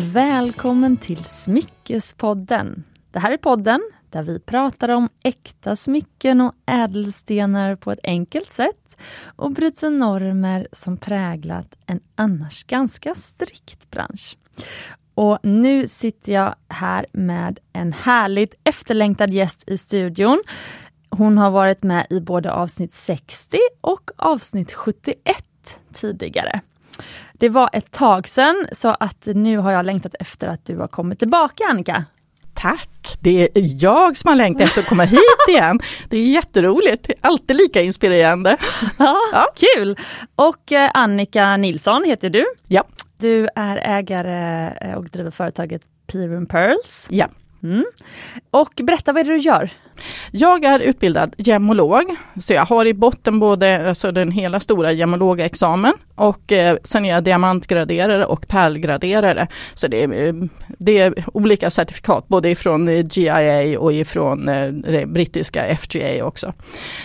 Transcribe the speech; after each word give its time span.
välkommen 0.00 0.96
till 0.96 1.24
Smyckespodden. 1.24 2.84
Det 3.10 3.18
här 3.18 3.30
är 3.30 3.36
podden 3.36 3.80
där 4.10 4.22
vi 4.22 4.40
pratar 4.40 4.88
om 4.88 5.08
äkta 5.22 5.76
smycken 5.76 6.40
och 6.40 6.52
ädelstenar 6.66 7.76
på 7.76 7.92
ett 7.92 7.98
enkelt 8.02 8.52
sätt 8.52 8.96
och 9.24 9.50
bryter 9.50 9.90
normer 9.90 10.68
som 10.72 10.96
präglat 10.96 11.74
en 11.86 12.00
annars 12.14 12.64
ganska 12.64 13.14
strikt 13.14 13.90
bransch. 13.90 14.36
Och 15.14 15.38
nu 15.42 15.88
sitter 15.88 16.32
jag 16.32 16.54
här 16.68 17.06
med 17.12 17.58
en 17.72 17.92
härligt 17.92 18.54
efterlängtad 18.64 19.30
gäst 19.30 19.64
i 19.66 19.78
studion. 19.78 20.42
Hon 21.10 21.38
har 21.38 21.50
varit 21.50 21.82
med 21.82 22.06
i 22.10 22.20
både 22.20 22.52
avsnitt 22.52 22.94
60 22.94 23.58
och 23.80 24.10
avsnitt 24.16 24.72
71 24.72 25.16
tidigare. 25.92 26.60
Det 27.32 27.48
var 27.48 27.70
ett 27.72 27.90
tag 27.90 28.28
sedan 28.28 28.66
så 28.72 28.88
att 29.00 29.28
nu 29.34 29.58
har 29.58 29.72
jag 29.72 29.86
längtat 29.86 30.14
efter 30.20 30.48
att 30.48 30.64
du 30.66 30.76
har 30.78 30.88
kommit 30.88 31.18
tillbaka 31.18 31.64
Annika. 31.70 32.04
Tack! 32.54 33.16
Det 33.20 33.42
är 33.58 33.82
jag 33.84 34.16
som 34.16 34.28
har 34.28 34.36
längtat 34.36 34.66
efter 34.66 34.80
att 34.80 34.86
komma 34.88 35.04
hit 35.04 35.20
igen. 35.48 35.80
Det 36.08 36.16
är 36.16 36.22
jätteroligt, 36.22 37.10
alltid 37.20 37.56
lika 37.56 37.80
inspirerande. 37.82 38.56
Ja, 38.98 39.16
ja. 39.32 39.46
Kul! 39.56 39.98
Och 40.36 40.72
eh, 40.72 40.90
Annika 40.94 41.56
Nilsson 41.56 42.04
heter 42.04 42.30
du. 42.30 42.44
Ja. 42.68 42.84
Du 43.18 43.48
är 43.54 43.76
ägare 43.76 44.72
eh, 44.80 44.94
och 44.94 45.04
driver 45.10 45.30
företaget 45.30 45.82
Pirum 46.06 46.46
Pearls. 46.46 47.06
Ja. 47.10 47.28
Mm. 47.64 47.84
Och 48.50 48.72
berätta, 48.82 49.12
vad 49.12 49.20
är 49.20 49.24
det 49.24 49.32
du 49.32 49.38
gör? 49.38 49.70
Jag 50.30 50.64
är 50.64 50.80
utbildad 50.80 51.34
gemolog, 51.38 52.16
så 52.40 52.52
jag 52.52 52.64
har 52.64 52.86
i 52.86 52.94
botten 52.94 53.38
både 53.38 53.88
alltså 53.88 54.12
den 54.12 54.30
hela 54.30 54.60
stora 54.60 54.92
gemologexamen 54.92 55.92
och 56.14 56.52
eh, 56.52 56.76
sen 56.84 57.04
är 57.04 57.10
jag 57.10 57.24
diamantgraderare 57.24 58.26
och 58.26 58.48
pärlgraderare. 58.48 59.48
Så 59.74 59.88
det 59.88 60.02
är, 60.02 60.26
eh, 60.26 60.34
det 60.78 60.98
är 60.98 61.24
olika 61.32 61.70
certifikat 61.70 62.28
både 62.28 62.50
ifrån 62.50 62.88
eh, 62.88 63.06
GIA 63.10 63.80
och 63.80 63.92
ifrån 63.92 64.48
eh, 64.48 64.68
det 64.68 65.06
brittiska 65.06 65.76
FGA 65.76 66.24
också. 66.24 66.52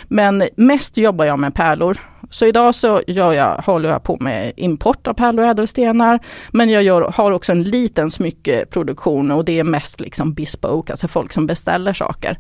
Men 0.08 0.44
mest 0.56 0.98
jobbar 0.98 1.26
jag 1.26 1.40
med 1.40 1.54
pärlor 1.54 1.98
så 2.30 2.46
idag 2.46 2.76
så 2.76 3.02
gör 3.08 3.34
jag, 3.34 3.56
håller 3.56 3.90
jag 3.90 4.04
på 4.04 4.18
med 4.20 4.54
import 4.58 5.08
av 5.08 5.14
pärlor 5.14 5.44
och 5.44 5.50
ädelstenar. 5.50 6.20
Men 6.52 6.70
jag 6.70 6.84
gör, 6.84 7.02
har 7.02 7.32
också 7.32 7.52
en 7.52 7.64
liten 7.64 8.12
smyckeproduktion 8.12 9.32
och 9.32 9.46
det 9.46 9.60
är 9.60 9.64
mest 9.64 10.00
liksom 10.00 10.34
bespoke, 10.34 10.94
alltså 10.94 11.08
folk 11.08 11.34
som 11.34 11.48
beställer 11.48 11.94
saker. 11.94 12.40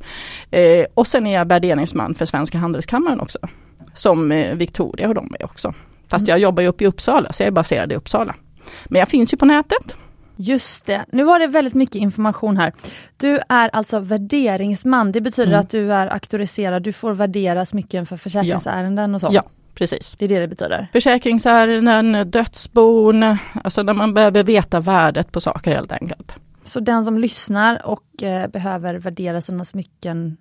Eh, 0.51 0.85
och 0.93 1.07
sen 1.07 1.27
är 1.27 1.33
jag 1.33 1.47
värderingsman 1.47 2.15
för 2.15 2.25
Svenska 2.25 2.57
Handelskammaren 2.57 3.19
också. 3.19 3.39
Som 3.93 4.31
eh, 4.31 4.55
Victoria 4.55 5.07
och 5.07 5.15
de 5.15 5.35
är 5.39 5.45
också. 5.45 5.73
Fast 6.09 6.27
jag 6.27 6.39
jobbar 6.39 6.61
ju 6.61 6.69
uppe 6.69 6.83
i 6.83 6.87
Uppsala, 6.87 7.33
så 7.33 7.43
jag 7.43 7.47
är 7.47 7.51
baserad 7.51 7.91
i 7.91 7.95
Uppsala. 7.95 8.35
Men 8.85 8.99
jag 8.99 9.09
finns 9.09 9.33
ju 9.33 9.37
på 9.37 9.45
nätet. 9.45 9.95
Just 10.41 10.85
det, 10.85 11.05
nu 11.11 11.23
var 11.23 11.39
det 11.39 11.47
väldigt 11.47 11.73
mycket 11.73 11.95
information 11.95 12.57
här. 12.57 12.73
Du 13.17 13.39
är 13.49 13.69
alltså 13.73 13.99
värderingsman, 13.99 15.11
det 15.11 15.21
betyder 15.21 15.51
mm. 15.51 15.59
att 15.59 15.69
du 15.69 15.93
är 15.93 16.07
auktoriserad, 16.07 16.83
du 16.83 16.93
får 16.93 17.13
värdera 17.13 17.65
smycken 17.65 18.05
för 18.05 18.17
försäkringsärenden 18.17 19.15
och 19.15 19.21
så? 19.21 19.29
Ja, 19.31 19.43
precis. 19.73 20.15
Det 20.19 20.25
är 20.25 20.29
det 20.29 20.39
det 20.39 20.47
betyder? 20.47 20.87
Försäkringsärenden, 20.91 22.31
dödsbon, 22.31 23.23
alltså 23.63 23.83
när 23.83 23.93
man 23.93 24.13
behöver 24.13 24.43
veta 24.43 24.79
värdet 24.79 25.31
på 25.31 25.41
saker 25.41 25.75
helt 25.75 25.91
enkelt. 25.91 26.33
Så 26.63 26.79
den 26.79 27.05
som 27.05 27.17
lyssnar 27.17 27.87
och 27.87 28.23
eh, 28.23 28.47
behöver 28.47 28.95
värdera 28.95 29.41
sina 29.41 29.65
smycken 29.65 30.37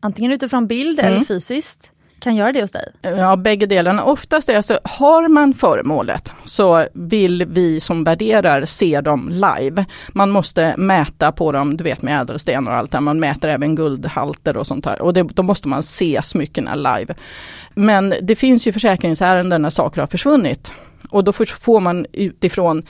antingen 0.00 0.32
utifrån 0.32 0.66
bild 0.66 1.00
mm. 1.00 1.12
eller 1.12 1.24
fysiskt, 1.24 1.91
kan 2.22 2.36
göra 2.36 2.52
det 2.52 2.60
hos 2.60 2.70
dig? 2.70 2.92
Ja, 3.02 3.36
bägge 3.36 3.66
delarna. 3.66 4.04
Oftast 4.04 4.48
är 4.48 4.54
det 4.54 4.62
så, 4.62 4.78
har 4.84 5.28
man 5.28 5.54
föremålet 5.54 6.32
så 6.44 6.86
vill 6.92 7.44
vi 7.44 7.80
som 7.80 8.04
värderar 8.04 8.64
se 8.64 9.00
dem 9.00 9.28
live. 9.28 9.84
Man 10.08 10.30
måste 10.30 10.74
mäta 10.76 11.32
på 11.32 11.52
dem, 11.52 11.76
du 11.76 11.84
vet 11.84 12.02
med 12.02 12.20
ädelstenar 12.20 12.72
och 12.72 12.78
allt 12.78 12.90
det 12.90 13.00
man 13.00 13.20
mäter 13.20 13.48
även 13.48 13.74
guldhalter 13.74 14.56
och 14.56 14.66
sånt 14.66 14.86
här. 14.86 15.02
Och 15.02 15.12
det, 15.12 15.22
då 15.22 15.42
måste 15.42 15.68
man 15.68 15.82
se 15.82 16.20
smyckena 16.22 16.74
live. 16.74 17.14
Men 17.74 18.14
det 18.22 18.36
finns 18.36 18.66
ju 18.66 18.72
försäkringsärenden 18.72 19.62
när 19.62 19.70
saker 19.70 20.00
har 20.00 20.08
försvunnit. 20.08 20.72
Och 21.10 21.24
då 21.24 21.32
får 21.32 21.80
man 21.80 22.06
utifrån 22.12 22.82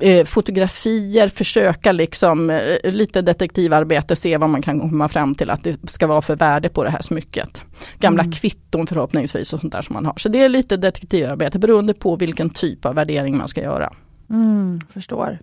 eh, 0.00 0.24
fotografier, 0.24 1.28
försöka 1.28 1.92
liksom 1.92 2.50
eh, 2.50 2.92
lite 2.92 3.22
detektivarbete, 3.22 4.16
se 4.16 4.36
vad 4.36 4.50
man 4.50 4.62
kan 4.62 4.80
komma 4.80 5.08
fram 5.08 5.34
till 5.34 5.50
att 5.50 5.64
det 5.64 5.90
ska 5.90 6.06
vara 6.06 6.22
för 6.22 6.36
värde 6.36 6.68
på 6.68 6.84
det 6.84 6.90
här 6.90 7.02
smycket. 7.02 7.62
Gamla 7.98 8.22
mm. 8.22 8.32
kvitton 8.32 8.86
förhoppningsvis 8.86 9.52
och 9.52 9.60
sånt 9.60 9.72
där 9.72 9.82
som 9.82 9.94
man 9.94 10.06
har. 10.06 10.14
Så 10.16 10.28
det 10.28 10.42
är 10.42 10.48
lite 10.48 10.76
detektivarbete 10.76 11.58
beroende 11.58 11.94
på 11.94 12.16
vilken 12.16 12.50
typ 12.50 12.84
av 12.84 12.94
värdering 12.94 13.36
man 13.36 13.48
ska 13.48 13.62
göra. 13.62 13.92
Mm, 14.30 14.80
förstår. 14.90 15.38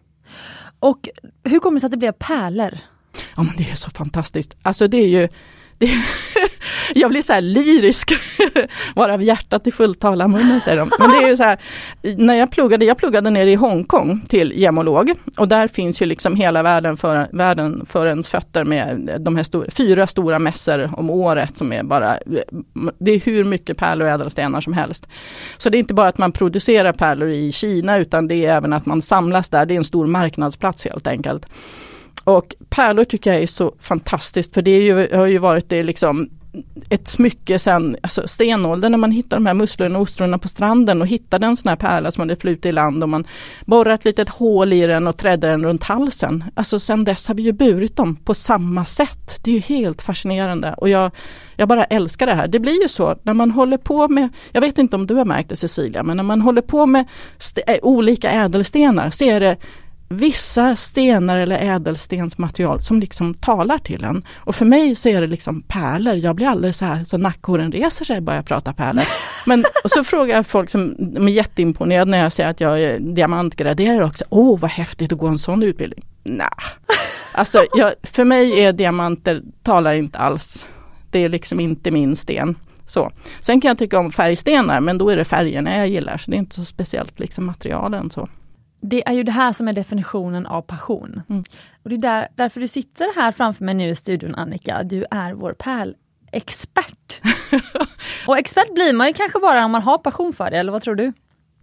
Och 0.79 1.09
hur 1.44 1.59
kommer 1.59 1.75
det 1.75 1.79
sig 1.79 1.88
att 1.88 1.91
det 1.91 1.97
blev 1.97 2.12
pärlor? 2.12 2.77
Ja 3.35 3.44
men 3.44 3.53
det 3.57 3.72
är 3.72 3.75
så 3.75 3.89
fantastiskt. 3.89 4.57
Alltså 4.62 4.88
det 4.88 4.97
är 4.97 5.07
ju 5.07 5.27
det, 5.78 5.90
jag 6.96 7.09
blir 7.12 7.22
så 7.22 7.34
här 7.34 7.41
lyrisk, 7.41 8.13
varav 8.96 9.24
hjärtat 9.24 9.68
i 9.68 9.72
fulltalarmunnen 9.72 10.62
säger 10.62 10.78
de. 10.78 10.91
Men 11.00 11.09
det 11.09 11.18
är 11.18 11.28
ju 11.28 11.38
så 11.38 11.44
här, 11.44 11.58
när 12.02 12.34
jag 12.34 12.52
pluggade, 12.52 12.86
jag 12.86 12.97
pluggade 12.97 13.30
nere 13.30 13.52
i 13.52 13.56
Hongkong 13.56 14.22
till 14.30 14.53
gemolog 14.56 15.13
och 15.38 15.47
där 15.47 15.68
finns 15.68 16.02
ju 16.02 16.06
liksom 16.06 16.36
hela 16.36 16.63
världen 16.63 16.97
för, 16.97 17.28
världen 17.31 17.86
för 17.86 18.08
ens 18.08 18.30
fötter 18.30 18.63
med 18.63 19.18
de 19.19 19.36
här 19.36 19.44
stor, 19.44 19.68
fyra 19.72 20.08
stora 20.08 20.40
mässor 20.40 20.90
om 20.97 21.09
året 21.09 21.58
som 21.58 21.74
är 21.74 21.84
bara, 21.84 22.18
det 22.97 23.12
är 23.12 23.19
hur 23.19 23.44
mycket 23.44 23.78
pärlor 23.78 24.07
och 24.07 24.13
ädelstenar 24.13 24.62
som 24.62 24.74
helst. 24.74 25.07
Så 25.57 25.69
det 25.69 25.78
är 25.78 25.80
inte 25.80 25.94
bara 25.94 26.07
att 26.07 26.18
man 26.18 26.31
producerar 26.31 26.94
pärlor 26.94 27.30
i 27.30 27.52
Kina 27.52 27.97
utan 27.97 28.28
det 28.28 28.46
är 28.46 28.53
även 28.53 28.74
att 28.74 28.86
man 28.86 29.02
samlas 29.02 29.50
där, 29.50 29.66
det 29.66 29.74
är 29.74 29.78
en 29.78 29.84
stor 29.84 30.07
marknadsplats 30.07 30.86
helt 30.86 31.07
enkelt. 31.07 31.46
Och 32.25 32.56
pärlor 32.69 33.03
tycker 33.03 33.34
jag 33.34 33.44
är 33.44 33.47
så 33.47 33.75
fantastiskt 33.80 34.53
för 34.53 34.62
det 34.62 34.72
är 34.72 34.81
ju, 34.81 35.18
har 35.18 35.25
ju 35.25 35.38
varit 35.38 35.69
det 35.69 35.84
liksom 35.84 36.30
ett 36.90 37.08
smycke 37.08 37.59
sen 37.59 37.97
alltså 38.02 38.28
stenåldern 38.28 38.91
när 38.91 38.97
man 38.97 39.12
hittar 39.12 39.38
de 39.38 39.46
här 39.46 39.53
musslorna 39.53 40.00
och 40.00 40.03
ostronen 40.03 40.40
på 40.40 40.47
stranden 40.47 41.02
och 41.02 41.08
hittade 41.08 41.46
en 41.46 41.58
sån 41.58 41.69
här 41.69 41.75
pärla 41.75 42.12
som 42.12 42.22
hade 42.22 42.36
flutit 42.36 42.66
i 42.66 42.72
land 42.72 43.03
och 43.03 43.09
man 43.09 43.28
borrar 43.66 43.94
ett 43.94 44.06
litet 44.06 44.30
hål 44.30 44.74
i 44.74 44.88
den 44.88 45.08
och 45.08 45.18
trädde 45.18 45.47
den 45.47 45.66
runt 45.66 45.84
halsen. 45.84 46.44
Alltså 46.53 46.80
sen 46.80 47.03
dess 47.03 47.28
har 47.28 47.36
vi 47.36 47.44
ju 47.44 47.52
burit 47.52 47.96
dem 47.96 48.16
på 48.16 48.34
samma 48.34 48.86
sätt. 48.86 49.40
Det 49.44 49.52
är 49.52 49.56
ju 49.56 49.59
helt 49.59 50.02
fascinerande 50.02 50.74
och 50.78 50.90
jag, 50.90 51.12
jag 51.56 51.68
bara 51.68 51.84
älskar 51.84 52.25
det 52.25 52.34
här. 52.34 52.47
Det 52.47 52.59
blir 52.59 52.81
ju 52.81 52.88
så 52.88 53.16
när 53.24 53.34
man 53.34 53.52
håller 53.52 53.78
på 53.78 54.07
med, 54.07 54.30
jag 54.52 54.62
vet 54.62 54.78
inte 54.78 54.96
om 54.96 55.07
du 55.07 55.16
har 55.16 55.25
märkt 55.25 55.50
det 55.50 55.56
Cecilia, 55.56 56.03
men 56.03 56.18
när 56.18 56.24
man 56.24 56.42
håller 56.42 56.62
på 56.62 56.86
med 56.86 57.06
eh, 57.68 57.78
olika 57.81 58.31
ädelstenar 58.31 59.09
så 59.09 59.24
är 59.24 59.40
det 59.40 59.57
vissa 60.08 60.76
stenar 60.76 61.38
eller 61.38 61.60
ädelstensmaterial 61.60 62.82
som 62.82 63.00
liksom 63.00 63.34
talar 63.34 63.78
till 63.78 64.04
en. 64.04 64.24
Och 64.36 64.56
för 64.56 64.66
mig 64.66 64.96
så 64.96 65.10
är 65.10 65.22
det 65.22 65.28
liksom 65.28 65.62
pärlor. 65.62 66.14
Jag 66.14 66.36
blir 66.36 66.48
alldeles 66.48 66.78
så 66.78 66.86
här 66.86 67.04
så 67.04 67.18
nackhåren 67.18 67.72
reser 67.72 68.06
sig 68.06 68.22
bara 68.22 68.36
jag 68.36 68.46
pratar 68.46 68.74
pärlor. 68.74 69.04
Men 69.46 69.66
och 69.84 69.92
så 69.92 70.04
frågar 70.04 70.44
folk 70.44 70.70
som 70.70 70.96
är 71.18 71.30
jätteimponerade 71.30 72.12
när 72.12 72.24
jag 72.24 72.34
säger 72.34 72.50
att 72.50 72.62
jag 72.62 72.82
är 72.82 73.00
diamantgraderare 73.00 74.06
också. 74.06 74.26
Åh 74.30 74.60
vad 74.60 74.72
häftigt 74.72 75.12
att 75.12 75.20
gå 75.20 75.28
en 75.28 75.40
sån 75.40 75.64
utbildning. 75.64 76.06
Nej, 76.24 76.48
alltså 77.32 77.66
jag, 77.74 77.94
för 78.04 78.24
mig 78.24 78.64
är 78.64 78.74
diamanter 78.74 79.42
talar 79.64 79.94
inte 79.94 80.18
alls. 80.18 80.66
Det 81.12 81.20
är 81.20 81.30
liksom 81.30 81.60
inte 81.60 81.92
min 81.92 82.16
sten. 82.16 82.56
Så. 82.86 83.12
Sen 83.42 83.62
kan 83.62 83.70
jag 83.70 83.78
tycka 83.78 84.00
om 84.00 84.12
färgstenar 84.12 84.82
men 84.82 84.98
då 84.98 85.10
är 85.10 85.18
det 85.18 85.26
färgerna 85.26 85.78
jag 85.78 85.88
gillar 85.88 86.18
så 86.18 86.32
det 86.32 86.38
är 86.38 86.40
inte 86.40 86.56
så 86.56 86.66
speciellt 86.66 87.20
liksom 87.20 87.46
materialen 87.46 88.10
så. 88.10 88.28
Det 88.90 89.07
är 89.07 89.13
ju 89.13 89.23
det 89.23 89.31
här 89.31 89.53
som 89.53 89.68
är 89.68 89.73
definitionen 89.73 90.46
av 90.46 90.62
passion. 90.62 91.22
Mm. 91.29 91.44
Och 91.84 91.90
det 91.90 91.96
är 91.96 92.00
där, 92.00 92.28
därför 92.35 92.62
du 92.62 92.68
sitter 92.68 93.16
här 93.16 93.31
framför 93.31 93.66
mig 93.66 93.73
nu 93.73 93.90
i 93.90 93.96
studion 93.96 94.35
Annika, 94.35 94.84
du 94.84 95.06
är 95.12 95.33
vår 95.33 95.54
pärlexpert. 95.54 97.21
och 98.27 98.38
expert 98.38 98.74
blir 98.74 98.94
man 98.94 99.07
ju 99.07 99.13
kanske 99.13 99.39
bara 99.39 99.65
om 99.65 99.71
man 99.71 99.81
har 99.81 99.98
passion 99.98 100.33
för 100.33 100.51
det, 100.51 100.57
eller 100.57 100.71
vad 100.71 100.81
tror 100.81 100.95
du? 100.95 101.13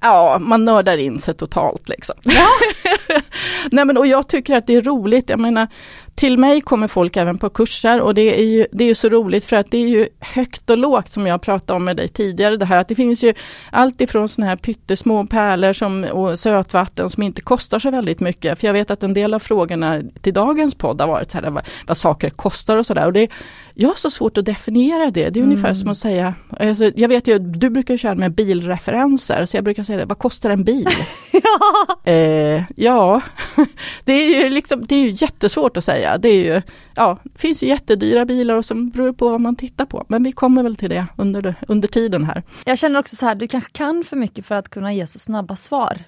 Ja, 0.00 0.38
man 0.41 0.64
nördar 0.64 0.97
in 0.97 1.20
sig 1.20 1.35
totalt 1.35 1.88
liksom. 1.88 2.14
Ja. 2.23 2.49
Nej 3.70 3.84
men 3.84 3.96
och 3.96 4.06
jag 4.06 4.28
tycker 4.28 4.54
att 4.54 4.66
det 4.66 4.75
är 4.75 4.81
roligt, 4.81 5.31
jag 5.31 5.40
menar 5.40 5.69
till 6.14 6.38
mig 6.38 6.60
kommer 6.60 6.88
folk 6.88 7.16
även 7.16 7.38
på 7.38 7.49
kurser 7.49 8.00
och 8.00 8.14
det 8.14 8.40
är 8.40 8.44
ju 8.44 8.66
det 8.72 8.84
är 8.84 8.94
så 8.94 9.08
roligt 9.08 9.44
för 9.44 9.56
att 9.56 9.70
det 9.70 9.76
är 9.76 9.88
ju 9.88 10.08
högt 10.20 10.70
och 10.70 10.78
lågt 10.78 11.08
som 11.08 11.26
jag 11.26 11.43
pratade 11.43 11.76
om 11.76 11.84
med 11.84 11.96
dig 11.96 12.08
tidigare. 12.08 12.56
Det 12.56 12.64
här 12.64 12.78
att 12.78 12.88
det 12.88 12.94
finns 12.94 13.22
ju 13.22 13.34
allt 13.70 14.00
ifrån 14.00 14.28
såna 14.28 14.46
här 14.46 14.56
pyttesmå 14.56 15.26
pärlor 15.26 15.72
som, 15.72 16.04
och 16.04 16.38
sötvatten 16.38 17.10
som 17.10 17.22
inte 17.22 17.40
kostar 17.40 17.78
så 17.78 17.90
väldigt 17.90 18.20
mycket. 18.20 18.60
För 18.60 18.66
jag 18.66 18.72
vet 18.75 18.90
att 18.90 19.02
en 19.02 19.14
del 19.14 19.34
av 19.34 19.38
frågorna 19.38 20.02
till 20.20 20.34
dagens 20.34 20.75
podd 20.75 21.00
har 21.00 21.08
varit 21.08 21.31
så 21.31 21.38
här, 21.38 21.50
vad, 21.50 21.69
vad 21.87 21.96
saker 21.96 22.31
kostar 22.31 22.76
och 22.76 22.87
sådär. 22.87 23.28
Jag 23.75 23.89
har 23.89 23.97
så 23.97 24.11
svårt 24.11 24.39
att 24.39 24.45
definiera 24.45 25.05
det. 25.05 25.11
Det 25.11 25.21
är 25.21 25.43
mm. 25.43 25.45
ungefär 25.45 25.75
som 25.75 25.89
att 25.89 25.99
säga, 25.99 26.35
alltså, 26.61 26.91
jag 26.97 27.09
vet 27.09 27.29
ju, 27.29 27.39
du 27.39 27.71
brukar 27.71 27.97
köra 27.97 28.15
med 28.15 28.33
bilreferenser, 28.33 29.47
så 29.47 29.57
jag 29.57 29.65
brukar 29.65 29.85
säga 29.85 29.99
det, 29.99 30.05
vad 30.05 30.19
kostar 30.19 30.51
en 30.51 30.65
bil? 30.65 30.89
ja, 31.33 32.13
eh, 32.13 32.63
ja. 32.77 33.23
det 34.05 34.13
är 34.13 34.45
ju 34.45 34.51
liksom, 34.51 34.87
det 34.87 34.95
är 34.95 35.03
ju 35.03 35.11
jättesvårt 35.11 35.77
att 35.77 35.85
säga. 35.85 36.19
Det 36.19 36.29
är 36.29 36.45
ju, 36.45 36.63
ja, 36.95 37.19
det 37.23 37.39
finns 37.41 37.63
ju 37.63 37.67
jättedyra 37.67 38.25
bilar 38.25 38.55
och 38.55 38.65
som 38.65 38.89
beror 38.89 39.13
på 39.13 39.29
vad 39.29 39.41
man 39.41 39.57
tittar 39.57 39.85
på. 39.85 40.05
Men 40.09 40.23
vi 40.23 40.33
kommer 40.33 40.63
väl 40.63 40.77
till 40.77 40.91
det 40.91 41.07
under, 41.17 41.55
under 41.69 41.89
tiden 41.89 42.25
här. 42.25 42.43
Jag 42.65 42.79
känner 42.79 42.99
också 42.99 43.17
så 43.17 43.27
här, 43.27 43.35
du 43.35 43.49
kanske 43.49 43.71
kan 43.73 44.05
för 44.05 44.17
mycket 44.17 44.47
för 44.47 44.55
att 44.55 44.69
kunna 44.69 44.93
ge 44.93 45.07
så 45.07 45.19
snabba 45.19 45.57
svar. 45.57 45.99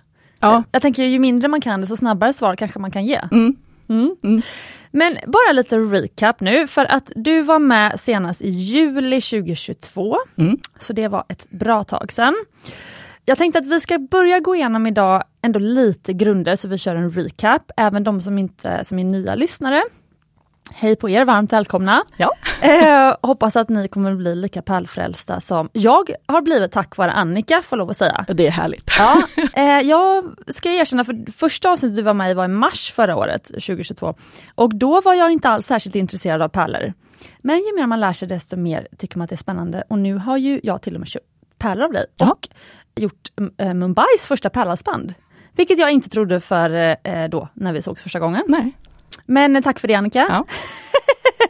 Ja. 0.40 0.62
Jag 0.72 0.82
tänker 0.82 1.04
ju 1.04 1.18
mindre 1.18 1.48
man 1.48 1.60
kan 1.60 1.80
desto 1.80 1.96
snabbare 1.96 2.32
svar 2.32 2.56
kanske 2.56 2.78
man 2.78 2.90
kan 2.90 3.04
ge. 3.04 3.20
Mm. 3.32 3.56
Mm. 3.88 4.42
Men 4.96 5.18
bara 5.26 5.52
lite 5.52 5.78
recap 5.78 6.40
nu 6.40 6.66
för 6.66 6.84
att 6.84 7.12
du 7.16 7.42
var 7.42 7.58
med 7.58 8.00
senast 8.00 8.42
i 8.42 8.48
juli 8.48 9.20
2022. 9.20 10.16
Mm. 10.36 10.58
Så 10.80 10.92
det 10.92 11.08
var 11.08 11.24
ett 11.28 11.50
bra 11.50 11.84
tag 11.84 12.12
sedan. 12.12 12.34
Jag 13.24 13.38
tänkte 13.38 13.58
att 13.58 13.66
vi 13.66 13.80
ska 13.80 13.98
börja 13.98 14.40
gå 14.40 14.54
igenom 14.54 14.86
idag 14.86 15.24
ändå 15.42 15.58
lite 15.58 16.12
grunder 16.12 16.56
så 16.56 16.68
vi 16.68 16.78
kör 16.78 16.96
en 16.96 17.10
recap, 17.10 17.70
även 17.76 18.04
de 18.04 18.20
som 18.20 18.38
inte 18.38 18.84
som 18.84 18.98
är 18.98 19.04
nya 19.04 19.34
lyssnare. 19.34 19.82
Hej 20.72 20.96
på 20.96 21.08
er, 21.10 21.24
varmt 21.24 21.52
välkomna! 21.52 22.02
Ja. 22.16 22.30
Eh, 22.62 23.16
hoppas 23.22 23.56
att 23.56 23.68
ni 23.68 23.88
kommer 23.88 24.14
bli 24.14 24.34
lika 24.34 24.62
pärlfrälsta 24.62 25.40
som 25.40 25.68
jag 25.72 26.10
har 26.26 26.42
blivit 26.42 26.72
tack 26.72 26.96
vare 26.96 27.12
Annika, 27.12 27.62
får 27.62 27.76
lov 27.76 27.90
att 27.90 27.96
säga. 27.96 28.24
Det 28.28 28.46
är 28.46 28.50
härligt. 28.50 28.90
Ja, 28.98 29.22
eh, 29.54 29.80
jag 29.80 30.24
ska 30.46 30.68
erkänna, 30.72 31.04
för 31.04 31.32
första 31.32 31.70
avsnittet 31.70 31.96
du 31.96 32.02
var 32.02 32.14
med 32.14 32.30
i 32.30 32.34
var 32.34 32.44
i 32.44 32.48
mars 32.48 32.92
förra 32.92 33.16
året, 33.16 33.44
2022. 33.44 34.14
Och 34.54 34.74
då 34.74 35.00
var 35.00 35.14
jag 35.14 35.30
inte 35.32 35.48
alls 35.48 35.66
särskilt 35.66 35.94
intresserad 35.94 36.42
av 36.42 36.48
pärlor. 36.48 36.92
Men 37.38 37.56
ju 37.58 37.74
mer 37.76 37.86
man 37.86 38.00
lär 38.00 38.12
sig 38.12 38.28
desto 38.28 38.56
mer 38.56 38.88
tycker 38.98 39.18
man 39.18 39.24
att 39.24 39.30
det 39.30 39.34
är 39.34 39.36
spännande. 39.36 39.84
Och 39.88 39.98
nu 39.98 40.14
har 40.14 40.36
ju 40.36 40.60
jag 40.62 40.82
till 40.82 40.94
och 40.94 41.00
med 41.00 41.08
köpt 41.08 41.26
pärlor 41.58 41.84
av 41.84 41.92
dig 41.92 42.06
Ja. 42.16 42.30
och 42.30 42.48
gjort 43.02 43.28
eh, 43.58 43.74
Mumbais 43.74 44.26
första 44.28 44.50
pärlhalsband. 44.50 45.14
Vilket 45.52 45.78
jag 45.78 45.90
inte 45.90 46.10
trodde 46.10 46.40
för 46.40 46.96
eh, 47.04 47.28
då, 47.28 47.48
när 47.54 47.72
vi 47.72 47.82
sågs 47.82 48.02
första 48.02 48.18
gången. 48.18 48.42
Nej. 48.48 48.72
Men 49.26 49.62
tack 49.62 49.80
för 49.80 49.88
det 49.88 49.94
Annika. 49.94 50.26
Ja. 50.28 50.44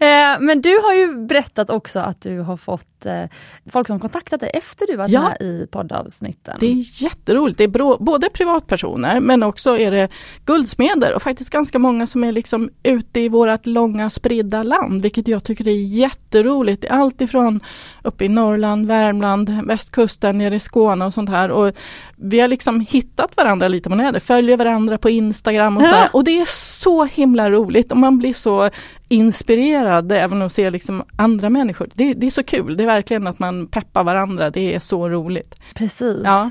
Eh, 0.00 0.40
Men 0.40 0.62
du 0.62 0.78
har 0.78 0.94
ju 0.94 1.14
berättat 1.26 1.70
också 1.70 2.00
att 2.00 2.20
du 2.20 2.38
har 2.40 2.56
fått 2.56 3.06
eh, 3.06 3.24
folk 3.72 3.86
som 3.86 4.00
kontaktat 4.00 4.40
dig 4.40 4.50
efter 4.54 4.86
du 4.86 4.96
varit 4.96 5.10
Ja. 5.10 5.22
med 5.22 5.36
i 5.40 5.66
poddavsnitten. 5.70 6.56
Det 6.60 6.66
är 6.66 7.02
jätteroligt. 7.02 7.58
Det 7.58 7.64
är 7.64 7.98
både 8.04 8.28
privatpersoner 8.30 9.20
men 9.20 9.42
också 9.42 9.78
är 9.78 9.90
det 9.90 10.08
guldsmeder 10.44 11.14
och 11.14 11.22
faktiskt 11.22 11.50
ganska 11.50 11.78
många 11.78 12.06
som 12.06 12.24
är 12.24 12.32
liksom 12.32 12.70
ute 12.82 13.20
i 13.20 13.28
vårt 13.28 13.66
långa 13.66 14.10
spridda 14.10 14.62
land, 14.62 15.02
vilket 15.02 15.28
jag 15.28 15.44
tycker 15.44 15.68
är 15.68 15.82
jätteroligt. 15.86 16.82
Det 16.82 16.88
är 16.88 16.92
Allt 17.00 17.20
ifrån 17.20 17.60
uppe 18.04 18.24
i 18.24 18.28
Norrland, 18.28 18.86
Värmland, 18.86 19.60
västkusten, 19.66 20.38
nere 20.38 20.54
i 20.56 20.60
Skåne 20.60 21.04
och 21.04 21.14
sånt 21.14 21.30
här. 21.30 21.50
Och 21.50 21.72
vi 22.16 22.40
har 22.40 22.48
liksom 22.48 22.80
hittat 22.80 23.36
varandra 23.36 23.68
lite 23.68 23.88
på 23.88 23.94
nätet, 23.94 24.22
följer 24.22 24.56
varandra 24.56 24.98
på 24.98 25.10
Instagram 25.10 25.76
och 25.76 25.82
så 25.82 25.88
här. 25.88 26.08
Och 26.12 26.24
det 26.24 26.38
är 26.40 26.46
så 26.80 27.04
himla 27.04 27.50
roligt 27.50 27.90
och 27.92 27.96
man 27.98 28.18
blir 28.18 28.34
så 28.34 28.70
inspirerad 29.20 30.12
även 30.12 30.42
att 30.42 30.52
se 30.52 30.70
liksom 30.70 31.04
andra 31.16 31.50
människor. 31.50 31.88
Det, 31.94 32.14
det 32.14 32.26
är 32.26 32.30
så 32.30 32.42
kul, 32.42 32.76
det 32.76 32.84
är 32.84 32.86
verkligen 32.86 33.26
att 33.26 33.38
man 33.38 33.66
peppar 33.66 34.04
varandra, 34.04 34.50
det 34.50 34.74
är 34.74 34.80
så 34.80 35.08
roligt. 35.08 35.54
Precis. 35.74 36.22
Ja. 36.24 36.50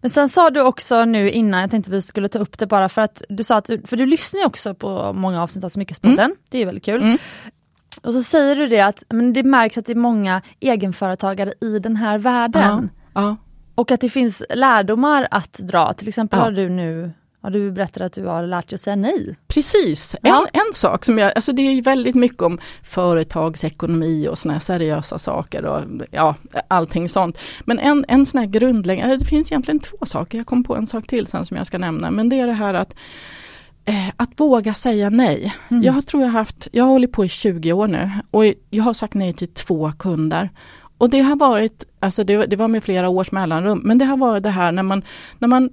Men 0.00 0.10
sen 0.10 0.28
sa 0.28 0.50
du 0.50 0.60
också 0.60 1.04
nu 1.04 1.30
innan, 1.30 1.60
jag 1.60 1.70
tänkte 1.70 1.90
vi 1.90 2.02
skulle 2.02 2.28
ta 2.28 2.38
upp 2.38 2.58
det 2.58 2.66
bara 2.66 2.88
för 2.88 3.02
att 3.02 3.22
du 3.28 3.44
sa 3.44 3.56
att, 3.56 3.66
för 3.66 3.96
du 3.96 4.06
lyssnar 4.06 4.40
ju 4.40 4.46
också 4.46 4.74
på 4.74 5.12
många 5.12 5.42
avsnitt 5.42 5.64
av 5.64 5.68
Smyckespodden, 5.68 6.36
det 6.50 6.58
är 6.58 6.66
väldigt 6.66 6.84
kul. 6.84 7.02
Mm. 7.02 7.18
Och 8.02 8.12
så 8.12 8.22
säger 8.22 8.56
du 8.56 8.66
det 8.66 8.80
att 8.80 9.02
men 9.08 9.32
det 9.32 9.42
märks 9.42 9.78
att 9.78 9.86
det 9.86 9.92
är 9.92 9.96
många 9.96 10.42
egenföretagare 10.60 11.52
i 11.60 11.78
den 11.78 11.96
här 11.96 12.18
världen. 12.18 12.90
Ja. 13.14 13.36
Och 13.74 13.90
att 13.90 14.00
det 14.00 14.08
finns 14.08 14.42
lärdomar 14.50 15.28
att 15.30 15.52
dra, 15.52 15.92
till 15.92 16.08
exempel 16.08 16.38
Ja. 16.38 16.44
har 16.44 16.50
du 16.50 16.68
nu 16.68 17.12
har 17.46 17.50
du 17.50 17.72
berättat 17.72 18.02
att 18.02 18.12
du 18.12 18.24
har 18.26 18.46
lärt 18.46 18.68
dig 18.68 18.74
att 18.74 18.80
säga 18.80 18.96
nej. 18.96 19.36
Precis, 19.48 20.16
Ja. 20.22 20.46
en, 20.52 20.60
en 20.60 20.72
sak 20.74 21.04
som 21.04 21.18
jag, 21.18 21.32
alltså 21.34 21.52
det 21.52 21.62
är 21.62 21.72
ju 21.72 21.80
väldigt 21.80 22.14
mycket 22.14 22.42
om 22.42 22.58
företagsekonomi 22.82 24.28
och 24.28 24.38
såna 24.38 24.54
här 24.54 24.60
seriösa 24.60 25.18
saker 25.18 25.64
och 25.64 25.82
ja, 26.10 26.34
allting 26.68 27.08
sånt. 27.08 27.38
Men 27.64 27.78
en, 27.78 28.04
en 28.08 28.26
sån 28.26 28.40
här 28.40 28.46
grundläggande, 28.46 29.16
det 29.16 29.24
finns 29.24 29.52
egentligen 29.52 29.80
två 29.80 30.06
saker, 30.06 30.38
jag 30.38 30.46
kom 30.46 30.64
på 30.64 30.76
en 30.76 30.86
sak 30.86 31.06
till 31.06 31.26
sen 31.26 31.46
som 31.46 31.56
jag 31.56 31.66
ska 31.66 31.78
nämna, 31.78 32.10
men 32.10 32.28
det 32.28 32.40
är 32.40 32.46
det 32.46 32.52
här 32.52 32.74
att 32.74 32.94
eh, 33.84 34.08
att 34.16 34.40
våga 34.40 34.74
säga 34.74 35.10
nej. 35.10 35.54
Mm. 35.68 35.82
Jag 35.82 36.06
tror 36.06 36.22
jag 36.22 36.30
har 36.30 36.38
haft, 36.38 36.68
jag 36.72 36.84
har 36.84 36.90
hållit 36.90 37.12
på 37.12 37.24
i 37.24 37.28
20 37.28 37.72
år 37.72 37.88
nu 37.88 38.10
och 38.30 38.44
jag 38.70 38.84
har 38.84 38.94
sagt 38.94 39.14
nej 39.14 39.34
till 39.34 39.48
två 39.48 39.92
kunder. 39.98 40.50
Och 40.98 41.10
det 41.10 41.20
har 41.20 41.36
varit, 41.36 41.84
alltså 42.00 42.24
det, 42.24 42.46
det 42.46 42.56
var 42.56 42.68
med 42.68 42.84
flera 42.84 43.08
års 43.08 43.32
mellanrum, 43.32 43.80
men 43.84 43.98
det 43.98 44.04
har 44.04 44.16
varit 44.16 44.42
det 44.42 44.50
här 44.50 44.72
när 44.72 44.82
man, 44.82 45.02
när 45.38 45.48
man 45.48 45.70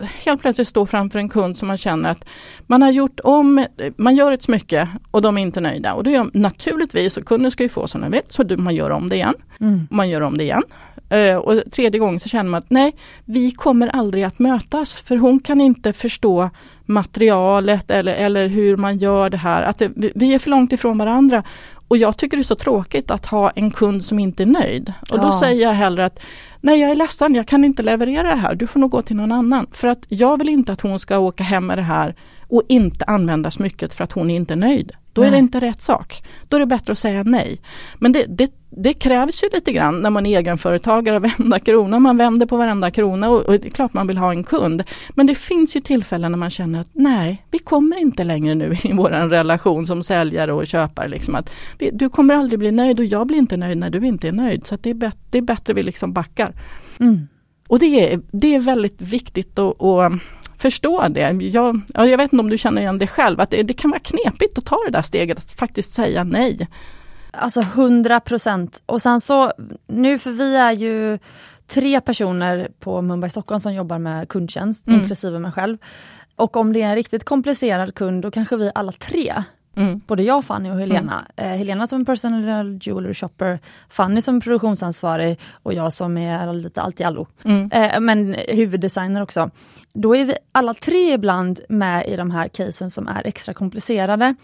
helt 0.00 0.40
plötsligt 0.40 0.68
står 0.68 0.86
framför 0.86 1.18
en 1.18 1.28
kund 1.28 1.56
som 1.56 1.68
man 1.68 1.76
känner 1.76 2.10
att 2.10 2.24
man 2.66 2.82
har 2.82 2.90
gjort 2.90 3.20
om, 3.24 3.66
man 3.96 4.16
gör 4.16 4.32
ett 4.32 4.42
smycke 4.42 4.88
och 5.10 5.22
de 5.22 5.38
är 5.38 5.42
inte 5.42 5.60
nöjda. 5.60 5.94
Och 5.94 6.04
då 6.04 6.10
gör, 6.10 6.30
naturligtvis, 6.32 7.16
och 7.16 7.24
kunden 7.24 7.50
ska 7.50 7.62
ju 7.62 7.68
få 7.68 7.86
som 7.86 8.00
den 8.00 8.10
vill, 8.10 8.20
så 8.30 8.44
man 8.58 8.74
gör 8.74 8.90
om 8.90 9.08
det 9.08 9.14
igen. 9.16 9.34
Mm. 9.60 9.86
Man 9.90 10.08
gör 10.08 10.20
om 10.20 10.38
det 10.38 10.44
igen. 10.44 10.62
Eh, 11.08 11.36
och 11.36 11.62
tredje 11.72 12.00
gången 12.00 12.20
så 12.20 12.28
känner 12.28 12.50
man 12.50 12.58
att 12.58 12.70
nej, 12.70 12.92
vi 13.24 13.50
kommer 13.50 13.88
aldrig 13.88 14.24
att 14.24 14.38
mötas 14.38 14.98
för 15.00 15.16
hon 15.16 15.40
kan 15.40 15.60
inte 15.60 15.92
förstå 15.92 16.50
materialet 16.86 17.90
eller, 17.90 18.14
eller 18.14 18.46
hur 18.48 18.76
man 18.76 18.98
gör 18.98 19.30
det 19.30 19.36
här. 19.36 19.62
Att 19.62 19.78
det, 19.78 19.90
vi- 20.14 20.34
är 20.34 20.38
för 20.38 20.50
långt 20.50 20.72
ifrån 20.72 20.98
varandra. 20.98 21.42
Och 21.88 21.96
jag 21.96 22.16
tycker 22.16 22.36
det 22.36 22.40
är 22.40 22.44
så 22.44 22.54
tråkigt 22.54 23.10
att 23.10 23.26
ha 23.26 23.50
en 23.50 23.70
kund 23.70 24.04
som 24.04 24.18
inte 24.18 24.42
är 24.42 24.46
nöjd. 24.46 24.92
Och 25.12 25.18
då 25.18 25.24
Ja. 25.24 25.40
säger 25.40 25.62
jag 25.62 25.72
hellre 25.72 26.04
att 26.04 26.18
nej 26.64 26.80
jag 26.80 26.90
är 26.90 26.96
ledsen, 26.96 27.34
jag 27.34 27.46
kan 27.46 27.64
inte 27.64 27.82
leverera 27.82 28.28
det 28.28 28.34
här, 28.34 28.54
du 28.54 28.66
får 28.66 28.80
nog 28.80 28.90
gå 28.90 29.02
till 29.02 29.16
någon 29.16 29.32
annan. 29.32 29.66
För 29.72 29.88
att 29.88 30.06
jag 30.08 30.38
vill 30.38 30.48
inte 30.48 30.72
att 30.72 30.80
hon 30.80 30.98
ska 30.98 31.18
åka 31.18 31.44
hem 31.44 31.66
med 31.66 31.78
det 31.78 31.82
här 31.82 32.14
och 32.48 32.62
inte 32.68 33.04
använda 33.04 33.50
smycket 33.50 33.94
för 33.94 34.04
att 34.04 34.12
hon 34.12 34.30
är 34.30 34.36
inte 34.36 34.56
nöjd. 34.56 34.92
Då 35.14 35.22
är 35.22 35.30
det 35.30 35.38
inte 35.38 35.60
rätt 35.60 35.82
sak. 35.82 36.22
Då 36.48 36.56
är 36.56 36.60
det 36.60 36.66
bättre 36.66 36.92
att 36.92 36.98
säga 36.98 37.22
nej. 37.22 37.60
Men 37.98 38.12
det, 38.12 38.26
det, 38.28 38.52
det 38.70 38.92
krävs 38.92 39.42
ju 39.42 39.48
lite 39.52 39.72
grann 39.72 40.00
när 40.00 40.10
man 40.10 40.26
är 40.26 40.38
egenföretagare, 40.38 41.18
vända 41.18 41.58
krona, 41.58 41.98
man 41.98 42.16
vänder 42.16 42.46
på 42.46 42.56
varenda 42.56 42.90
krona 42.90 43.30
och, 43.30 43.42
och 43.42 43.52
det 43.52 43.66
är 43.66 43.70
klart 43.70 43.92
man 43.92 44.06
vill 44.06 44.18
ha 44.18 44.30
en 44.30 44.44
kund. 44.44 44.84
Men 45.10 45.26
det 45.26 45.34
finns 45.34 45.76
ju 45.76 45.80
tillfällen 45.80 46.32
när 46.32 46.38
man 46.38 46.50
känner 46.50 46.80
att 46.80 46.90
nej, 46.92 47.46
vi 47.50 47.58
kommer 47.58 47.96
inte 47.96 48.24
längre 48.24 48.54
nu 48.54 48.76
i 48.84 48.92
vår 48.92 49.10
relation 49.10 49.86
som 49.86 50.02
säljare 50.02 50.52
och 50.52 50.66
köpare. 50.66 51.08
Liksom 51.08 51.34
att 51.34 51.50
vi, 51.78 51.90
du 51.90 52.08
kommer 52.08 52.34
aldrig 52.34 52.58
bli 52.58 52.70
nöjd 52.70 52.98
och 52.98 53.06
jag 53.06 53.26
blir 53.26 53.38
inte 53.38 53.56
nöjd 53.56 53.78
när 53.78 53.90
du 53.90 54.06
inte 54.06 54.28
är 54.28 54.32
nöjd. 54.32 54.66
Så 54.66 54.76
det, 54.80 54.90
är 54.90 54.94
bet, 54.94 55.18
det 55.30 55.38
är 55.38 55.42
bättre 55.42 55.74
vi 55.74 55.82
liksom 55.82 56.12
backar. 56.12 56.52
Mm. 57.00 57.28
Och 57.68 57.78
det 57.78 58.12
är, 58.12 58.20
det 58.32 58.54
är 58.54 58.60
väldigt 58.60 59.00
viktigt 59.00 59.58
att, 59.58 59.82
att 59.82 60.12
förstå 60.64 61.08
det. 61.08 61.20
Jag, 61.20 61.42
ja, 61.42 62.06
jag 62.06 62.18
vet 62.18 62.32
inte 62.32 62.42
om 62.42 62.50
du 62.50 62.58
känner 62.58 62.82
igen 62.82 62.98
det 62.98 63.06
själv, 63.06 63.40
att 63.40 63.50
det, 63.50 63.62
det 63.62 63.74
kan 63.74 63.90
vara 63.90 64.00
knepigt 64.00 64.58
att 64.58 64.64
ta 64.64 64.76
det 64.86 64.90
där 64.90 65.02
steget 65.02 65.38
att 65.38 65.52
faktiskt 65.52 65.94
säga 65.94 66.24
nej. 66.24 66.68
Alltså 67.30 67.60
100 67.60 68.20
procent. 68.20 68.82
Och 68.86 69.02
sen 69.02 69.20
så 69.20 69.52
nu, 69.86 70.18
för 70.18 70.30
vi 70.30 70.56
är 70.56 70.72
ju 70.72 71.18
tre 71.66 72.00
personer 72.00 72.68
på 72.80 73.02
Mumbai 73.02 73.30
Stockholm 73.30 73.60
som 73.60 73.74
jobbar 73.74 73.98
med 73.98 74.28
kundtjänst, 74.28 74.86
Mm. 74.86 75.00
inklusive 75.00 75.38
mig 75.38 75.52
själv. 75.52 75.78
Och 76.36 76.56
om 76.56 76.72
det 76.72 76.82
är 76.82 76.86
en 76.88 76.94
riktigt 76.94 77.24
komplicerad 77.24 77.94
kund, 77.94 78.22
då 78.22 78.30
kanske 78.30 78.56
vi 78.56 78.70
alla 78.74 78.92
tre, 78.92 79.34
Mm. 79.76 80.00
både 80.06 80.22
jag, 80.22 80.44
Fanny 80.44 80.70
och 80.70 80.78
Helena. 80.78 81.24
Eh, 81.36 81.48
Helena 81.48 81.86
som 81.86 82.04
personal 82.04 82.78
jewelry 82.82 83.14
shopper, 83.14 83.58
Fanny 83.88 84.20
som 84.20 84.40
produktionsansvarig 84.40 85.38
och 85.62 85.74
jag 85.74 85.92
som 85.92 86.16
är 86.18 86.52
lite 86.52 86.82
allt 86.82 87.00
i 87.00 87.04
allo. 87.04 87.26
Mm. 87.44 87.70
Eh, 87.72 88.00
men 88.00 88.36
huvuddesigner 88.48 89.22
också. 89.22 89.50
Då 89.92 90.16
är 90.16 90.24
vi 90.24 90.34
alla 90.52 90.74
tre 90.74 91.12
ibland 91.12 91.60
med 91.68 92.08
i 92.08 92.16
de 92.16 92.30
här 92.30 92.48
casen 92.48 92.90
som 92.90 93.08
är 93.08 93.26
extra 93.26 93.54
komplicerade. 93.54 94.34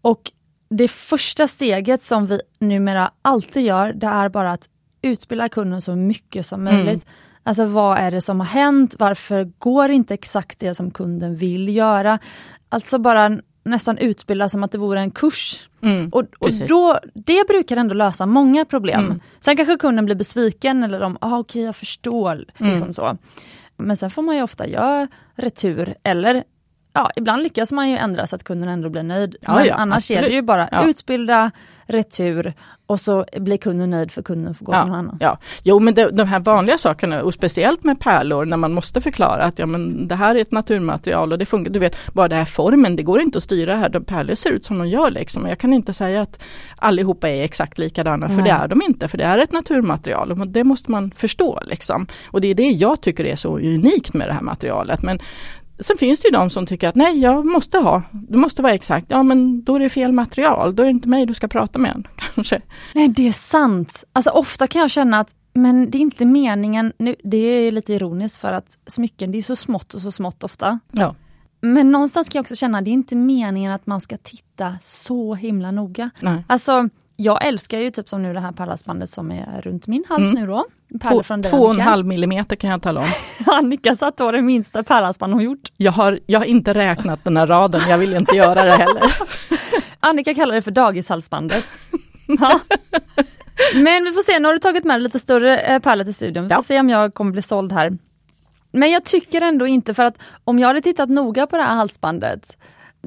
Och 0.00 0.20
det 0.68 0.88
första 0.88 1.46
steget 1.46 2.02
som 2.02 2.26
vi 2.26 2.40
numera 2.58 3.10
alltid 3.22 3.62
gör, 3.64 3.92
det 3.92 4.06
är 4.06 4.28
bara 4.28 4.52
att 4.52 4.68
utbilda 5.02 5.48
kunden 5.48 5.80
så 5.82 5.94
mycket 5.96 6.46
som 6.46 6.60
Mm. 6.66 6.74
möjligt. 6.74 7.06
Alltså 7.42 7.64
vad 7.64 7.98
är 7.98 8.10
det 8.10 8.20
som 8.20 8.40
har 8.40 8.46
hänt? 8.46 8.94
Varför 8.98 9.50
går 9.58 9.90
inte 9.90 10.14
exakt 10.14 10.58
det 10.58 10.74
som 10.74 10.90
kunden 10.90 11.34
vill 11.36 11.76
göra? 11.76 12.18
Alltså 12.68 12.98
bara 12.98 13.38
nästan 13.66 13.98
utbilda 13.98 14.48
som 14.48 14.64
att 14.64 14.72
det 14.72 14.78
vore 14.78 15.00
en 15.00 15.10
kurs. 15.10 15.68
Mm. 15.82 16.08
Och, 16.08 16.20
och 16.38 16.46
Precis. 16.46 16.68
då, 16.68 16.98
det 17.14 17.48
brukar 17.48 17.76
ändå 17.76 17.94
lösa 17.94 18.26
många 18.26 18.64
problem. 18.64 19.04
Mm. 19.04 19.20
Sen 19.40 19.56
kanske 19.56 19.76
kunden 19.76 20.04
blir 20.04 20.16
besviken 20.16 20.84
eller 20.84 21.00
de, 21.00 21.18
ah, 21.20 21.38
okej 21.38 21.62
jag 21.62 21.76
förstår. 21.76 22.44
Mm. 22.58 22.72
Liksom 22.72 22.92
så. 22.92 23.18
Men 23.76 23.96
sen 23.96 24.10
får 24.10 24.22
man 24.22 24.36
ju 24.36 24.42
ofta 24.42 24.66
göra 24.66 25.08
retur 25.36 25.94
eller 26.02 26.44
ja, 26.96 27.10
ibland 27.16 27.42
lyckas 27.42 27.72
man 27.72 27.90
ju 27.90 27.96
ändra 27.96 28.26
så 28.26 28.36
att 28.36 28.44
kunden 28.44 28.68
ändå 28.68 28.88
blir 28.88 29.02
nöjd. 29.02 29.36
Ja, 29.40 29.54
Men 29.54 29.66
ja, 29.66 29.74
annars 29.74 30.10
är 30.10 30.14
det 30.14 30.20
absolut. 30.20 30.36
ju 30.38 30.42
bara 30.42 30.68
Ja. 30.72 30.86
utbilda, 30.88 31.50
retur 31.88 32.54
och 32.86 33.00
så 33.00 33.24
blir 33.36 33.56
kunden 33.56 33.90
nöjd 33.90 34.10
för 34.10 34.22
kunden 34.22 34.54
får 34.54 34.66
gå 34.66 34.72
till 34.72 34.80
någon 34.80 34.94
annan. 34.94 35.18
Ja, 35.20 35.38
jo 35.62 35.78
men 35.78 35.94
det, 35.94 36.10
de 36.10 36.24
här 36.28 36.40
vanliga 36.40 36.78
sakerna 36.78 37.22
och 37.22 37.34
speciellt 37.34 37.84
med 37.84 38.00
pärlor 38.00 38.44
när 38.44 38.56
man 38.56 38.72
måste 38.72 39.00
förklara 39.00 39.44
att 39.44 39.58
ja 39.58 39.66
men 39.66 40.08
det 40.08 40.14
här 40.14 40.34
är 40.34 40.40
ett 40.40 40.52
naturmaterial 40.52 41.32
och 41.32 41.38
det 41.38 41.46
funkar, 41.46 41.70
du 41.70 41.78
vet 41.78 41.96
bara 42.14 42.28
det 42.28 42.34
här 42.36 42.44
formen, 42.44 42.96
det 42.96 43.02
går 43.02 43.20
inte 43.20 43.38
att 43.38 43.44
styra 43.44 43.76
här, 43.76 43.88
de 43.88 44.04
pärlor 44.04 44.34
ser 44.34 44.50
ut 44.50 44.66
som 44.66 44.78
de 44.78 44.88
gör 44.88 45.10
liksom. 45.10 45.46
Jag 45.48 45.58
kan 45.58 45.72
inte 45.72 45.92
säga 45.92 46.22
att 46.22 46.42
allihopa 46.76 47.28
är 47.28 47.44
exakt 47.44 47.78
likadana 47.78 48.28
för 48.28 48.36
Nej. 48.36 48.44
det 48.44 48.50
är 48.50 48.68
de 48.68 48.82
inte, 48.82 49.08
för 49.08 49.18
det 49.18 49.24
är 49.24 49.38
ett 49.38 49.52
naturmaterial 49.52 50.32
och 50.32 50.48
det 50.48 50.64
måste 50.64 50.90
man 50.90 51.10
förstå 51.10 51.60
liksom. 51.66 52.06
Och 52.30 52.40
det 52.40 52.48
är 52.48 52.54
det 52.54 52.70
jag 52.70 53.00
tycker 53.00 53.24
är 53.24 53.36
så 53.36 53.58
unikt 53.58 54.14
med 54.14 54.28
det 54.28 54.32
här 54.34 54.42
materialet. 54.42 55.02
Men 55.02 55.18
Sen 55.78 55.96
finns 55.96 56.20
det 56.20 56.28
ju 56.28 56.32
de 56.32 56.50
som 56.50 56.66
tycker 56.66 56.88
att 56.88 56.94
nej, 56.94 57.18
jag 57.20 57.46
måste 57.46 57.78
ha, 57.78 58.02
det 58.12 58.38
måste 58.38 58.62
vara 58.62 58.72
exakt. 58.72 59.06
Ja 59.08 59.22
men 59.22 59.64
då 59.64 59.74
är 59.74 59.80
det 59.80 59.88
fel 59.88 60.12
material, 60.12 60.76
då 60.76 60.82
är 60.82 60.86
det 60.86 60.90
inte 60.90 61.08
mig 61.08 61.26
du 61.26 61.34
ska 61.34 61.48
prata 61.48 61.78
med 61.78 62.08
kanske. 62.34 62.60
Nej 62.94 63.08
det 63.08 63.28
är 63.28 63.32
sant. 63.32 64.04
Alltså 64.12 64.30
ofta 64.30 64.66
kan 64.66 64.80
jag 64.80 64.90
känna 64.90 65.20
att 65.20 65.34
men 65.54 65.90
det 65.90 65.98
är 65.98 66.00
inte 66.00 66.24
meningen, 66.24 66.92
nu, 66.98 67.16
det 67.24 67.36
är 67.36 67.72
lite 67.72 67.92
ironiskt 67.94 68.40
för 68.40 68.52
att 68.52 68.78
smycken 68.86 69.32
det 69.32 69.38
är 69.38 69.42
så 69.42 69.56
smått 69.56 69.94
och 69.94 70.02
så 70.02 70.12
smått 70.12 70.44
ofta. 70.44 70.78
Ja. 70.90 71.14
Men 71.60 71.92
någonstans 71.92 72.28
kan 72.28 72.38
jag 72.38 72.42
också 72.42 72.56
känna, 72.56 72.82
det 72.82 72.90
är 72.90 72.92
inte 72.92 73.16
meningen 73.16 73.72
att 73.72 73.86
man 73.86 74.00
ska 74.00 74.16
titta 74.18 74.74
så 74.82 75.34
himla 75.34 75.70
noga. 75.70 76.10
Nej. 76.20 76.44
Alltså, 76.46 76.88
jag 77.16 77.46
älskar 77.46 77.78
ju 77.78 77.90
typ 77.90 78.08
som 78.08 78.22
nu 78.22 78.32
det 78.32 78.40
här 78.40 78.52
pärlhalsbandet 78.52 79.10
som 79.10 79.30
är 79.30 79.60
runt 79.62 79.86
min 79.86 80.04
hals 80.08 80.22
Mm. 80.32 80.34
nu 80.34 80.46
då. 80.46 80.64
Två, 81.08 81.22
två 81.50 81.56
och 81.56 81.74
en 81.74 81.80
halv 81.80 82.06
millimeter 82.06 82.56
kan 82.56 82.70
jag 82.70 82.82
tala 82.82 83.00
om. 83.00 83.06
Annika 83.46 83.96
sa 83.96 84.08
att 84.08 84.16
det 84.16 84.24
var 84.24 84.32
det 84.32 84.42
minsta 84.42 84.82
pärlhalsband 84.82 85.32
hon 85.32 85.42
gjort. 85.42 85.72
Jag 85.76 85.92
har, 85.92 86.20
jag 86.26 86.40
har 86.40 86.46
inte 86.46 86.74
räknat 86.74 87.24
den 87.24 87.36
här 87.36 87.46
raden, 87.46 87.80
jag 87.88 87.98
vill 87.98 88.14
inte 88.14 88.36
göra 88.36 88.64
det 88.64 88.70
heller. 88.72 89.16
Annika 90.00 90.34
kallar 90.34 90.54
det 90.54 90.62
för 90.62 90.70
dagishalsbandet. 90.70 91.64
Ja. 92.26 92.60
Men 93.74 94.04
vi 94.04 94.12
får 94.12 94.22
se, 94.22 94.38
nu 94.38 94.48
har 94.48 94.52
du 94.52 94.58
tagit 94.58 94.84
med 94.84 95.02
lite 95.02 95.18
större 95.18 95.58
eh, 95.58 95.78
pärlor 95.78 96.04
till 96.04 96.14
studion. 96.14 96.44
Vi 96.44 96.48
får 96.50 96.56
Ja. 96.58 96.62
se 96.62 96.80
om 96.80 96.88
jag 96.88 97.14
kommer 97.14 97.32
bli 97.32 97.42
såld 97.42 97.72
här. 97.72 97.98
Men 98.72 98.90
jag 98.90 99.04
tycker 99.04 99.40
ändå 99.40 99.66
inte 99.66 99.94
för 99.94 100.04
att 100.04 100.14
om 100.44 100.58
jag 100.58 100.68
hade 100.68 100.80
tittat 100.80 101.08
noga 101.08 101.46
på 101.46 101.56
det 101.56 101.62
här 101.62 101.74
halsbandet 101.74 102.56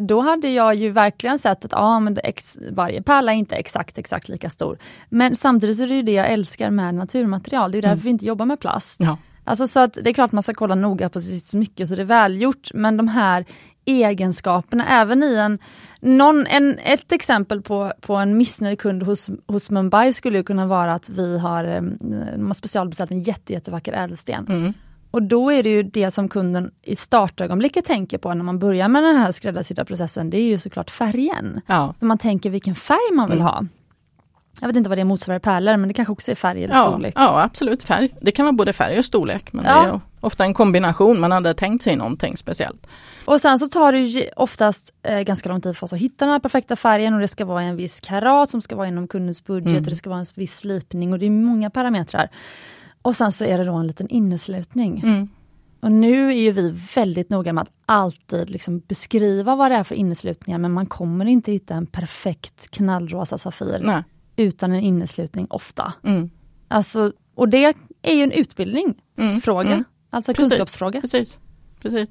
då 0.07 0.21
hade 0.21 0.49
jag 0.49 0.75
ju 0.75 0.89
verkligen 0.89 1.39
sett 1.39 1.65
att 1.65 1.71
ja, 1.71 1.99
men 1.99 2.17
ex, 2.23 2.57
varje 2.71 3.01
pärla 3.01 3.33
är 3.33 3.37
inte 3.37 3.55
exakt 3.55 3.97
exakt 3.97 4.29
lika 4.29 4.49
stor. 4.49 4.77
Men 5.09 5.35
samtidigt 5.35 5.77
så 5.77 5.83
är 5.83 5.87
det 5.87 5.95
ju 5.95 6.01
det 6.01 6.11
jag 6.11 6.31
älskar 6.31 6.69
med 6.69 6.95
naturmaterial, 6.95 7.71
det 7.71 7.77
är 7.77 7.81
därför 7.81 8.03
vi 8.03 8.09
inte 8.09 8.25
jobbar 8.25 8.45
med 8.45 8.59
plast. 8.59 8.99
Ja. 8.99 9.17
Alltså 9.43 9.67
så 9.67 9.79
att 9.79 9.93
det 9.93 10.09
är 10.09 10.13
klart 10.13 10.31
man 10.31 10.43
ska 10.43 10.53
kolla 10.53 10.75
noga 10.75 11.09
på 11.09 11.21
sitt 11.21 11.47
smycke 11.47 11.87
så 11.87 11.95
det 11.95 12.01
är 12.01 12.05
välgjort, 12.05 12.69
men 12.73 12.97
de 12.97 13.07
här 13.07 13.45
egenskaperna, 13.85 14.87
även 14.87 15.23
i 15.23 15.35
en, 15.35 15.59
någon, 15.99 16.47
en 16.47 16.79
ett 16.79 17.11
exempel 17.11 17.61
på, 17.61 17.93
på 18.01 18.15
en 18.15 18.37
missnöjd 18.37 18.79
kund 18.79 19.03
hos, 19.03 19.29
hos 19.47 19.69
Mumbai 19.69 20.13
skulle 20.13 20.37
ju 20.37 20.43
kunna 20.43 20.65
vara 20.65 20.93
att 20.93 21.09
vi 21.09 21.37
har, 21.39 21.63
eh, 21.63 21.81
de 21.81 22.47
har 22.47 22.53
specialbeställt 22.53 23.11
en 23.11 23.21
jätte, 23.21 23.53
jättevacker 23.53 23.93
ädelsten. 23.93 24.45
Mm. 24.49 24.73
Och 25.11 25.23
då 25.23 25.51
är 25.51 25.63
det 25.63 25.69
ju 25.69 25.83
det 25.83 26.11
som 26.11 26.29
kunden 26.29 26.71
i 26.81 26.95
startögonblicket 26.95 27.85
tänker 27.85 28.17
på 28.17 28.33
när 28.33 28.43
man 28.43 28.59
börjar 28.59 28.87
med 28.87 29.03
den 29.03 29.15
här 29.15 29.31
skräddarsydda 29.31 29.85
processen, 29.85 30.29
det 30.29 30.37
är 30.37 30.43
ju 30.47 30.57
såklart 30.57 30.89
färgen. 30.91 31.61
Ja. 31.67 31.93
För 31.99 32.05
man 32.05 32.17
tänker 32.17 32.49
vilken 32.49 32.75
färg 32.75 33.13
man 33.15 33.29
vill 33.29 33.39
Mm. 33.39 33.47
ha. 33.53 33.65
Jag 34.61 34.67
vet 34.67 34.75
inte 34.77 34.89
vad 34.89 34.97
det 34.97 35.03
motsvarar 35.03 35.37
i 35.37 35.39
pärlor, 35.39 35.77
men 35.77 35.87
det 35.87 35.93
kanske 35.93 36.11
också 36.11 36.31
är 36.31 36.35
färg 36.35 36.63
eller 36.63 36.75
Ja, 36.75 36.89
storlek. 36.91 37.13
ja, 37.17 37.41
absolut 37.43 37.83
färg. 37.83 38.09
Det 38.21 38.31
kan 38.31 38.45
vara 38.45 38.53
både 38.53 38.73
färg 38.73 38.97
och 38.99 39.05
storlek, 39.05 39.53
men 39.53 39.65
Ja. 39.65 39.81
det 39.83 39.89
är 39.89 39.99
ofta 40.19 40.43
en 40.43 40.53
kombination. 40.53 41.19
Man 41.19 41.31
hade 41.31 41.53
tänkt 41.53 41.83
sig 41.83 41.95
någonting 41.95 42.37
speciellt. 42.37 42.87
Och 43.25 43.41
sen 43.41 43.59
så 43.59 43.67
tar 43.67 43.91
det 43.91 43.99
ju 43.99 44.29
oftast 44.35 44.93
eh, 45.03 45.19
ganska 45.19 45.49
lång 45.49 45.61
tid 45.61 45.77
för 45.77 45.85
oss 45.85 45.93
att 45.93 45.99
hitta 45.99 46.25
den 46.25 46.31
här 46.31 46.39
perfekta 46.39 46.75
färgen 46.75 47.13
och 47.13 47.19
det 47.19 47.27
ska 47.27 47.45
vara 47.45 47.61
en 47.63 47.75
viss 47.75 47.99
karat 47.99 48.49
som 48.49 48.61
ska 48.61 48.75
vara 48.75 48.87
inom 48.87 49.07
kundens 49.07 49.43
budget 49.43 49.69
Mm. 49.71 49.83
och 49.83 49.89
det 49.89 49.95
ska 49.95 50.09
vara 50.09 50.19
en 50.19 50.25
viss 50.35 50.57
slipning 50.57 51.13
och 51.13 51.19
det 51.19 51.25
är 51.25 51.29
många 51.29 51.69
parametrar. 51.69 52.29
Och 53.01 53.15
sen 53.15 53.31
så 53.31 53.45
är 53.45 53.57
det 53.57 53.63
då 53.63 53.73
en 53.73 53.87
liten 53.87 54.07
inneslutning. 54.09 54.99
Mm. 54.99 55.27
Och 55.81 55.91
nu 55.91 56.27
är 56.27 56.37
ju 56.37 56.51
vi 56.51 56.75
väldigt 56.95 57.29
noga 57.29 57.53
med 57.53 57.61
att 57.61 57.71
alltid 57.85 58.49
liksom 58.49 58.79
beskriva 58.79 59.55
vad 59.55 59.71
det 59.71 59.75
är 59.75 59.83
för 59.83 59.95
inneslutningar 59.95 60.57
men 60.59 60.71
man 60.71 60.85
kommer 60.85 61.25
inte 61.25 61.51
hitta 61.51 61.73
en 61.75 61.85
perfekt 61.85 62.71
knallrosa 62.71 63.37
Safir 63.37 63.79
Nej. 63.83 64.03
utan 64.35 64.71
en 64.71 64.79
inneslutning 64.79 65.47
ofta. 65.49 65.93
Mm. 66.03 66.29
Alltså, 66.67 67.11
och 67.35 67.49
det 67.49 67.75
är 68.01 68.13
ju 68.13 68.23
en 68.23 68.31
utbildningsfråga, 68.31 69.69
Mm. 69.69 69.83
alltså 70.09 70.33
Precis. 70.33 70.49
kunskapsfråga. 70.51 71.01
Precis. 71.01 71.37
Precis. 71.81 72.09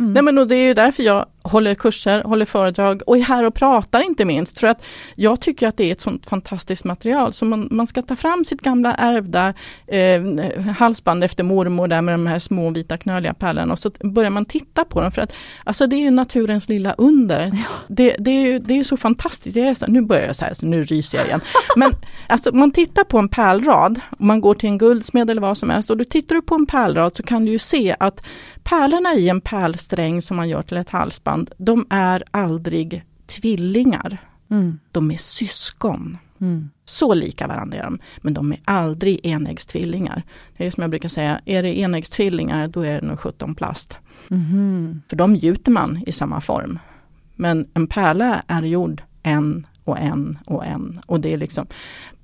Mm. 0.00 0.12
Nej 0.12 0.22
men 0.22 0.38
och 0.38 0.48
det 0.48 0.56
är 0.56 0.66
ju 0.66 0.74
därför 0.74 1.02
jag 1.02 1.26
håller 1.42 1.74
kurser, 1.74 2.22
håller 2.22 2.44
föredrag 2.44 3.02
och 3.06 3.16
är 3.16 3.20
här 3.20 3.44
och 3.44 3.54
pratar 3.54 4.00
inte 4.00 4.24
minst. 4.24 4.58
För 4.58 4.66
att 4.66 4.82
jag 5.14 5.40
tycker 5.40 5.68
att 5.68 5.76
det 5.76 5.84
är 5.84 5.92
ett 5.92 6.00
sånt 6.00 6.26
fantastiskt 6.26 6.84
material. 6.84 7.32
Så 7.32 7.44
man, 7.44 7.68
man 7.70 7.86
ska 7.86 8.02
ta 8.02 8.16
fram 8.16 8.44
sitt 8.44 8.60
gamla 8.60 8.94
ärvda 8.94 9.54
eh, 9.86 10.72
halsband 10.72 11.24
efter 11.24 11.44
mormor 11.44 11.88
där 11.88 12.02
med 12.02 12.14
de 12.14 12.26
här 12.26 12.38
små 12.38 12.70
vita 12.70 12.96
knöliga 12.96 13.34
pärlorna 13.34 13.72
och 13.72 13.78
så 13.78 13.90
börjar 13.90 14.30
man 14.30 14.44
titta 14.44 14.84
på 14.84 15.00
dem. 15.00 15.12
För 15.12 15.22
att 15.22 15.32
alltså 15.64 15.86
det 15.86 15.96
är 15.96 16.00
ju 16.00 16.10
naturens 16.10 16.68
lilla 16.68 16.94
under. 16.98 17.52
Det, 17.88 18.16
det, 18.18 18.30
är 18.30 18.46
ju 18.46 18.58
det 18.58 18.78
är 18.78 18.84
så 18.84 18.96
fantastiskt. 18.96 19.54
Det 19.54 19.60
är 19.60 19.74
så, 19.74 19.86
nu 19.86 20.00
börjar 20.00 20.26
jag 20.26 20.36
så 20.36 20.44
här, 20.44 20.54
så 20.54 20.66
nu 20.66 20.82
ryser 20.82 21.18
jag 21.18 21.26
igen. 21.26 21.40
Men 21.76 21.92
alltså 22.26 22.54
man 22.54 22.70
tittar 22.70 23.04
på 23.04 23.18
en 23.18 23.28
pärlrad, 23.28 24.00
man 24.18 24.40
går 24.40 24.54
till 24.54 24.68
en 24.68 24.78
guldsmed 24.78 25.30
eller 25.30 25.42
vad 25.42 25.58
som 25.58 25.70
helst 25.70 25.90
och 25.90 25.96
då 25.96 26.04
tittar 26.04 26.34
du 26.34 26.42
på 26.42 26.54
en 26.54 26.66
pärlrad 26.66 27.16
så 27.16 27.22
kan 27.22 27.44
du 27.44 27.50
ju 27.52 27.58
se 27.58 27.96
att 28.00 28.22
pärlorna 28.64 29.14
i 29.14 29.28
en 29.28 29.40
pärlsträng 29.40 30.22
som 30.22 30.36
man 30.36 30.48
gör 30.48 30.62
till 30.62 30.76
ett 30.76 30.90
halsband, 30.90 31.50
de 31.56 31.86
är 31.90 32.22
aldrig 32.30 33.04
tvillingar. 33.26 34.18
Mm. 34.50 34.78
De 34.92 35.10
är 35.10 35.16
syskon. 35.16 36.18
Mm. 36.40 36.70
Så 36.84 37.14
lika 37.14 37.46
varandra 37.46 37.78
är 37.78 37.82
de, 37.82 37.98
men 38.18 38.34
de 38.34 38.52
är 38.52 38.58
aldrig 38.64 39.20
enäggstvillingar. 39.26 40.22
Det 40.56 40.66
är 40.66 40.70
som 40.70 40.80
jag 40.80 40.90
brukar 40.90 41.08
säga, 41.08 41.40
är 41.44 41.62
det 41.62 41.78
enäggstvillingar 41.78 42.68
då 42.68 42.80
är 42.80 43.00
det 43.00 43.06
nog 43.06 43.20
17 43.20 43.54
plast. 43.54 43.98
Mhm. 44.28 45.02
För 45.08 45.16
de 45.16 45.36
gjuter 45.36 45.72
man 45.72 46.04
i 46.06 46.12
samma 46.12 46.40
form. 46.40 46.78
Men 47.36 47.68
en 47.74 47.86
pärla 47.86 48.42
är 48.46 48.62
gjord 48.62 49.02
en 49.22 49.66
och 49.84 49.98
en 49.98 50.38
och 50.44 50.66
en. 50.66 51.00
Och 51.06 51.20
det 51.20 51.32
är 51.32 51.36
liksom 51.36 51.66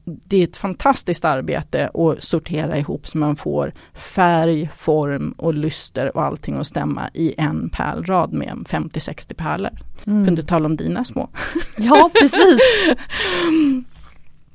det 0.09 0.37
är 0.37 0.45
ett 0.45 0.57
fantastiskt 0.57 1.25
arbete 1.25 1.91
att 1.95 2.23
sortera 2.23 2.79
ihop 2.79 3.07
så 3.07 3.19
man 3.19 3.37
får 3.37 3.73
färg, 3.95 4.71
form 4.77 5.35
och 5.39 5.55
lyster 5.55 6.17
och 6.17 6.23
allting 6.25 6.57
att 6.57 6.67
stämma 6.67 7.11
i 7.15 7.35
en 7.39 7.71
pärlrad 7.71 8.33
med 8.33 8.49
50-60 8.69 9.35
pärlor. 9.35 9.71
För 9.99 10.11
Mm. 10.11 10.29
inte 10.29 10.43
tala 10.43 10.67
om 10.67 10.77
dina 10.77 11.05
små. 11.05 11.29
Ja, 11.77 12.11
precis. 12.21 12.61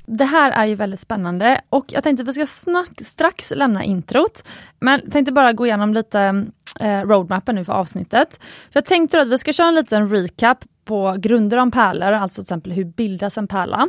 Det 0.06 0.24
här 0.24 0.50
är 0.50 0.66
ju 0.66 0.74
väldigt 0.74 1.00
spännande 1.00 1.60
och 1.68 1.84
jag 1.88 2.04
tänkte 2.04 2.22
att 2.22 2.28
vi 2.28 2.32
ska 2.32 2.46
snack, 2.46 2.90
strax 3.02 3.52
lämna 3.56 3.84
introt. 3.84 4.44
Men 4.80 5.10
tänkte 5.10 5.32
bara 5.32 5.52
gå 5.52 5.66
igenom 5.66 5.94
lite 5.94 6.46
eh, 6.80 7.00
roadmappen 7.00 7.54
nu 7.54 7.64
för 7.64 7.72
avsnittet. 7.72 8.40
För 8.42 8.78
jag 8.78 8.84
tänkte 8.84 9.20
att 9.20 9.28
vi 9.28 9.38
ska 9.38 9.52
köra 9.52 9.68
en 9.68 9.74
liten 9.74 10.08
recap 10.08 10.64
på 10.84 11.16
grunder 11.18 11.56
om 11.58 11.70
pärlor, 11.70 12.12
alltså 12.12 12.34
till 12.42 12.44
exempel 12.44 12.72
hur 12.72 12.84
bildas 12.84 13.38
en 13.38 13.48
pärla. 13.48 13.88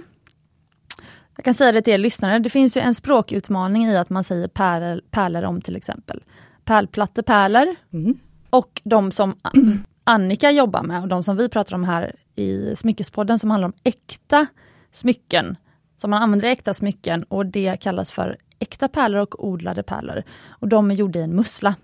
Jag 1.36 1.46
kan 1.46 1.54
säga 1.54 1.72
det 1.72 1.82
till 1.82 1.94
er 1.94 1.98
lyssnare, 1.98 2.40
det 2.40 2.50
finns 2.50 2.78
ju 2.78 2.82
en 2.82 2.94
språkutmaning 2.96 3.86
i 3.86 3.98
att 3.98 4.10
man 4.10 4.24
säger 4.24 4.48
pärlor, 4.48 5.02
pärlor 5.12 5.44
om 5.44 5.62
till 5.62 5.76
exempel 5.76 6.24
pärlplattepärlor 6.66 7.76
Mm. 7.94 8.18
och 8.50 8.82
de 8.84 9.12
som 9.12 9.36
Annika 10.04 10.52
jobbar 10.52 10.84
med 10.84 11.02
och 11.02 11.08
de 11.08 11.24
som 11.24 11.38
vi 11.38 11.50
pratar 11.50 11.76
om 11.76 11.84
här 11.84 12.16
i 12.36 12.76
Smyckespodden 12.76 13.40
som 13.40 13.50
handlar 13.52 13.68
om 13.68 13.74
äkta 13.84 14.46
smycken. 14.92 15.58
Så 15.98 16.08
man 16.08 16.24
använder 16.24 16.48
äkta 16.48 16.74
smycken 16.74 17.24
och 17.24 17.46
det 17.46 17.78
kallas 17.82 18.12
för 18.12 18.38
äkta 18.60 18.88
pärlor 18.88 19.20
och 19.22 19.48
odlade 19.48 19.84
pärlor. 19.84 20.24
Och 20.50 20.68
de 20.68 20.92
är 20.92 20.96
gjorda 20.96 21.20
i 21.20 21.24
en 21.24 21.36
mussla. 21.36 21.76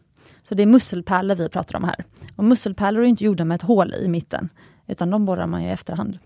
Så 0.44 0.56
det 0.56 0.64
är 0.64 0.68
musselpärlor 0.68 1.36
vi 1.36 1.50
pratar 1.50 1.76
om 1.76 1.84
här. 1.84 2.06
Och 2.36 2.44
musselpärlor 2.44 3.04
är 3.04 3.08
inte 3.08 3.24
gjorda 3.24 3.46
med 3.46 3.56
ett 3.56 3.62
hål 3.62 3.94
i 3.94 4.08
mitten, 4.08 4.50
utan 4.88 5.10
de 5.10 5.26
borrar 5.26 5.48
man 5.48 5.64
ju 5.64 5.70
i 5.70 5.72
efterhand. 5.72 6.20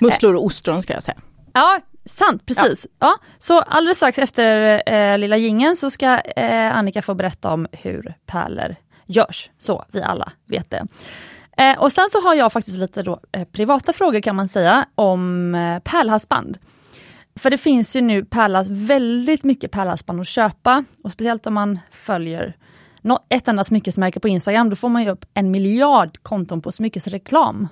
Musslor 0.00 0.34
och 0.34 0.44
ostron 0.44 0.82
ska 0.82 0.92
jag 0.92 1.02
säga. 1.02 1.18
Ja, 1.52 1.80
sant, 2.04 2.46
precis. 2.46 2.86
Ja. 2.98 3.18
så 3.38 3.60
alldeles 3.60 3.96
strax 3.96 4.18
efter 4.18 4.82
eh, 4.86 5.18
lilla 5.18 5.36
gingen 5.36 5.76
så 5.76 5.90
ska 5.90 6.20
eh, 6.20 6.76
Annika 6.76 7.02
få 7.02 7.14
berätta 7.14 7.52
om 7.52 7.66
hur 7.72 8.14
pärlor 8.26 8.76
görs, 9.06 9.50
så 9.58 9.84
vi 9.92 10.02
alla 10.02 10.32
vet 10.46 10.70
det. 10.70 10.86
Eh, 11.56 11.78
och 11.78 11.92
sen 11.92 12.10
så 12.10 12.20
har 12.20 12.34
jag 12.34 12.52
faktiskt 12.52 12.78
lite 12.78 13.02
då, 13.02 13.20
eh, 13.32 13.44
privata 13.44 13.92
frågor 13.92 14.20
kan 14.20 14.36
man 14.36 14.48
säga 14.48 14.86
om 14.94 15.54
eh, 15.54 15.78
pärlhalsband. 15.78 16.58
För 17.36 17.50
det 17.50 17.58
finns 17.58 17.96
ju 17.96 18.00
nu 18.00 18.24
pärlas, 18.24 18.68
väldigt 18.70 19.44
mycket 19.44 19.70
pärlhalsband 19.70 20.20
att 20.20 20.26
köpa 20.26 20.84
och 21.04 21.12
speciellt 21.12 21.46
om 21.46 21.54
man 21.54 21.78
följer 21.90 22.56
ett 23.28 23.48
enda 23.48 23.64
smyckesmärke 23.64 24.20
på 24.20 24.28
Instagram, 24.28 24.70
då 24.70 24.76
får 24.76 24.88
man 24.88 25.02
ju 25.02 25.10
upp 25.10 25.24
en 25.34 25.50
miljard 25.50 26.18
konton 26.22 26.62
på 26.62 26.72
smyckesreklam 26.72 27.68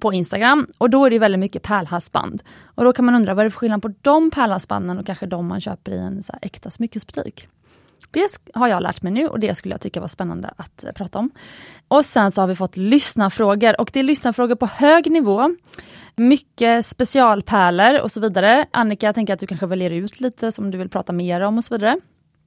på 0.00 0.12
Instagram 0.12 0.66
och 0.78 0.90
då 0.90 1.04
är 1.06 1.10
det 1.10 1.18
väldigt 1.18 1.40
mycket 1.40 1.62
pärlhalsband. 1.62 2.42
Och 2.74 2.84
då 2.84 2.92
kan 2.92 3.04
man 3.04 3.14
undra 3.14 3.34
vad 3.34 3.42
är 3.42 3.44
det 3.44 3.50
för 3.50 3.58
skillnad 3.58 3.82
på 3.82 3.94
de 4.00 4.30
pärlhalsbanden 4.30 4.98
och 4.98 5.06
kanske 5.06 5.26
de 5.26 5.46
man 5.46 5.60
köper 5.60 5.92
i 5.92 5.98
en 5.98 6.22
så 6.22 6.32
här 6.32 6.38
äkta 6.42 6.70
smyckesbutik. 6.70 7.48
Det 8.10 8.38
har 8.54 8.68
jag 8.68 8.82
lärt 8.82 9.02
mig 9.02 9.12
nu 9.12 9.28
och 9.28 9.40
det 9.40 9.54
skulle 9.54 9.74
jag 9.74 9.80
tycka 9.80 10.00
var 10.00 10.08
spännande 10.08 10.54
att 10.56 10.84
eh, 10.84 10.92
prata 10.92 11.18
om. 11.18 11.30
Och 11.88 12.04
sen 12.04 12.30
så 12.30 12.40
har 12.40 12.48
vi 12.48 12.56
fått 12.56 12.76
lyssnarfrågor 12.76 13.80
och 13.80 13.90
det 13.92 14.00
är 14.00 14.04
lyssnarfrågor 14.04 14.54
på 14.54 14.66
hög 14.66 15.10
nivå. 15.10 15.56
Mycket 16.16 16.86
specialpärlor 16.86 18.00
och 18.00 18.12
så 18.12 18.20
vidare. 18.20 18.66
Annika, 18.70 19.06
jag 19.06 19.14
tänker 19.14 19.34
att 19.34 19.40
du 19.40 19.46
kanske 19.46 19.66
väljer 19.66 19.90
ut 19.90 20.20
lite 20.20 20.52
som 20.52 20.70
du 20.70 20.78
vill 20.78 20.88
prata 20.88 21.12
mer 21.12 21.40
om 21.40 21.58
och 21.58 21.64
så 21.64 21.74
vidare. 21.74 22.00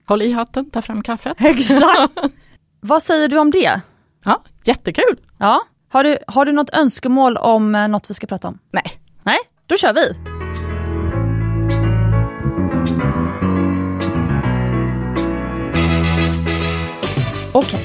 Håll 0.06 0.22
i 0.22 0.32
hatten, 0.32 0.70
ta 0.70 0.82
fram 0.82 1.04
kaffet. 1.04 1.38
Exakt! 1.42 2.14
vad 2.80 3.04
säger 3.04 3.28
du 3.28 3.38
om 3.38 3.52
det? 3.52 3.82
Ja, 4.26 4.44
jättekul! 4.64 5.20
Ja, 5.38 5.62
har 5.94 6.04
du, 6.04 6.18
har 6.28 6.46
du 6.46 6.52
något 6.52 6.70
önskemål 6.70 7.38
om 7.38 7.76
eh, 7.76 7.88
något 7.88 8.10
vi 8.10 8.14
ska 8.14 8.28
prata 8.28 8.48
om? 8.48 8.60
Nej, 8.72 9.02
Nej, 9.24 9.38
då 9.68 9.78
kör 9.78 9.94
vi! 9.94 10.16
Okej, 17.54 17.80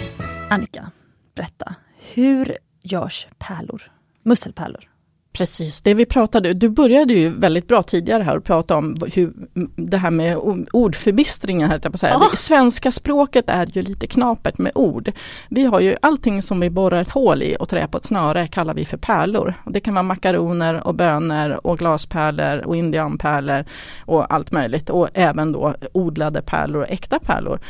Annika, 0.51 0.91
berätta. 1.35 1.75
Hur 2.15 2.59
görs 2.83 3.29
pärlor? 3.39 3.93
Musselpärlor? 4.23 4.89
Precis, 5.33 5.81
det 5.81 5.95
vi 5.95 6.07
pratade, 6.07 6.55
du 6.55 6.69
började 6.69 7.15
ju 7.15 7.29
väldigt 7.29 7.69
bra 7.69 7.83
tidigare 7.83 8.23
här 8.23 8.37
och 8.37 8.45
prata 8.45 8.77
om 8.77 8.97
hur 9.15 9.33
det 9.77 9.97
här 9.97 10.11
med 10.11 10.37
ordförbistringen. 10.73 11.71
Här, 11.71 11.79
på 11.79 11.99
säga. 11.99 12.17
Oh. 12.17 12.35
Svenska 12.35 12.93
språket 12.93 13.45
är 13.49 13.67
ju 13.67 13.83
lite 13.83 14.07
knapert 14.07 14.59
med 14.59 14.73
ord. 14.75 15.13
Vi 15.49 15.65
har 15.65 15.81
ju 15.81 15.97
allting 16.03 16.43
som 16.43 16.61
vi 16.61 16.71
borrar 16.71 17.03
ett 17.03 17.11
hål 17.11 17.43
i 17.43 17.57
och 17.61 17.69
trär 17.69 17.87
på 17.87 17.99
ett 17.99 18.05
snöre 18.05 18.47
kallar 18.49 18.75
vi 18.75 18.85
för 18.85 18.97
pärlor. 18.97 19.55
Det 19.67 19.81
kan 19.81 19.95
vara 19.95 20.03
makaroner 20.03 20.87
och 20.87 20.95
bönor 20.95 21.67
och 21.67 21.79
glaspärlor 21.79 22.67
och 22.67 22.77
indianpärlor 22.77 23.65
och 24.01 24.35
allt 24.35 24.53
möjligt 24.53 24.91
och 24.91 25.09
även 25.15 25.53
då 25.53 25.75
odlade 25.93 26.43
pärlor 26.43 26.83
och 26.83 26.91
äkta 26.91 27.19
pärlor. 27.19 27.61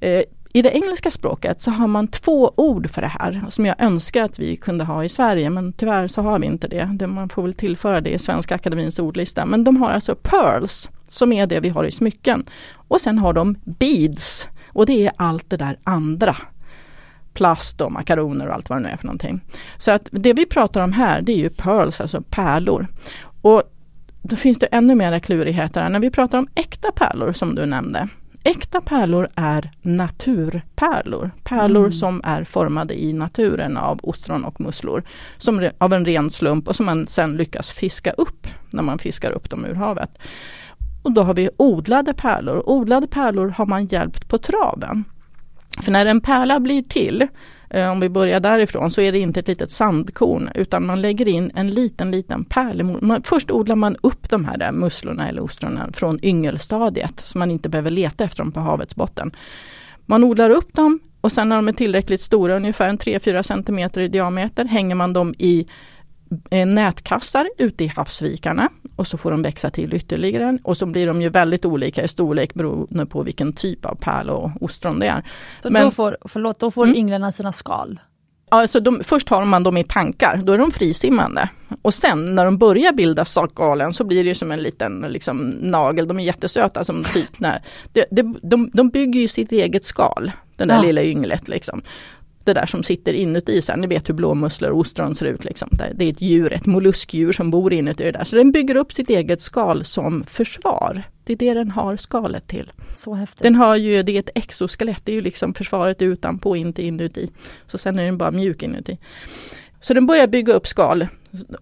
Eh, 0.00 0.22
i 0.52 0.62
det 0.62 0.70
engelska 0.70 1.10
språket 1.10 1.62
så 1.62 1.70
har 1.70 1.86
man 1.86 2.08
två 2.08 2.52
ord 2.56 2.90
för 2.90 3.02
det 3.02 3.08
här 3.08 3.44
som 3.48 3.66
jag 3.66 3.82
önskar 3.82 4.22
att 4.22 4.38
vi 4.38 4.56
kunde 4.56 4.84
ha 4.84 5.04
i 5.04 5.08
Sverige 5.08 5.50
men 5.50 5.72
tyvärr 5.72 6.08
så 6.08 6.22
har 6.22 6.38
vi 6.38 6.46
inte 6.46 6.68
det. 6.68 7.06
Man 7.06 7.28
får 7.28 7.42
väl 7.42 7.54
tillföra 7.54 8.00
det 8.00 8.10
i 8.10 8.18
Svenska 8.18 8.54
Akademins 8.54 8.98
ordlista. 8.98 9.46
Men 9.46 9.64
de 9.64 9.76
har 9.76 9.90
alltså 9.90 10.14
pearls 10.14 10.88
som 11.08 11.32
är 11.32 11.46
det 11.46 11.60
vi 11.60 11.68
har 11.68 11.84
i 11.84 11.90
smycken. 11.90 12.46
Och 12.74 13.00
sen 13.00 13.18
har 13.18 13.32
de 13.32 13.56
beads 13.64 14.48
och 14.68 14.86
det 14.86 15.06
är 15.06 15.12
allt 15.16 15.50
det 15.50 15.56
där 15.56 15.78
andra. 15.84 16.36
Plast 17.32 17.80
och 17.80 17.92
makaroner 17.92 18.48
och 18.48 18.54
allt 18.54 18.68
vad 18.68 18.78
det 18.78 18.82
nu 18.82 18.88
är 18.88 18.96
för 18.96 19.06
någonting. 19.06 19.40
Så 19.78 19.90
att 19.90 20.08
det 20.10 20.32
vi 20.32 20.46
pratar 20.46 20.84
om 20.84 20.92
här 20.92 21.22
det 21.22 21.32
är 21.32 21.36
ju 21.36 21.50
pearls, 21.50 22.00
alltså 22.00 22.22
pärlor. 22.30 22.86
Och 23.42 23.62
då 24.22 24.36
finns 24.36 24.58
det 24.58 24.66
ännu 24.66 24.94
mera 24.94 25.20
klurigheter. 25.20 25.88
När 25.88 26.00
vi 26.00 26.10
pratar 26.10 26.38
om 26.38 26.48
äkta 26.54 26.92
pärlor 26.92 27.32
som 27.32 27.54
du 27.54 27.66
nämnde 27.66 28.08
Äkta 28.44 28.80
pärlor 28.80 29.28
är 29.34 29.70
naturpärlor. 29.82 31.30
Pärlor 31.44 31.80
mm. 31.80 31.92
som 31.92 32.20
är 32.24 32.44
formade 32.44 33.02
i 33.02 33.12
naturen 33.12 33.76
av 33.76 34.00
ostron 34.02 34.44
och 34.44 34.60
musslor. 34.60 35.02
Som 35.38 35.70
av 35.78 35.92
en 35.92 36.04
ren 36.04 36.30
slump 36.30 36.68
och 36.68 36.76
som 36.76 36.86
man 36.86 37.06
sen 37.06 37.36
lyckas 37.36 37.70
fiska 37.70 38.10
upp 38.10 38.46
när 38.70 38.82
man 38.82 38.98
fiskar 38.98 39.32
upp 39.32 39.50
dem 39.50 39.64
ur 39.64 39.74
havet. 39.74 40.18
Och 41.02 41.12
då 41.12 41.22
har 41.22 41.34
vi 41.34 41.50
odlade 41.56 42.14
pärlor. 42.14 42.62
Odlade 42.66 43.06
pärlor 43.06 43.48
har 43.48 43.66
man 43.66 43.86
hjälpt 43.86 44.28
på 44.28 44.38
traven. 44.38 45.04
För 45.82 45.92
när 45.92 46.06
en 46.06 46.20
pärla 46.20 46.60
blir 46.60 46.82
till 46.82 47.28
Eh, 47.70 47.90
om 47.90 48.00
vi 48.00 48.08
börjar 48.08 48.40
därifrån 48.40 48.90
så 48.90 49.00
är 49.00 49.12
det 49.12 49.18
inte 49.18 49.40
ett 49.40 49.48
litet 49.48 49.70
sandkorn 49.70 50.50
utan 50.54 50.86
man 50.86 51.00
lägger 51.00 51.28
in 51.28 51.50
en 51.54 51.70
liten 51.70 52.10
liten 52.10 52.44
pärlemor. 52.44 53.20
Först 53.24 53.50
odlar 53.50 53.76
man 53.76 53.96
upp 54.02 54.30
de 54.30 54.44
här 54.44 54.72
musslorna 54.72 55.28
eller 55.28 55.42
ostronen 55.42 55.92
från 55.92 56.24
yngelstadiet 56.24 57.20
så 57.20 57.38
man 57.38 57.50
inte 57.50 57.68
behöver 57.68 57.90
leta 57.90 58.24
efter 58.24 58.38
dem 58.38 58.52
på 58.52 58.60
havets 58.60 58.96
botten. 58.96 59.36
Man 60.06 60.24
odlar 60.24 60.50
upp 60.50 60.74
dem 60.74 61.00
och 61.20 61.32
sen 61.32 61.48
när 61.48 61.56
de 61.56 61.68
är 61.68 61.72
tillräckligt 61.72 62.20
stora, 62.20 62.56
ungefär 62.56 62.92
3-4 62.92 63.42
cm 63.42 64.04
i 64.04 64.08
diameter, 64.08 64.64
hänger 64.64 64.94
man 64.94 65.12
dem 65.12 65.34
i 65.38 65.66
nätkassar 66.66 67.48
ute 67.58 67.84
i 67.84 67.86
havsvikarna 67.86 68.68
och 68.96 69.06
så 69.06 69.18
får 69.18 69.30
de 69.30 69.42
växa 69.42 69.70
till 69.70 69.94
ytterligare 69.94 70.58
och 70.64 70.76
så 70.76 70.86
blir 70.86 71.06
de 71.06 71.22
ju 71.22 71.28
väldigt 71.28 71.64
olika 71.64 72.04
i 72.04 72.08
storlek 72.08 72.54
beroende 72.54 73.06
på 73.06 73.22
vilken 73.22 73.52
typ 73.52 73.84
av 73.84 73.94
pärl 73.94 74.30
och 74.30 74.50
ostron 74.60 74.98
det 74.98 75.06
är. 75.06 75.22
Så 75.62 75.70
Men, 75.70 75.84
då 75.84 75.90
får, 75.90 76.16
förlåt, 76.24 76.60
då 76.60 76.70
får 76.70 76.84
mm. 76.84 76.96
ynglarna 76.96 77.32
sina 77.32 77.52
skal? 77.52 78.00
Alltså 78.50 78.80
de, 78.80 79.00
först 79.04 79.28
har 79.28 79.44
man 79.44 79.62
dem 79.62 79.76
i 79.76 79.82
tankar, 79.82 80.36
då 80.36 80.52
är 80.52 80.58
de 80.58 80.70
frisimmande. 80.70 81.48
Och 81.82 81.94
sen 81.94 82.34
när 82.34 82.44
de 82.44 82.58
börjar 82.58 82.92
bilda 82.92 83.24
sakalen 83.24 83.92
så 83.92 84.04
blir 84.04 84.24
det 84.24 84.34
som 84.34 84.52
en 84.52 84.62
liten 84.62 85.06
liksom, 85.08 85.48
nagel, 85.48 86.08
de 86.08 86.18
är 86.18 86.24
jättesöta 86.24 86.84
som 86.84 87.04
typ 87.04 87.40
när, 87.40 87.62
de, 87.92 88.04
de, 88.10 88.38
de, 88.42 88.70
de 88.72 88.88
bygger 88.88 89.20
ju 89.20 89.28
sitt 89.28 89.52
eget 89.52 89.84
skal, 89.84 90.32
den 90.56 90.68
där 90.68 90.74
ja. 90.74 90.82
lilla 90.82 91.02
ynglet 91.02 91.48
liksom 91.48 91.82
det 92.48 92.60
där 92.60 92.66
som 92.66 92.82
sitter 92.82 93.12
inuti 93.12 93.62
sen. 93.62 93.80
Ni 93.80 93.86
vet 93.86 94.08
hur 94.08 94.14
blåmusslor 94.14 94.70
och 94.70 94.78
ostron 94.78 95.14
ser 95.14 95.26
ut. 95.26 95.44
Liksom. 95.44 95.68
Det 95.94 96.04
är 96.04 96.10
ett 96.10 96.20
djur, 96.20 96.52
ett 96.52 96.66
molluskdjur 96.66 97.32
som 97.32 97.50
bor 97.50 97.72
inuti 97.72 98.04
det 98.04 98.12
där. 98.12 98.24
Så 98.24 98.36
den 98.36 98.52
bygger 98.52 98.76
upp 98.76 98.92
sitt 98.92 99.10
eget 99.10 99.40
skal 99.40 99.84
som 99.84 100.24
försvar. 100.24 101.02
Det 101.24 101.32
är 101.32 101.36
det 101.36 101.54
den 101.54 101.70
har 101.70 101.96
skalet 101.96 102.46
till. 102.46 102.72
Så 102.96 103.14
häftigt. 103.14 103.42
Den 103.42 103.54
har 103.54 103.76
ju, 103.76 104.02
det 104.02 104.12
är 104.12 104.18
ett 104.18 104.30
exoskelett, 104.34 105.00
det 105.04 105.12
är 105.12 105.16
ju 105.16 105.22
liksom 105.22 105.54
försvaret 105.54 106.02
utanpå, 106.02 106.56
inte 106.56 106.82
inuti. 106.82 107.30
Så 107.66 107.78
sen 107.78 107.98
är 107.98 108.04
den 108.04 108.18
bara 108.18 108.30
mjuk 108.30 108.62
inuti. 108.62 108.98
Så 109.80 109.94
den 109.94 110.06
börjar 110.06 110.26
bygga 110.26 110.52
upp 110.52 110.66
skal. 110.66 111.06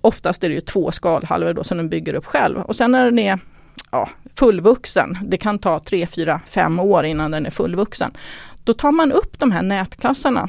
Oftast 0.00 0.44
är 0.44 0.48
det 0.48 0.54
ju 0.54 0.60
två 0.60 0.92
skalhalvor 0.92 1.52
då 1.52 1.64
som 1.64 1.76
den 1.76 1.88
bygger 1.88 2.14
upp 2.14 2.26
själv. 2.26 2.58
Och 2.58 2.76
sen 2.76 2.92
när 2.92 3.04
den 3.04 3.18
är 3.18 3.38
ja, 3.90 4.08
fullvuxen, 4.34 5.18
det 5.22 5.36
kan 5.36 5.58
ta 5.58 5.78
3, 5.78 6.06
4, 6.06 6.40
5 6.48 6.80
år 6.80 7.04
innan 7.04 7.30
den 7.30 7.46
är 7.46 7.50
fullvuxen. 7.50 8.10
Då 8.66 8.72
tar 8.72 8.92
man 8.92 9.12
upp 9.12 9.38
de 9.38 9.52
här 9.52 9.62
nätkassarna 9.62 10.48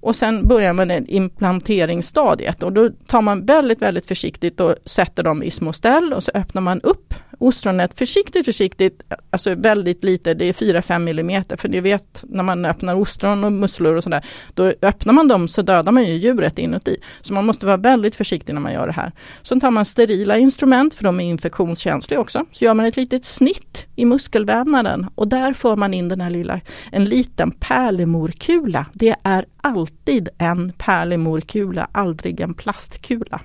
och 0.00 0.16
sen 0.16 0.48
börjar 0.48 0.72
man 0.72 0.88
med 0.88 1.04
implanteringsstadiet 1.08 2.62
och 2.62 2.72
då 2.72 2.90
tar 3.06 3.22
man 3.22 3.46
väldigt, 3.46 3.82
väldigt 3.82 4.06
försiktigt 4.06 4.60
och 4.60 4.74
sätter 4.84 5.22
dem 5.22 5.42
i 5.42 5.50
små 5.50 5.72
ställ 5.72 6.12
och 6.12 6.22
så 6.22 6.30
öppnar 6.34 6.62
man 6.62 6.80
upp 6.80 7.14
ostronet 7.38 7.98
försiktigt, 7.98 8.44
försiktigt, 8.44 9.02
alltså 9.30 9.54
väldigt 9.54 10.04
lite, 10.04 10.34
det 10.34 10.44
är 10.44 10.52
4-5 10.52 10.98
millimeter 10.98 11.56
för 11.56 11.68
ni 11.68 11.80
vet 11.80 12.24
när 12.28 12.42
man 12.42 12.64
öppnar 12.64 12.94
ostron 12.94 13.44
och 13.44 13.52
musslor 13.52 13.96
och 13.96 14.02
sådär, 14.02 14.24
då 14.54 14.72
öppnar 14.82 15.12
man 15.12 15.28
dem 15.28 15.48
så 15.48 15.62
dödar 15.62 15.92
man 15.92 16.04
ju 16.04 16.14
djuret 16.14 16.58
inuti. 16.58 16.96
Så 17.20 17.34
man 17.34 17.46
måste 17.46 17.66
vara 17.66 17.76
väldigt 17.76 18.16
försiktig 18.16 18.54
när 18.54 18.60
man 18.60 18.72
gör 18.72 18.86
det 18.86 18.92
här. 18.92 19.12
Sen 19.42 19.60
tar 19.60 19.70
man 19.70 19.84
sterila 19.84 20.38
instrument 20.38 20.94
för 20.94 21.04
de 21.04 21.20
är 21.20 21.24
infektionskänsliga 21.24 22.20
också. 22.20 22.44
Så 22.52 22.64
gör 22.64 22.74
man 22.74 22.86
ett 22.86 22.96
litet 22.96 23.24
snitt 23.24 23.86
i 23.96 24.04
muskelvävnaden 24.04 25.06
och 25.14 25.28
där 25.28 25.52
får 25.52 25.76
man 25.76 25.94
in 25.94 26.08
den 26.08 26.20
här 26.20 26.30
lilla, 26.30 26.60
en 26.92 27.04
liten 27.04 27.50
pärlemorkula. 27.50 28.86
Det 28.92 29.16
är 29.22 29.44
alltid 29.60 30.28
en 30.38 30.72
pärlemorkula, 30.72 31.88
aldrig 31.92 32.40
en 32.40 32.54
plastkula. 32.54 33.40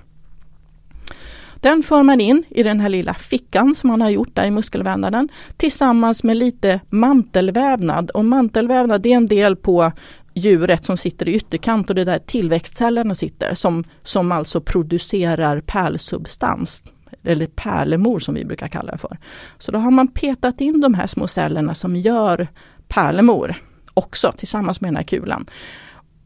Den 1.60 1.82
för 1.82 2.02
man 2.02 2.20
in 2.20 2.44
i 2.48 2.62
den 2.62 2.80
här 2.80 2.88
lilla 2.88 3.14
fickan 3.14 3.74
som 3.74 3.88
man 3.88 4.00
har 4.00 4.10
gjort 4.10 4.34
där 4.34 4.46
i 4.46 4.50
muskelvävnaden 4.50 5.28
tillsammans 5.56 6.22
med 6.22 6.36
lite 6.36 6.80
mantelvävnad. 6.88 8.10
Och 8.10 8.24
mantelvävnad 8.24 9.06
är 9.06 9.10
en 9.10 9.26
del 9.26 9.56
på 9.56 9.92
djuret 10.34 10.84
som 10.84 10.96
sitter 10.96 11.28
i 11.28 11.34
ytterkant 11.34 11.88
och 11.88 11.94
det 11.94 12.00
är 12.00 12.04
där 12.04 12.18
tillväxtcellerna 12.18 13.14
sitter 13.14 13.54
som, 13.54 13.84
som 14.02 14.32
alltså 14.32 14.60
producerar 14.60 15.60
pärlsubstans 15.60 16.82
eller 17.22 17.46
pärlemor 17.46 18.18
som 18.18 18.34
vi 18.34 18.44
brukar 18.44 18.68
kalla 18.68 18.92
det 18.92 18.98
för. 18.98 19.18
Så 19.58 19.72
då 19.72 19.78
har 19.78 19.90
man 19.90 20.08
petat 20.08 20.60
in 20.60 20.80
de 20.80 20.94
här 20.94 21.06
små 21.06 21.28
cellerna 21.28 21.74
som 21.74 21.96
gör 21.96 22.48
pärlemor 22.88 23.54
också 23.94 24.32
tillsammans 24.32 24.80
med 24.80 24.88
den 24.88 24.96
här 24.96 25.02
kulan. 25.02 25.46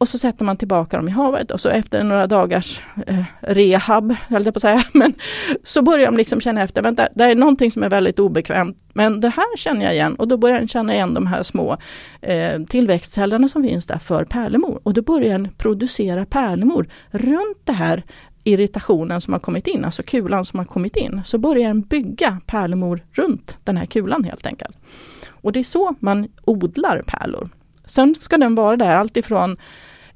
Och 0.05 0.09
så 0.09 0.19
sätter 0.19 0.45
man 0.45 0.57
tillbaka 0.57 0.97
dem 0.97 1.09
i 1.09 1.11
havet 1.11 1.51
och 1.51 1.61
så 1.61 1.69
efter 1.69 2.05
några 2.05 2.27
dagars 2.27 2.81
eh, 3.07 3.25
rehab, 3.40 4.14
höll 4.29 4.45
jag 4.45 4.55
på 4.55 4.59
att 4.59 4.62
säga, 4.62 4.85
men 4.93 5.14
så 5.62 5.83
börjar 5.83 6.07
de 6.07 6.17
liksom 6.17 6.40
känna 6.40 6.62
efter, 6.62 6.83
vänta, 6.83 7.09
det 7.14 7.25
är 7.25 7.35
någonting 7.35 7.71
som 7.71 7.83
är 7.83 7.90
väldigt 7.90 8.19
obekvämt, 8.19 8.79
men 8.93 9.21
det 9.21 9.29
här 9.29 9.57
känner 9.57 9.85
jag 9.85 9.95
igen 9.95 10.14
och 10.14 10.29
då 10.29 10.37
börjar 10.37 10.59
den 10.59 10.69
känna 10.69 10.95
igen 10.95 11.14
de 11.14 11.27
här 11.27 11.43
små 11.43 11.77
eh, 12.21 12.62
tillväxtcellerna 12.62 13.49
som 13.49 13.62
finns 13.62 13.87
där 13.87 13.99
för 13.99 14.25
pärlemor 14.25 14.81
och 14.83 14.95
då 14.95 15.03
börjar 15.03 15.33
den 15.33 15.49
producera 15.59 16.27
pärlemor 16.27 16.88
runt 17.11 17.59
det 17.64 17.73
här 17.73 18.03
irritationen 18.45 19.21
som 19.21 19.33
har 19.33 19.40
kommit 19.40 19.67
in, 19.67 19.85
alltså 19.85 20.03
kulan 20.03 20.45
som 20.45 20.59
har 20.59 20.67
kommit 20.67 20.97
in, 20.97 21.23
så 21.25 21.38
börjar 21.38 21.69
den 21.69 21.81
bygga 21.81 22.40
pärlemor 22.47 23.05
runt 23.12 23.59
den 23.64 23.77
här 23.77 23.87
kulan 23.87 24.25
helt 24.25 24.47
enkelt. 24.47 24.77
Och 25.29 25.53
det 25.53 25.61
är 25.61 25.64
så 25.64 25.95
man 26.01 26.29
odlar 26.45 27.03
pärlor. 27.07 27.49
Sen 27.85 28.14
ska 28.14 28.38
den 28.38 28.55
vara 28.55 28.77
där 28.77 28.97
alltifrån, 28.97 29.57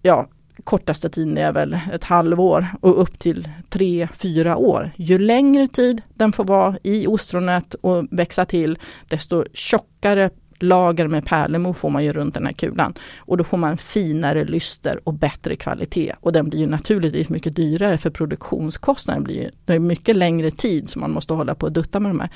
ja, 0.03 0.29
kortaste 0.65 1.09
tiden 1.11 1.39
är 1.39 1.53
väl 1.53 1.79
ett 1.93 2.05
halvår 2.05 2.67
och 2.81 3.03
upp 3.03 3.19
till 3.19 3.49
tre, 3.69 4.09
fyra 4.15 4.57
år. 4.57 4.91
Ju 4.97 5.19
längre 5.19 5.69
tid 5.69 6.03
den 6.15 6.33
får 6.33 6.45
vara 6.45 6.79
i 6.83 7.07
ostronet 7.07 7.75
och 7.75 8.05
växa 8.11 8.45
till, 8.45 8.79
desto 9.09 9.45
tjockare 9.53 10.31
lager 10.61 11.07
med 11.07 11.27
pärlemor 11.27 11.73
får 11.73 11.91
man 11.91 12.05
ju 12.05 12.13
runt 12.13 12.35
den 12.35 12.47
här 12.47 12.53
kulan. 12.53 12.95
Och 13.17 13.37
då 13.37 13.45
får 13.45 13.57
man 13.57 13.77
finare 13.77 14.45
lyster 14.45 15.01
och 15.05 15.15
bättre 15.15 15.57
kvalitet. 15.57 16.15
Och 16.21 16.33
den 16.33 16.49
blir 16.49 16.61
ju 16.61 16.67
naturligtvis 16.67 17.29
mycket 17.29 17.57
dyrare 17.57 17.99
för 17.99 18.11
produktionskostnaden 18.11 19.23
blir 19.23 19.35
ju, 19.35 19.51
det 19.65 19.75
är 19.75 19.79
mycket 19.79 20.17
längre 20.17 20.51
tid 20.51 20.91
som 20.91 21.01
man 21.01 21.11
måste 21.11 21.33
hålla 21.33 21.55
på 21.55 21.67
och 21.67 21.73
dutta 21.73 22.01
med 22.01 22.11
de 22.11 22.21
här. 22.21 22.31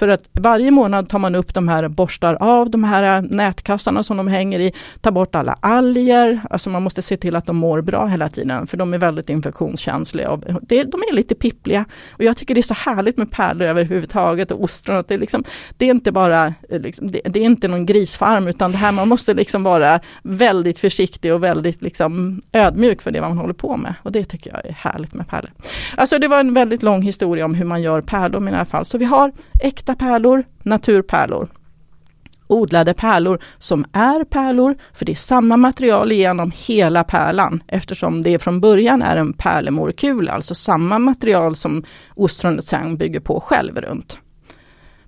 För 0.00 0.08
att 0.08 0.28
varje 0.32 0.70
månad 0.70 1.08
tar 1.08 1.18
man 1.18 1.34
upp 1.34 1.54
de 1.54 1.68
här, 1.68 1.88
borstar 1.88 2.36
av 2.40 2.70
de 2.70 2.84
här 2.84 3.22
nätkassarna 3.22 4.02
som 4.02 4.16
de 4.16 4.28
hänger 4.28 4.60
i, 4.60 4.72
tar 5.00 5.10
bort 5.10 5.34
alla 5.34 5.58
alger, 5.60 6.40
alltså 6.50 6.70
man 6.70 6.82
måste 6.82 7.02
se 7.02 7.16
till 7.16 7.36
att 7.36 7.46
de 7.46 7.56
mår 7.56 7.80
bra 7.80 8.06
hela 8.06 8.28
tiden, 8.28 8.66
för 8.66 8.76
de 8.76 8.94
är 8.94 8.98
väldigt 8.98 9.30
infektionskänsliga. 9.30 10.30
Och 10.30 10.40
det, 10.62 10.84
de 10.84 11.02
är 11.10 11.14
lite 11.14 11.34
pippliga. 11.34 11.84
Och 12.10 12.24
jag 12.24 12.36
tycker 12.36 12.54
det 12.54 12.60
är 12.60 12.62
så 12.62 12.74
härligt 12.74 13.16
med 13.16 13.30
pärlor 13.30 13.66
överhuvudtaget 13.66 14.50
och 14.50 14.64
ostron. 14.64 14.96
Att 14.96 15.08
det, 15.08 15.18
liksom, 15.18 15.44
det 15.76 15.86
är 15.86 15.90
inte 15.90 16.12
bara, 16.12 16.54
eh, 16.68 16.80
liksom, 16.80 17.10
det, 17.10 17.20
det, 17.24 17.40
är 17.40 17.44
inte 17.44 17.68
någon 17.68 17.86
grisfarm, 17.86 18.48
utan 18.48 18.72
det 18.72 18.78
här 18.78 18.92
man 18.92 19.08
måste 19.08 19.34
liksom 19.34 19.62
vara 19.62 20.00
väldigt 20.22 20.78
försiktig 20.78 21.34
och 21.34 21.44
väldigt 21.44 21.82
liksom 21.82 22.40
ödmjuk 22.52 23.02
för 23.02 23.10
det 23.10 23.20
man 23.20 23.38
håller 23.38 23.54
på 23.54 23.76
med. 23.76 23.94
Och 24.02 24.12
det 24.12 24.24
tycker 24.24 24.50
jag 24.50 24.66
är 24.66 24.72
härligt 24.72 25.14
med 25.14 25.28
pärlor. 25.28 25.50
Alltså 25.96 26.18
det 26.18 26.28
var 26.28 26.40
en 26.40 26.54
väldigt 26.54 26.82
lång 26.82 27.02
historia 27.02 27.44
om 27.44 27.54
hur 27.54 27.64
man 27.64 27.82
gör 27.82 28.00
pärlor 28.00 28.48
i 28.48 28.52
alla 28.52 28.64
fall. 28.64 28.84
Så 28.84 28.98
vi 28.98 29.04
har 29.04 29.32
äkta 29.60 29.89
pärlor, 29.94 30.44
naturpärlor. 30.62 31.48
odlade 32.46 32.94
pärlor 32.94 33.38
som 33.58 33.84
är 33.92 34.24
pärlor, 34.24 34.76
för 34.94 35.04
det 35.04 35.12
är 35.12 35.16
samma 35.16 35.56
material 35.56 36.12
genom 36.12 36.52
hela 36.54 37.04
pärlan 37.04 37.62
eftersom 37.66 38.22
det 38.22 38.38
från 38.38 38.60
början 38.60 39.02
är 39.02 39.16
en 39.16 39.32
pärlemorkula, 39.32 40.32
alltså 40.32 40.54
samma 40.54 40.98
material 40.98 41.56
som 41.56 41.84
ostronet 42.14 42.66
sen 42.66 42.96
bygger 42.96 43.20
på 43.20 43.40
själv 43.40 43.80
runt. 43.80 44.18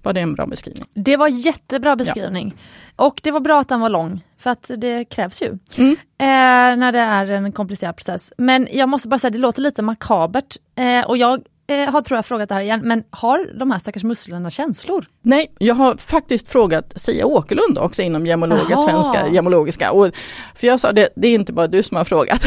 Var 0.03 0.12
det 0.12 0.21
en 0.21 0.35
bra 0.35 0.47
beskrivning? 0.47 0.88
Det 0.95 1.16
var 1.16 1.29
jättebra 1.29 1.97
beskrivning. 1.97 2.55
Ja. 2.97 3.05
Och 3.07 3.21
det 3.23 3.31
var 3.31 3.40
bra 3.40 3.61
att 3.61 3.68
den 3.68 3.81
var 3.81 3.88
lång, 3.88 4.25
för 4.38 4.51
att 4.51 4.71
det 4.77 5.05
krävs 5.05 5.42
ju 5.42 5.59
mm. 5.77 5.92
eh, 6.18 6.79
när 6.79 6.92
det 6.92 6.99
är 6.99 7.31
en 7.31 7.53
komplicerad 7.53 7.97
process. 7.97 8.33
Men 8.38 8.68
jag 8.73 8.88
måste 8.88 9.09
bara 9.09 9.18
säga, 9.18 9.31
det 9.31 9.38
låter 9.38 9.61
lite 9.61 9.83
makabert 9.83 10.57
eh, 10.75 11.01
och 11.01 11.16
jag 11.16 11.42
eh, 11.73 11.91
har 11.91 12.03
tror 12.03 12.19
jag 12.19 12.27
frågat 12.27 12.49
det 12.49 12.55
här 12.55 12.63
igen, 12.63 12.81
men 12.85 13.05
har 13.11 13.59
de 13.59 13.71
här 13.71 13.79
stackars 13.79 14.05
musslorna 14.05 14.51
känslor? 14.51 15.07
Nej, 15.23 15.53
jag 15.59 15.75
har 15.75 15.97
faktiskt 15.97 16.49
frågat 16.49 16.93
Sia 16.97 17.27
Åkerlund 17.27 17.79
också 17.79 18.03
inom 18.03 18.27
gemologiska, 18.27 18.77
svenska 18.77 19.29
gemologiska. 19.29 19.93
Och, 19.93 20.15
för 20.55 20.67
jag 20.67 20.81
sa 20.81 20.93
det, 20.93 21.09
det 21.17 21.29
är 21.29 21.35
inte 21.35 21.53
bara 21.53 21.67
du 21.67 21.83
som 21.83 21.97
har 21.97 22.05
frågat. 22.05 22.43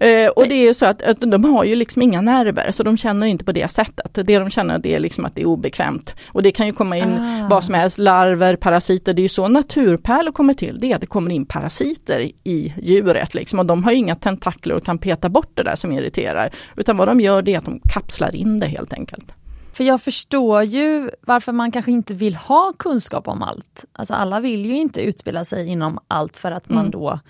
eh, 0.00 0.28
och 0.28 0.48
det 0.48 0.68
är 0.68 0.72
så 0.72 0.86
att, 0.86 1.02
att, 1.02 1.20
de 1.20 1.44
har 1.44 1.64
ju 1.64 1.76
liksom 1.76 2.02
inga 2.02 2.20
nerver 2.20 2.70
så 2.70 2.82
de 2.82 2.96
känner 2.96 3.26
inte 3.26 3.44
på 3.44 3.52
det 3.52 3.68
sättet. 3.68 4.14
Det 4.14 4.38
de 4.38 4.50
känner 4.50 4.78
det 4.78 4.94
är 4.94 5.00
liksom 5.00 5.24
att 5.24 5.34
det 5.34 5.42
är 5.42 5.46
obekvämt. 5.46 6.14
Och 6.28 6.42
det 6.42 6.52
kan 6.52 6.66
ju 6.66 6.72
komma 6.72 6.96
in 6.96 7.18
ah. 7.18 7.48
vad 7.50 7.64
som 7.64 7.74
helst, 7.74 7.98
larver, 7.98 8.56
parasiter. 8.56 9.12
Det 9.14 9.20
är 9.20 9.22
ju 9.22 9.28
så 9.28 9.48
naturpärlor 9.48 10.32
kommer 10.32 10.54
till. 10.54 10.78
Det 10.78 10.92
är 10.92 10.94
att 10.94 11.00
det 11.00 11.06
kommer 11.06 11.30
in 11.30 11.46
parasiter 11.46 12.30
i 12.44 12.74
djuret 12.82 13.34
liksom. 13.34 13.58
Och 13.58 13.66
de 13.66 13.84
har 13.84 13.92
inga 13.92 14.16
tentakler 14.16 14.74
och 14.74 14.84
kan 14.84 14.98
peta 14.98 15.28
bort 15.28 15.50
det 15.54 15.62
där 15.62 15.76
som 15.76 15.92
irriterar. 15.92 16.50
Utan 16.76 16.96
vad 16.96 17.08
de 17.08 17.20
gör 17.20 17.42
det 17.42 17.54
är 17.54 17.58
att 17.58 17.64
de 17.64 17.80
kapslar 17.94 18.36
in 18.36 18.58
det 18.58 18.66
helt 18.66 18.92
enkelt. 18.92 19.32
För 19.72 19.84
jag 19.84 20.00
förstår 20.02 20.62
ju 20.62 21.10
varför 21.20 21.52
man 21.52 21.72
kanske 21.72 21.90
inte 21.90 22.14
vill 22.14 22.34
ha 22.34 22.72
kunskap 22.78 23.28
om 23.28 23.42
allt. 23.42 23.84
Alltså 23.92 24.14
alla 24.14 24.40
vill 24.40 24.66
ju 24.66 24.76
inte 24.76 25.00
utbilda 25.00 25.44
sig 25.44 25.66
inom 25.66 25.98
allt 26.08 26.36
för 26.36 26.52
att 26.52 26.68
man 26.68 26.78
mm. 26.78 26.90
då 26.90 27.20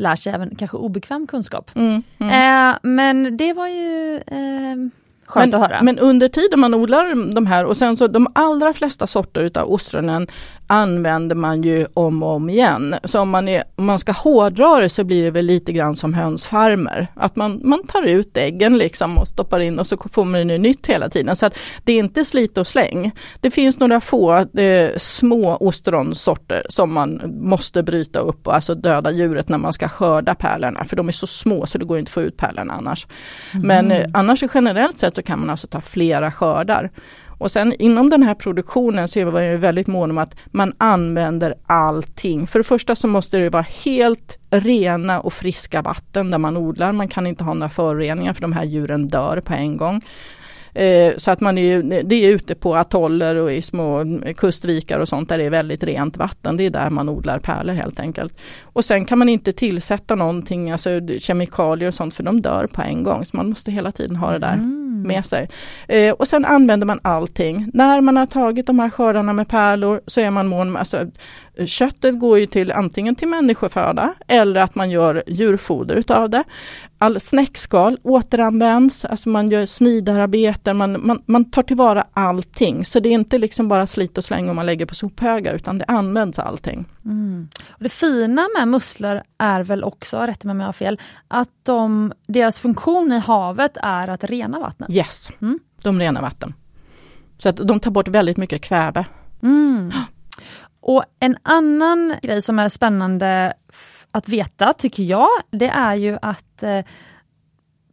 lär 0.00 0.16
sig 0.16 0.32
även 0.32 0.54
kanske 0.54 0.76
obekväm 0.76 1.26
kunskap. 1.26 1.70
Mm, 1.74 2.02
mm. 2.18 2.70
Eh, 2.70 2.78
men 2.82 3.36
det 3.36 3.52
var 3.52 3.68
ju 3.68 4.16
eh, 4.16 4.90
Skönt 5.30 5.52
men, 5.52 5.62
att 5.62 5.70
höra. 5.70 5.82
Men 5.82 5.98
under 5.98 6.28
tiden 6.28 6.60
man 6.60 6.74
odlar 6.74 7.34
de 7.34 7.46
här 7.46 7.64
och 7.64 7.76
sen 7.76 7.96
så 7.96 8.06
de 8.06 8.26
allra 8.32 8.72
flesta 8.72 9.06
sorter 9.06 9.42
utav 9.42 9.72
ostronen 9.72 10.26
använder 10.70 11.36
man 11.36 11.62
ju 11.62 11.86
om 11.94 12.22
och 12.22 12.28
om 12.28 12.50
igen. 12.50 12.94
Så 13.04 13.20
om 13.20 13.30
man, 13.30 13.48
är, 13.48 13.64
om 13.76 13.84
man 13.84 13.98
ska 13.98 14.12
hårdra 14.12 14.80
det 14.80 14.88
så 14.88 15.04
blir 15.04 15.22
det 15.24 15.30
väl 15.30 15.46
lite 15.46 15.72
grann 15.72 15.96
som 15.96 16.14
hönsfarmer. 16.14 17.06
Att 17.14 17.36
man, 17.36 17.60
man 17.64 17.86
tar 17.86 18.02
ut 18.02 18.36
äggen 18.36 18.78
liksom 18.78 19.18
och 19.18 19.28
stoppar 19.28 19.60
in 19.60 19.78
och 19.78 19.86
så 19.86 19.96
får 20.12 20.24
man 20.24 20.48
det 20.48 20.58
nytt 20.58 20.86
hela 20.86 21.08
tiden. 21.08 21.36
Så 21.36 21.46
att 21.46 21.58
det 21.84 21.92
är 21.92 21.98
inte 21.98 22.24
slit 22.24 22.58
och 22.58 22.66
släng. 22.66 23.10
Det 23.40 23.50
finns 23.50 23.78
några 23.78 24.00
få 24.00 24.36
eh, 24.36 24.90
små 24.96 25.56
ostronsorter 25.56 26.62
som 26.68 26.92
man 26.92 27.22
måste 27.40 27.82
bryta 27.82 28.18
upp 28.18 28.46
och 28.46 28.54
alltså 28.54 28.74
döda 28.74 29.10
djuret 29.10 29.48
när 29.48 29.58
man 29.58 29.72
ska 29.72 29.88
skörda 29.88 30.34
pärlorna. 30.34 30.84
För 30.84 30.96
de 30.96 31.08
är 31.08 31.12
så 31.12 31.26
små 31.26 31.66
så 31.66 31.78
det 31.78 31.84
går 31.84 31.98
inte 31.98 32.08
att 32.08 32.14
få 32.14 32.22
ut 32.22 32.36
pärlorna 32.36 32.74
annars. 32.74 33.06
Mm. 33.54 33.66
Men 33.66 33.92
eh, 33.92 34.06
annars 34.14 34.42
generellt 34.54 34.98
sett 34.98 35.14
så 35.14 35.22
kan 35.22 35.40
man 35.40 35.50
alltså 35.50 35.66
ta 35.66 35.80
flera 35.80 36.32
skördar. 36.32 36.90
Och 37.40 37.50
sen 37.50 37.74
inom 37.78 38.10
den 38.10 38.22
här 38.22 38.34
produktionen 38.34 39.08
så 39.08 39.18
är 39.18 39.24
vi 39.24 39.56
väldigt 39.56 39.86
mån 39.86 40.10
om 40.10 40.18
att 40.18 40.36
man 40.46 40.72
använder 40.78 41.54
allting. 41.66 42.46
För 42.46 42.58
det 42.58 42.64
första 42.64 42.96
så 42.96 43.08
måste 43.08 43.38
det 43.38 43.50
vara 43.50 43.66
helt 43.84 44.38
rena 44.50 45.20
och 45.20 45.32
friska 45.32 45.82
vatten 45.82 46.30
där 46.30 46.38
man 46.38 46.56
odlar. 46.56 46.92
Man 46.92 47.08
kan 47.08 47.26
inte 47.26 47.44
ha 47.44 47.54
några 47.54 47.70
föroreningar 47.70 48.32
för 48.32 48.42
de 48.42 48.52
här 48.52 48.64
djuren 48.64 49.08
dör 49.08 49.40
på 49.40 49.54
en 49.54 49.76
gång. 49.76 50.02
Eh, 50.74 51.12
så 51.16 51.30
att 51.30 51.40
man 51.40 51.58
är, 51.58 52.02
det 52.02 52.14
är 52.14 52.28
ute 52.28 52.54
på 52.54 52.76
atoller 52.76 53.36
och 53.36 53.52
i 53.52 53.62
små 53.62 54.04
kustvikar 54.36 54.98
och 54.98 55.08
sånt 55.08 55.28
där 55.28 55.38
det 55.38 55.44
är 55.44 55.50
väldigt 55.50 55.82
rent 55.82 56.16
vatten. 56.16 56.56
Det 56.56 56.66
är 56.66 56.70
där 56.70 56.90
man 56.90 57.08
odlar 57.08 57.38
pärlor 57.38 57.74
helt 57.74 58.00
enkelt. 58.00 58.38
Och 58.62 58.84
sen 58.84 59.04
kan 59.04 59.18
man 59.18 59.28
inte 59.28 59.52
tillsätta 59.52 60.14
någonting, 60.14 60.70
alltså 60.70 60.90
kemikalier 61.18 61.88
och 61.88 61.94
sånt 61.94 62.14
för 62.14 62.22
de 62.22 62.40
dör 62.40 62.66
på 62.66 62.82
en 62.82 63.02
gång. 63.02 63.24
Så 63.24 63.36
man 63.36 63.48
måste 63.48 63.72
hela 63.72 63.92
tiden 63.92 64.16
ha 64.16 64.32
det 64.32 64.38
där 64.38 64.54
mm. 64.54 64.79
Mm. 65.00 65.08
med 65.08 65.26
sig. 65.26 65.48
Eh, 65.88 66.12
och 66.12 66.28
sen 66.28 66.44
använder 66.44 66.86
man 66.86 67.00
allting. 67.02 67.70
När 67.74 68.00
man 68.00 68.16
har 68.16 68.26
tagit 68.26 68.66
de 68.66 68.78
här 68.78 68.90
skördarna 68.90 69.32
med 69.32 69.48
pärlor 69.48 70.00
så 70.06 70.20
är 70.20 70.30
man 70.30 70.46
mån 70.46 70.76
alltså 70.76 71.06
Köttet 71.66 72.18
går 72.18 72.38
ju 72.38 72.46
till 72.46 72.72
antingen 72.72 73.14
till 73.14 73.28
människoföda 73.28 74.14
eller 74.26 74.60
att 74.60 74.74
man 74.74 74.90
gör 74.90 75.22
djurfoder 75.26 75.94
utav 75.94 76.30
det. 76.30 76.44
All 76.98 77.20
snäckskal 77.20 77.98
återanvänds, 78.02 79.04
alltså 79.04 79.28
man 79.28 79.50
gör 79.50 79.66
snidararbeten, 79.66 80.76
man, 80.76 81.06
man, 81.06 81.22
man 81.26 81.50
tar 81.50 81.62
tillvara 81.62 82.06
allting. 82.12 82.84
Så 82.84 83.00
det 83.00 83.08
är 83.08 83.12
inte 83.12 83.38
liksom 83.38 83.68
bara 83.68 83.86
slit 83.86 84.18
och 84.18 84.24
släng 84.24 84.48
om 84.48 84.56
man 84.56 84.66
lägger 84.66 84.86
på 84.86 84.94
sophögar 84.94 85.54
utan 85.54 85.78
det 85.78 85.84
används 85.88 86.38
allting. 86.38 86.84
Mm. 87.04 87.48
Och 87.68 87.82
det 87.82 87.88
fina 87.88 88.48
med 88.58 88.68
musslor 88.68 89.22
är 89.38 89.62
väl 89.62 89.84
också, 89.84 90.18
rätta 90.18 90.48
mig 90.48 90.52
om 90.52 90.60
jag 90.60 90.68
har 90.68 90.72
fel, 90.72 91.00
att 91.28 91.50
de, 91.62 92.12
deras 92.26 92.58
funktion 92.58 93.12
i 93.12 93.18
havet 93.18 93.76
är 93.82 94.08
att 94.08 94.24
rena 94.24 94.58
vattnet? 94.58 94.90
Yes, 94.90 95.30
mm. 95.42 95.58
de 95.82 96.00
renar 96.00 96.22
vatten. 96.22 96.54
Så 97.38 97.48
att 97.48 97.56
de 97.56 97.80
tar 97.80 97.90
bort 97.90 98.08
väldigt 98.08 98.36
mycket 98.36 98.62
kväve. 98.62 99.04
Mm. 99.42 99.92
Och 100.80 101.04
en 101.20 101.36
annan 101.42 102.14
grej 102.22 102.42
som 102.42 102.58
är 102.58 102.68
spännande 102.68 103.54
att 104.10 104.28
veta, 104.28 104.72
tycker 104.72 105.02
jag, 105.02 105.28
det 105.50 105.68
är 105.68 105.94
ju 105.94 106.18
att 106.22 106.62
eh, 106.62 106.84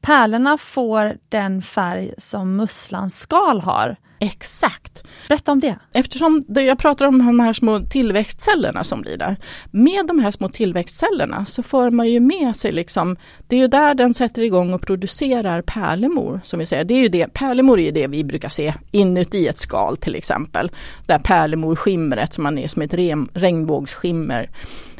pärlorna 0.01 0.57
får 0.57 1.17
den 1.29 1.61
färg 1.61 2.13
som 2.17 2.55
musslans 2.55 3.19
skal 3.19 3.61
har. 3.61 3.95
Exakt! 4.19 5.03
Berätta 5.27 5.51
om 5.51 5.59
det. 5.59 5.75
Eftersom 5.93 6.43
det, 6.47 6.61
jag 6.61 6.79
pratar 6.79 7.05
om 7.05 7.17
de 7.17 7.39
här 7.39 7.53
små 7.53 7.79
tillväxtcellerna 7.79 8.83
som 8.83 9.01
blir 9.01 9.17
där. 9.17 9.35
Med 9.71 10.07
de 10.07 10.19
här 10.19 10.31
små 10.31 10.49
tillväxtcellerna 10.49 11.45
så 11.45 11.63
får 11.63 11.89
man 11.91 12.09
ju 12.09 12.19
med 12.19 12.55
sig 12.55 12.71
liksom, 12.71 13.17
det 13.47 13.55
är 13.55 13.59
ju 13.59 13.67
där 13.67 13.93
den 13.95 14.13
sätter 14.13 14.41
igång 14.41 14.73
och 14.73 14.81
producerar 14.81 15.61
pärlemor. 15.61 16.41
Som 16.43 16.59
vi 16.59 16.65
säger. 16.65 16.83
Det 16.83 16.93
är 16.93 17.01
ju 17.01 17.07
det, 17.07 17.33
pärlemor 17.33 17.79
är 17.79 17.91
det 17.91 18.07
vi 18.07 18.23
brukar 18.23 18.49
se 18.49 18.73
inuti 18.91 19.47
ett 19.47 19.59
skal 19.59 19.97
till 19.97 20.15
exempel. 20.15 20.71
Där 21.05 21.19
pärlemorskimret 21.19 22.33
som 22.33 22.43
man 22.43 22.57
är 22.57 22.67
som 22.67 22.81
ett 22.81 22.93
rem, 22.93 23.29
regnbågsskimmer. 23.33 24.49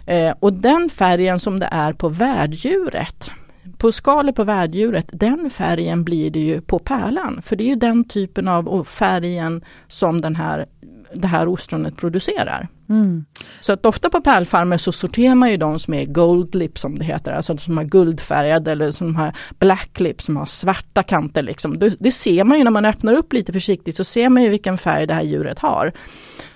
Eh, 0.05 0.33
och 0.39 0.53
den 0.53 0.89
färgen 0.89 1.39
som 1.39 1.59
det 1.59 1.69
är 1.71 1.93
på 1.93 2.09
värddjuret 2.09 3.31
på 3.77 3.91
skalet 3.91 4.35
på 4.35 4.43
värddjuret, 4.43 5.09
den 5.11 5.49
färgen 5.49 6.03
blir 6.03 6.31
det 6.31 6.39
ju 6.39 6.61
på 6.61 6.79
pärlan. 6.79 7.41
För 7.45 7.55
det 7.55 7.63
är 7.63 7.67
ju 7.67 7.75
den 7.75 8.03
typen 8.03 8.47
av 8.47 8.83
färgen 8.83 9.63
som 9.87 10.21
den 10.21 10.35
här, 10.35 10.65
det 11.13 11.27
här 11.27 11.47
ostronet 11.47 11.97
producerar. 11.97 12.67
Mm. 12.89 13.25
Så 13.61 13.73
att 13.73 13.85
ofta 13.85 14.09
på 14.09 14.21
pärlfarmer 14.21 14.77
så 14.77 14.91
sorterar 14.91 15.35
man 15.35 15.51
ju 15.51 15.57
de 15.57 15.79
som 15.79 15.93
är 15.93 16.05
gold 16.05 16.55
lip 16.55 16.79
som 16.79 16.99
det 16.99 17.05
heter, 17.05 17.31
alltså 17.31 17.57
som 17.57 17.77
har 17.77 17.83
guldfärgade 17.83 18.71
eller 18.71 18.91
som 18.91 19.15
har 19.15 19.33
black 19.59 19.99
lip 19.99 20.21
som 20.21 20.37
har 20.37 20.45
svarta 20.45 21.03
kanter. 21.03 21.41
Liksom. 21.41 21.79
Det, 21.79 21.95
det, 21.99 22.11
ser 22.11 22.43
man 22.43 22.57
ju 22.57 22.63
när 22.63 22.71
man 22.71 22.85
öppnar 22.85 23.13
upp 23.13 23.33
lite 23.33 23.53
försiktigt 23.53 23.95
så 23.95 24.03
ser 24.03 24.29
man 24.29 24.43
ju 24.43 24.49
vilken 24.49 24.77
färg 24.77 25.07
det 25.07 25.13
här 25.13 25.23
djuret 25.23 25.59
har. 25.59 25.91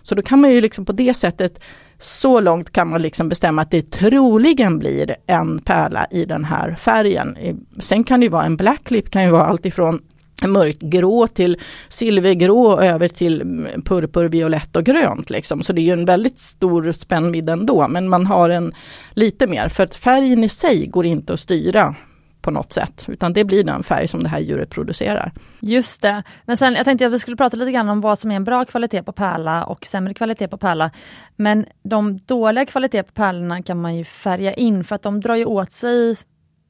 Så 0.02 0.16
då 0.16 0.22
kan 0.22 0.42
man 0.42 0.52
ju 0.52 0.62
liksom 0.62 0.86
på 0.86 0.92
det 0.92 1.14
sättet 1.14 1.60
så 2.02 2.40
långt 2.40 2.72
kan 2.72 2.88
man 2.88 3.02
liksom 3.02 3.30
bestämma 3.30 3.62
att 3.62 3.72
det 3.72 3.92
troligen 3.92 4.80
blir 4.80 5.16
en 5.28 5.60
pärla 5.60 6.08
i 6.12 6.26
den 6.26 6.46
här 6.46 6.76
färgen. 6.76 7.38
Sen 7.80 8.04
kan 8.04 8.20
det 8.20 8.30
vara 8.30 8.46
en 8.46 8.58
black 8.58 8.92
lip, 8.92 9.10
kan 9.10 9.24
ju 9.24 9.30
vara 9.30 9.46
alltifrån 9.46 10.02
mörkgrå 10.48 11.28
till 11.28 11.58
silvergrå 11.90 12.80
över 12.80 13.08
till 13.08 13.68
purpur, 13.86 14.30
violett 14.30 14.76
och 14.76 14.84
grönt. 14.84 15.30
Liksom. 15.30 15.64
Så 15.64 15.74
det 15.74 15.82
är 15.82 15.84
ju 15.84 15.92
en 15.92 16.06
väldigt 16.06 16.40
stor 16.40 16.92
spännvidd 16.92 17.50
ändå 17.50 17.88
men 17.88 18.10
man 18.10 18.26
har 18.26 18.50
en 18.50 18.74
lite 19.14 19.48
mer 19.48 19.70
för 19.70 19.84
att 19.84 19.96
färgen 19.96 20.44
i 20.44 20.50
sig 20.50 20.88
går 20.88 21.06
inte 21.06 21.34
att 21.34 21.40
styra 21.40 21.96
på 22.42 22.52
något 22.52 22.74
sätt, 22.74 23.06
utan 23.10 23.34
det 23.34 23.44
blir 23.44 23.64
den 23.64 23.84
färg 23.84 24.08
som 24.08 24.24
det 24.24 24.30
här 24.30 24.40
djuret 24.40 24.70
producerar. 24.70 25.32
Just 25.60 26.02
det, 26.02 26.24
men 26.46 26.58
sen 26.58 26.74
jag 26.74 26.86
tänkte 26.86 27.06
att 27.08 27.14
vi 27.14 27.20
skulle 27.20 27.38
prata 27.38 27.58
lite 27.58 27.72
grann 27.72 27.90
om 27.90 28.02
vad 28.02 28.20
som 28.20 28.32
är 28.32 28.36
en 28.36 28.44
bra 28.44 28.66
kvalitet 28.66 29.04
på 29.04 29.12
pärla 29.12 29.66
och 29.66 29.86
sämre 29.86 30.14
kvalitet 30.14 30.48
på 30.48 30.58
pärla. 30.58 30.92
Men 31.36 31.66
de 31.84 32.18
dåliga 32.18 32.66
kvaliteter 32.66 33.04
på 33.04 33.14
pärlorna 33.14 33.62
kan 33.62 33.82
man 33.82 33.96
ju 33.96 34.04
färga 34.04 34.54
in 34.54 34.84
för 34.84 34.96
att 34.96 35.02
de 35.02 35.22
drar 35.22 35.36
ju 35.36 35.46
åt 35.46 35.72
sig 35.72 36.16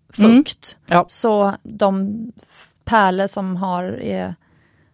fukt. 0.10 0.78
Mm. 0.88 0.98
Ja. 0.98 1.06
Så 1.08 1.54
de 1.64 2.18
pärlor 2.86 3.28
som 3.28 3.56
har, 3.56 3.84
är, 3.84 4.36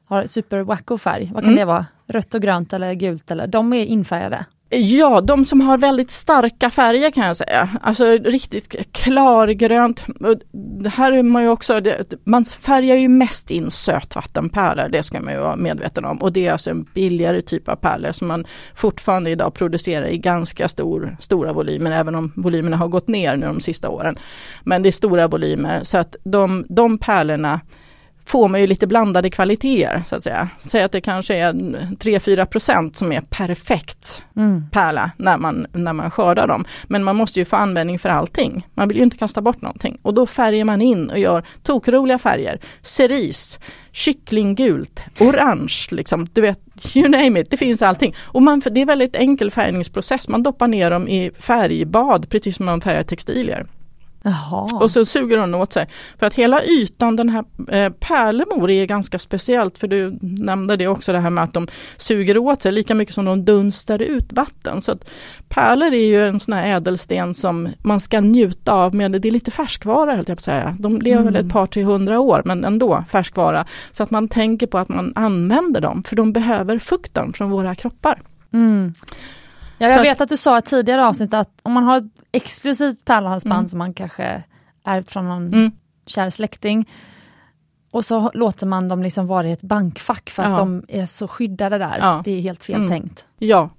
har 0.05 0.25
super 0.25 0.59
wacko 0.59 0.97
färg, 0.97 1.31
vad 1.33 1.43
kan 1.43 1.53
mm. 1.53 1.59
det 1.59 1.65
vara? 1.65 1.85
Rött 2.07 2.33
och 2.33 2.41
grönt 2.41 2.73
eller 2.73 2.93
gult, 2.93 3.31
eller, 3.31 3.47
de 3.47 3.73
är 3.73 3.85
infärgade. 3.85 4.45
Ja, 4.69 5.21
de 5.21 5.45
som 5.45 5.61
har 5.61 5.77
väldigt 5.77 6.11
starka 6.11 6.69
färger 6.69 7.11
kan 7.11 7.27
jag 7.27 7.37
säga. 7.37 7.69
Alltså 7.81 8.05
riktigt 8.05 8.91
klargrönt. 8.91 10.05
Det 10.83 10.89
här 10.89 11.11
är 11.11 11.23
man 11.23 11.43
ju 11.43 11.49
också, 11.49 11.81
man 12.23 12.45
färgar 12.45 12.95
ju 12.95 13.07
mest 13.07 13.51
in 13.51 13.71
sötvattenpärlor, 13.71 14.89
det 14.89 15.03
ska 15.03 15.21
man 15.21 15.33
ju 15.33 15.39
vara 15.39 15.55
medveten 15.55 16.05
om. 16.05 16.17
Och 16.17 16.33
det 16.33 16.47
är 16.47 16.51
alltså 16.51 16.69
en 16.69 16.83
billigare 16.83 17.41
typ 17.41 17.69
av 17.69 17.75
pärlor 17.75 18.11
som 18.11 18.27
man 18.27 18.45
fortfarande 18.75 19.29
idag 19.29 19.53
producerar 19.53 20.07
i 20.07 20.17
ganska 20.17 20.67
stor, 20.67 21.17
stora 21.19 21.53
volymer, 21.53 21.91
även 21.91 22.15
om 22.15 22.31
volymerna 22.35 22.77
har 22.77 22.87
gått 22.87 23.07
ner 23.07 23.35
nu 23.35 23.45
de 23.45 23.61
sista 23.61 23.89
åren. 23.89 24.19
Men 24.63 24.83
det 24.83 24.89
är 24.89 24.91
stora 24.91 25.27
volymer 25.27 25.83
så 25.83 25.97
att 25.97 26.15
de, 26.23 26.65
de 26.69 26.97
pärlorna 26.97 27.59
får 28.27 28.47
man 28.47 28.61
ju 28.61 28.67
lite 28.67 28.87
blandade 28.87 29.29
kvaliteter 29.29 30.03
så 30.09 30.15
att 30.15 30.23
säga. 30.23 30.49
Säg 30.71 30.83
att 30.83 30.91
det 30.91 31.01
kanske 31.01 31.35
är 31.35 31.53
3-4 31.53 32.45
procent 32.45 32.97
som 32.97 33.11
är 33.11 33.21
perfekt 33.21 34.23
mm. 34.35 34.69
pärla 34.71 35.11
när 35.17 35.37
man, 35.37 35.67
när 35.71 35.93
man 35.93 36.11
skördar 36.11 36.47
dem. 36.47 36.65
Men 36.87 37.03
man 37.03 37.15
måste 37.15 37.39
ju 37.39 37.45
få 37.45 37.55
användning 37.55 37.99
för 37.99 38.09
allting. 38.09 38.67
Man 38.73 38.87
vill 38.87 38.97
ju 38.97 39.03
inte 39.03 39.17
kasta 39.17 39.41
bort 39.41 39.61
någonting 39.61 39.99
och 40.01 40.13
då 40.13 40.27
färgar 40.27 40.65
man 40.65 40.81
in 40.81 41.09
och 41.09 41.19
gör 41.19 41.43
tokroliga 41.63 42.17
färger. 42.17 42.59
Cerise, 42.81 43.59
kycklinggult, 43.91 45.01
orange, 45.19 45.87
liksom, 45.91 46.27
du 46.33 46.41
vet, 46.41 46.59
you 46.95 47.09
name 47.09 47.39
it, 47.39 47.51
det 47.51 47.57
finns 47.57 47.81
allting. 47.81 48.15
Och 48.19 48.41
man, 48.41 48.61
det 48.71 48.81
är 48.81 48.85
väldigt 48.85 49.15
enkel 49.15 49.51
färgningsprocess, 49.51 50.27
man 50.27 50.43
doppar 50.43 50.67
ner 50.67 50.91
dem 50.91 51.07
i 51.07 51.31
färgbad 51.39 52.29
precis 52.29 52.55
som 52.55 52.65
man 52.65 52.81
färgar 52.81 53.03
textilier. 53.03 53.65
Jaha. 54.27 54.67
Och 54.73 54.91
så 54.91 55.05
suger 55.05 55.37
den 55.37 55.55
åt 55.55 55.73
sig. 55.73 55.87
För 56.19 56.25
att 56.25 56.33
hela 56.33 56.63
ytan, 56.63 57.15
den 57.15 57.29
här 57.29 57.45
eh, 57.67 57.89
pärlemor 57.89 58.69
är 58.69 58.85
ganska 58.85 59.19
speciellt 59.19 59.77
för 59.77 59.87
du 59.87 60.17
nämnde 60.21 60.75
det 60.75 60.87
också 60.87 61.11
det 61.11 61.19
här 61.19 61.29
med 61.29 61.43
att 61.43 61.53
de 61.53 61.67
suger 61.97 62.37
åt 62.37 62.61
sig 62.61 62.71
lika 62.71 62.95
mycket 62.95 63.15
som 63.15 63.25
de 63.25 63.45
dunstar 63.45 64.01
ut 64.01 64.33
vatten. 64.33 64.81
Så 64.81 64.91
att 64.91 65.09
Pärlor 65.49 65.93
är 65.93 66.05
ju 66.05 66.27
en 66.27 66.39
sån 66.39 66.53
här 66.53 66.75
ädelsten 66.75 67.33
som 67.33 67.69
man 67.81 67.99
ska 67.99 68.19
njuta 68.19 68.73
av 68.73 68.95
med, 68.95 69.11
det 69.11 69.27
är 69.27 69.31
lite 69.31 69.51
färskvara 69.51 70.11
höll 70.11 70.17
jag 70.17 70.25
på 70.27 70.31
att 70.31 70.41
säga. 70.41 70.75
De 70.79 71.01
lever 71.01 71.21
mm. 71.21 71.33
väl 71.33 71.45
ett 71.45 71.51
par 71.51 71.67
till 71.67 71.83
hundra 71.83 72.19
år 72.19 72.41
men 72.45 72.65
ändå 72.65 73.03
färskvara. 73.09 73.65
Så 73.91 74.03
att 74.03 74.11
man 74.11 74.27
tänker 74.27 74.67
på 74.67 74.77
att 74.77 74.89
man 74.89 75.13
använder 75.15 75.81
dem 75.81 76.03
för 76.03 76.15
de 76.15 76.33
behöver 76.33 76.79
fukten 76.79 77.33
från 77.33 77.49
våra 77.49 77.75
kroppar. 77.75 78.21
Mm. 78.53 78.93
Ja, 79.77 79.89
jag 79.89 80.01
vet 80.01 80.21
att 80.21 80.29
du 80.29 80.37
sa 80.37 80.57
i 80.57 80.61
tidigare 80.61 81.05
avsnitt 81.05 81.33
att 81.33 81.49
om 81.63 81.73
man 81.73 81.83
har 81.83 82.09
exklusivt 82.37 83.05
pärlhalsband 83.05 83.59
mm. 83.59 83.69
som 83.69 83.79
man 83.79 83.93
kanske 83.93 84.43
ärvt 84.83 85.09
från 85.09 85.27
någon 85.27 85.47
mm. 85.47 85.71
kär 86.05 86.29
släkting 86.29 86.89
och 87.91 88.05
så 88.05 88.31
låter 88.33 88.65
man 88.65 88.87
dem 88.87 89.03
liksom 89.03 89.27
vara 89.27 89.47
i 89.47 89.51
ett 89.51 89.61
bankfack 89.61 90.29
för 90.29 90.43
att 90.43 90.49
ja. 90.49 90.57
de 90.57 90.85
är 90.87 91.05
så 91.05 91.27
skyddade 91.27 91.77
där. 91.77 91.97
Ja. 91.99 92.21
Det 92.25 92.31
är 92.31 92.41
helt 92.41 92.63
fel 92.63 92.75
mm. 92.75 92.89
tänkt. 92.89 93.25
Ja, 93.37 93.69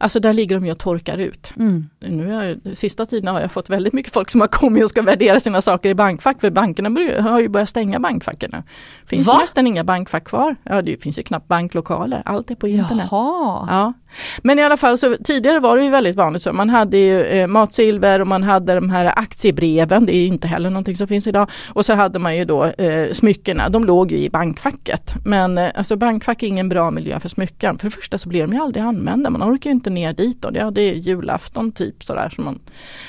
Alltså 0.00 0.20
där 0.20 0.32
ligger 0.32 0.56
de 0.56 0.66
ju 0.66 0.72
och 0.72 0.78
torkar 0.78 1.18
ut. 1.18 1.52
Mm. 1.56 1.88
Nu 1.98 2.34
är, 2.34 2.74
sista 2.74 3.06
tiden 3.06 3.34
har 3.34 3.40
jag 3.40 3.52
fått 3.52 3.70
väldigt 3.70 3.92
mycket 3.92 4.12
folk 4.12 4.30
som 4.30 4.40
har 4.40 4.48
kommit 4.48 4.84
och 4.84 4.90
ska 4.90 5.02
värdera 5.02 5.40
sina 5.40 5.62
saker 5.62 5.88
i 5.88 5.94
bankfack 5.94 6.40
för 6.40 6.50
bankerna 6.50 6.88
har 7.22 7.40
ju 7.40 7.48
börjat 7.48 7.68
stänga 7.68 8.00
bankfacken 8.00 8.50
nu. 8.52 8.62
finns 9.06 9.26
Va? 9.26 9.38
nästan 9.38 9.66
inga 9.66 9.84
bankfack 9.84 10.24
kvar. 10.24 10.56
Ja 10.62 10.82
det 10.82 11.02
finns 11.02 11.18
ju 11.18 11.22
knappt 11.22 11.48
banklokaler, 11.48 12.22
allt 12.24 12.50
är 12.50 12.54
på 12.54 12.68
internet. 12.68 13.08
Jaha. 13.10 13.66
Ja. 13.70 13.92
Men 14.42 14.58
i 14.58 14.62
alla 14.62 14.76
fall 14.76 14.98
så 14.98 15.16
tidigare 15.24 15.60
var 15.60 15.76
det 15.76 15.84
ju 15.84 15.90
väldigt 15.90 16.16
vanligt 16.16 16.42
så 16.42 16.52
man 16.52 16.70
hade 16.70 16.98
ju 16.98 17.22
eh, 17.22 17.46
matsilver 17.46 18.20
och 18.20 18.26
man 18.26 18.42
hade 18.42 18.74
de 18.74 18.90
här 18.90 19.12
aktiebreven, 19.16 20.06
det 20.06 20.16
är 20.16 20.26
inte 20.26 20.48
heller 20.48 20.70
någonting 20.70 20.96
som 20.96 21.08
finns 21.08 21.26
idag. 21.26 21.50
Och 21.68 21.86
så 21.86 21.94
hade 21.94 22.18
man 22.18 22.36
ju 22.36 22.44
då 22.44 22.64
eh, 22.64 23.12
smyckena, 23.12 23.68
de 23.68 23.84
låg 23.84 24.12
ju 24.12 24.18
i 24.18 24.30
bankfacket. 24.30 25.14
Men 25.24 25.58
eh, 25.58 25.70
alltså 25.74 25.96
bankfack 25.96 26.42
är 26.42 26.46
ingen 26.46 26.68
bra 26.68 26.90
miljö 26.90 27.20
för 27.20 27.28
smycken. 27.28 27.78
För 27.78 27.86
det 27.86 27.90
första 27.90 28.18
så 28.18 28.28
blir 28.28 28.40
de 28.40 28.52
ju 28.52 28.60
aldrig 28.60 28.84
använda, 28.84 29.30
man 29.30 29.42
orkar 29.42 29.70
ju 29.70 29.74
inte 29.74 29.90
ner 29.90 30.12
dit. 30.12 30.44
Och 30.44 30.56
ja 30.56 30.70
det 30.70 30.82
är 30.82 30.94
julafton 30.94 31.72
typ 31.72 32.04
sådär 32.04 32.28
som 32.28 32.44
man 32.44 32.60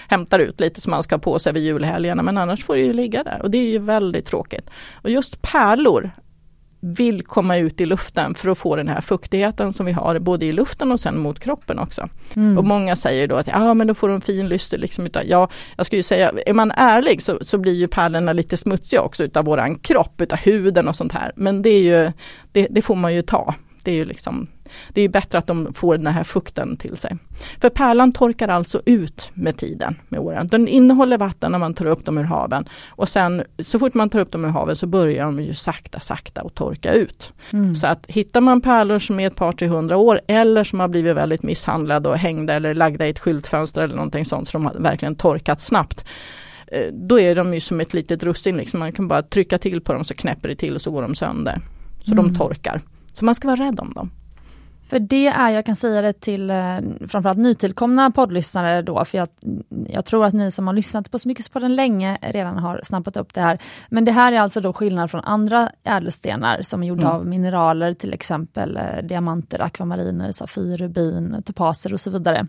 hämtar 0.08 0.40
ut 0.40 0.60
lite 0.60 0.82
som 0.82 0.92
man 0.92 1.04
ska 1.04 1.16
ha 1.16 1.20
på 1.20 1.40
sig 1.40 1.54
vid 1.54 1.64
julhelgerna. 1.64 2.24
Men 2.24 2.38
annars 2.38 2.64
får 2.66 2.76
det 2.76 2.82
ju 2.82 2.94
ligga 2.94 3.24
där 3.24 3.40
och 3.42 3.52
det 3.52 3.58
är 3.58 3.70
ju 3.70 3.80
väldigt 3.80 4.26
tråkigt. 4.26 4.70
Och 5.02 5.10
just 5.10 5.42
pärlor 5.42 6.12
vill 6.80 7.24
komma 7.26 7.58
ut 7.58 7.82
i 7.82 7.86
luften 7.86 8.36
för 8.36 8.50
att 8.50 8.58
få 8.58 8.76
den 8.76 8.88
här 8.88 9.02
fuktigheten 9.02 9.74
som 9.74 9.86
vi 9.86 9.92
har 9.92 10.20
både 10.20 10.46
i 10.46 10.52
luften 10.52 10.92
och 10.92 11.00
sen 11.00 11.20
mot 11.20 11.40
kroppen 11.40 11.80
också. 11.80 12.10
Mm. 12.36 12.58
Och 12.58 12.64
många 12.64 12.96
säger 12.96 13.28
då 13.28 13.36
att 13.36 13.48
ja 13.48 13.74
men 13.74 13.88
då 13.88 13.94
får 13.94 14.10
de 14.10 14.22
fin 14.22 14.50
lyster 14.50 14.78
liksom 14.78 15.06
utav, 15.06 15.24
ja 15.26 15.50
jag 15.78 15.86
skulle 15.86 16.04
säga, 16.04 16.32
är 16.46 16.54
man 16.54 16.72
ärlig 16.72 17.22
så, 17.22 17.40
så 17.42 17.58
blir 17.58 17.74
ju 17.74 17.88
pärlorna 17.88 18.34
lite 18.34 18.58
smutsiga 18.58 19.02
också 19.02 19.24
utav 19.24 19.46
våran 19.46 19.80
kropp, 19.80 20.22
utav 20.22 20.38
huden 20.38 20.88
och 20.88 20.96
sånt 20.96 21.14
här. 21.14 21.32
Men 21.36 21.62
det 21.62 21.70
är 21.70 21.82
ju, 21.82 22.12
det, 22.52 22.68
det 22.70 22.82
får 22.82 22.96
man 22.96 23.14
ju 23.14 23.22
ta. 23.22 23.56
Det 23.84 23.92
är 23.92 23.96
ju 23.96 24.06
liksom 24.06 24.48
det 24.94 25.02
är 25.02 25.10
bättre 25.10 25.38
att 25.38 25.48
de 25.48 25.74
får 25.74 25.98
den 25.98 26.08
här 26.08 26.24
fukten 26.24 26.78
till 26.78 26.98
sig. 26.98 27.18
För 27.62 27.70
pärlan 27.70 28.12
torkar 28.12 28.48
alltså 28.48 28.82
ut 28.86 29.32
med 29.34 29.58
tiden, 29.58 29.96
med 30.10 30.20
åren. 30.20 30.48
Den 30.48 30.68
innehåller 30.68 31.18
vatten 31.18 31.52
när 31.52 31.60
man 31.60 31.74
tar 31.74 31.86
upp 31.86 32.06
dem 32.06 32.18
ur 32.18 32.24
haven 32.24 32.70
och 32.90 33.10
sen 33.10 33.44
så 33.60 33.80
fort 33.80 33.94
man 33.94 34.10
tar 34.10 34.20
upp 34.20 34.32
dem 34.32 34.46
ur 34.46 34.50
haven 34.50 34.76
så 34.76 34.88
börjar 34.88 35.26
de 35.26 35.42
ju 35.42 35.54
sakta 35.54 36.00
sakta 36.00 36.42
att 36.42 36.56
torka 36.56 36.94
ut. 36.94 37.34
Mm. 37.54 37.76
Så 37.76 37.88
att 37.88 38.06
hittar 38.08 38.42
man 38.42 38.62
pärlor 38.62 39.00
som 39.00 39.20
är 39.20 39.28
ett 39.28 39.36
par 39.36 39.52
till 39.52 39.68
hundra 39.68 39.98
år 39.98 40.22
eller 40.28 40.64
som 40.64 40.80
har 40.80 40.88
blivit 40.88 41.16
väldigt 41.16 41.44
misshandlade 41.44 42.10
och 42.10 42.18
hängda 42.18 42.54
eller 42.54 42.74
lagda 42.74 43.08
i 43.08 43.10
ett 43.10 43.20
skyltfönster 43.20 43.82
eller 43.82 43.96
någonting 43.96 44.26
sånt 44.26 44.50
så 44.50 44.58
de 44.58 44.66
har 44.66 44.74
verkligen 44.74 45.16
torkat 45.16 45.62
snabbt 45.62 46.06
eh, 46.68 46.94
då 46.94 47.20
är 47.20 47.36
de 47.36 47.54
ju 47.54 47.60
som 47.60 47.82
ett 47.82 47.94
litet 47.94 48.24
russin, 48.24 48.58
liksom. 48.58 48.80
man 48.80 48.92
kan 48.92 49.08
bara 49.08 49.22
trycka 49.22 49.58
till 49.58 49.82
på 49.82 49.94
dem 49.94 50.06
så 50.06 50.14
knäpper 50.14 50.50
det 50.50 50.56
till 50.56 50.76
och 50.76 50.82
så 50.82 50.92
går 50.92 51.02
de 51.02 51.16
sönder. 51.16 51.62
Så 52.04 52.12
mm. 52.12 52.26
de 52.26 52.36
torkar. 52.36 52.82
Så 53.14 53.26
man 53.26 53.36
ska 53.36 53.48
vara 53.48 53.60
rädd 53.60 53.80
om 53.80 53.94
dem. 53.94 54.12
För 54.90 55.00
det 55.00 55.28
är, 55.28 55.50
jag 55.50 55.66
kan 55.66 55.76
säga 55.76 56.02
det 56.02 56.14
till 56.14 56.50
eh, 56.50 56.78
framförallt 57.08 57.40
nytillkomna 57.40 58.12
poddlyssnare 58.12 58.82
då, 58.82 59.06
för 59.06 59.18
jag, 59.18 59.28
jag 59.88 60.06
tror 60.06 60.26
att 60.26 60.34
ni 60.34 60.52
som 60.52 60.68
har 60.68 60.74
lyssnat 60.74 61.12
på 61.12 61.20
Smyckespodden 61.20 61.76
länge 61.76 62.18
redan 62.22 62.58
har 62.58 62.82
snappat 62.84 63.18
upp 63.18 63.34
det 63.34 63.42
här. 63.42 63.62
Men 63.90 64.06
det 64.06 64.12
här 64.12 64.32
är 64.32 64.40
alltså 64.40 64.62
då 64.62 64.74
skillnad 64.74 65.12
från 65.12 65.24
andra 65.24 65.72
ädelstenar 65.84 66.62
som 66.62 66.84
är 66.84 66.88
gjorda 66.88 67.02
mm. 67.02 67.16
av 67.16 67.26
mineraler, 67.26 67.94
till 67.94 68.14
exempel 68.14 68.78
eh, 68.78 69.04
diamanter, 69.04 69.62
akvamariner, 69.62 70.32
safir, 70.32 70.78
rubin, 70.78 71.44
topaser 71.46 71.94
och 71.94 72.02
så 72.02 72.10
vidare. 72.10 72.48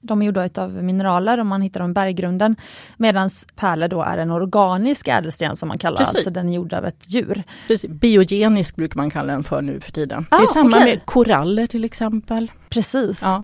De 0.00 0.22
är 0.22 0.26
gjorda 0.26 0.44
utav 0.44 0.84
mineraler 0.84 1.40
och 1.40 1.46
man 1.46 1.62
hittar 1.62 1.80
dem 1.80 1.90
i 1.90 1.94
berggrunden. 1.94 2.56
Medan 2.96 3.28
pärlor 3.56 3.88
då 3.88 4.02
är 4.02 4.18
en 4.18 4.30
organisk 4.30 5.08
ädelsten 5.08 5.56
som 5.56 5.68
man 5.68 5.78
kallar 5.78 5.96
Precis. 5.96 6.14
alltså 6.14 6.30
den 6.30 6.48
är 6.48 6.52
gjord 6.52 6.72
av 6.72 6.86
ett 6.86 7.04
djur. 7.06 7.42
Precis. 7.68 7.90
Biogenisk 7.90 8.76
brukar 8.76 8.96
man 8.96 9.10
kalla 9.10 9.32
den 9.32 9.44
för 9.44 9.62
nu 9.62 9.80
för 9.80 9.92
tiden. 9.92 10.26
Ah, 10.30 10.36
det 10.36 10.42
är 10.42 10.46
samma 10.46 10.68
okay. 10.68 10.84
med 10.84 11.04
koraller 11.04 11.66
till 11.66 11.84
exempel. 11.84 12.50
Precis. 12.68 13.22
Ja. 13.22 13.42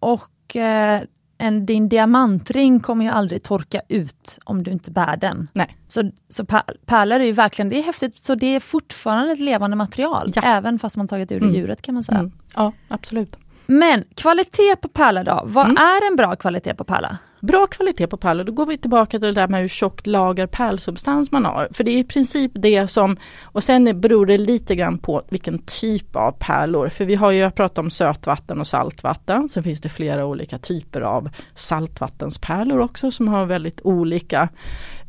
Och 0.00 0.56
eh, 0.56 1.00
en, 1.38 1.66
din 1.66 1.88
diamantring 1.88 2.80
kommer 2.80 3.04
ju 3.04 3.10
aldrig 3.10 3.42
torka 3.42 3.80
ut 3.88 4.38
om 4.44 4.62
du 4.62 4.70
inte 4.70 4.90
bär 4.90 5.16
den. 5.16 5.48
Nej. 5.52 5.76
Så, 5.88 6.10
så 6.28 6.44
pärlor 6.86 7.20
är 7.20 7.24
ju 7.24 7.32
verkligen, 7.32 7.68
det 7.68 7.78
är 7.78 7.82
häftigt, 7.82 8.22
så 8.22 8.34
det 8.34 8.46
är 8.46 8.60
fortfarande 8.60 9.32
ett 9.32 9.40
levande 9.40 9.76
material, 9.76 10.32
ja. 10.34 10.42
även 10.42 10.78
fast 10.78 10.96
man 10.96 11.08
tagit 11.08 11.32
ur 11.32 11.40
det 11.40 11.46
mm. 11.46 11.56
djuret 11.56 11.82
kan 11.82 11.94
man 11.94 12.04
säga. 12.04 12.18
Mm. 12.18 12.32
Ja, 12.56 12.72
absolut. 12.88 13.36
Men 13.66 14.04
kvalitet 14.14 14.76
på 14.80 14.88
pärla 14.88 15.24
då, 15.24 15.42
vad 15.44 15.66
mm. 15.66 15.76
är 15.76 16.10
en 16.10 16.16
bra 16.16 16.36
kvalitet 16.36 16.74
på 16.74 16.84
pärla? 16.84 17.18
Bra 17.40 17.66
kvalitet 17.66 18.06
på 18.06 18.16
pärlor, 18.16 18.44
då 18.44 18.52
går 18.52 18.66
vi 18.66 18.78
tillbaka 18.78 19.10
till 19.10 19.20
det 19.20 19.32
där 19.32 19.48
med 19.48 19.60
hur 19.60 19.68
tjockt 19.68 20.06
lager 20.06 20.46
pärlsubstans 20.46 21.30
man 21.30 21.44
har. 21.44 21.68
För 21.72 21.84
det 21.84 21.90
är 21.90 21.98
i 21.98 22.04
princip 22.04 22.52
det 22.54 22.88
som, 22.88 23.16
och 23.42 23.64
sen 23.64 24.00
beror 24.00 24.26
det 24.26 24.38
lite 24.38 24.74
grann 24.74 24.98
på 24.98 25.22
vilken 25.28 25.58
typ 25.58 26.16
av 26.16 26.32
pärlor. 26.32 26.88
För 26.88 27.04
vi 27.04 27.14
har 27.14 27.30
ju 27.30 27.50
pratat 27.50 27.78
om 27.78 27.90
sötvatten 27.90 28.60
och 28.60 28.66
saltvatten. 28.66 29.48
Sen 29.48 29.62
finns 29.62 29.80
det 29.80 29.88
flera 29.88 30.26
olika 30.26 30.58
typer 30.58 31.00
av 31.00 31.28
saltvattenspärlor 31.54 32.78
också 32.78 33.10
som 33.10 33.28
har 33.28 33.46
väldigt 33.46 33.80
olika 33.84 34.48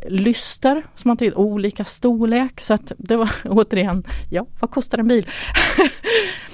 lyster 0.07 0.83
som 0.95 1.09
har 1.09 1.15
till 1.15 1.35
olika 1.35 1.85
storlek. 1.85 2.61
Så 2.61 2.73
att 2.73 2.91
det 2.97 3.17
var 3.17 3.31
återigen, 3.45 4.03
ja 4.31 4.45
vad 4.59 4.71
kostar 4.71 4.97
en 4.97 5.07
bil? 5.07 5.29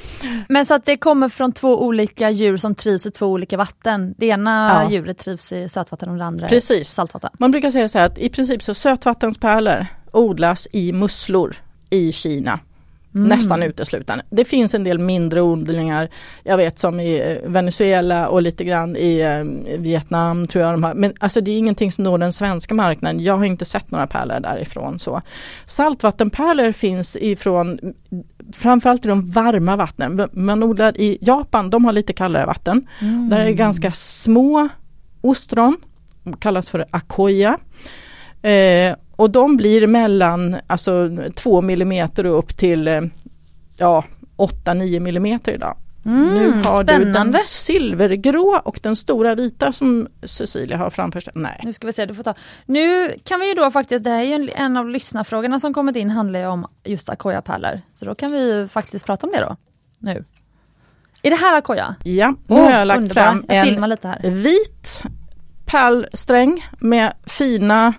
Men 0.49 0.65
så 0.65 0.73
att 0.73 0.85
det 0.85 0.97
kommer 0.97 1.29
från 1.29 1.51
två 1.51 1.85
olika 1.85 2.29
djur 2.29 2.57
som 2.57 2.75
trivs 2.75 3.05
i 3.05 3.11
två 3.11 3.27
olika 3.27 3.57
vatten. 3.57 4.15
Det 4.17 4.25
ena 4.25 4.81
ja. 4.83 4.91
djuret 4.91 5.17
trivs 5.17 5.51
i 5.51 5.69
sötvatten 5.69 6.09
och 6.09 6.17
det 6.17 6.25
andra 6.25 6.47
Precis. 6.47 6.89
saltvatten. 6.89 7.29
Man 7.39 7.51
brukar 7.51 7.71
säga 7.71 7.89
så 7.89 7.99
här 7.99 8.05
att 8.05 8.17
i 8.17 8.29
princip 8.29 8.63
så 8.63 8.73
sötvattenspärlor 8.73 9.85
odlas 10.11 10.67
i 10.71 10.91
musslor 10.91 11.55
i 11.89 12.11
Kina. 12.11 12.59
Mm. 13.15 13.29
Nästan 13.29 13.63
uteslutande. 13.63 14.23
Det 14.29 14.45
finns 14.45 14.73
en 14.73 14.83
del 14.83 14.99
mindre 14.99 15.41
odlingar, 15.41 16.09
jag 16.43 16.57
vet 16.57 16.79
som 16.79 16.99
i 16.99 17.19
eh, 17.19 17.51
Venezuela 17.51 18.27
och 18.27 18.41
lite 18.41 18.63
grann 18.63 18.95
i 18.95 19.19
eh, 19.19 19.77
Vietnam 19.79 20.47
tror 20.47 20.65
jag 20.65 20.73
de 20.73 20.83
har. 20.83 20.93
Men 20.93 21.13
alltså 21.19 21.41
det 21.41 21.51
är 21.51 21.57
ingenting 21.57 21.91
som 21.91 22.03
når 22.03 22.17
den 22.17 22.33
svenska 22.33 22.73
marknaden. 22.73 23.19
Jag 23.19 23.37
har 23.37 23.45
inte 23.45 23.65
sett 23.65 23.91
några 23.91 24.07
pärlor 24.07 24.39
därifrån. 24.39 24.99
Så. 24.99 25.21
Saltvattenpärlor 25.65 26.71
finns 26.71 27.17
ifrån 27.21 27.79
framförallt 28.53 29.05
i 29.05 29.07
de 29.07 29.31
varma 29.31 29.75
vattnen. 29.75 30.29
Man 30.31 30.63
odlar 30.63 31.01
i 31.01 31.17
Japan, 31.21 31.69
de 31.69 31.85
har 31.85 31.91
lite 31.91 32.13
kallare 32.13 32.45
vatten. 32.45 32.87
Mm. 33.01 33.29
Där 33.29 33.39
är 33.39 33.45
det 33.45 33.53
ganska 33.53 33.91
små 33.91 34.69
ostron, 35.21 35.77
kallas 36.39 36.69
för 36.69 36.85
akoya. 36.91 37.57
Eh, 38.41 38.95
och 39.21 39.29
de 39.29 39.57
blir 39.57 39.87
mellan 39.87 40.55
alltså 40.67 41.09
2 41.35 41.59
mm 41.59 42.09
och 42.17 42.39
upp 42.39 42.57
till 42.57 42.87
eh, 42.87 43.01
ja, 43.77 44.03
8-9 44.37 44.97
mm 44.97 45.39
idag. 45.45 45.77
Mm, 46.05 46.35
nu 46.35 46.51
har 46.51 46.83
spännande. 46.83 47.23
du 47.23 47.31
den 47.31 47.43
silvergrå 47.43 48.59
och 48.63 48.79
den 48.83 48.95
stora 48.95 49.35
vita 49.35 49.73
som 49.73 50.07
Cecilia 50.23 50.77
har 50.77 50.89
framför 50.89 51.19
sig. 51.19 51.33
Nej. 51.35 51.61
Nu 51.63 51.73
ska 51.73 51.87
vi 51.87 51.93
se, 51.93 52.05
du 52.05 52.15
får 52.15 52.23
ta. 52.23 52.33
Nu 52.65 53.15
kan 53.23 53.39
vi 53.39 53.47
ju 53.47 53.53
då 53.53 53.71
faktiskt, 53.71 54.03
det 54.03 54.09
här 54.09 54.19
är 54.19 54.23
ju 54.23 54.33
en, 54.33 54.49
en 54.49 54.77
av 54.77 54.89
lyssnarfrågorna 54.89 55.59
som 55.59 55.73
kommit 55.73 55.95
in 55.95 56.09
handlar 56.09 56.39
ju 56.39 56.45
om 56.45 56.67
just 56.83 57.09
Akoya-pärlor. 57.09 57.81
Så 57.93 58.05
då 58.05 58.15
kan 58.15 58.31
vi 58.31 58.67
faktiskt 58.71 59.05
prata 59.05 59.27
om 59.27 59.33
det 59.33 59.39
då. 59.39 59.57
Nu. 59.99 60.25
Är 61.21 61.29
det 61.29 61.35
här 61.35 61.57
Akoya? 61.57 61.95
Ja, 62.03 62.33
nu 62.47 62.55
oh, 62.55 62.63
har 62.63 62.71
jag 62.71 62.87
lagt 62.87 63.01
underbar. 63.01 63.21
fram 63.21 63.45
en 64.23 64.41
vit 64.41 65.03
pärlsträng 65.65 66.65
med 66.79 67.13
fina 67.25 67.93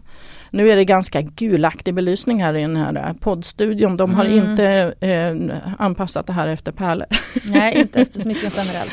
Nu 0.52 0.70
är 0.70 0.76
det 0.76 0.84
ganska 0.84 1.22
gulaktig 1.22 1.94
belysning 1.94 2.42
här 2.42 2.54
i 2.56 2.60
den 2.60 2.76
här 2.76 3.14
poddstudion. 3.20 3.96
De 3.96 4.14
har 4.14 4.24
Mm. 4.24 4.50
inte 4.50 4.94
eh, 5.00 5.58
anpassat 5.78 6.26
det 6.26 6.32
här 6.32 6.48
efter 6.48 6.72
pärlor. 6.72 7.06
Nej, 7.50 7.78
inte 7.78 8.00
efter 8.00 8.20
smycken 8.20 8.50
generellt. 8.56 8.90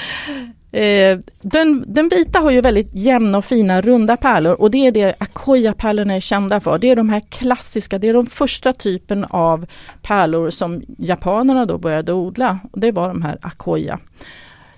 Eh, 0.72 1.34
den, 1.41 1.84
den 1.88 2.10
vita 2.10 2.39
har 2.39 2.52
ju 2.52 2.62
väldigt 2.62 2.89
jämna 2.95 3.38
och 3.38 3.45
fina 3.45 3.82
runda 3.82 4.17
pärlor 4.17 4.54
och 4.62 4.72
det 4.72 4.88
är 4.88 4.91
det 4.91 5.15
Akoya-pärlorna 5.19 6.13
är 6.15 6.19
kända 6.19 6.60
för. 6.60 6.78
Det 6.78 6.89
är 6.89 6.95
de 6.95 7.10
här 7.10 7.19
klassiska, 7.30 7.98
det 8.00 8.08
är 8.10 8.13
de 8.13 8.26
första 8.26 8.74
typen 8.74 9.26
av 9.30 9.65
pärlor 10.02 10.50
som 10.50 10.82
japanerna 10.98 11.65
då 11.65 11.78
började 11.78 12.13
odla. 12.13 12.60
Och 12.72 12.80
det 12.80 12.91
var 12.91 13.08
de 13.08 13.22
här 13.22 13.38
Akoya. 13.41 14.00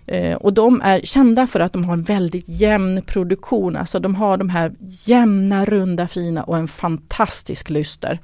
Eh, 0.05 0.35
och 0.35 0.53
de 0.53 0.81
är 0.81 1.01
kända 1.01 1.47
för 1.47 1.59
att 1.59 1.73
de 1.73 1.85
har 1.85 1.93
en 1.93 2.03
väldigt 2.03 2.49
jämn 2.49 3.01
produktion, 3.01 3.75
alltså 3.75 3.99
de 3.99 4.15
har 4.15 4.37
de 4.37 4.49
här 4.49 4.73
jämna, 5.05 5.65
runda, 5.65 6.07
fina 6.07 6.43
och 6.43 6.57
en 6.57 6.67
fantastisk 6.67 7.69
lyster. 7.69 8.19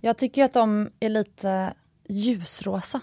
Jag 0.00 0.18
tycker 0.18 0.44
att 0.44 0.54
de 0.54 0.88
är 1.00 1.08
lite 1.08 1.72
ljusrosa. 2.08 3.00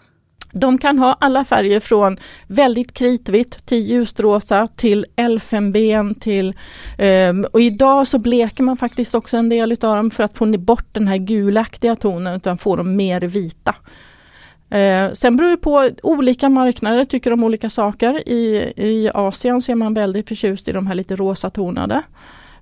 De 0.51 0.77
kan 0.77 0.99
ha 0.99 1.17
alla 1.19 1.45
färger 1.45 1.79
från 1.79 2.17
väldigt 2.47 2.93
kritvitt 2.93 3.65
till 3.65 3.77
ljusrosa 3.77 4.67
till 4.67 5.05
elfenben 5.15 6.15
till 6.15 6.53
ehm, 6.97 7.45
och 7.53 7.61
idag 7.61 8.07
så 8.07 8.19
bleker 8.19 8.63
man 8.63 8.77
faktiskt 8.77 9.15
också 9.15 9.37
en 9.37 9.49
del 9.49 9.71
utav 9.71 9.95
dem 9.95 10.11
för 10.11 10.23
att 10.23 10.37
få 10.37 10.57
bort 10.57 10.87
den 10.91 11.07
här 11.07 11.17
gulaktiga 11.17 11.95
tonen 11.95 12.35
utan 12.35 12.57
få 12.57 12.75
dem 12.75 12.95
mer 12.95 13.21
vita. 13.21 13.75
Eh, 14.69 15.12
sen 15.12 15.36
beror 15.36 15.49
det 15.49 15.58
på 15.58 15.89
olika 16.04 16.49
marknader 16.49 17.06
tycker 17.06 17.34
om 17.34 17.43
olika 17.43 17.69
saker. 17.69 18.30
I, 18.30 18.73
I 18.75 19.12
Asien 19.13 19.62
så 19.62 19.71
är 19.71 19.75
man 19.75 19.93
väldigt 19.93 20.28
förtjust 20.28 20.67
i 20.67 20.71
de 20.71 20.88
här 20.88 20.95
lite 20.95 21.15
rosa 21.15 21.49
tonade. 21.49 22.04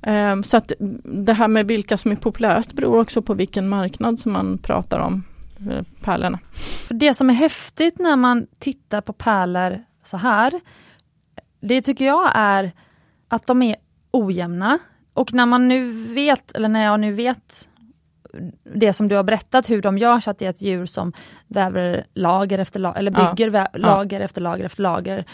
Eh, 0.01 0.41
så 0.41 0.57
att 0.57 0.71
det 1.03 1.33
här 1.33 1.47
med 1.47 1.67
vilka 1.67 1.97
som 1.97 2.11
är 2.11 2.15
populärast 2.15 2.73
beror 2.73 2.99
också 2.99 3.21
på 3.21 3.33
vilken 3.33 3.69
marknad 3.69 4.19
som 4.19 4.33
man 4.33 4.57
pratar 4.57 4.99
om 4.99 5.23
eh, 5.71 5.85
pärlorna. 6.01 6.39
Det 6.89 7.13
som 7.13 7.29
är 7.29 7.33
häftigt 7.33 7.99
när 7.99 8.15
man 8.15 8.47
tittar 8.59 9.01
på 9.01 9.13
pärlor 9.13 9.83
så 10.03 10.17
här, 10.17 10.59
det 11.61 11.81
tycker 11.81 12.05
jag 12.05 12.31
är 12.35 12.71
att 13.27 13.47
de 13.47 13.61
är 13.61 13.75
ojämna. 14.11 14.79
Och 15.13 15.33
när 15.33 15.45
man 15.45 15.67
nu 15.67 15.91
vet, 16.13 16.51
eller 16.51 16.69
när 16.69 16.83
jag 16.83 16.99
nu 16.99 17.13
vet 17.13 17.69
det 18.75 18.93
som 18.93 19.07
du 19.07 19.15
har 19.15 19.23
berättat, 19.23 19.69
hur 19.69 19.81
de 19.81 19.97
gör 19.97 20.19
så 20.19 20.29
att 20.31 20.39
det 20.39 20.45
är 20.45 20.49
ett 20.49 20.61
djur 20.61 20.85
som 20.85 21.13
väver 21.47 22.05
lager 22.13 22.59
efter 22.59 22.79
lager, 22.79 22.99
eller 22.99 23.11
Ja. 23.21 23.31
bygger 23.33 23.49
vä- 23.49 23.77
lager 23.77 24.19
efter 24.19 24.41
lager 24.41 24.65
efter 24.65 24.81
lager. 24.83 25.25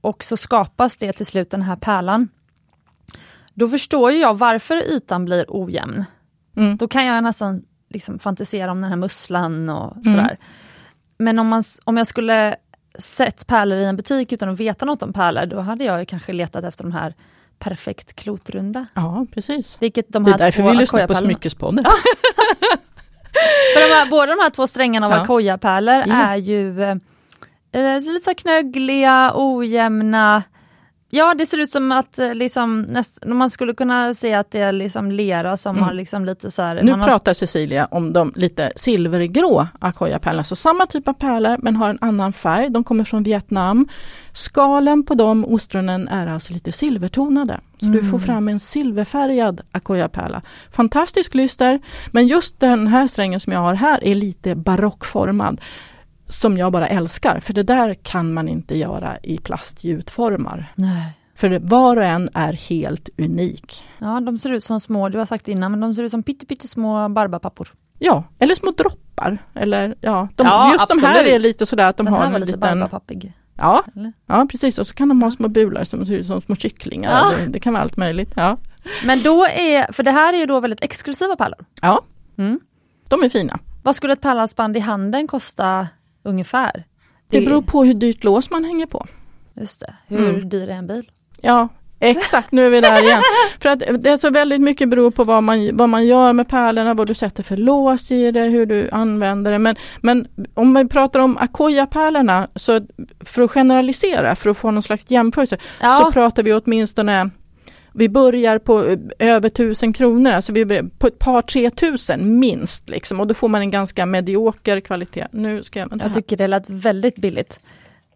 Och 0.00 0.24
så 0.24 0.36
skapas 0.36 0.96
det 0.96 1.12
till 1.12 1.26
slut 1.26 1.50
den 1.50 1.62
här 1.62 1.76
pärlan. 1.76 2.28
Då 3.54 3.68
förstår 3.68 4.12
jag 4.12 4.38
varför 4.38 4.76
ytan 4.92 5.24
blir 5.24 5.44
ojämn. 5.48 6.04
Mm. 6.56 6.76
Då 6.76 6.88
kan 6.88 7.04
jag 7.06 7.24
nästan 7.24 7.62
liksom 7.88 8.18
fantisera 8.18 8.70
om 8.72 8.80
den 8.80 8.90
här 8.90 8.96
musslan 8.96 9.68
och 9.68 9.96
Mm. 9.96 10.04
sådär. 10.04 10.36
Men 11.18 11.38
om, 11.38 11.46
man, 11.48 11.62
om 11.84 11.96
jag 11.96 12.06
skulle 12.06 12.56
sett 12.98 13.46
pärlor 13.46 13.78
i 13.78 13.84
en 13.84 13.96
butik 13.96 14.32
utan 14.32 14.48
att 14.48 14.60
veta 14.60 14.84
något 14.86 15.02
om 15.02 15.12
pärlor, 15.12 15.46
då 15.46 15.60
hade 15.60 15.84
jag 15.84 16.08
kanske 16.08 16.32
letat 16.32 16.64
efter 16.64 16.84
de 16.84 16.92
här 16.92 17.14
perfekt 17.58 18.16
klotrunda. 18.16 18.86
Ja, 18.94 19.26
precis. 19.34 19.76
Vilket 19.80 20.12
de 20.12 20.24
Det 20.24 20.30
är 20.30 20.38
därför 20.38 20.62
vi 20.70 20.76
lyssnar 20.76 21.06
på 21.06 21.14
Smyckespodden. 21.14 21.84
För 23.74 23.88
de 23.88 23.94
här, 23.94 24.10
båda 24.10 24.26
de 24.36 24.42
här 24.42 24.50
två 24.50 24.66
strängarna 24.66 25.06
av 25.06 25.12
Ja. 25.12 25.20
Akoya-pärlor 25.20 26.04
Ja. 26.06 26.14
är 26.14 26.36
ju 26.36 26.82
eh, 26.82 26.94
lite 28.00 28.20
så 28.24 28.34
knöggliga, 28.34 29.32
ojämna. 29.34 30.42
Ja, 31.10 31.34
det 31.34 31.46
ser 31.46 31.60
ut 31.60 31.70
som 31.70 31.92
att 31.92 32.18
eh, 32.18 32.34
liksom, 32.34 32.80
näst, 32.82 33.18
man 33.26 33.50
skulle 33.50 33.74
kunna 33.74 34.14
se 34.14 34.34
att 34.34 34.50
det 34.50 34.60
är 34.60 34.72
liksom 34.72 35.12
lera 35.12 35.56
som 35.56 35.76
Mm. 35.76 35.88
har 35.88 35.94
liksom 35.94 36.24
lite 36.24 36.50
så 36.50 36.62
här, 36.62 36.82
Nu 36.82 36.90
man 36.90 37.00
har, 37.00 37.08
pratar 37.08 37.34
Cecilia 37.34 37.88
om 37.90 38.12
de 38.12 38.32
lite 38.36 38.72
silvergrå 38.76 39.66
Akoya-pärlorna, 39.80 40.44
så 40.44 40.56
samma 40.56 40.86
typ 40.86 41.08
av 41.08 41.12
pärlor 41.12 41.56
men 41.62 41.76
har 41.76 41.88
en 41.90 41.98
annan 42.00 42.32
färg. 42.32 42.70
De 42.70 42.84
kommer 42.84 43.04
från 43.04 43.22
Vietnam. 43.22 43.88
Skalen 44.32 45.02
på 45.04 45.14
de 45.14 45.44
ostronen 45.44 46.08
är 46.08 46.26
alltså 46.26 46.52
lite 46.52 46.72
silvertonade. 46.72 47.60
Så 47.80 47.86
du 47.86 47.98
får 48.00 48.08
Mm. 48.08 48.20
fram 48.20 48.48
en 48.48 48.60
silverfärgad 48.60 49.60
Akoya-pärla. 49.72 50.42
Fantastisk 50.72 51.34
lyster, 51.34 51.80
men 52.12 52.26
just 52.28 52.60
den 52.60 52.86
här 52.86 53.06
strängen 53.06 53.40
som 53.40 53.52
jag 53.52 53.60
har 53.60 53.74
här 53.74 54.04
är 54.04 54.14
lite 54.14 54.54
barockformad. 54.54 55.60
Som 56.28 56.56
jag 56.58 56.72
bara 56.72 56.88
älskar, 56.88 57.40
för 57.40 57.52
det 57.52 57.62
där 57.62 57.94
kan 57.94 58.32
man 58.34 58.48
inte 58.48 58.78
göra 58.78 59.18
i 59.22 59.38
plastgjutformar. 59.38 60.72
nej. 60.74 61.12
För 61.34 61.48
det- 61.48 61.58
var 61.58 61.96
och 61.96 62.04
en 62.04 62.28
är 62.34 62.52
helt 62.52 63.08
unik. 63.18 63.86
Ja, 63.98 64.20
de 64.20 64.38
ser 64.38 64.52
ut 64.52 64.64
som 64.64 64.80
små, 64.80 65.08
du 65.08 65.18
har 65.18 65.26
sagt 65.26 65.48
innan, 65.48 65.70
men 65.70 65.80
de 65.80 65.94
ser 65.94 66.02
ut 66.02 66.10
som 66.10 66.22
pytte, 66.22 66.46
pyttesmå 66.46 67.08
barbapappor. 67.08 67.68
Ja, 67.98 68.24
eller 68.38 68.54
små 68.54 68.70
droppar. 68.70 69.38
Eller, 69.54 69.94
ja, 70.00 70.28
de, 70.36 70.46
Ja, 70.46 70.72
just 70.72 70.88
de 70.88 70.98
här 71.02 71.10
absolut. 71.14 71.32
är 71.32 71.38
lite 71.38 71.66
sådär 71.66 71.88
att 71.88 71.96
de 71.96 72.06
Den 72.06 72.14
har 72.14 72.20
här 72.20 72.26
en 72.26 72.32
lite 72.40 72.46
liten... 72.46 72.60
barbapappig. 72.60 73.32
Ja, 73.56 73.84
Eller? 73.96 74.12
ja, 74.26 74.46
precis. 74.50 74.78
Och 74.78 74.86
så 74.86 74.94
kan 74.94 75.08
de 75.08 75.22
ha 75.22 75.30
små 75.30 75.48
bular 75.48 75.84
som 75.84 76.06
ser 76.06 76.14
ut 76.14 76.26
som 76.26 76.40
små 76.40 76.54
kycklingar. 76.56 77.10
Ja. 77.10 77.32
Eller, 77.32 77.52
det 77.52 77.60
kan 77.60 77.72
vara 77.72 77.82
allt 77.82 77.96
möjligt. 77.96 78.32
Ja, 78.36 78.56
Men 79.04 79.22
då 79.22 79.44
är, 79.46 79.92
för 79.92 80.02
det 80.02 80.10
här 80.10 80.32
är 80.34 80.38
ju 80.38 80.46
då 80.46 80.60
väldigt 80.60 80.82
exklusiva 80.82 81.36
pärlor. 81.36 81.64
ja 81.82 82.00
Mm. 82.38 82.60
de 83.08 83.22
är 83.22 83.28
fina. 83.28 83.58
Vad 83.82 83.96
skulle 83.96 84.12
ett 84.12 84.20
pärlhalsband 84.20 84.76
i 84.76 84.80
handen 84.80 85.26
kosta 85.28 85.88
ungefär? 86.22 86.84
Det 87.30 87.40
beror 87.40 87.62
på 87.62 87.84
hur 87.84 87.94
dyrt 87.94 88.24
lås 88.24 88.50
man 88.50 88.64
hänger 88.64 88.86
på. 88.86 89.06
Just 89.54 89.80
det, 89.80 89.94
hur 90.06 90.28
Mm. 90.28 90.48
dyr 90.48 90.68
är 90.68 90.74
en 90.74 90.86
bil? 90.86 91.10
Ja, 91.40 91.68
exakt, 92.00 92.52
nu 92.52 92.66
är 92.66 92.70
vi 92.70 92.80
där 92.80 93.02
igen. 93.02 93.22
För 93.60 93.68
att 93.68 93.78
det 93.78 94.10
är 94.10 94.16
så 94.16 94.30
väldigt 94.30 94.60
mycket 94.60 94.88
beror 94.88 95.10
på 95.10 95.24
vad 95.24 95.42
man, 95.42 95.76
vad 95.76 95.88
man 95.88 96.06
gör 96.06 96.32
med 96.32 96.48
pärlorna, 96.48 96.94
vad 96.94 97.06
du 97.06 97.14
sätter 97.14 97.42
för 97.42 97.56
lås 97.56 98.10
i 98.10 98.30
det, 98.30 98.40
hur 98.42 98.66
du 98.66 98.88
använder 98.92 99.52
det. 99.52 99.58
Men, 99.58 99.76
men 100.00 100.28
om 100.54 100.74
vi 100.74 100.88
pratar 100.88 101.20
om 101.20 101.36
Akoya-pärlorna, 101.38 102.48
så 102.54 102.80
för 103.24 103.42
att 103.42 103.50
generalisera, 103.50 104.36
för 104.36 104.50
att 104.50 104.58
få 104.58 104.70
någon 104.70 104.82
slags 104.82 105.04
jämförelse, 105.08 105.56
så 105.56 105.62
Ja, 105.80 106.10
pratar 106.12 106.42
vi 106.42 106.52
åtminstone 106.54 107.30
vi 107.92 108.08
börjar 108.08 108.58
på 108.58 108.84
eh, 108.84 108.98
över 109.18 109.48
tusen 109.48 109.92
kronor, 109.92 110.30
alltså 110.30 110.52
vi 110.52 110.82
på 110.98 111.06
ett 111.06 111.18
par 111.18 111.42
tre 111.42 111.70
tusen 111.70 112.38
minst 112.38 112.88
liksom 112.88 113.20
och 113.20 113.26
då 113.26 113.34
får 113.34 113.48
man 113.48 113.60
en 113.60 113.70
ganska 113.70 114.06
medioker 114.06 114.80
kvalitet. 114.80 115.26
Nu 115.30 115.62
ska 115.62 115.78
jag, 115.78 116.00
jag 116.00 116.14
tycker 116.14 116.36
det 116.36 116.46
lät 116.46 116.70
väldigt 116.70 117.16
billigt. 117.16 117.60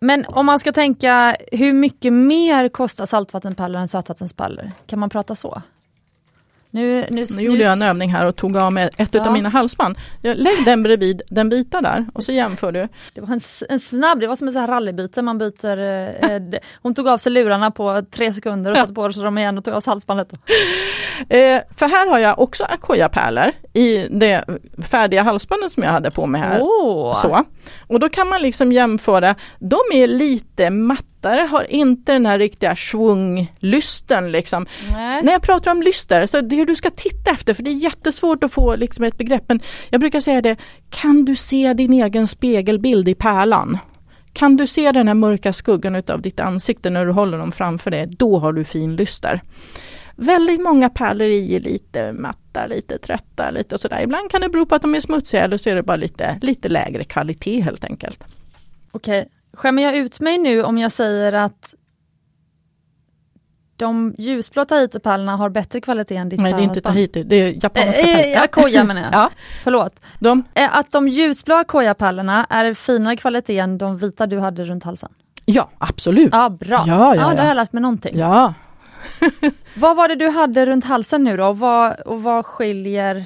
Men 0.01 0.25
om 0.29 0.47
man 0.47 0.59
ska 0.59 0.73
tänka, 0.73 1.37
hur 1.53 1.73
mycket 1.73 2.13
mer 2.13 2.69
kostar 2.69 3.07
saltvattenpärlor 3.07 3.81
än 3.81 3.89
sötvattenspärlor? 3.89 4.71
Kan 4.87 4.99
man 4.99 5.11
prata 5.11 5.35
så? 5.35 5.63
Nu, 6.75 7.07
nu, 7.11 7.25
Nu 7.39 7.43
gjorde 7.43 7.63
jag 7.63 7.73
en 7.73 7.83
övning 7.83 8.11
här 8.11 8.27
och 8.27 8.37
tog 8.37 8.57
av 8.57 8.73
mig 8.73 8.91
ett 8.97 9.15
Ja. 9.15 9.27
av 9.27 9.33
mina 9.33 9.49
halsband. 9.49 9.97
Jag 10.21 10.39
lägg 10.39 10.65
den 10.65 10.83
bredvid 10.83 11.23
den 11.29 11.49
vita 11.49 11.81
där 11.81 12.07
och 12.15 12.25
så 12.25 12.33
jämför 12.33 12.73
du. 12.73 12.89
Det 13.15 13.21
var 13.21 13.29
en, 13.29 13.41
en 13.69 13.81
snabb, 13.81 14.21
det 14.21 14.27
var 14.27 14.37
som 14.37 14.49
ett 14.49 14.55
så 14.55 14.61
här 14.61 14.67
rallybyte, 14.67 15.23
man 15.23 15.39
byter... 15.39 15.79
Eh, 15.79 16.31
eh, 16.31 16.43
hon 16.83 16.95
tog 16.95 17.09
av 17.09 17.19
sig 17.19 17.33
lurarna 17.33 17.71
på 17.71 18.03
tre 18.11 18.33
sekunder 18.33 18.71
och 18.71 18.77
satte 18.77 18.95
på 18.95 19.13
sig 19.13 19.23
dem 19.23 19.39
igen 19.39 19.59
och 19.59 19.65
tog 19.65 19.75
av 19.75 19.81
sig 19.81 19.91
halsbandet. 19.91 20.33
Eh, 21.29 21.61
för 21.77 21.89
här 21.89 22.11
har 22.11 22.19
jag 22.19 22.39
också 22.39 22.65
Akoya-pärlor 22.65 23.53
i 23.73 24.09
det 24.11 24.45
färdiga 24.83 25.23
halsbandet 25.23 25.73
som 25.73 25.83
jag 25.83 25.91
hade 25.91 26.11
på 26.11 26.27
mig 26.27 26.41
här. 26.41 26.61
Åh! 26.63 27.15
Så. 27.15 27.45
Och 27.87 28.01
då 28.01 28.09
kan 28.09 28.29
man 28.29 28.43
liksom 28.43 28.73
jämföra, 28.73 29.35
de 29.59 29.79
är 29.93 30.07
lite 30.07 30.71
mattare, 30.71 31.41
har 31.41 31.71
inte 31.71 32.13
den 32.13 32.27
här 32.27 32.39
riktiga 32.39 32.77
schwung-lysten 32.77 34.33
liksom. 34.33 34.67
Nej. 34.93 35.23
När 35.23 35.33
jag 35.33 35.43
pratar 35.43 35.71
om 35.71 35.83
lyster, 35.83 36.27
så 36.27 36.41
det 36.41 36.65
du 36.65 36.77
ska 36.77 36.91
titta 36.91 37.31
efter, 37.31 37.55
för 37.55 37.63
det 37.63 37.71
är 37.71 37.75
jättesvårt 37.75 38.45
att 38.45 38.53
få 38.53 38.77
liksom 38.77 39.05
ett 39.05 39.19
begrepp, 39.19 39.45
men 39.49 39.61
jag 39.91 40.01
brukar 40.01 40.21
säga 40.21 40.43
det, 40.43 40.57
kan 40.91 41.25
du 41.25 41.37
se 41.37 41.75
din 41.75 41.93
egen 41.93 42.29
spegelbild 42.29 43.09
i 43.09 43.15
pärlan? 43.15 43.79
Kan 44.33 44.57
du 44.57 44.67
se 44.67 44.93
den 44.93 45.09
här 45.09 45.15
mörka 45.15 45.53
skuggan 45.53 45.95
utav 45.95 46.23
ditt 46.23 46.41
ansikte 46.41 46.91
när 46.91 47.07
du 47.07 47.13
håller 47.13 47.39
dem 47.39 47.53
framför 47.53 47.91
dig, 47.91 48.07
då 48.07 48.39
har 48.39 48.53
du 48.53 48.65
fin 48.65 48.97
lyster. 48.97 49.43
Väldigt 50.23 50.61
många 50.63 50.89
pärlor 50.91 51.27
i 51.29 51.59
lite 51.61 52.13
matta, 52.13 52.67
lite 52.67 52.99
trötta, 52.99 53.51
lite 53.51 53.79
sådär. 53.79 54.01
Ibland 54.03 54.31
kan 54.31 54.41
det 54.41 54.49
bero 54.49 54.67
på 54.67 54.75
att 54.75 54.83
de 54.83 54.95
är 54.95 55.01
smutsiga 55.01 55.45
eller 55.45 55.57
så 55.59 55.71
är 55.71 55.77
det 55.77 55.83
bara 55.83 55.97
lite, 55.97 56.39
lite 56.43 56.69
lägre 56.69 57.05
kvalitet 57.05 57.61
helt 57.61 57.85
enkelt. 57.85 58.25
Okej, 58.93 59.29
skämmer 59.53 59.83
jag 59.83 59.97
ut 59.97 60.21
mig 60.21 60.39
nu 60.39 60.63
om 60.63 60.79
jag 60.79 60.93
säger 60.93 61.33
att 61.33 61.75
de 63.77 64.15
ljusblå 64.19 64.65
Tahiti-pärlorna 64.65 65.37
har 65.37 65.49
bättre 65.51 65.81
kvalitet 65.81 66.17
än 66.17 66.29
ditt 66.29 66.41
Nej, 66.41 66.53
det 66.53 66.59
är 66.59 66.63
inte? 66.63 66.81
Tahiti, 66.81 67.23
det 67.23 67.37
är 67.37 67.53
japanska 67.65 68.01
Eh, 68.01 68.17
pärlor. 68.17 68.37
eh, 68.37 68.43
Akoya 68.43 68.85
menar 68.85 69.03
jag. 69.03 69.13
Ja, 69.13 69.31
Förlåt. 69.65 70.01
de, 70.21 70.45
Eh, 70.55 70.77
Att 70.77 70.93
de 70.93 71.09
ljusblå 71.09 71.55
Akoya-pärlorna 71.55 72.47
är 72.51 72.75
finare 72.75 73.17
kvalitet 73.17 73.59
än 73.59 73.79
de 73.79 73.99
vita 73.99 74.27
du 74.27 74.39
hade 74.39 74.65
runt 74.65 74.85
halsen? 74.85 75.13
ja 75.45 75.71
absolut. 75.79 76.29
Ja, 76.33 76.49
bra. 76.49 76.85
Ja, 76.87 77.15
ja, 77.15 77.21
Då 77.21 77.21
har 77.27 77.35
ja. 77.37 77.47
jag 77.47 77.55
lärt 77.57 77.73
mig 77.73 77.83
någonting. 77.83 78.19
Ja, 78.19 78.55
Vad 79.75 79.97
var 79.97 80.09
det 80.09 80.15
du 80.15 80.29
hade 80.29 80.67
runt 80.67 80.85
halsen 80.85 81.25
nu 81.25 81.37
då? 81.37 81.47
Och 81.47 81.59
vad, 81.59 82.01
och 82.01 82.23
vad 82.23 82.47
skiljer 82.47 83.25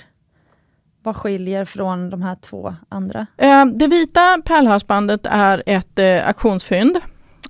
vad 1.03 1.17
skiljer 1.17 1.65
från 1.65 2.11
de 2.11 2.23
här 2.23 2.35
två 2.35 2.75
andra? 2.89 3.27
Eh, 3.37 3.65
Det 3.67 3.87
vita 3.87 4.39
pärlhalsbandet 4.45 5.21
är 5.25 5.63
ett 5.67 5.99
eh, 5.99 6.27
auktionsfynd. 6.29 6.97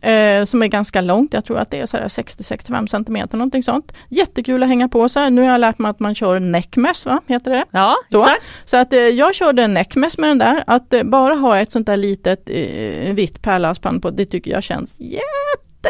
eh, 0.03 0.45
som 0.45 0.63
är 0.63 0.67
ganska 0.67 1.01
långt. 1.01 1.33
Jag 1.35 1.45
tror 1.45 1.59
att 1.59 1.71
det 1.71 1.79
är 1.81 1.87
60-65 1.87 2.87
cm 2.87 3.29
någonting 3.33 3.63
sånt. 3.63 3.93
Jättekul 4.09 4.63
att 4.63 4.69
hänga 4.69 4.89
på 4.89 5.09
sig. 5.09 5.31
Nu 5.31 5.43
har 5.43 5.49
jag 5.49 5.61
lärt 5.61 5.79
mig 5.79 5.91
att 5.91 6.01
man 6.01 6.15
kör 6.15 6.41
neckmess, 6.41 7.07
va? 7.07 7.21
Heter 7.27 7.51
det? 7.51 7.65
Ja, 7.71 7.97
Så. 8.11 8.19
exakt. 8.23 8.43
Så 8.65 8.77
att 8.77 8.93
eh, 8.93 8.99
jag 9.01 9.35
körde 9.35 9.67
neckmess 9.67 10.19
med 10.19 10.31
den 10.31 10.39
där. 10.39 10.65
Att 10.67 10.93
eh, 10.95 11.03
bara 11.03 11.35
ha 11.35 11.59
ett 11.59 11.73
sånt 11.73 11.87
där 11.87 11.97
litet 11.97 12.43
eh, 12.47 13.15
vitt 13.15 13.43
pärlhalsband 13.43 14.03
på, 14.03 14.11
det 14.11 14.27
tycker 14.27 14.51
jag 14.51 14.63
känns 14.63 14.95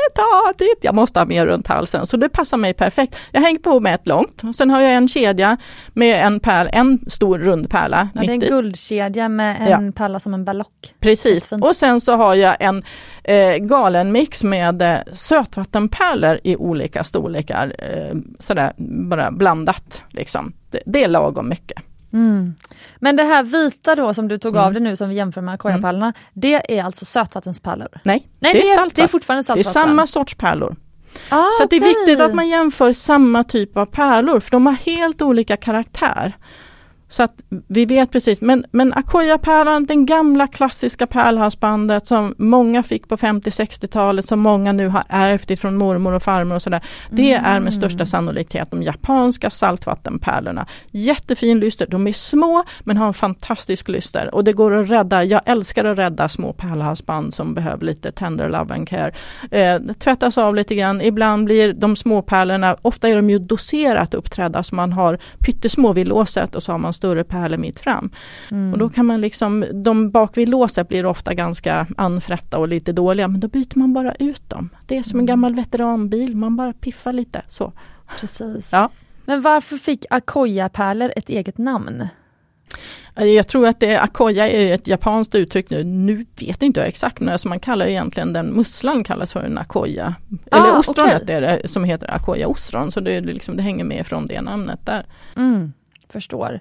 jättetatigt. 0.09 0.85
Jag 0.85 0.95
måste 0.95 1.21
ha 1.21 1.27
mer 1.27 1.47
runt 1.47 1.69
halsen, 1.69 2.07
så 2.07 2.17
det 2.17 2.29
passar 2.29 2.57
mig 2.57 2.75
perfekt. 2.75 3.17
Jag 3.33 3.41
hänger 3.41 3.59
på 3.59 3.81
med 3.81 3.95
ett 3.95 4.07
långt, 4.07 4.43
sen 4.57 4.71
har 4.71 4.81
jag 4.81 4.93
en 4.93 5.09
kedja 5.09 5.57
med 5.89 6.27
en 6.27 6.41
pärl, 6.41 6.69
en 6.73 7.01
stor 7.07 7.39
rund 7.39 7.71
pärla. 7.71 8.09
Ja, 8.15 8.21
det 8.21 8.27
är 8.27 8.31
en 8.31 8.39
mitt 8.39 8.49
i. 8.49 8.51
guldkedja 8.51 9.29
med 9.29 9.73
en 9.73 9.93
pärla 9.93 10.21
som 10.21 10.35
en 10.35 10.45
ballock. 10.45 10.95
Precis, 11.01 11.53
och 11.53 11.77
sen 11.77 12.01
så 12.01 12.13
har 12.13 12.35
jag 12.35 12.57
en 12.61 12.83
eh, 13.25 13.57
galen 13.57 14.13
mix 14.13 14.43
med 14.43 14.83
eh, 14.83 14.99
sötvattenpärlor 15.13 16.41
i 16.45 16.57
olika 16.57 17.05
storlekar. 17.05 17.73
Eh, 17.79 18.17
sådär 18.41 18.73
bara 19.09 19.31
blandat 19.31 20.03
liksom. 20.11 20.53
Det, 20.71 20.83
det 20.87 21.05
är 21.05 21.09
lagom 21.09 21.49
mycket. 21.49 21.83
Mm. 22.17 22.55
Men 22.97 23.17
det 23.17 23.23
här 23.25 23.43
vita 23.43 23.95
då 23.95 24.15
som 24.15 24.29
du 24.29 24.39
tog 24.39 24.55
Mm. 24.55 24.65
av 24.67 24.73
det 24.73 24.81
nu 24.81 24.97
som 24.97 25.09
vi 25.09 25.15
jämför 25.15 25.41
med 25.41 25.55
akojapärlorna, 25.55 26.13
det 26.33 26.79
är 26.79 26.85
alltså 26.85 27.05
sötvattenspärlor? 27.05 27.89
Nej, 27.93 28.29
Nej, 28.39 28.53
det, 28.53 28.59
är 28.59 28.63
det 28.63 28.69
är 28.71 28.75
saltvatten. 28.75 29.09
fortfarande 29.09 29.41
Det 29.43 29.61
är 29.61 29.63
saltvatten. 29.63 29.83
samma 29.91 30.07
sorts 30.07 30.35
pärlor. 30.35 30.77
Ah, 31.31 31.45
Så 31.59 31.65
att 31.65 31.71
det 31.71 31.77
är 31.77 31.81
viktigt 31.81 32.21
att 32.21 32.35
man 32.35 32.49
jämför 32.49 32.93
samma 32.93 33.45
typ 33.45 33.77
av 33.77 33.87
pärlor 33.87 34.41
för 34.41 34.51
de 34.51 34.67
har 34.67 34.73
helt 34.73 35.23
olika 35.23 35.57
karaktär. 35.57 36.33
Så 37.09 37.23
att 37.23 37.43
vi 37.69 37.85
vet 37.85 38.11
precis, 38.11 38.41
men, 38.41 38.65
men 38.71 38.93
Akoya-pärlan, 38.93 39.87
den 39.87 40.07
gamla 40.07 40.47
klassiska 40.47 41.07
pärlhalsbandet 41.07 42.07
som 42.07 42.35
många 42.39 42.83
fick 42.83 43.09
på 43.09 43.17
50-60-talet, 43.17 44.29
som 44.29 44.41
många 44.41 44.73
nu 44.73 44.89
har 44.89 45.05
ärvt 45.09 45.51
ifrån 45.51 45.77
mormor 45.77 46.13
och 46.13 46.23
farmor 46.23 46.57
och 46.57 46.63
sådär. 46.63 46.81
Det 47.11 47.33
är 47.33 47.61
med 47.61 47.75
största 47.75 48.07
sannolikhet 48.07 48.71
de 48.71 48.83
japanska 48.83 49.51
saltvattenpärlorna. 49.51 50.67
Jättefin 50.91 51.61
lyster, 51.61 51.87
de 51.87 52.07
är 52.07 52.13
små 52.13 52.65
men 52.81 52.97
har 52.97 53.07
en 53.07 53.15
fantastisk 53.15 53.89
lyster 53.89 54.35
och 54.35 54.45
det 54.45 54.53
går 54.53 54.75
att 54.75 54.91
rädda, 54.91 55.25
jag 55.25 55.41
älskar 55.47 55.85
att 55.85 55.99
rädda 55.99 56.29
små 56.29 56.53
pärlhalsband 56.53 57.35
som 57.35 57.55
behöver 57.55 57.87
lite 57.87 58.13
tender 58.13 58.49
love 58.49 58.75
and 58.75 58.89
care. 58.89 59.13
Eh, 59.51 59.81
tvättas 59.99 60.39
av 60.39 60.55
lite 60.55 60.75
grann, 60.75 61.01
ibland 61.01 61.45
blir 61.45 61.73
de 61.73 61.97
små 61.97 62.23
pärlorna, 62.23 62.77
ofta 62.83 63.09
är 63.09 63.17
de 63.17 63.31
ju 63.31 63.39
doserat 63.39 64.15
uppträdda 64.15 64.63
så 64.63 64.75
man 64.75 64.93
har 64.93 65.19
pyttesmå 65.39 65.93
vid 65.93 66.09
låset 66.09 66.55
och 66.55 66.63
så 66.63 66.73
har 66.73 66.79
man 66.79 66.93
större 66.97 67.25
pärlor 67.25 67.57
mitt 67.57 67.81
fram. 67.81 68.11
Mm. 68.51 68.73
Och 68.73 68.79
då 68.79 68.89
kan 68.89 69.07
man 69.07 69.21
liksom, 69.21 69.65
de 69.85 70.11
bak 70.11 70.37
vid 70.37 70.49
låset 70.49 70.89
blir 70.89 71.07
ofta 71.07 71.35
ganska 71.35 71.87
anfrätta 71.97 72.59
och 72.59 72.69
lite 72.69 72.93
dåliga 72.93 73.29
men 73.29 73.41
då 73.41 73.49
byter 73.49 73.79
man 73.79 73.93
bara 73.93 74.15
ut 74.15 74.51
dem. 74.51 74.69
Det 74.87 74.97
är 74.97 75.03
som 75.03 75.21
en 75.21 75.27
gammal 75.27 75.55
veteranbil, 75.55 76.37
man 76.37 76.57
bara 76.57 76.73
piffar 76.73 77.13
lite 77.13 77.43
så. 77.49 77.73
Precis. 78.21 78.73
Ja. 78.73 78.91
Men 79.25 79.43
varför 79.43 79.77
fick 79.77 80.05
Akoya-pärlor 80.11 81.13
ett 81.17 81.29
eget 81.29 81.59
namn? 81.59 82.09
Jag 83.15 83.49
tror 83.49 83.67
att 83.67 83.81
det 83.81 83.93
är, 83.95 84.01
akoya 84.01 84.51
är 84.51 84.75
ett 84.75 84.87
japanskt 84.87 85.35
uttryck 85.35 85.71
nu. 85.71 85.85
Nu 85.85 86.27
vet 86.41 86.63
inte 86.63 86.81
jag 86.81 86.89
exakt 86.89 87.21
men 87.21 87.29
alltså 87.29 87.49
man 87.49 87.61
kallar 87.61 87.87
egentligen 87.87 88.33
den 88.33 88.47
musslan 88.47 89.05
kallas 89.05 89.33
för 89.33 89.41
en 89.41 89.59
akoya. 89.59 90.15
Ah, 90.51 90.57
Eller 90.57 90.79
ostronet 90.79 91.23
okej. 91.23 91.35
är 91.35 91.41
det 91.41 91.69
som 91.69 91.85
heter 91.85 92.15
akoya 92.15 92.49
ostron 92.49 92.93
så 92.93 93.01
det, 93.01 93.21
liksom, 93.21 93.57
det 93.57 93.63
hänger 93.63 93.85
med 93.85 94.07
från 94.07 94.27
det 94.27 94.41
namnet 94.41 94.81
där. 94.85 95.07
Mm, 95.37 95.73
förstår. 96.09 96.61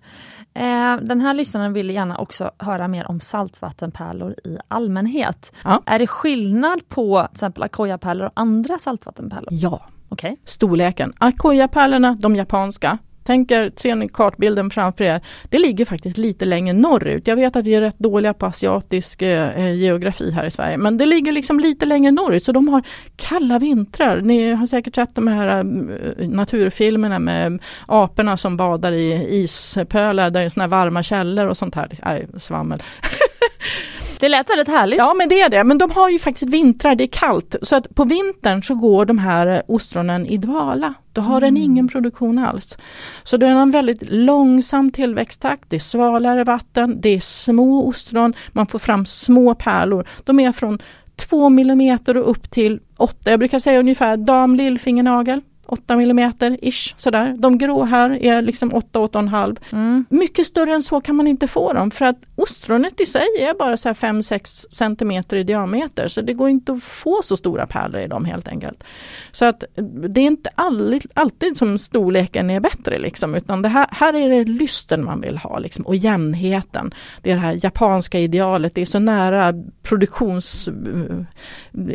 Eh, 0.54 0.98
den 1.02 1.22
här 1.22 1.34
lyssnaren 1.34 1.74
vill 1.74 1.90
gärna 1.90 2.18
också 2.18 2.52
höra 2.60 2.88
mer 2.88 3.10
om 3.10 3.20
saltvattenpärlor 3.20 4.36
i 4.44 4.58
allmänhet. 4.68 5.52
Ja. 5.64 5.82
Är 5.86 6.00
det 6.00 6.08
skillnad 6.08 6.90
på 6.90 7.22
till 7.28 7.34
exempel 7.36 7.64
Akoya-pärlor 7.64 8.26
och 8.26 8.32
andra 8.36 8.80
saltvattenpärlor? 8.80 9.50
Ja, 9.52 9.82
Okej. 10.10 10.38
storleken. 10.46 11.14
Akoya-pärlorna, 11.20 12.18
de 12.20 12.36
japanska. 12.36 12.98
Tänker, 13.26 13.72
ser 13.76 13.96
ni 13.96 14.08
kartbilden 14.08 14.70
framför 14.70 15.04
er, 15.04 15.22
det 15.50 15.60
ligger 15.60 15.86
faktiskt 15.86 16.18
lite 16.18 16.46
längre 16.46 16.74
norrut. 16.74 17.28
Jag 17.28 17.36
vet 17.36 17.56
att 17.56 17.66
vi 17.66 17.76
är 17.76 17.82
rätt 17.82 18.00
dåliga 18.00 18.34
på 18.34 18.46
asiatisk 18.46 19.22
eh, 19.22 19.50
eh, 19.50 19.74
geografi 19.74 20.32
här 20.32 20.46
i 20.46 20.52
Sverige, 20.52 20.78
men 20.78 20.98
det 20.98 21.06
ligger 21.06 21.32
liksom 21.32 21.60
lite 21.60 21.86
längre 21.86 22.12
norrut 22.12 22.44
så 22.44 22.52
de 22.52 22.68
har 22.68 22.84
kalla 23.16 23.60
vintrar. 23.60 24.22
Ni 24.22 24.54
har 24.54 24.68
säkert 24.68 24.96
sett 24.96 25.16
de 25.16 25.28
här 25.28 25.48
eh, 25.60 26.28
naturfilmerna 26.28 27.20
med 27.20 27.48
mm, 27.48 27.60
aporna 27.86 28.38
som 28.38 28.58
badar 28.58 28.92
i 28.92 29.28
ispölar 29.44 30.30
där 30.30 30.40
det 30.40 30.46
är 30.46 30.50
såna 30.50 30.64
här 30.64 30.70
varma 30.70 31.04
källor 31.04 31.48
och 31.48 31.58
sånt 31.58 31.76
här. 31.76 31.90
Nej, 32.06 32.28
svammel. 32.38 32.84
Det 34.26 34.30
lät 34.30 34.50
väldigt 34.50 34.68
härligt. 34.68 34.98
Ja 34.98 35.14
men 35.14 35.30
det 35.30 35.42
är 35.42 35.50
det, 35.50 35.64
men 35.64 35.78
de 35.78 35.92
har 35.92 36.10
ju 36.10 36.20
faktiskt 36.20 36.52
vintrar, 36.52 36.96
det 36.96 37.04
är 37.04 37.08
kallt. 37.08 37.56
Så 37.62 37.76
att 37.76 37.96
på 37.96 38.04
vintern 38.04 38.64
så 38.64 38.76
går 38.76 39.06
de 39.06 39.18
här 39.18 39.48
eh, 39.48 39.62
ostronen 39.68 40.26
i 40.26 40.38
dvala. 40.38 40.94
Då 41.14 41.22
har 41.22 41.42
den 41.42 41.58
ingen 41.58 41.88
produktion 41.88 42.40
alls. 42.40 42.78
Så 43.24 43.38
det 43.38 43.46
är 43.46 43.52
en 43.52 43.72
väldigt 43.72 44.02
långsam 44.02 44.92
tillväxttakt, 44.92 45.64
det 45.70 45.76
är 45.76 45.80
svalare 45.80 46.44
vatten, 46.44 47.02
det 47.02 47.10
är 47.10 47.20
små 47.20 47.88
ostron, 47.88 48.34
man 48.52 48.68
får 48.68 48.80
fram 48.80 49.06
små 49.06 49.56
pärlor. 49.56 50.08
De 50.24 50.40
är 50.40 50.52
från 50.52 50.80
2 51.16 51.50
millimeter 51.50 52.18
och 52.18 52.30
upp 52.30 52.52
till 52.52 52.80
8, 52.98 53.32
jag 53.32 53.40
brukar 53.40 53.60
säga 53.60 53.80
ungefär 53.80 54.18
dam 54.18 54.56
lillfingernagel. 54.56 55.42
8 55.68 55.96
millimeter 55.96 56.58
ish 56.62 56.94
sådär. 56.98 57.36
De 57.38 57.58
grå 57.58 57.84
här 57.84 58.24
är 58.24 58.42
liksom 58.42 58.72
8-8,5. 58.72 59.58
Mm. 59.72 60.06
Mycket 60.10 60.48
större 60.48 60.74
än 60.74 60.84
så 60.84 61.02
kan 61.02 61.16
man 61.16 61.28
inte 61.28 61.48
få 61.48 61.74
dem 61.74 61.92
för 61.92 62.06
att 62.06 62.18
ostronet 62.36 63.02
i 63.02 63.06
sig 63.06 63.28
är 63.40 63.58
bara 63.58 63.78
så 63.78 63.90
här 63.90 63.94
5-6 63.94 64.66
centimeter 64.72 65.38
i 65.38 65.44
diameter 65.44 66.08
så 66.08 66.22
det 66.22 66.34
går 66.34 66.50
inte 66.50 66.74
att 66.74 66.84
få 66.84 67.22
så 67.24 67.38
stora 67.38 67.68
pärlor 67.68 68.02
i 68.02 68.08
dem 68.08 68.26
helt 68.26 68.48
enkelt. 68.48 68.84
Så 69.32 69.46
att 69.46 69.64
det 70.10 70.22
är 70.22 70.26
inte 70.26 70.50
alltid, 70.56 71.12
alltid 71.14 71.58
som 71.58 71.78
storleken 71.78 72.50
är 72.50 72.60
bättre 72.60 73.00
liksom 73.00 73.36
utan 73.36 73.62
det 73.62 73.70
här, 73.70 73.88
här 73.92 74.14
är 74.14 74.30
det 74.30 74.44
lysten 74.44 75.06
man 75.06 75.22
vill 75.22 75.38
ha 75.38 75.60
liksom, 75.60 75.86
och 75.86 75.96
jämnheten. 75.96 76.94
Det 77.22 77.32
är 77.32 77.36
det 77.36 77.42
här 77.42 77.60
japanska 77.64 78.20
idealet, 78.20 78.76
det 78.76 78.82
är 78.82 78.86
så 78.86 79.00
nära 79.00 79.54
produktions 79.84 80.68
eh, 80.68 81.26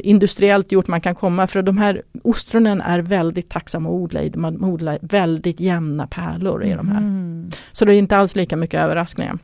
industriellt 0.03 0.73
gjort 0.73 0.89
man 0.89 1.01
kan 1.01 1.15
komma 1.15 1.47
för 1.47 1.63
de 1.63 1.79
här 1.79 2.03
ostronen 2.23 2.81
är 2.81 2.99
väldigt 2.99 3.49
tacksamma 3.61 3.89
att 3.89 3.95
odla 3.95 4.23
i. 4.23 4.33
Man 4.37 4.65
odlar 4.65 4.99
väldigt 5.03 5.61
jämna 5.61 6.07
pärlor 6.07 6.65
i 6.65 6.73
de 6.75 6.89
här. 6.89 6.99
Mm. 6.99 7.51
Så 7.73 7.85
det 7.85 7.95
är 7.95 7.99
inte 7.99 8.17
alls 8.17 8.37
lika 8.37 8.57
mycket 8.57 8.81
överraskningar. 8.81 9.39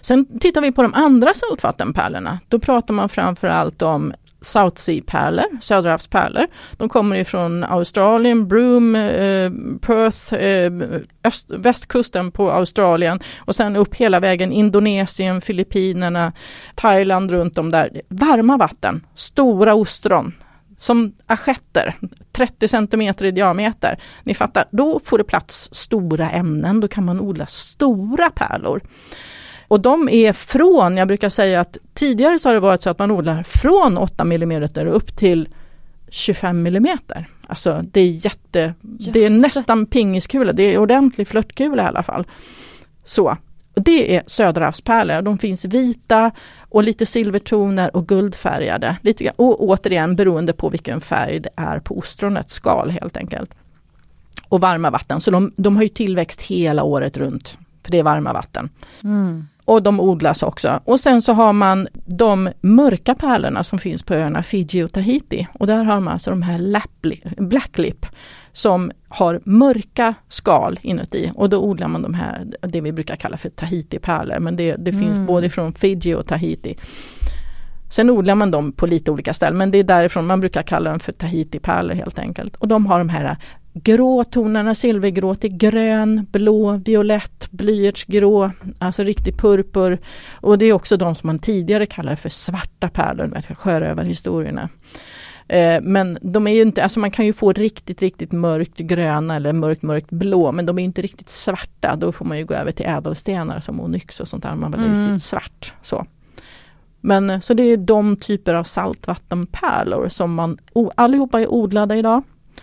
Sen 0.00 0.38
tittar 0.40 0.60
vi 0.60 0.72
på 0.72 0.82
de 0.82 0.94
andra 0.94 1.34
saltvattenpärlorna. 1.34 2.40
Då 2.48 2.58
pratar 2.58 2.94
man 2.94 3.08
framförallt 3.08 3.82
om 3.82 4.12
South 4.40 4.80
Sea-pärlor, 4.80 5.60
söderhavspärlor. 5.60 6.46
De 6.76 6.88
kommer 6.88 7.16
ifrån 7.16 7.64
Australien, 7.64 8.48
Broome, 8.48 9.10
eh, 9.10 9.50
Perth, 9.80 10.34
eh, 10.34 11.00
öst, 11.24 11.46
västkusten 11.48 12.30
på 12.30 12.50
Australien 12.50 13.20
och 13.38 13.54
sen 13.56 13.76
upp 13.76 13.94
hela 13.94 14.20
vägen 14.20 14.52
Indonesien, 14.52 15.40
Filippinerna, 15.40 16.32
Thailand 16.74 17.30
runt 17.30 17.58
om 17.58 17.70
där. 17.70 18.02
Varma 18.08 18.56
vatten, 18.56 19.06
stora 19.14 19.74
ostron 19.74 20.32
som 20.76 21.12
assietter, 21.26 21.96
30 22.32 22.68
centimeter 22.68 23.24
i 23.24 23.30
diameter. 23.30 24.00
Ni 24.22 24.34
fattar, 24.34 24.64
då 24.70 25.00
får 25.04 25.18
det 25.18 25.24
plats 25.24 25.68
stora 25.72 26.30
ämnen, 26.30 26.80
då 26.80 26.88
kan 26.88 27.04
man 27.04 27.20
odla 27.20 27.46
stora 27.46 28.30
pärlor. 28.30 28.80
Och 29.68 29.80
de 29.80 30.08
är 30.08 30.32
från, 30.32 30.96
jag 30.96 31.08
brukar 31.08 31.28
säga 31.28 31.60
att 31.60 31.76
tidigare 31.94 32.38
så 32.38 32.48
har 32.48 32.54
det 32.54 32.60
varit 32.60 32.82
så 32.82 32.90
att 32.90 32.98
man 32.98 33.10
odlar 33.10 33.42
från 33.42 33.98
8 33.98 34.22
mm 34.22 34.62
upp 34.88 35.16
till 35.16 35.48
25 36.08 36.66
mm. 36.66 36.98
Alltså 37.46 37.82
det 37.92 38.00
är 38.00 38.10
jätte, 38.10 38.74
det 39.12 39.24
är 39.24 39.30
nästan 39.30 39.86
pingiskula, 39.86 40.52
det 40.52 40.62
är 40.62 40.78
ordentlig 40.78 41.28
flörtkula 41.28 41.82
i 41.82 41.86
alla 41.86 42.02
fall. 42.02 42.26
Så, 43.04 43.36
det 43.80 44.16
är 44.16 44.22
söderhavspärlor, 44.26 45.22
de 45.22 45.38
finns 45.38 45.64
vita 45.64 46.30
och 46.60 46.82
lite 46.82 47.06
silvertoner 47.06 47.96
och 47.96 48.08
guldfärgade. 48.08 48.96
Lite, 49.02 49.30
och 49.36 49.64
återigen 49.64 50.16
beroende 50.16 50.52
på 50.52 50.68
vilken 50.68 51.00
färg 51.00 51.40
det 51.40 51.50
är 51.56 51.78
på 51.78 51.98
ostronets 51.98 52.54
skal 52.54 52.90
helt 52.90 53.16
enkelt. 53.16 53.50
Och 54.48 54.60
varma 54.60 54.90
vatten, 54.90 55.20
så 55.20 55.30
de, 55.30 55.52
de 55.56 55.76
har 55.76 55.82
ju 55.82 55.88
tillväxt 55.88 56.42
hela 56.42 56.82
året 56.82 57.16
runt. 57.16 57.58
För 57.82 57.92
det 57.92 57.98
är 57.98 58.02
varma 58.02 58.32
vatten. 58.32 58.68
Mm. 59.04 59.46
Och 59.64 59.82
de 59.82 60.00
odlas 60.00 60.42
också. 60.42 60.80
Och 60.84 61.00
sen 61.00 61.22
så 61.22 61.32
har 61.32 61.52
man 61.52 61.88
de 62.04 62.50
mörka 62.60 63.14
pärlorna 63.14 63.64
som 63.64 63.78
finns 63.78 64.02
på 64.02 64.14
öarna 64.14 64.42
Fiji 64.42 64.82
och 64.82 64.92
Tahiti. 64.92 65.46
Och 65.52 65.66
där 65.66 65.84
har 65.84 66.00
man 66.00 66.12
alltså 66.12 66.30
de 66.30 66.42
här 66.42 66.58
lapli- 66.58 67.42
blacklip 67.42 68.06
som 68.56 68.92
har 69.08 69.40
mörka 69.44 70.14
skal 70.28 70.78
inuti 70.82 71.32
och 71.34 71.48
då 71.48 71.58
odlar 71.58 71.88
man 71.88 72.02
de 72.02 72.14
här, 72.14 72.46
det 72.60 72.80
vi 72.80 72.92
brukar 72.92 73.16
kalla 73.16 73.36
för 73.36 73.48
Tahiti-pärlor. 73.48 74.38
Men 74.38 74.56
det, 74.56 74.76
det 74.76 74.92
finns 74.92 75.16
Mm. 75.16 75.26
både 75.26 75.50
från 75.50 75.72
Fiji 75.72 76.14
och 76.14 76.26
Tahiti. 76.26 76.76
Sen 77.90 78.10
odlar 78.10 78.34
man 78.34 78.50
dem 78.50 78.72
på 78.72 78.86
lite 78.86 79.10
olika 79.10 79.34
ställen 79.34 79.58
men 79.58 79.70
det 79.70 79.78
är 79.78 79.84
därifrån 79.84 80.26
man 80.26 80.40
brukar 80.40 80.62
kalla 80.62 80.90
dem 80.90 81.00
för 81.00 81.12
Tahiti-pärlor 81.12 81.94
helt 81.94 82.18
enkelt. 82.18 82.56
Och 82.56 82.68
de 82.68 82.86
har 82.86 82.98
de 82.98 83.08
här 83.08 83.36
gråtonerna 83.74 84.74
silvergrå 84.74 85.34
till 85.34 85.56
grön, 85.56 86.26
blå, 86.32 86.76
violett, 86.76 87.48
blyertsgrå, 87.50 88.50
alltså 88.78 89.02
riktig 89.02 89.38
purpur. 89.38 89.98
Och 90.40 90.58
det 90.58 90.64
är 90.64 90.72
också 90.72 90.96
de 90.96 91.14
som 91.14 91.26
man 91.26 91.38
tidigare 91.38 91.86
kallade 91.86 92.16
för 92.16 92.28
svarta 92.28 92.88
pärlor, 92.88 93.26
med 93.26 93.58
sjörövarhistorierna. 93.58 94.68
Eh, 95.48 95.80
men 95.82 96.18
de 96.22 96.46
är 96.46 96.50
ju 96.50 96.62
inte, 96.62 96.82
alltså 96.82 97.00
man 97.00 97.10
kan 97.10 97.26
ju 97.26 97.32
få 97.32 97.52
riktigt, 97.52 98.02
riktigt 98.02 98.32
mörkt 98.32 98.76
gröna 98.76 99.36
eller 99.36 99.52
mörkt, 99.52 99.82
mörkt 99.82 100.10
blå, 100.10 100.52
men 100.52 100.66
de 100.66 100.78
är 100.78 100.82
inte 100.82 101.02
riktigt 101.02 101.28
svarta. 101.28 101.96
Då 101.96 102.12
får 102.12 102.24
man 102.24 102.38
ju 102.38 102.44
gå 102.44 102.54
över 102.54 102.72
till 102.72 102.86
ädelstenar 102.86 103.60
som 103.60 103.80
onyx 103.80 104.20
och 104.20 104.28
sånt 104.28 104.42
där, 104.42 104.54
man 104.54 104.72
vill 104.72 104.80
mm. 104.80 105.08
riktigt 105.08 105.22
svart. 105.22 105.72
Så. 105.82 106.06
Men 107.00 107.30
eh, 107.30 107.40
så 107.40 107.54
det 107.54 107.62
är 107.62 107.76
de 107.76 108.16
typer 108.16 108.54
av 108.54 108.64
saltvattenpärlor 108.64 110.08
som 110.08 110.34
man, 110.34 110.58
allihopa 110.94 111.40
är 111.40 111.52
odlade 111.52 111.96
idag. 111.96 112.22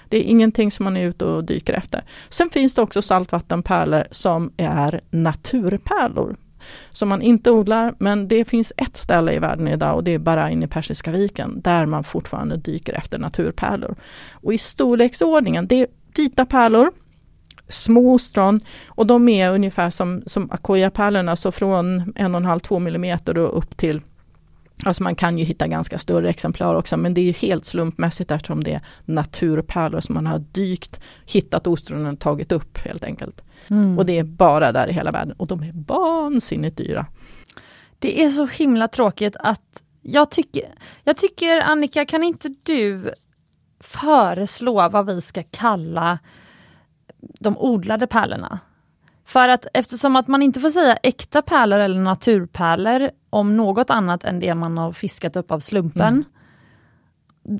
Det 0.10 0.18
är 0.18 0.24
ingenting 0.24 0.72
som 0.72 0.84
man 0.84 0.98
är 0.98 1.06
ute 1.06 1.26
och 1.26 1.44
dyker 1.44 1.74
efter. 1.74 2.04
Sen 2.30 2.50
finns 2.50 2.74
det 2.74 2.82
också 2.82 3.02
saltvattenpärlor 3.02 4.04
som 4.12 4.52
är 4.58 5.02
naturpärlor. 5.10 6.36
Som 6.90 7.10
man 7.10 7.22
inte 7.22 7.52
odlar, 7.52 7.96
men 7.98 8.28
det 8.28 8.46
finns 8.46 8.74
ett 8.78 8.98
ställe 8.98 9.34
i 9.34 9.40
världen 9.40 9.68
idag 9.68 9.96
och 9.96 10.04
det 10.04 10.12
är 10.12 10.20
Bahrain 10.20 10.64
i 10.64 10.68
Persiska 10.68 11.12
viken, 11.12 11.62
där 11.62 11.86
man 11.86 12.04
fortfarande 12.04 12.58
dyker 12.58 12.94
efter 12.94 13.18
naturpärlor. 13.18 13.96
Och 14.32 14.54
i 14.54 14.58
storleksordningen, 14.58 15.68
det 15.68 15.82
är 15.82 15.88
vita 16.18 16.46
pärlor, 16.46 16.92
små 17.68 18.14
ostron 18.14 18.60
och 18.88 19.08
de 19.08 19.30
är 19.30 19.54
ungefär 19.54 19.90
som, 19.90 20.24
som 20.28 20.52
Akoya-pärlorna, 20.52 21.36
så 21.36 21.52
från 21.52 22.14
1,5-2 22.14 22.88
mm 22.88 23.20
och 23.46 23.58
upp 23.58 23.78
till 23.78 24.02
Alltså 24.86 25.04
man 25.04 25.16
kan 25.16 25.38
ju 25.38 25.46
hitta 25.46 25.68
ganska 25.68 26.00
större 26.00 26.30
exemplar 26.30 26.76
också 26.76 26.98
men 26.98 27.14
det 27.14 27.22
är 27.22 27.26
ju 27.26 27.32
helt 27.32 27.66
slumpmässigt 27.66 28.32
eftersom 28.32 28.64
det 28.64 28.74
är 28.74 28.82
naturpärlor 29.06 30.02
som 30.02 30.16
man 30.16 30.28
har 30.28 30.40
dykt, 30.40 31.00
hittat 31.26 31.68
ostronen 31.68 32.14
och 32.14 32.20
tagit 32.20 32.52
upp 32.52 32.78
helt 32.78 33.04
enkelt. 33.04 33.44
Mm. 33.68 33.98
Och 33.98 34.06
det 34.06 34.20
är 34.20 34.24
bara 34.24 34.72
där 34.72 34.88
i 34.88 34.94
hela 34.94 35.12
världen 35.12 35.36
och 35.38 35.48
de 35.48 35.64
är 35.64 35.72
vansinnigt 35.88 36.78
dyra. 36.78 37.06
Det 38.00 38.24
är 38.24 38.30
så 38.30 38.46
himla 38.46 38.88
tråkigt 38.88 39.36
att 39.40 39.84
jag 40.02 40.32
tycker, 40.32 40.74
jag 41.04 41.18
tycker 41.18 41.62
Annika, 41.62 42.06
kan 42.06 42.24
inte 42.24 42.56
du 42.64 43.14
föreslå 43.80 44.90
vad 44.90 45.06
vi 45.06 45.22
ska 45.22 45.44
kalla 45.52 46.20
de 47.40 47.58
odlade 47.58 48.08
pärlorna? 48.08 48.60
För 49.26 49.50
att 49.50 49.66
eftersom 49.74 50.16
att 50.16 50.28
man 50.28 50.42
inte 50.42 50.60
får 50.60 50.70
säga 50.70 50.98
äkta 51.04 51.42
pärlor 51.42 51.80
eller 51.80 52.00
naturpärlor 52.00 53.10
om 53.30 53.58
något 53.58 53.90
annat 53.90 54.24
än 54.24 54.40
det 54.40 54.56
man 54.56 54.78
har 54.78 54.92
fiskat 54.92 55.36
upp 55.36 55.52
av 55.52 55.60
slumpen. 55.60 56.14
Mm. 56.14 56.24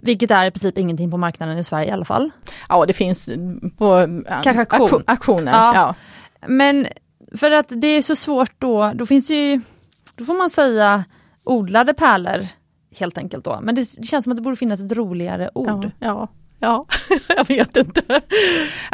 Vilket 0.02 0.32
är 0.32 0.46
i 0.46 0.52
princip 0.52 0.78
ingenting 0.78 1.12
på 1.12 1.18
marknaden 1.18 1.58
i 1.58 1.64
Sverige 1.64 1.88
i 1.88 1.92
alla 1.92 2.06
fall. 2.06 2.32
Ja 2.70 2.86
det 2.86 2.94
finns 2.94 3.30
på 3.78 4.08
Kanske 4.44 4.66
auktion. 4.70 5.04
auktioner. 5.08 5.52
Ja. 5.52 5.76
ja. 5.76 5.96
Men 6.48 6.88
för 7.38 7.52
att 7.52 7.68
det 7.70 7.88
är 7.88 8.02
så 8.02 8.16
svårt 8.16 8.52
då, 8.58 8.92
då 8.96 9.06
finns 9.06 9.30
ju, 9.30 9.62
då 10.16 10.24
får 10.24 10.34
man 10.34 10.50
säga 10.50 11.04
odlade 11.44 11.94
pärlor 11.94 12.48
helt 12.96 13.18
enkelt 13.18 13.46
då. 13.46 13.60
Men 13.62 13.76
det 13.76 14.06
känns 14.06 14.24
som 14.24 14.32
att 14.32 14.38
det 14.38 14.44
borde 14.44 14.56
finnas 14.56 14.82
ett 14.82 14.92
roligare 14.92 15.50
ord. 15.56 15.92
Ja, 16.00 16.08
ja. 16.08 16.28
Ja, 16.64 16.86
jag 17.28 17.48
vet 17.48 17.78
inte. 17.78 18.22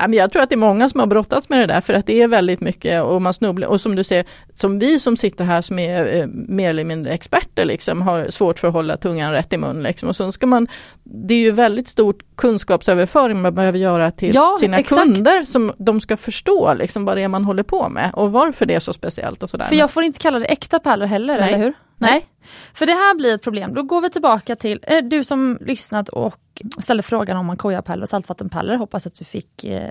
jag 0.09 0.31
tror 0.31 0.41
att 0.41 0.49
det 0.49 0.55
är 0.55 0.57
många 0.57 0.89
som 0.89 0.99
har 0.99 1.07
brottats 1.07 1.49
med 1.49 1.59
det 1.59 1.65
där 1.65 1.81
för 1.81 1.93
att 1.93 2.05
det 2.05 2.21
är 2.21 2.27
väldigt 2.27 2.61
mycket 2.61 3.03
och 3.03 3.21
man 3.21 3.33
snubblar 3.33 3.67
och 3.67 3.81
som 3.81 3.95
du 3.95 4.03
säger, 4.03 4.25
som 4.53 4.79
vi 4.79 4.99
som 4.99 5.17
sitter 5.17 5.45
här 5.45 5.61
som 5.61 5.79
är 5.79 6.15
eh, 6.15 6.27
mer 6.27 6.69
eller 6.69 6.83
mindre 6.83 7.13
experter 7.13 7.65
liksom 7.65 8.01
har 8.01 8.29
svårt 8.29 8.59
för 8.59 8.67
att 8.67 8.73
hålla 8.73 8.97
tungan 8.97 9.31
rätt 9.31 9.53
i 9.53 9.57
mun 9.57 9.83
liksom. 9.83 10.09
Och 10.09 10.15
så 10.15 10.31
ska 10.31 10.47
man, 10.47 10.67
det 11.03 11.33
är 11.33 11.39
ju 11.39 11.51
väldigt 11.51 11.87
stort 11.87 12.23
kunskapsöverföring 12.35 13.41
man 13.41 13.55
behöver 13.55 13.79
göra 13.79 14.11
till 14.11 14.35
ja, 14.35 14.57
sina 14.59 14.79
exakt. 14.79 15.01
kunder 15.01 15.43
som 15.43 15.73
de 15.77 16.01
ska 16.01 16.17
förstå 16.17 16.73
liksom 16.73 17.05
vad 17.05 17.17
det 17.17 17.21
är 17.23 17.27
man 17.27 17.45
håller 17.45 17.63
på 17.63 17.89
med 17.89 18.11
och 18.13 18.31
varför 18.31 18.65
det 18.65 18.73
är 18.73 18.79
så 18.79 18.93
speciellt 18.93 19.43
och 19.43 19.49
sådär. 19.49 19.65
För 19.65 19.75
jag 19.75 19.91
får 19.91 20.03
inte 20.03 20.19
kalla 20.19 20.39
det 20.39 20.45
äkta 20.45 20.79
pärlor 20.79 21.05
heller, 21.05 21.39
Nej. 21.39 21.47
eller 21.47 21.57
hur? 21.65 21.73
Nej. 21.99 22.25
För 22.73 22.85
det 22.85 22.93
här 22.93 23.15
blir 23.15 23.35
ett 23.35 23.43
problem. 23.43 23.73
Då 23.73 23.83
går 23.83 24.01
vi 24.01 24.09
tillbaka 24.09 24.55
till, 24.55 24.79
eh, 24.83 24.97
du 25.03 25.23
som 25.23 25.57
lyssnat 25.61 26.09
och 26.09 26.35
ställde 26.79 27.03
frågan 27.03 27.37
om 27.37 27.49
Ankoya-pärlor 27.49 28.03
och 28.03 28.09
saltvattenpärlor, 28.09 28.75
hoppas 28.75 29.07
att 29.07 29.15
du 29.15 29.25
fick 29.25 29.63
eh, 29.63 29.89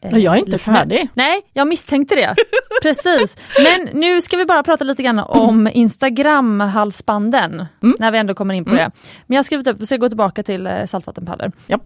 eh 0.00 0.18
jag 0.18 0.34
är 0.34 0.38
inte 0.38 0.58
färdig. 0.58 1.08
Nej, 1.14 1.40
jag 1.52 1.68
misstänkte 1.68 2.14
det. 2.14 2.34
Precis. 2.82 3.36
Men 3.64 4.00
nu 4.00 4.20
ska 4.20 4.36
vi 4.36 4.44
bara 4.44 4.62
prata 4.62 4.84
lite 4.84 5.02
grann 5.02 5.18
om 5.18 5.68
Instagram-halsbanden, 5.72 7.66
mm. 7.82 7.96
när 7.98 8.12
vi 8.12 8.18
ändå 8.18 8.34
kommer 8.34 8.54
in 8.54 8.64
på 8.64 8.70
mm. 8.70 8.84
det. 8.84 8.90
Men 9.26 9.34
jag 9.34 9.38
har 9.38 9.44
skrivit 9.44 9.66
upp, 9.66 9.80
vi 9.80 9.86
ska 9.86 9.96
gå 9.96 10.08
tillbaka 10.08 10.42
till 10.42 10.66
eh, 10.66 10.84
saltvattenpärlor. 10.84 11.52
Ja. 11.66 11.78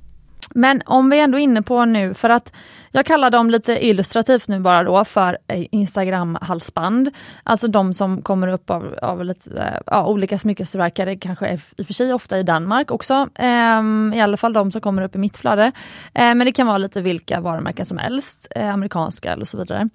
Men 0.54 0.82
om 0.86 1.10
vi 1.10 1.20
ändå 1.20 1.38
är 1.38 1.42
inne 1.42 1.62
på 1.62 1.84
nu, 1.84 2.14
för 2.14 2.30
att 2.30 2.52
jag 2.90 3.06
kallar 3.06 3.30
dem 3.30 3.50
lite 3.50 3.86
illustrativt 3.86 4.48
nu 4.48 4.60
bara 4.60 4.84
då 4.84 5.04
för 5.04 5.38
eh, 5.46 5.66
Instagram-halsband. 5.70 7.10
Alltså 7.42 7.68
de 7.68 7.94
som 7.94 8.22
kommer 8.22 8.48
upp 8.48 8.70
av, 8.70 8.98
av 9.02 9.24
lite, 9.24 9.62
eh, 9.62 9.80
ja, 9.86 10.06
olika 10.06 10.38
smyckestillverkare, 10.38 11.16
kanske 11.16 11.46
är 11.46 11.60
i 11.76 11.82
och 11.82 11.86
för 11.86 11.94
sig 11.94 12.12
ofta 12.12 12.38
i 12.38 12.42
Danmark 12.42 12.90
också. 12.90 13.28
Ehm, 13.34 14.12
I 14.14 14.20
alla 14.20 14.36
fall 14.36 14.52
de 14.52 14.72
som 14.72 14.80
kommer 14.80 15.02
upp 15.02 15.14
i 15.14 15.18
mitt 15.18 15.36
flöde. 15.36 15.72
Ehm, 16.14 16.38
men 16.38 16.44
det 16.44 16.52
kan 16.52 16.66
vara 16.66 16.78
lite 16.78 17.00
vilka 17.00 17.40
varumärken 17.40 17.86
som 17.86 17.98
helst, 17.98 18.48
eh, 18.56 18.74
amerikanska 18.74 19.32
eller 19.32 19.44
så 19.44 19.58
vidare 19.58 19.88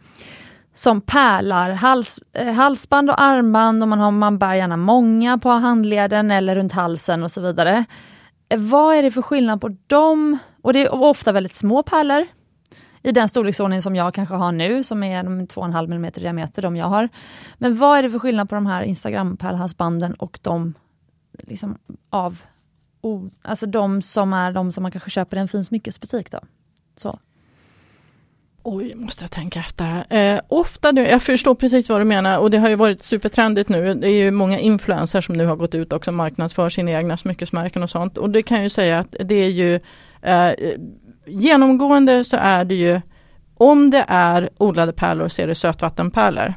som 0.75 1.01
pärlar, 1.01 1.69
hals, 1.69 2.19
eh, 2.33 2.53
halsband 2.53 3.09
och 3.09 3.21
armband 3.21 3.83
och 3.83 3.89
man, 3.89 3.99
har, 3.99 4.11
man 4.11 4.37
bär 4.37 4.53
gärna 4.53 4.77
många 4.77 5.37
på 5.37 5.49
handleden 5.49 6.31
eller 6.31 6.55
runt 6.55 6.73
halsen 6.73 7.23
och 7.23 7.31
så 7.31 7.41
vidare. 7.41 7.85
Eh, 8.53 8.59
vad 8.59 8.95
är 8.95 9.03
det 9.03 9.11
för 9.11 9.21
skillnad 9.21 9.61
på 9.61 9.75
dem? 9.87 10.37
Och 10.61 10.73
det 10.73 10.81
är 10.81 10.93
ofta 10.93 11.31
väldigt 11.31 11.53
små 11.53 11.83
pärlor. 11.83 12.27
I 13.01 13.11
den 13.11 13.29
storleksordning 13.29 13.81
som 13.81 13.95
jag 13.95 14.13
kanske 14.13 14.35
har 14.35 14.51
nu, 14.51 14.83
som 14.83 15.03
är 15.03 15.23
2,5 15.23 15.93
mm 15.93 16.11
diameter, 16.15 16.61
de 16.61 16.75
jag 16.75 16.85
har. 16.85 17.09
Men 17.57 17.77
vad 17.77 17.97
är 17.97 18.03
det 18.03 18.09
för 18.09 18.19
skillnad 18.19 18.49
på 18.49 18.55
de 18.55 18.65
här 18.65 18.83
Instagram-pärlhalsbanden 18.83 20.13
och 20.13 20.39
de 20.41 20.73
liksom 21.31 21.77
av, 22.09 22.41
oh, 23.01 23.27
alltså 23.41 23.65
de 23.65 24.01
som 24.01 24.33
är 24.33 24.51
de 24.51 24.71
som 24.71 24.81
man 24.81 24.91
kanske 24.91 25.09
köper 25.09 25.37
i 25.37 25.39
en 25.39 25.47
fin 25.47 25.65
smyckesbutik 25.65 26.31
då? 26.31 26.39
Så. 26.95 27.19
Oj, 28.65 28.95
måste 28.95 29.23
jag 29.23 29.31
tänka 29.31 29.59
efter. 29.59 30.05
Eh, 30.09 30.41
ofta 30.47 30.91
nu, 30.91 31.07
jag 31.07 31.23
förstår 31.23 31.55
precis 31.55 31.89
vad 31.89 32.01
du 32.01 32.05
menar 32.05 32.37
och 32.39 32.51
det 32.51 32.57
har 32.57 32.69
ju 32.69 32.75
varit 32.75 33.03
supertrendigt 33.03 33.69
nu. 33.69 33.93
Det 33.93 34.07
är 34.07 34.23
ju 34.23 34.31
många 34.31 34.59
influencers 34.59 35.25
som 35.25 35.35
nu 35.35 35.45
har 35.45 35.55
gått 35.55 35.75
ut 35.75 35.93
också 35.93 36.11
och 36.11 36.15
marknadsför 36.15 36.69
sina 36.69 36.91
egna 36.91 37.17
smyckesmärken 37.17 37.83
och 37.83 37.89
sånt. 37.89 38.17
Och 38.17 38.29
det 38.29 38.43
kan 38.43 38.57
jag 38.57 38.63
ju 38.63 38.69
säga 38.69 38.99
att 38.99 39.15
det 39.19 39.35
är 39.35 39.49
ju 39.49 39.79
eh, 40.21 40.51
genomgående 41.25 42.23
så 42.23 42.37
är 42.37 42.65
det 42.65 42.75
ju 42.75 43.01
om 43.57 43.89
det 43.91 44.05
är 44.07 44.49
odlade 44.57 44.93
pärlor 44.93 45.27
så 45.27 45.41
är 45.41 45.47
det 45.47 45.55
sötvattenpärlor. 45.55 46.53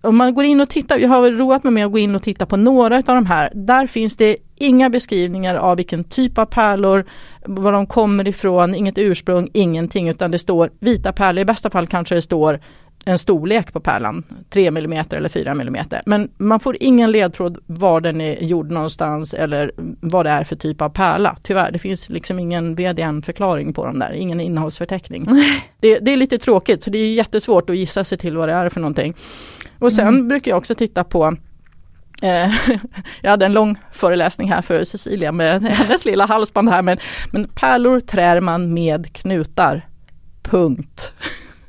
Om 0.00 0.16
man 0.16 0.34
går 0.34 0.44
in 0.44 0.60
och 0.60 0.68
tittar, 0.68 0.98
jag 0.98 1.08
har 1.08 1.30
roat 1.30 1.64
mig 1.64 1.72
med 1.72 1.86
att 1.86 1.92
gå 1.92 1.98
in 1.98 2.14
och 2.14 2.22
titta 2.22 2.46
på 2.46 2.56
några 2.56 2.96
av 2.96 3.02
de 3.02 3.26
här. 3.26 3.52
Där 3.54 3.86
finns 3.86 4.16
det 4.16 4.36
inga 4.56 4.90
beskrivningar 4.90 5.54
av 5.54 5.76
vilken 5.76 6.04
typ 6.04 6.38
av 6.38 6.46
pärlor, 6.46 7.04
var 7.46 7.72
de 7.72 7.86
kommer 7.86 8.28
ifrån, 8.28 8.74
inget 8.74 8.98
ursprung, 8.98 9.48
ingenting 9.52 10.08
utan 10.08 10.30
det 10.30 10.38
står 10.38 10.70
vita 10.80 11.12
pärlor. 11.12 11.42
I 11.42 11.44
bästa 11.44 11.70
fall 11.70 11.86
kanske 11.86 12.14
det 12.14 12.22
står 12.22 12.60
en 13.04 13.18
storlek 13.18 13.72
på 13.72 13.80
pärlan, 13.80 14.24
3 14.50 14.66
mm 14.66 15.04
eller 15.10 15.28
4 15.28 15.50
mm. 15.50 15.76
Men 16.06 16.30
man 16.36 16.60
får 16.60 16.76
ingen 16.80 17.12
ledtråd 17.12 17.58
var 17.66 18.00
den 18.00 18.20
är 18.20 18.42
gjord 18.42 18.70
någonstans 18.70 19.34
eller 19.34 19.72
vad 20.00 20.26
det 20.26 20.30
är 20.30 20.44
för 20.44 20.56
typ 20.56 20.82
av 20.82 20.88
pärla. 20.88 21.36
Tyvärr, 21.42 21.70
det 21.70 21.78
finns 21.78 22.08
liksom 22.08 22.38
ingen 22.38 22.74
VDN-förklaring 22.74 23.72
på 23.72 23.86
dem 23.86 23.98
där, 23.98 24.12
ingen 24.12 24.40
innehållsförteckning. 24.40 25.26
det, 25.80 25.98
det, 25.98 26.10
är 26.10 26.16
lite 26.16 26.38
tråkigt, 26.38 26.82
så 26.82 26.90
det 26.90 26.98
är 26.98 27.12
jättesvårt 27.12 27.70
att 27.70 27.76
gissa 27.76 28.04
sig 28.04 28.18
till 28.18 28.36
vad 28.36 28.48
det 28.48 28.54
är 28.54 28.68
för 28.68 28.80
någonting. 28.80 29.14
Och 29.78 29.92
sen 29.92 30.08
mm. 30.08 30.28
brukar 30.28 30.50
jag 30.50 30.58
också 30.58 30.74
titta 30.74 31.04
på 31.04 31.36
eh, 32.22 32.50
jag 33.22 33.30
hade 33.30 33.46
en 33.46 33.52
lång 33.52 33.76
föreläsning 33.92 34.52
här 34.52 34.62
för 34.62 34.84
Cecilia 34.84 35.32
med 35.32 35.62
hennes 35.68 36.04
lilla 36.04 36.26
halsband 36.26 36.68
här 36.68 36.82
men, 36.82 36.98
men 37.32 37.48
pärlor 37.54 38.00
trär 38.00 38.40
man 38.40 38.74
med 38.74 39.12
knutar. 39.12 39.88
Punkt. 40.42 41.12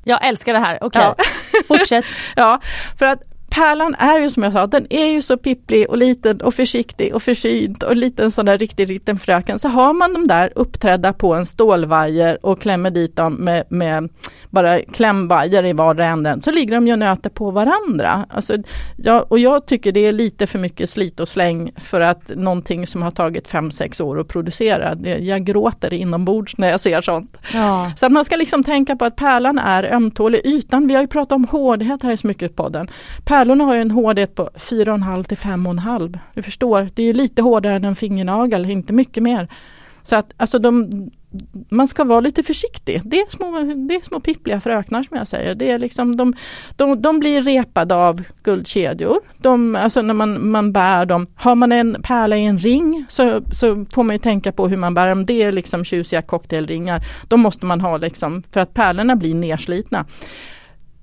Jag 0.03 0.27
älskar 0.27 0.53
det 0.53 0.59
här, 0.59 0.77
okej. 0.81 1.07
Okay. 1.07 1.25
Ja. 1.53 1.59
Fortsätt. 1.67 2.05
ja, 2.35 2.59
för 2.99 3.05
att 3.05 3.23
pärlan 3.49 3.95
är 3.95 4.19
ju 4.19 4.29
som 4.29 4.43
jag 4.43 4.53
sa, 4.53 4.67
den 4.67 4.87
är 4.89 5.07
ju 5.07 5.21
så 5.21 5.37
pipplig 5.37 5.89
och 5.89 5.97
liten 5.97 6.41
och 6.41 6.53
försiktig 6.53 7.15
och 7.15 7.23
försynt 7.23 7.83
och 7.83 7.95
liten 7.95 8.31
sån 8.31 8.45
där 8.45 8.57
riktig 8.57 8.87
liten 8.87 9.19
fröken. 9.19 9.59
Så 9.59 9.67
har 9.67 9.93
man 9.93 10.13
de 10.13 10.27
där 10.27 10.53
uppträdda 10.55 11.13
på 11.13 11.33
en 11.33 11.45
stålvajer 11.45 12.45
och 12.45 12.61
klämmer 12.61 12.91
dit 12.91 13.15
dem 13.15 13.33
med, 13.33 13.63
med 13.69 14.09
bara 14.49 14.81
klämvajer 14.81 15.65
i 15.65 15.73
vardera 15.73 16.07
änden 16.07 16.41
så 16.41 16.51
ligger 16.51 16.75
de 16.75 16.87
ju 16.87 16.93
och 16.93 16.99
nöter 16.99 17.29
på 17.29 17.51
varandra. 17.51 18.25
Alltså, 18.29 18.57
ja, 18.97 19.25
och 19.29 19.39
jag 19.39 19.65
tycker 19.65 19.91
det 19.91 20.05
är 20.05 20.11
lite 20.11 20.47
för 20.47 20.59
mycket 20.59 20.89
slit 20.89 21.19
och 21.19 21.27
släng 21.27 21.71
för 21.75 22.01
att 22.01 22.31
någonting 22.35 22.87
som 22.87 23.01
har 23.01 23.11
tagit 23.11 23.49
5-6 23.49 24.01
år 24.01 24.19
att 24.19 24.27
producera. 24.27 24.95
Det, 24.95 25.17
jag 25.17 25.45
gråter 25.45 25.93
inombords 25.93 26.57
när 26.57 26.69
jag 26.69 26.79
ser 26.79 27.01
sånt. 27.01 27.37
Ja. 27.53 27.91
Så 27.95 28.05
att 28.05 28.11
man 28.11 28.25
ska 28.25 28.35
liksom 28.35 28.63
tänka 28.63 28.95
på 28.95 29.05
att 29.05 29.15
pärlan 29.15 29.59
är 29.59 29.83
ömtålig. 29.83 30.41
Ytan, 30.45 30.87
vi 30.87 30.93
har 30.93 31.01
ju 31.01 31.07
pratat 31.07 31.35
om 31.35 31.45
hårdhet 31.45 32.03
här 32.03 32.11
i 32.11 32.17
Smycket-podden. 32.17 32.89
Pärlorna 33.39 33.63
har 33.63 33.75
ju 33.75 33.81
en 33.81 33.91
hårdhet 33.91 34.35
på 34.35 34.49
4,5 34.55 35.23
till 35.23 35.37
5,5. 35.37 36.19
Du 36.33 36.41
förstår, 36.41 36.89
det 36.93 37.03
är 37.03 37.13
lite 37.13 37.41
hårdare 37.41 37.75
än 37.75 37.85
en 37.85 37.95
fingernagel, 37.95 38.69
inte 38.69 38.93
mycket 38.93 39.23
mer. 39.23 39.47
Så 40.03 40.15
att 40.15 40.33
alltså 40.37 40.59
de, 40.59 40.89
man 41.69 41.87
ska 41.87 42.03
vara 42.03 42.19
lite 42.19 42.43
försiktig. 42.43 43.01
Det 43.05 43.19
är 43.19 43.29
små, 43.29 43.59
det 43.87 43.95
är 43.95 44.05
små 44.05 44.19
pippliga 44.19 44.61
fröknar 44.61 45.03
som 45.03 45.17
jag 45.17 45.27
säger. 45.27 45.55
Det 45.55 45.71
är 45.71 45.79
liksom, 45.79 46.15
de, 46.15 46.33
de, 46.75 47.01
de 47.01 47.19
blir 47.19 47.41
repade 47.41 47.95
av 47.95 48.23
guldkedjor. 48.43 49.17
De, 49.37 49.75
alltså 49.75 50.01
när 50.01 50.13
man, 50.13 50.49
man 50.51 50.71
bär 50.71 51.05
dem. 51.05 51.27
Har 51.35 51.55
man 51.55 51.71
en 51.71 51.97
pärla 52.03 52.37
i 52.37 52.45
en 52.45 52.59
ring 52.59 53.05
så, 53.09 53.41
så 53.53 53.85
får 53.93 54.03
man 54.03 54.15
ju 54.15 54.19
tänka 54.19 54.51
på 54.51 54.67
hur 54.67 54.77
man 54.77 54.93
bär 54.93 55.07
dem. 55.07 55.25
Det 55.25 55.43
är 55.43 55.51
liksom 55.51 55.85
tjusiga 55.85 56.21
cocktailringar. 56.21 57.01
De 57.27 57.39
måste 57.39 57.65
man 57.65 57.81
ha 57.81 57.97
liksom, 57.97 58.43
för 58.51 58.59
att 58.59 58.73
pärlorna 58.73 59.15
blir 59.15 59.35
nerslitna. 59.35 60.05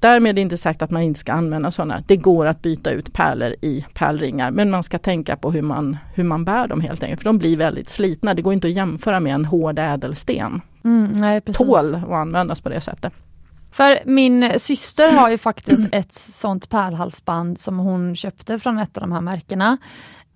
Därmed 0.00 0.38
inte 0.38 0.56
sagt 0.56 0.82
att 0.82 0.90
man 0.90 1.02
inte 1.02 1.20
ska 1.20 1.32
använda 1.32 1.70
sådana. 1.70 2.02
Det 2.06 2.16
går 2.16 2.46
att 2.46 2.62
byta 2.62 2.90
ut 2.90 3.12
pärlor 3.12 3.54
i 3.62 3.86
pärlringar 3.94 4.50
men 4.50 4.70
man 4.70 4.82
ska 4.82 4.98
tänka 4.98 5.36
på 5.36 5.50
hur 5.50 5.62
man, 5.62 5.96
hur 6.14 6.24
man 6.24 6.44
bär 6.44 6.68
dem 6.68 6.80
helt 6.80 7.02
enkelt. 7.02 7.20
För 7.20 7.24
de 7.24 7.38
blir 7.38 7.56
väldigt 7.56 7.88
slitna. 7.88 8.34
Det 8.34 8.42
går 8.42 8.52
inte 8.52 8.66
att 8.66 8.72
jämföra 8.72 9.20
med 9.20 9.34
en 9.34 9.44
hård 9.44 9.78
ädelsten. 9.78 10.60
Mm, 10.84 11.12
nej. 11.12 11.40
Tål 11.40 11.94
att 11.94 12.10
användas 12.10 12.60
på 12.60 12.68
det 12.68 12.80
sättet. 12.80 13.12
För 13.70 13.98
min 14.04 14.52
syster 14.58 15.12
har 15.12 15.30
ju 15.30 15.38
faktiskt 15.38 15.88
ett 15.92 16.14
sånt 16.14 16.68
pärlhalsband 16.68 17.60
som 17.60 17.78
hon 17.78 18.16
köpte 18.16 18.58
från 18.58 18.78
ett 18.78 18.96
av 18.96 19.00
de 19.00 19.12
här 19.12 19.20
märkena. 19.20 19.78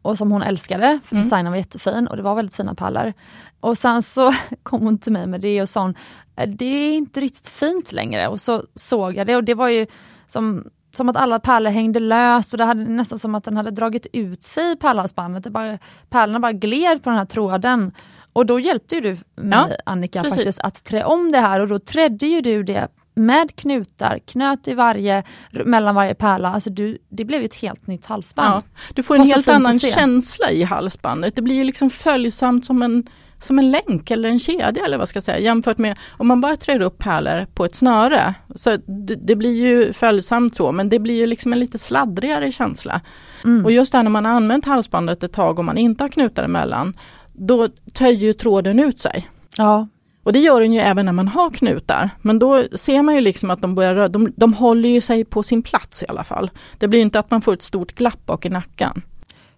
Och 0.02 0.18
som 0.18 0.32
hon 0.32 0.42
älskade, 0.42 1.00
för 1.04 1.14
mm. 1.14 1.24
designen 1.24 1.52
var 1.52 1.56
jättefin 1.56 2.06
och 2.06 2.16
det 2.16 2.22
var 2.22 2.34
väldigt 2.34 2.54
fina 2.54 2.74
pärlor. 2.74 3.12
Och 3.60 3.78
sen 3.78 4.02
så 4.02 4.32
kom 4.62 4.82
hon 4.82 4.98
till 4.98 5.12
mig 5.12 5.26
med 5.26 5.40
det 5.40 5.62
och 5.62 5.68
sa 5.68 5.94
äh, 6.36 6.48
det 6.48 6.64
är 6.64 6.92
inte 6.92 7.20
riktigt 7.20 7.48
fint 7.48 7.92
längre. 7.92 8.28
Och 8.28 8.40
så 8.40 8.64
såg 8.74 9.16
jag 9.16 9.26
det 9.26 9.36
och 9.36 9.44
det 9.44 9.54
var 9.54 9.68
ju 9.68 9.86
som, 10.28 10.64
som 10.96 11.08
att 11.08 11.16
alla 11.16 11.40
pärlor 11.40 11.70
hängde 11.70 12.00
löst 12.00 12.54
och 12.54 12.58
det 12.58 12.64
hade 12.64 12.84
nästan 12.84 13.18
som 13.18 13.34
att 13.34 13.44
den 13.44 13.56
hade 13.56 13.70
dragit 13.70 14.06
ut 14.12 14.42
sig 14.42 14.76
pärlhalsbandet. 14.76 15.44
Det 15.44 15.50
bara, 15.50 15.78
pärlorna 16.10 16.40
bara 16.40 16.52
gled 16.52 17.02
på 17.02 17.10
den 17.10 17.18
här 17.18 17.26
tråden. 17.26 17.92
Och 18.32 18.46
då 18.46 18.60
hjälpte 18.60 18.94
ju 18.94 19.00
du 19.00 19.42
mig 19.42 19.66
ja, 19.68 19.76
Annika 19.86 20.22
precis. 20.22 20.36
faktiskt 20.36 20.60
att 20.60 20.84
trä 20.84 21.04
om 21.04 21.32
det 21.32 21.40
här 21.40 21.60
och 21.60 21.68
då 21.68 21.78
trädde 21.78 22.26
ju 22.26 22.40
du 22.40 22.62
det 22.62 22.88
med 23.20 23.56
knutar, 23.56 24.18
knöt 24.18 24.68
i 24.68 24.74
varje, 24.74 25.24
mellan 25.50 25.94
varje 25.94 26.14
pärla. 26.14 26.52
Alltså 26.52 26.70
du, 26.70 26.98
det 27.08 27.24
blev 27.24 27.42
ett 27.42 27.54
helt 27.54 27.86
nytt 27.86 28.06
halsband. 28.06 28.48
Ja, 28.48 28.62
du 28.94 29.02
får 29.02 29.16
en 29.16 29.26
helt 29.26 29.48
annan 29.48 29.78
känsla 29.78 30.50
i 30.50 30.62
halsbandet. 30.62 31.36
Det 31.36 31.42
blir 31.42 31.64
liksom 31.64 31.90
följsamt 31.90 32.64
som 32.64 32.82
en, 32.82 33.06
som 33.40 33.58
en 33.58 33.70
länk 33.70 34.10
eller 34.10 34.28
en 34.28 34.38
kedja 34.38 34.84
eller 34.84 34.98
vad 34.98 35.08
ska 35.08 35.16
jag 35.16 35.24
säga 35.24 35.38
jämfört 35.38 35.78
med 35.78 35.98
om 36.10 36.28
man 36.28 36.40
bara 36.40 36.56
trär 36.56 36.80
upp 36.80 36.98
pärlor 36.98 37.46
på 37.54 37.64
ett 37.64 37.74
snöre. 37.74 38.34
Så 38.54 38.76
det, 38.76 39.14
det, 39.14 39.36
blir 39.36 39.66
ju 39.66 39.92
följsamt 39.92 40.54
så 40.54 40.72
men 40.72 40.88
det 40.88 40.98
blir 40.98 41.14
ju 41.14 41.26
liksom 41.26 41.52
en 41.52 41.58
lite 41.58 41.78
sladdrigare 41.78 42.52
känsla. 42.52 43.00
Mm. 43.44 43.64
Och 43.64 43.72
just 43.72 43.92
där 43.92 44.02
när 44.02 44.10
man 44.10 44.24
har 44.24 44.32
använt 44.32 44.64
halsbandet 44.64 45.22
ett 45.22 45.32
tag 45.32 45.58
och 45.58 45.64
man 45.64 45.78
inte 45.78 46.04
har 46.04 46.08
knutar 46.08 46.44
emellan 46.44 46.96
då 47.32 47.68
töjer 47.92 48.32
tråden 48.32 48.78
ut 48.78 49.00
sig. 49.00 49.28
Ja. 49.56 49.88
Och 50.22 50.32
det 50.32 50.38
gör 50.38 50.60
den 50.60 50.72
ju 50.72 50.80
även 50.80 51.06
när 51.06 51.12
man 51.12 51.28
har 51.28 51.50
knutar. 51.50 52.10
Men 52.22 52.38
då 52.38 52.64
ser 52.74 53.02
man 53.02 53.14
ju 53.14 53.20
liksom 53.20 53.50
att 53.50 53.60
de 53.60 53.74
börjar 53.74 53.94
röra, 53.94 54.08
de, 54.08 54.32
de 54.36 54.54
håller 54.54 54.88
ju 54.88 55.00
sig 55.00 55.24
på 55.24 55.42
sin 55.42 55.62
plats 55.62 56.02
i 56.02 56.06
alla 56.08 56.24
fall. 56.24 56.50
Det 56.78 56.88
blir 56.88 57.00
inte 57.00 57.18
att 57.18 57.30
man 57.30 57.42
får 57.42 57.52
ett 57.52 57.62
stort 57.62 57.94
glapp 57.94 58.26
bak 58.26 58.46
i 58.46 58.48
nacken. 58.48 59.02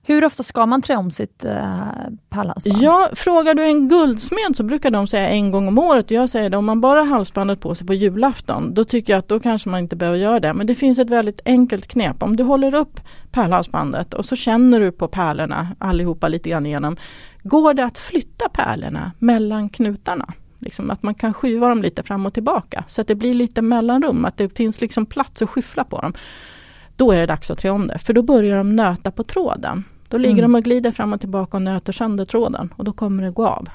Hur 0.05 0.25
ofta 0.25 0.43
ska 0.43 0.67
man 0.67 0.83
trä 0.83 0.97
om 0.97 1.11
sitt 1.11 1.45
eh, 1.45 1.87
pärlhalsband? 2.31 2.83
Ja, 2.83 3.09
frågar 3.13 3.55
du 3.55 3.65
en 3.65 3.89
guldsmed 3.89 4.57
så 4.57 4.63
brukar 4.63 4.91
de 4.91 5.07
säga 5.07 5.29
en 5.29 5.51
gång 5.51 5.69
om 5.69 5.79
året. 5.79 6.11
Jag 6.11 6.31
säger 6.31 6.51
det, 6.51 6.57
om 6.57 6.65
man 6.65 6.81
bara 6.81 7.01
har 7.01 7.07
halsbandet 7.07 7.61
på 7.61 7.75
sig 7.75 7.87
på 7.87 7.95
julafton, 7.95 8.75
då 8.75 8.85
tycker 8.85 9.13
jag 9.13 9.19
att 9.19 9.29
då 9.29 9.41
kanske 9.41 9.69
man 9.69 9.81
inte 9.81 9.97
behöver 9.97 10.19
göra 10.19 10.41
det. 10.41 10.53
Men 10.53 10.67
det 10.67 10.75
finns 10.75 10.99
ett 10.99 11.11
väldigt 11.11 11.41
enkelt 11.45 11.87
knep. 11.87 12.23
Om 12.23 12.37
du 12.37 12.43
håller 12.43 12.75
upp 12.75 13.01
pärlhalsbandet 13.31 14.15
och 14.15 14.25
så 14.25 14.37
känner 14.37 14.81
du 14.81 14.93
på 14.93 15.09
pärlorna 15.09 15.69
allihopa 15.79 16.29
lite 16.29 16.49
grann 16.49 16.67
igenom. 16.67 16.97
Går 17.43 17.75
det 17.75 17.85
att 17.85 17.99
flytta 17.99 18.49
pärlorna 18.49 19.13
mellan 19.19 19.69
knutarna? 19.69 20.27
Liksom 20.63 20.91
att 20.91 21.03
man 21.03 21.15
kan 21.15 21.35
skyva 21.35 21.69
dem 21.69 21.83
lite 21.83 22.03
fram 22.03 22.27
och 22.27 22.35
tillbaka 22.35 22.85
så 22.89 23.01
att 23.01 23.07
det 23.07 23.15
blir 23.15 23.35
lite 23.35 23.63
mellanrum, 23.63 24.25
att 24.25 24.37
det 24.37 24.57
finns 24.57 24.81
liksom 24.81 25.07
plats 25.07 25.43
att 25.43 25.51
skyffla 25.51 25.85
på 25.85 26.01
dem. 26.01 26.13
Då 26.97 27.13
är 27.13 27.17
det 27.17 27.27
dags 27.27 27.51
att 27.51 27.59
trä 27.59 27.71
om 27.71 27.87
det, 27.87 27.99
för 27.99 28.13
då 28.13 28.23
börjar 28.23 28.57
de 28.57 28.77
nöta 28.77 29.11
på 29.11 29.25
tråden. 29.25 29.85
Då 30.09 30.19
ligger 30.19 30.39
mm. 30.39 30.53
de 30.53 30.59
och 30.59 30.65
glider 30.65 30.91
fram 30.91 31.13
och 31.13 31.21
tillbaka 31.21 31.57
och 31.57 31.63
nöter 31.63 31.93
sönder 31.93 32.25
tråden 32.25 32.75
och 32.77 32.85
då 32.85 32.93
kommer 32.93 33.23
det 33.23 33.31
gå 33.31 33.47
av. 33.47 33.69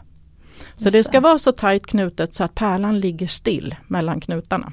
Så 0.77 0.83
Just 0.83 0.91
det 0.91 1.03
ska 1.03 1.11
det. 1.11 1.19
vara 1.19 1.39
så 1.39 1.51
tajt 1.51 1.85
knutet 1.85 2.35
så 2.35 2.43
att 2.43 2.55
pärlan 2.55 2.99
ligger 2.99 3.27
still 3.27 3.75
mellan 3.87 4.21
knutarna. 4.21 4.71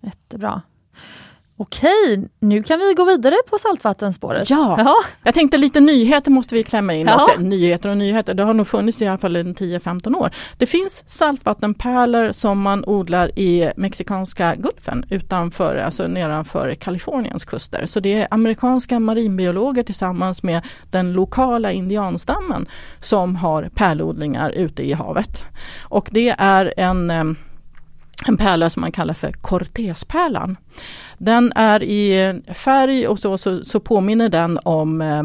Jättebra. 0.00 0.62
Okej, 1.60 2.28
nu 2.40 2.62
kan 2.62 2.78
vi 2.78 2.94
gå 2.94 3.04
vidare 3.04 3.34
på 3.50 3.58
saltvattenspåret. 3.58 4.50
Ja, 4.50 4.74
ja. 4.78 4.94
jag 5.22 5.34
tänkte 5.34 5.56
lite 5.56 5.80
nyheter 5.80 6.30
måste 6.30 6.54
vi 6.54 6.62
klämma 6.62 6.94
in 6.94 7.06
ja. 7.06 7.24
också. 7.24 7.40
Nyheter 7.40 7.88
och 7.88 7.96
nyheter, 7.96 8.34
det 8.34 8.42
har 8.42 8.54
nog 8.54 8.68
funnits 8.68 9.02
i 9.02 9.06
alla 9.06 9.18
fall 9.18 9.36
10-15 9.36 10.16
år. 10.16 10.30
Det 10.58 10.66
finns 10.66 11.04
saltvattenpärlor 11.06 12.32
som 12.32 12.60
man 12.60 12.84
odlar 12.84 13.38
i 13.38 13.72
Mexikanska 13.76 14.54
gulfen 14.54 15.04
utanför, 15.10 15.76
alltså 15.76 16.06
nedanför 16.06 16.74
Kaliforniens 16.74 17.44
kuster. 17.44 17.86
Så 17.86 18.00
det 18.00 18.14
är 18.14 18.28
amerikanska 18.30 19.00
marinbiologer 19.00 19.82
tillsammans 19.82 20.42
med 20.42 20.62
den 20.90 21.12
lokala 21.12 21.72
indianstammen 21.72 22.66
som 23.00 23.36
har 23.36 23.70
pärlodlingar 23.74 24.50
ute 24.50 24.82
i 24.82 24.92
havet. 24.92 25.44
Och 25.82 26.08
det 26.12 26.34
är 26.38 26.74
en 26.76 27.10
eh, 27.10 27.24
en 28.26 28.36
pärla 28.36 28.70
som 28.70 28.80
man 28.80 28.92
kallar 28.92 29.14
för 29.14 29.32
Cortezpärlan. 29.32 30.56
Den 31.18 31.52
är 31.54 31.82
i 31.82 32.34
färg 32.54 33.08
och 33.08 33.18
så, 33.18 33.38
så, 33.38 33.64
så 33.64 33.80
påminner 33.80 34.28
den 34.28 34.58
om 34.62 35.00
eh, 35.00 35.24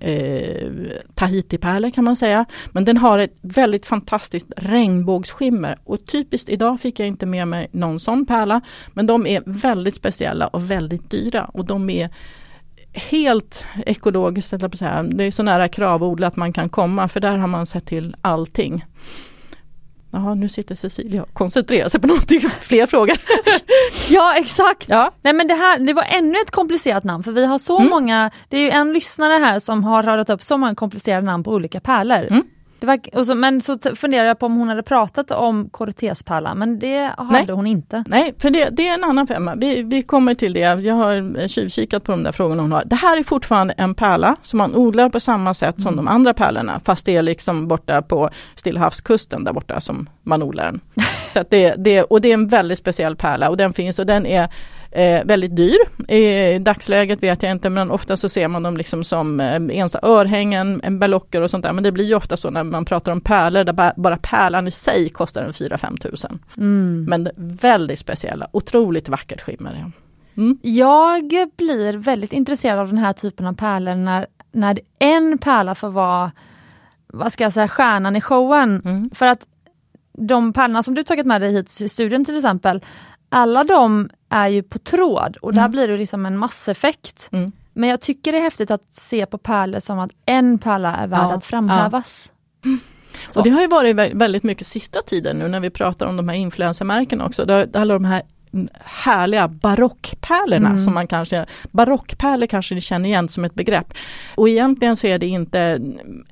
Tahitipärlor 0.00 1.02
Tahiti-pärlor 1.14 1.90
kan 1.90 2.04
man 2.04 2.16
säga. 2.16 2.44
Men 2.72 2.84
den 2.84 2.96
har 2.96 3.18
ett 3.18 3.38
väldigt 3.40 3.86
fantastiskt 3.86 4.52
regnbågsskimmer 4.56 5.78
och 5.84 6.06
typiskt 6.06 6.48
idag 6.48 6.80
fick 6.80 7.00
jag 7.00 7.08
inte 7.08 7.26
med 7.26 7.48
mig 7.48 7.68
någon 7.72 8.00
sån 8.00 8.26
pärla. 8.26 8.60
Men 8.92 9.06
de 9.06 9.26
är 9.26 9.42
väldigt 9.46 9.94
speciella 9.94 10.46
och 10.46 10.70
väldigt 10.70 11.10
dyra 11.10 11.44
och 11.44 11.64
de 11.64 11.90
är 11.90 12.10
helt 12.92 13.64
ekologiskt, 13.86 14.50
det 14.50 15.24
är 15.24 15.30
så 15.30 15.42
nära 15.42 15.68
kravodlat 15.68 16.36
man 16.36 16.52
kan 16.52 16.68
komma 16.68 17.08
för 17.08 17.20
där 17.20 17.36
har 17.36 17.46
man 17.46 17.66
sett 17.66 17.86
till 17.86 18.16
allting. 18.22 18.84
Jaha, 20.10 20.34
nu 20.34 20.48
sitter 20.48 20.74
Cecilia 20.74 21.22
och 21.22 21.34
koncentrerar 21.34 21.88
sig 21.88 22.00
på 22.00 22.06
någonting, 22.06 22.40
fler 22.60 22.86
frågor. 22.86 23.16
ja 24.10 24.34
exakt! 24.36 24.88
Ja. 24.88 25.10
Nej 25.22 25.32
men 25.32 25.48
det 25.48 25.54
här, 25.54 25.78
det 25.78 25.92
var 25.92 26.02
ännu 26.02 26.38
ett 26.38 26.50
komplicerat 26.50 27.04
namn 27.04 27.24
för 27.24 27.32
vi 27.32 27.46
har 27.46 27.58
så 27.58 27.78
mm. 27.78 27.90
många, 27.90 28.30
det 28.48 28.70
är 28.70 28.70
en 28.70 28.92
lyssnare 28.92 29.32
här 29.32 29.58
som 29.58 29.84
har 29.84 30.02
radat 30.02 30.30
upp 30.30 30.42
så 30.42 30.58
många 30.58 30.74
komplicerade 30.74 31.26
namn 31.26 31.44
på 31.44 31.52
olika 31.52 31.80
pärlor. 31.80 32.26
Mm. 32.30 32.44
Var, 32.80 33.24
så, 33.24 33.34
men 33.34 33.60
så 33.60 33.78
funderar 33.94 34.24
jag 34.24 34.38
på 34.38 34.46
om 34.46 34.56
hon 34.56 34.68
hade 34.68 34.82
pratat 34.82 35.30
om 35.30 35.68
Cortezpärlan, 35.70 36.58
men 36.58 36.78
det 36.78 37.14
hade 37.16 37.32
Nej. 37.32 37.50
hon 37.50 37.66
inte. 37.66 38.04
Nej, 38.06 38.34
för 38.38 38.50
det, 38.50 38.68
det, 38.70 38.88
är 38.88 38.94
en 38.94 39.04
annan 39.04 39.26
femma. 39.26 39.54
Vi, 39.54 39.82
vi 39.82 40.02
kommer 40.02 40.34
till 40.34 40.52
det. 40.52 40.60
Jag 40.60 40.94
har 40.94 41.48
tjuvkikat 41.48 42.04
på 42.04 42.12
de 42.12 42.22
där 42.22 42.32
frågorna 42.32 42.62
hon 42.62 42.72
har. 42.72 42.82
Det 42.86 42.96
här 42.96 43.16
är 43.16 43.22
fortfarande 43.22 43.74
en 43.76 43.94
pärla 43.94 44.36
som 44.42 44.58
man 44.58 44.74
odlar 44.74 45.08
på 45.08 45.20
samma 45.20 45.54
sätt 45.54 45.78
mm. 45.78 45.82
som 45.82 45.96
de 45.96 46.08
andra 46.08 46.34
pärlorna, 46.34 46.80
fast 46.84 47.06
det 47.06 47.16
är 47.16 47.22
liksom 47.22 47.68
borta 47.68 48.02
på 48.02 48.30
Stilla 48.54 48.80
havskusten 48.80 49.44
där 49.44 49.52
borta 49.52 49.80
som 49.80 50.08
man 50.22 50.42
odlar 50.42 50.64
den. 50.64 50.80
så 51.34 51.44
det, 51.50 51.74
det, 51.78 52.02
och 52.02 52.20
det 52.20 52.28
är 52.28 52.34
en 52.34 52.48
väldigt 52.48 52.78
speciell 52.78 53.16
pärla 53.16 53.50
och 53.50 53.56
den 53.56 53.72
finns 53.72 53.98
och 53.98 54.06
den 54.06 54.26
är 54.26 54.48
Eh, 54.90 55.24
väldigt 55.24 55.56
dyr. 55.56 56.12
I 56.12 56.58
dagsläget 56.58 57.22
vet 57.22 57.42
jag 57.42 57.52
inte 57.52 57.70
men 57.70 57.90
ofta 57.90 58.16
så 58.16 58.28
ser 58.28 58.48
man 58.48 58.62
dem 58.62 58.76
liksom 58.76 59.04
som 59.04 59.40
eh, 59.40 59.86
örhängen, 60.02 60.98
berlocker 60.98 61.40
och 61.40 61.50
sånt 61.50 61.64
där. 61.64 61.72
Men 61.72 61.84
det 61.84 61.92
blir 61.92 62.04
ju 62.04 62.14
ofta 62.14 62.36
så 62.36 62.50
när 62.50 62.64
man 62.64 62.84
pratar 62.84 63.12
om 63.12 63.20
pärlor 63.20 63.64
där 63.64 63.92
bara 63.96 64.16
pärlan 64.16 64.68
i 64.68 64.70
sig 64.70 65.08
kostar 65.08 65.42
en 65.42 65.52
4-5 65.52 65.96
tusen. 65.96 66.38
Mm. 66.56 67.04
Men 67.08 67.30
väldigt 67.36 67.98
speciella, 67.98 68.48
otroligt 68.52 69.08
vackert 69.08 69.40
skimmer. 69.40 69.92
Mm. 70.36 70.58
Jag 70.62 71.50
blir 71.56 71.96
väldigt 71.96 72.32
intresserad 72.32 72.78
av 72.78 72.88
den 72.88 72.98
här 72.98 73.12
typen 73.12 73.46
av 73.46 73.52
pärlor 73.54 73.94
när, 73.94 74.26
när 74.52 74.80
en 74.98 75.38
pärla 75.38 75.74
får 75.74 75.90
vara, 75.90 76.32
vad 77.06 77.32
ska 77.32 77.44
jag 77.44 77.52
säga, 77.52 77.68
stjärnan 77.68 78.16
i 78.16 78.20
showen. 78.20 78.82
Mm. 78.84 79.10
För 79.14 79.26
att 79.26 79.46
de 80.12 80.52
pärlorna 80.52 80.82
som 80.82 80.94
du 80.94 81.04
tagit 81.04 81.26
med 81.26 81.40
dig 81.40 81.52
hit 81.52 81.68
till 81.68 81.90
studion 81.90 82.24
till 82.24 82.36
exempel, 82.36 82.80
alla 83.28 83.64
de 83.64 84.10
är 84.28 84.48
ju 84.48 84.62
på 84.62 84.78
tråd 84.78 85.36
och 85.36 85.52
mm. 85.52 85.62
där 85.62 85.68
blir 85.68 85.88
det 85.88 85.96
liksom 85.96 86.26
en 86.26 86.38
masseffekt. 86.38 87.28
Mm. 87.32 87.52
Men 87.72 87.88
jag 87.88 88.00
tycker 88.00 88.32
det 88.32 88.38
är 88.38 88.42
häftigt 88.42 88.70
att 88.70 88.94
se 88.94 89.26
på 89.26 89.38
pärlor 89.38 89.80
som 89.80 89.98
att 89.98 90.10
en 90.26 90.58
pärla 90.58 90.96
är 90.96 91.06
värd 91.06 91.20
ja, 91.20 91.34
att 91.34 91.44
framhävas. 91.44 92.32
Ja. 92.64 92.70
Och 93.36 93.42
det 93.42 93.50
har 93.50 93.60
ju 93.60 93.66
varit 93.66 93.96
väldigt 93.96 94.42
mycket 94.42 94.66
sista 94.66 95.02
tiden 95.02 95.38
nu 95.38 95.48
när 95.48 95.60
vi 95.60 95.70
pratar 95.70 96.06
om 96.06 96.16
de 96.16 96.28
här 96.28 96.36
influencermärkena 96.36 97.26
också. 97.26 97.66
Alla 97.74 97.94
de 97.94 98.04
här 98.04 98.22
härliga 98.84 99.48
barockpärlorna 99.48 100.68
mm. 100.68 100.80
som 100.80 100.94
man 100.94 101.06
kanske, 101.06 101.46
barockpärlor 101.70 102.46
kanske 102.46 102.74
ni 102.74 102.80
känner 102.80 103.08
igen 103.08 103.28
som 103.28 103.44
ett 103.44 103.54
begrepp. 103.54 103.94
Och 104.34 104.48
egentligen 104.48 104.96
så 104.96 105.06
är 105.06 105.18
det 105.18 105.26
inte, 105.26 105.80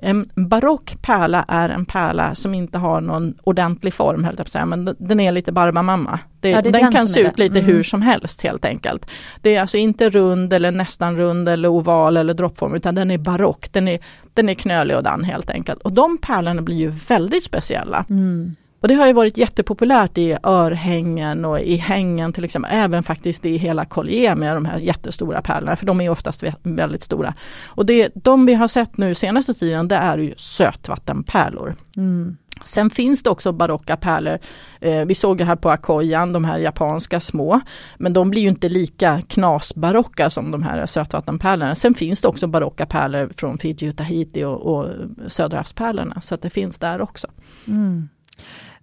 en 0.01 0.31
barock 0.35 0.97
pärla 1.03 1.45
är 1.49 1.69
en 1.69 1.85
pärla 1.85 2.35
som 2.35 2.55
inte 2.55 2.79
har 2.79 3.01
någon 3.01 3.35
ordentlig 3.43 3.95
form, 3.95 4.25
höll 4.25 4.35
jag 4.39 4.49
säga, 4.49 4.67
men 4.67 4.97
den 4.99 5.21
är 5.21 5.33
lite 5.33 5.53
barbamamma. 5.53 6.19
Det, 6.41 6.51
ja, 6.51 6.63
det 6.63 6.71
den, 6.71 6.83
den 6.83 6.93
kan 6.93 7.09
se 7.09 7.21
ut 7.21 7.39
lite 7.39 7.59
mm. 7.59 7.73
hur 7.73 7.83
som 7.83 8.03
helst 8.03 8.43
helt 8.43 8.65
enkelt. 8.65 9.07
Det 9.43 9.55
är 9.55 9.61
alltså 9.61 9.77
inte 9.77 10.11
rund 10.11 10.53
eller 10.53 10.71
nästan 10.71 11.17
rund 11.17 11.49
eller 11.49 11.69
oval 11.69 12.17
eller 12.17 12.35
droppform 12.35 12.75
utan 12.75 12.95
den 12.95 13.11
är 13.11 13.19
barock, 13.19 13.73
den 13.73 13.89
är, 13.89 13.99
den 14.35 14.49
är 14.49 14.55
knölig 14.55 14.97
och 14.97 15.03
dan 15.03 15.25
helt 15.25 15.51
enkelt. 15.51 15.83
Och 15.83 15.93
de 15.93 16.19
pärlorna 16.19 16.63
blir 16.63 16.77
ju 16.77 16.89
väldigt 16.89 17.45
speciella. 17.45 18.05
Mm. 18.11 18.57
Och 18.87 18.89
det 18.89 18.95
har 18.95 19.07
ju 19.07 19.13
varit 19.13 19.37
jättepopulärt 19.37 20.19
i 20.19 20.37
örhängen 20.43 21.45
och 21.45 21.61
i 21.61 21.77
hängen 21.77 22.33
till 22.33 22.45
exempel, 22.45 22.71
även 22.75 23.03
faktiskt 23.03 23.45
i 23.45 23.57
hela 23.57 23.85
collier 23.85 24.35
med 24.35 24.57
de 24.57 24.65
här 24.65 24.79
jättestora 24.79 25.43
pärlorna, 25.43 25.77
för 25.77 25.87
de 25.87 26.01
är 26.01 26.11
oftast 26.11 26.45
väldigt 26.63 27.03
stora. 27.03 27.35
Och 27.67 27.87
det, 27.87 28.11
de 28.15 28.47
vi 28.47 28.55
har 28.55 28.69
sett 28.69 28.97
nu 28.97 29.15
senaste 29.15 29.55
tiden, 29.55 29.89
det 29.89 29.95
är 29.95 30.19
ju 30.19 30.35
sötvattenpärlor. 30.37 31.75
Mm. 31.97 32.37
Sen 32.65 32.91
finns 32.91 33.23
det 33.23 33.31
också 33.31 33.53
barocka 33.53 33.97
pärlor. 33.97 34.39
Eh, 34.81 35.05
vi 35.05 35.15
såg 35.15 35.41
här 35.41 35.57
på 35.57 35.71
Akoyan, 35.71 36.33
de 36.33 36.45
här 36.45 36.59
japanska 36.59 37.21
små. 37.21 37.61
Men 37.99 38.13
de 38.13 38.31
blir 38.31 38.43
ju 38.43 38.49
inte 38.49 38.69
lika 38.69 39.23
knasbarocka 39.29 40.31
som 40.31 40.51
de 40.51 40.63
här 40.63 40.87
sötvattenpärlorna. 40.87 41.75
Sen 41.75 41.95
finns 41.95 42.21
det 42.21 42.29
också 42.29 42.47
barocka 42.47 42.87
pärlor 42.87 43.31
från 43.37 43.59
Fiji 43.59 43.91
och 43.91 43.97
Tahiti 43.97 44.45
och, 44.45 44.61
och 44.61 44.87
Söderhavspärlorna. 45.29 46.21
Så 46.21 46.35
att 46.35 46.43
det 46.43 46.51
finns 46.51 46.79
där 46.79 47.01
också. 47.01 47.27
Mm. 47.67 48.09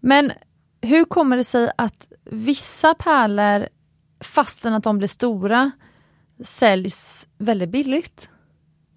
Men 0.05 0.31
hur 0.81 1.05
kommer 1.05 1.37
det 1.37 1.43
sig 1.43 1.71
att 1.77 2.07
vissa 2.23 2.93
pärlor, 2.93 3.67
fastän 4.19 4.73
att 4.73 4.83
de 4.83 4.97
blir 4.97 5.07
stora, 5.07 5.71
säljs 6.43 7.27
väldigt 7.37 7.69
billigt? 7.69 8.29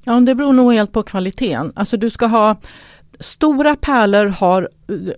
Ja, 0.04 0.20
det 0.20 0.34
beror 0.34 0.52
nog 0.52 0.72
helt 0.72 0.92
på 0.92 1.02
kvaliteten. 1.02 1.72
Alltså 1.76 1.96
du 1.96 2.10
ska 2.10 2.26
ha 2.26 2.56
Stora 3.18 3.76
pärlor 3.76 4.26
har, 4.26 4.68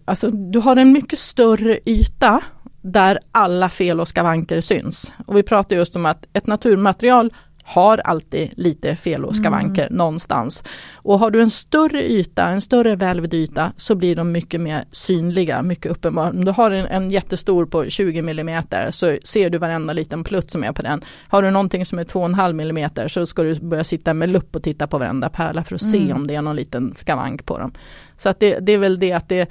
alltså 0.05 0.30
du 0.30 0.59
har 0.59 0.76
en 0.76 0.93
mycket 0.93 1.18
större 1.18 1.78
yta 1.84 2.41
där 2.82 3.18
alla 3.32 3.68
fel 3.68 4.01
och 4.01 4.09
skavanker 4.09 4.61
syns. 4.61 5.12
Och 5.26 5.36
vi 5.36 5.43
pratar 5.43 5.76
just 5.76 5.97
om 5.97 6.07
att 6.07 6.26
ett 6.32 6.47
naturmaterial 6.47 7.32
har 7.69 7.99
alltid 7.99 8.51
lite 8.57 8.97
fel 8.97 9.25
och 9.25 9.37
skavanker 9.37 9.87
mm. 9.87 9.97
någonstans. 9.97 10.62
Och 10.95 11.19
har 11.19 11.31
du 11.31 11.43
en 11.43 11.51
större 11.51 12.11
yta, 12.11 12.45
en 12.45 12.61
större 12.61 12.97
välvd 12.97 13.35
yta 13.35 13.73
så 13.77 13.95
blir 13.95 14.16
de 14.16 14.33
mycket 14.33 14.61
mer 14.61 14.85
synliga, 14.93 15.62
mycket 15.62 15.93
uppenbara. 15.93 16.31
Om 16.31 16.45
du 16.45 16.51
har 16.51 16.71
en, 16.71 16.87
en 16.87 17.11
jättestor 17.11 17.66
på 17.66 17.91
20 17.91 18.19
mm 18.19 18.62
så 18.91 19.16
ser 19.25 19.51
du 19.51 19.59
varenda 19.59 19.93
liten 19.93 20.25
plutt 20.25 20.51
som 20.51 20.64
är 20.64 20.73
på 20.73 20.83
den. 20.83 21.05
Har 21.29 21.43
du 21.43 21.51
någonting 21.51 21.87
som 21.87 21.99
är 21.99 22.05
2,5 22.05 22.71
mm 22.71 23.09
så 23.09 23.27
ska 23.27 23.43
du 23.43 23.61
börja 23.61 23.85
sitta 23.85 24.14
med 24.14 24.29
lupp 24.29 24.57
och 24.57 24.62
titta 24.62 24.87
på 24.87 24.99
varenda 24.99 25.29
pärla 25.29 25.64
för 25.64 25.75
att 25.75 25.83
mm. 25.83 25.93
se 25.93 26.12
om 26.12 26.27
det 26.27 26.35
är 26.35 26.43
någon 26.43 26.57
liten 26.57 26.95
skavank 26.97 27.45
på 27.45 27.59
dem. 27.59 27.73
Så 28.19 28.29
att 28.29 28.41
det, 28.41 28.59
det 28.59 28.73
är 28.73 28.79
väl 28.79 28.99
det 28.99 29.12
att 29.12 29.29
det, 29.29 29.51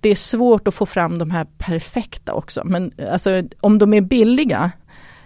det 0.00 0.08
är 0.08 0.14
svårt 0.14 0.68
att 0.68 0.74
få 0.74 0.86
fram 0.86 1.18
de 1.18 1.30
här 1.30 1.46
perfekta 1.58 2.32
också. 2.32 2.62
Men 2.64 2.92
alltså, 3.12 3.42
om 3.60 3.78
de 3.78 3.94
är 3.94 4.00
billiga 4.00 4.70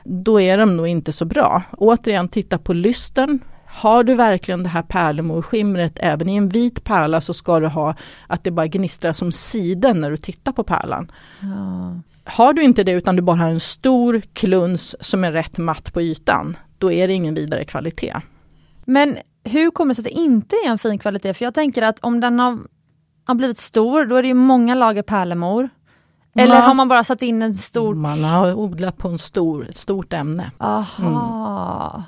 då 0.05 0.41
är 0.41 0.59
de 0.59 0.77
nog 0.77 0.89
inte 0.89 1.13
så 1.13 1.25
bra. 1.25 1.63
Återigen, 1.73 2.29
titta 2.29 2.59
på 2.59 2.73
lysten. 2.73 3.41
Har 3.67 4.05
du 4.05 4.15
verkligen 4.15 4.63
det 4.63 4.69
här 4.69 4.83
pärlemorskimret 4.83 5.93
även 5.97 6.29
i 6.29 6.37
en 6.37 6.49
vit 6.49 6.85
pärla 6.85 7.21
så 7.21 7.35
ska 7.35 7.61
du 7.61 7.67
ha 7.67 7.95
att 8.27 8.45
det 8.45 8.51
bara 8.51 8.67
gnistrar 8.67 9.13
som 9.13 9.33
siden 9.33 10.01
när 10.01 10.11
du 10.11 10.17
tittar 10.17 10.53
på 10.53 10.65
pärlan. 10.65 11.13
Ja. 11.41 12.01
Har 12.25 12.53
du 12.53 12.63
inte 12.63 12.85
det 12.85 12.93
utan 12.93 13.17
du 13.17 13.23
bara 13.23 13.37
har 13.37 13.49
en 13.49 13.61
stor 13.61 14.23
kluns 14.33 14.97
som 15.01 15.25
är 15.25 15.33
rätt 15.33 15.59
matt 15.59 15.93
på 15.93 16.03
ytan, 16.03 16.57
då 16.79 16.93
är 16.93 17.09
det 17.09 17.15
ingen 17.15 17.35
vidare 17.35 17.65
kvalitet. 17.65 18.15
Men 18.85 19.19
hur 19.45 19.71
kommer 19.71 19.95
det 19.95 20.03
sig 20.03 20.11
att 20.11 20.17
det 20.17 20.23
inte 20.23 20.57
är 20.57 20.71
en 20.71 20.79
fin 20.79 20.99
kvalitet? 20.99 21.35
För 21.35 21.45
jag 21.45 21.55
tänker 21.55 21.83
att 21.83 21.99
om 22.01 22.21
den 22.21 22.39
har, 22.39 22.59
har 23.25 23.35
blivit 23.35 23.59
stor, 23.59 24.05
då 24.05 24.17
är 24.17 24.23
det 24.23 24.35
många 24.35 24.75
lager 24.75 25.03
pärlemor. 25.03 25.69
Eller 26.35 26.61
har 26.61 26.75
man 26.75 26.89
bara 26.89 27.05
satt 27.05 27.23
in 27.23 27.43
en 27.43 27.55
stor... 27.55 27.95
Man 27.95 28.25
har 28.25 28.55
odlat 28.55 28.99
på 28.99 29.09
en 29.09 29.19
stor, 29.19 29.69
ett 29.69 29.77
stort 29.77 30.13
ämne. 30.13 30.51
Aha. 30.59 31.03
Mm. 31.97 32.03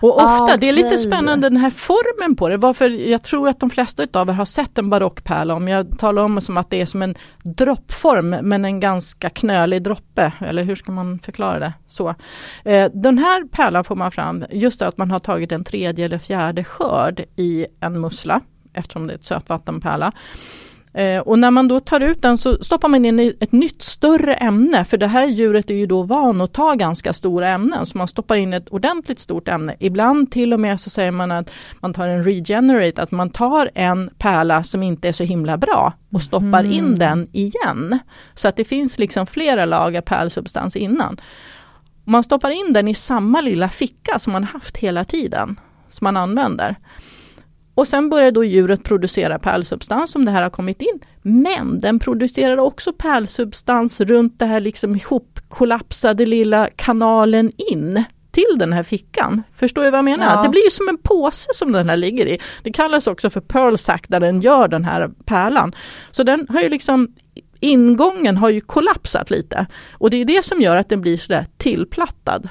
Och 0.00 0.16
ofta, 0.16 0.44
okay. 0.44 0.56
det 0.56 0.68
är 0.68 0.72
lite 0.72 0.98
spännande 0.98 1.48
den 1.48 1.56
här 1.56 1.70
formen 1.70 2.36
på 2.36 2.48
det. 2.48 2.56
Varför 2.56 2.90
jag 2.90 3.22
tror 3.22 3.48
att 3.48 3.60
de 3.60 3.70
flesta 3.70 4.06
av 4.12 4.28
er 4.28 4.32
har 4.32 4.44
sett 4.44 4.78
en 4.78 4.90
barockpärla. 4.90 5.54
Om 5.54 5.68
jag 5.68 5.98
talar 5.98 6.22
om 6.22 6.34
det 6.34 6.40
som 6.40 6.56
att 6.56 6.70
det 6.70 6.80
är 6.80 6.86
som 6.86 7.02
en 7.02 7.14
droppform 7.42 8.30
men 8.30 8.64
en 8.64 8.80
ganska 8.80 9.30
knölig 9.30 9.82
droppe. 9.82 10.32
Eller 10.40 10.64
hur 10.64 10.74
ska 10.74 10.92
man 10.92 11.18
förklara 11.18 11.58
det? 11.58 11.72
Så. 11.88 12.14
Eh, 12.64 12.90
den 12.94 13.18
här 13.18 13.48
pärlan 13.48 13.84
får 13.84 13.96
man 13.96 14.10
fram 14.10 14.44
just 14.50 14.82
att 14.82 14.98
man 14.98 15.10
har 15.10 15.18
tagit 15.18 15.52
en 15.52 15.64
tredje 15.64 16.04
eller 16.04 16.18
fjärde 16.18 16.64
skörd 16.64 17.24
i 17.36 17.66
en 17.80 18.00
mussla 18.00 18.40
eftersom 18.72 19.06
det 19.06 19.12
är 19.12 19.18
ett 19.18 19.24
sötvattenpärla. 19.24 20.12
Eh, 20.94 21.18
och 21.18 21.38
när 21.38 21.50
man 21.50 21.68
då 21.68 21.80
tar 21.80 22.00
ut 22.00 22.22
den 22.22 22.38
så 22.38 22.64
stoppar 22.64 22.88
man 22.88 23.04
in 23.04 23.34
ett 23.40 23.52
nytt 23.52 23.82
större 23.82 24.34
ämne 24.34 24.84
för 24.84 24.96
det 24.96 25.06
här 25.06 25.26
djuret 25.26 25.70
är 25.70 25.74
ju 25.74 25.86
då 25.86 26.02
van 26.02 26.40
att 26.40 26.52
ta 26.52 26.74
ganska 26.74 27.12
stora 27.12 27.48
ämnen 27.48 27.86
så 27.86 27.98
man 27.98 28.08
stoppar 28.08 28.36
in 28.36 28.52
ett 28.52 28.68
ordentligt 28.68 29.18
stort 29.18 29.48
ämne. 29.48 29.76
Ibland 29.78 30.30
till 30.30 30.52
och 30.52 30.60
med 30.60 30.80
så 30.80 30.90
säger 30.90 31.10
man 31.10 31.32
att 31.32 31.50
man 31.80 31.94
tar 31.94 32.08
en 32.08 32.24
regenerate, 32.24 33.02
att 33.02 33.10
man 33.10 33.30
tar 33.30 33.70
en 33.74 34.10
pärla 34.18 34.62
som 34.62 34.82
inte 34.82 35.08
är 35.08 35.12
så 35.12 35.24
himla 35.24 35.56
bra 35.56 35.92
och 36.12 36.22
stoppar 36.22 36.60
mm. 36.60 36.72
in 36.72 36.98
den 36.98 37.28
igen. 37.32 37.98
Så 38.34 38.48
att 38.48 38.56
det 38.56 38.64
finns 38.64 38.98
liksom 38.98 39.26
flera 39.26 39.64
lager 39.64 40.00
pärlsubstans 40.00 40.76
innan. 40.76 41.20
Man 42.04 42.24
stoppar 42.24 42.50
in 42.50 42.72
den 42.72 42.88
i 42.88 42.94
samma 42.94 43.40
lilla 43.40 43.68
ficka 43.68 44.18
som 44.18 44.32
man 44.32 44.44
haft 44.44 44.76
hela 44.76 45.04
tiden, 45.04 45.60
som 45.90 46.04
man 46.04 46.16
använder. 46.16 46.76
Och 47.74 47.88
sen 47.88 48.10
börjar 48.10 48.30
då 48.30 48.44
djuret 48.44 48.84
producera 48.84 49.38
pärlsubstans 49.38 50.10
som 50.10 50.24
det 50.24 50.30
här 50.30 50.42
har 50.42 50.50
kommit 50.50 50.80
in. 50.80 51.00
Men 51.22 51.78
den 51.78 51.98
producerar 51.98 52.56
också 52.56 52.92
pärlsubstans 52.92 54.00
runt 54.00 54.38
det 54.38 54.46
här 54.46 54.60
liksom 54.60 54.96
ihopkollapsade 54.96 56.26
lilla 56.26 56.68
kanalen 56.76 57.52
in 57.56 58.04
till 58.34 58.58
den 58.58 58.72
här 58.72 58.82
fickan. 58.82 59.42
Förstår 59.54 59.84
du 59.84 59.90
vad 59.90 59.98
jag 59.98 60.04
menar? 60.04 60.34
Ja. 60.36 60.42
Det 60.42 60.48
blir 60.48 60.70
som 60.70 60.88
en 60.88 60.98
påse 60.98 61.54
som 61.54 61.72
den 61.72 61.88
här 61.88 61.96
ligger 61.96 62.26
i. 62.26 62.38
Det 62.62 62.72
kallas 62.72 63.06
också 63.06 63.30
för 63.30 63.40
pearl 63.40 63.76
sack 63.76 64.08
där 64.08 64.20
den 64.20 64.40
gör 64.40 64.68
den 64.68 64.84
här 64.84 65.10
pärlan. 65.24 65.74
Så 66.10 66.22
den 66.22 66.46
har 66.48 66.60
ju 66.60 66.68
liksom 66.68 67.08
ingången 67.60 68.36
har 68.36 68.50
ju 68.50 68.60
kollapsat 68.60 69.30
lite 69.30 69.66
och 69.92 70.10
det 70.10 70.16
är 70.16 70.24
det 70.24 70.44
som 70.44 70.60
gör 70.60 70.76
att 70.76 70.88
den 70.88 71.00
blir 71.00 71.18
sådär 71.18 71.46
tillplattad. 71.56 72.48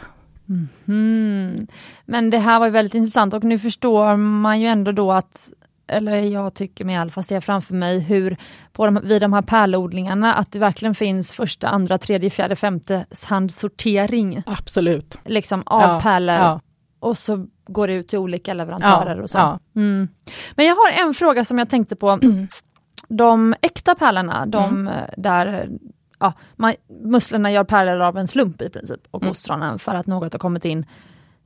Mm. 0.88 1.68
Men 2.06 2.30
det 2.30 2.40
här 2.40 2.60
var 2.60 2.70
väldigt 2.70 2.96
intressant 2.96 3.34
och 3.34 3.44
nu 3.44 3.60
förstår 3.60 4.18
man 4.18 4.62
ju 4.62 4.68
ändå 4.68 4.92
då 4.92 5.12
att 5.12 5.50
eller 5.88 6.18
jag 6.18 6.54
tycker 6.54 6.86
mig 6.86 6.96
i 6.96 6.98
alla 6.98 7.12
fall 7.12 7.24
se 7.24 7.42
framför 7.42 7.76
mig 7.76 8.00
hur 8.00 8.38
på 8.72 8.86
de, 8.86 9.00
vid 9.04 9.22
de 9.22 9.34
här 9.34 9.42
pärlodlingarna 9.42 10.34
att 10.34 10.52
det 10.52 10.60
verkligen 10.60 10.96
finns 10.96 11.32
första, 11.32 11.68
andra, 11.68 11.98
tredje, 11.98 12.30
fjärde, 12.30 12.56
femte 12.56 13.06
handsortering. 13.28 14.44
Absolut. 14.46 15.18
Liksom 15.26 15.64
av 15.66 15.82
ja, 15.82 16.00
pärlor. 16.04 16.36
Ja. 16.36 16.62
Och 17.00 17.18
så 17.18 17.48
går 17.68 17.88
det 17.88 17.94
ut 17.94 18.08
till 18.08 18.20
olika 18.20 18.54
leverantörer 18.54 19.16
ja, 19.16 19.24
och 19.24 19.30
så. 19.30 19.60
Mm. 19.76 20.08
Men 20.56 20.66
jag 20.66 20.76
har 20.76 21.08
en 21.08 21.14
fråga 21.14 21.46
som 21.46 21.60
jag 21.60 21.70
tänkte 21.70 21.96
på. 21.96 22.10
Mm. 22.10 22.48
De 23.08 23.56
äkta 23.62 23.96
pärlorna, 23.96 24.46
de 24.46 24.88
mm. 24.88 25.04
där 25.18 25.70
ja, 26.24 26.34
man, 26.56 26.74
musslorna 27.04 27.52
gör 27.52 27.64
pärlor 27.64 28.02
av 28.02 28.18
en 28.18 28.28
slump 28.28 28.62
i 28.62 28.70
princip 28.70 29.02
och 29.12 29.22
mm. 29.22 29.32
ostronen 29.32 29.80
för 29.80 29.96
att 29.96 30.08
något 30.08 30.34
har 30.34 30.40
kommit 30.40 30.66
in. 30.66 30.86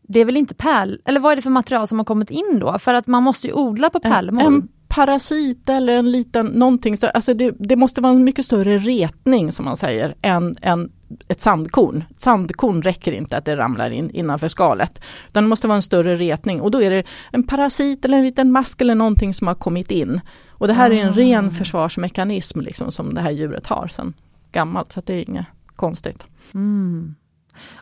Det 0.01 0.19
är 0.19 0.25
väl 0.25 0.37
inte 0.37 0.53
pärl, 0.53 0.99
eller 1.05 1.19
vad 1.19 1.31
är 1.31 1.35
det 1.35 1.41
för 1.41 1.49
material 1.49 1.87
som 1.87 1.97
har 1.97 2.05
kommit 2.05 2.31
in 2.31 2.59
då? 2.59 2.79
För 2.79 2.93
att 2.93 3.07
man 3.07 3.23
måste 3.23 3.47
ju 3.47 3.53
odla 3.53 3.89
på 3.89 3.99
pärlemor. 3.99 4.41
En, 4.41 4.53
en 4.53 4.67
parasit 4.87 5.69
eller 5.69 5.93
en 5.93 6.11
liten 6.11 6.45
någonting, 6.45 6.97
så, 6.97 7.07
alltså 7.07 7.33
det, 7.33 7.51
det, 7.59 7.75
måste 7.75 8.01
vara 8.01 8.13
en 8.13 8.23
mycket 8.23 8.45
större 8.45 8.77
retning 8.77 9.51
som 9.51 9.65
man 9.65 9.77
säger 9.77 10.15
än, 10.21 10.55
än 10.61 10.91
ett 11.27 11.41
sandkorn. 11.41 12.03
Ett 12.09 12.21
sandkorn 12.21 12.81
räcker 12.81 13.11
inte 13.11 13.37
att 13.37 13.45
det 13.45 13.57
ramlar 13.57 13.89
in 13.89 14.09
innanför 14.09 14.47
skalet. 14.47 15.01
Utan 15.29 15.43
det 15.43 15.49
måste 15.49 15.67
vara 15.67 15.75
en 15.75 15.81
större 15.81 16.15
retning 16.15 16.61
och 16.61 16.71
då 16.71 16.81
är 16.81 16.91
det 16.91 17.03
en 17.31 17.43
parasit 17.43 18.05
eller 18.05 18.17
en 18.17 18.23
liten 18.23 18.51
mask 18.51 18.81
eller 18.81 18.95
någonting 18.95 19.33
som 19.33 19.47
har 19.47 19.55
kommit 19.55 19.91
in. 19.91 20.21
Och 20.49 20.67
det 20.67 20.73
här 20.73 20.91
är 20.91 21.03
en 21.03 21.13
ren 21.13 21.47
ah. 21.47 21.49
försvarsmekanism 21.49 22.61
liksom 22.61 22.91
som 22.91 23.13
det 23.13 23.21
här 23.21 23.31
djuret 23.31 23.67
har 23.67 23.87
sen 23.87 24.13
gammalt 24.57 24.91
så 24.91 25.01
det 25.01 25.13
är 25.13 25.29
inget 25.29 25.45
konstigt. 25.75 26.23
Mm. 26.53 27.15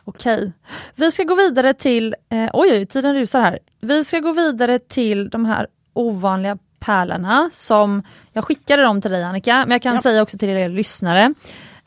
Okej, 0.04 0.38
okay. 0.38 0.52
vi 0.94 1.10
ska 1.10 1.22
gå 1.22 1.34
vidare 1.34 1.74
till, 1.74 2.14
eh, 2.28 2.50
oj, 2.52 2.72
oj 2.72 2.86
tiden 2.86 3.14
rusar 3.14 3.40
här. 3.40 3.58
Vi 3.80 4.04
ska 4.04 4.20
gå 4.20 4.32
vidare 4.32 4.78
till 4.78 5.28
de 5.30 5.44
här 5.44 5.66
ovanliga 5.92 6.58
pärlorna 6.78 7.50
som 7.52 8.02
jag 8.32 8.44
skickade 8.44 8.82
dem 8.82 9.00
till 9.00 9.10
dig 9.10 9.24
Annika, 9.24 9.56
men 9.56 9.70
jag 9.70 9.82
kan 9.82 9.94
ja. 9.94 10.02
säga 10.02 10.22
också 10.22 10.38
till 10.38 10.48
er 10.48 10.68
lyssnare. 10.68 11.34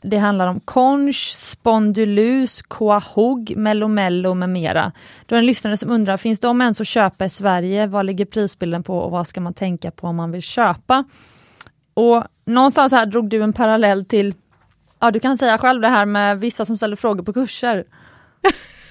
Det 0.01 0.17
handlar 0.17 0.47
om 0.47 0.59
conch, 0.59 1.33
spondylus, 1.35 2.61
quahog, 2.61 3.53
mellomello 3.57 4.33
med 4.33 4.49
mera. 4.49 4.91
Du 5.25 5.35
har 5.35 5.39
en 5.39 5.45
lyssnare 5.45 5.77
som 5.77 5.91
undrar, 5.91 6.17
finns 6.17 6.39
de 6.39 6.61
ens 6.61 6.81
att 6.81 6.87
köpa 6.87 7.25
i 7.25 7.29
Sverige? 7.29 7.87
Vad 7.87 8.05
ligger 8.05 8.25
prisbilden 8.25 8.83
på 8.83 8.97
och 8.97 9.11
vad 9.11 9.27
ska 9.27 9.41
man 9.41 9.53
tänka 9.53 9.91
på 9.91 10.07
om 10.07 10.15
man 10.15 10.31
vill 10.31 10.41
köpa? 10.41 11.03
Och 11.93 12.23
någonstans 12.45 12.91
här 12.91 13.05
drog 13.05 13.29
du 13.29 13.43
en 13.43 13.53
parallell 13.53 14.05
till 14.05 14.33
Ja, 14.99 15.11
du 15.11 15.19
kan 15.19 15.37
säga 15.37 15.57
själv 15.57 15.81
det 15.81 15.87
här 15.87 16.05
med 16.05 16.39
vissa 16.39 16.65
som 16.65 16.77
ställer 16.77 16.95
frågor 16.95 17.23
på 17.23 17.33
kurser. 17.33 17.83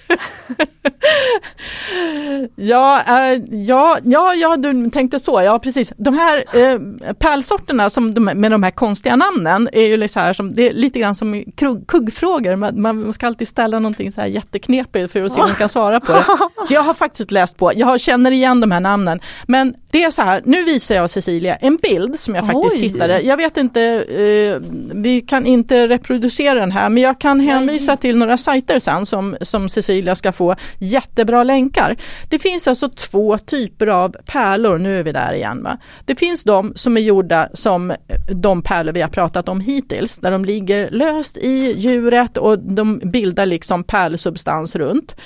ja, 2.57 3.03
äh, 3.07 3.41
ja, 3.51 3.99
ja, 4.05 4.35
ja, 4.35 4.57
du 4.57 4.91
tänkte 4.91 5.21
så, 5.21 5.43
ja 5.43 5.59
precis. 5.59 5.93
De 5.97 6.15
här 6.15 6.45
äh, 6.53 6.79
pärlsorterna 7.13 7.91
som 7.91 8.15
de, 8.15 8.25
med 8.25 8.51
de 8.51 8.63
här 8.63 8.71
konstiga 8.71 9.17
namnen 9.17 9.69
är 9.73 9.87
ju 9.87 9.97
liksom 9.97 10.23
här 10.23 10.33
som, 10.33 10.55
det 10.55 10.69
är 10.69 10.73
lite 10.73 10.99
grann 10.99 11.15
som 11.15 11.45
kuggfrågor, 11.87 12.57
man, 12.57 12.83
man 12.83 13.13
ska 13.13 13.27
alltid 13.27 13.49
ställa 13.49 13.79
någonting 13.79 14.13
så 14.13 14.21
här 14.21 14.29
jätteknepigt 14.29 15.13
för 15.13 15.23
att 15.23 15.33
se 15.33 15.41
om 15.41 15.49
man 15.49 15.57
kan 15.57 15.69
svara 15.69 16.01
på 16.01 16.13
det. 16.13 16.25
Så 16.67 16.75
jag 16.75 16.83
har 16.83 16.95
faktiskt 16.95 17.31
läst 17.31 17.57
på, 17.57 17.73
jag 17.75 18.01
känner 18.01 18.31
igen 18.31 18.61
de 18.61 18.71
här 18.71 18.81
namnen, 18.81 19.21
men 19.47 19.75
det 19.91 20.05
är 20.05 20.11
så 20.11 20.23
här, 20.23 20.43
nu 20.45 20.65
visar 20.65 20.95
jag 20.95 21.11
Cecilia 21.11 21.57
en 21.57 21.77
bild 21.77 22.21
som 22.21 22.35
jag 22.35 22.47
faktiskt 22.47 22.75
Oj. 22.75 22.81
hittade. 22.81 23.21
Jag 23.21 23.37
vet 23.37 23.57
inte, 23.57 23.83
eh, 23.83 24.61
vi 24.95 25.21
kan 25.21 25.47
inte 25.47 25.87
reproducera 25.87 26.55
den 26.55 26.73
här 26.73 26.89
men 26.89 27.03
jag 27.03 27.21
kan 27.21 27.41
hänvisa 27.41 27.97
till 27.97 28.17
några 28.17 28.39
sajter 28.39 28.79
sen 28.79 29.07
som, 29.07 29.37
som 29.41 29.69
Cecilia 29.69 30.17
ska 30.17 30.33
få 30.33 30.57
jättebra 30.79 31.45
länkar. 31.45 31.97
Det 32.29 32.39
finns 32.39 32.69
alltså 32.69 32.89
två 32.89 33.39
typer 33.39 33.87
av 33.87 34.17
pärlor, 34.27 34.79
nu 34.79 34.99
är 34.99 35.03
vi 35.03 35.13
där 35.13 35.33
igen. 35.33 35.63
Va? 35.63 35.79
Det 36.05 36.15
finns 36.15 36.45
de 36.45 36.73
som 36.75 36.97
är 36.97 37.01
gjorda 37.01 37.49
som 37.53 37.95
de 38.35 38.63
pärlor 38.63 38.93
vi 38.93 39.03
har 39.03 39.09
pratat 39.09 39.49
om 39.49 39.61
hittills, 39.61 40.19
där 40.19 40.31
de 40.31 40.45
ligger 40.45 40.91
löst 40.91 41.37
i 41.37 41.79
djuret 41.79 42.37
och 42.37 42.59
de 42.59 42.99
bildar 42.99 43.47
liksom 43.47 43.85
pärlsubstans 43.85 44.77
runt. 44.77 45.17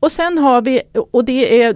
Och 0.00 0.12
sen 0.12 0.38
har 0.38 0.62
vi, 0.62 0.80
och 1.10 1.24
det 1.24 1.62
är, 1.62 1.74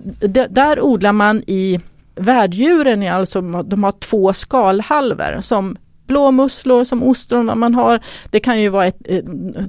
där 0.48 0.80
odlar 0.80 1.12
man 1.12 1.42
i 1.46 1.80
värddjuren, 2.14 3.02
är 3.02 3.12
alltså, 3.12 3.40
de 3.62 3.84
har 3.84 3.92
två 3.92 4.32
skalhalvor 4.32 5.40
som 5.42 5.76
blåmusslor, 6.06 6.84
som 6.84 7.02
ostron, 7.02 7.46
vad 7.46 7.56
man 7.56 7.74
har, 7.74 8.00
det 8.30 8.40
kan 8.40 8.60
ju 8.60 8.68
vara 8.68 8.86
ett, 8.86 9.06
ett 9.06 9.24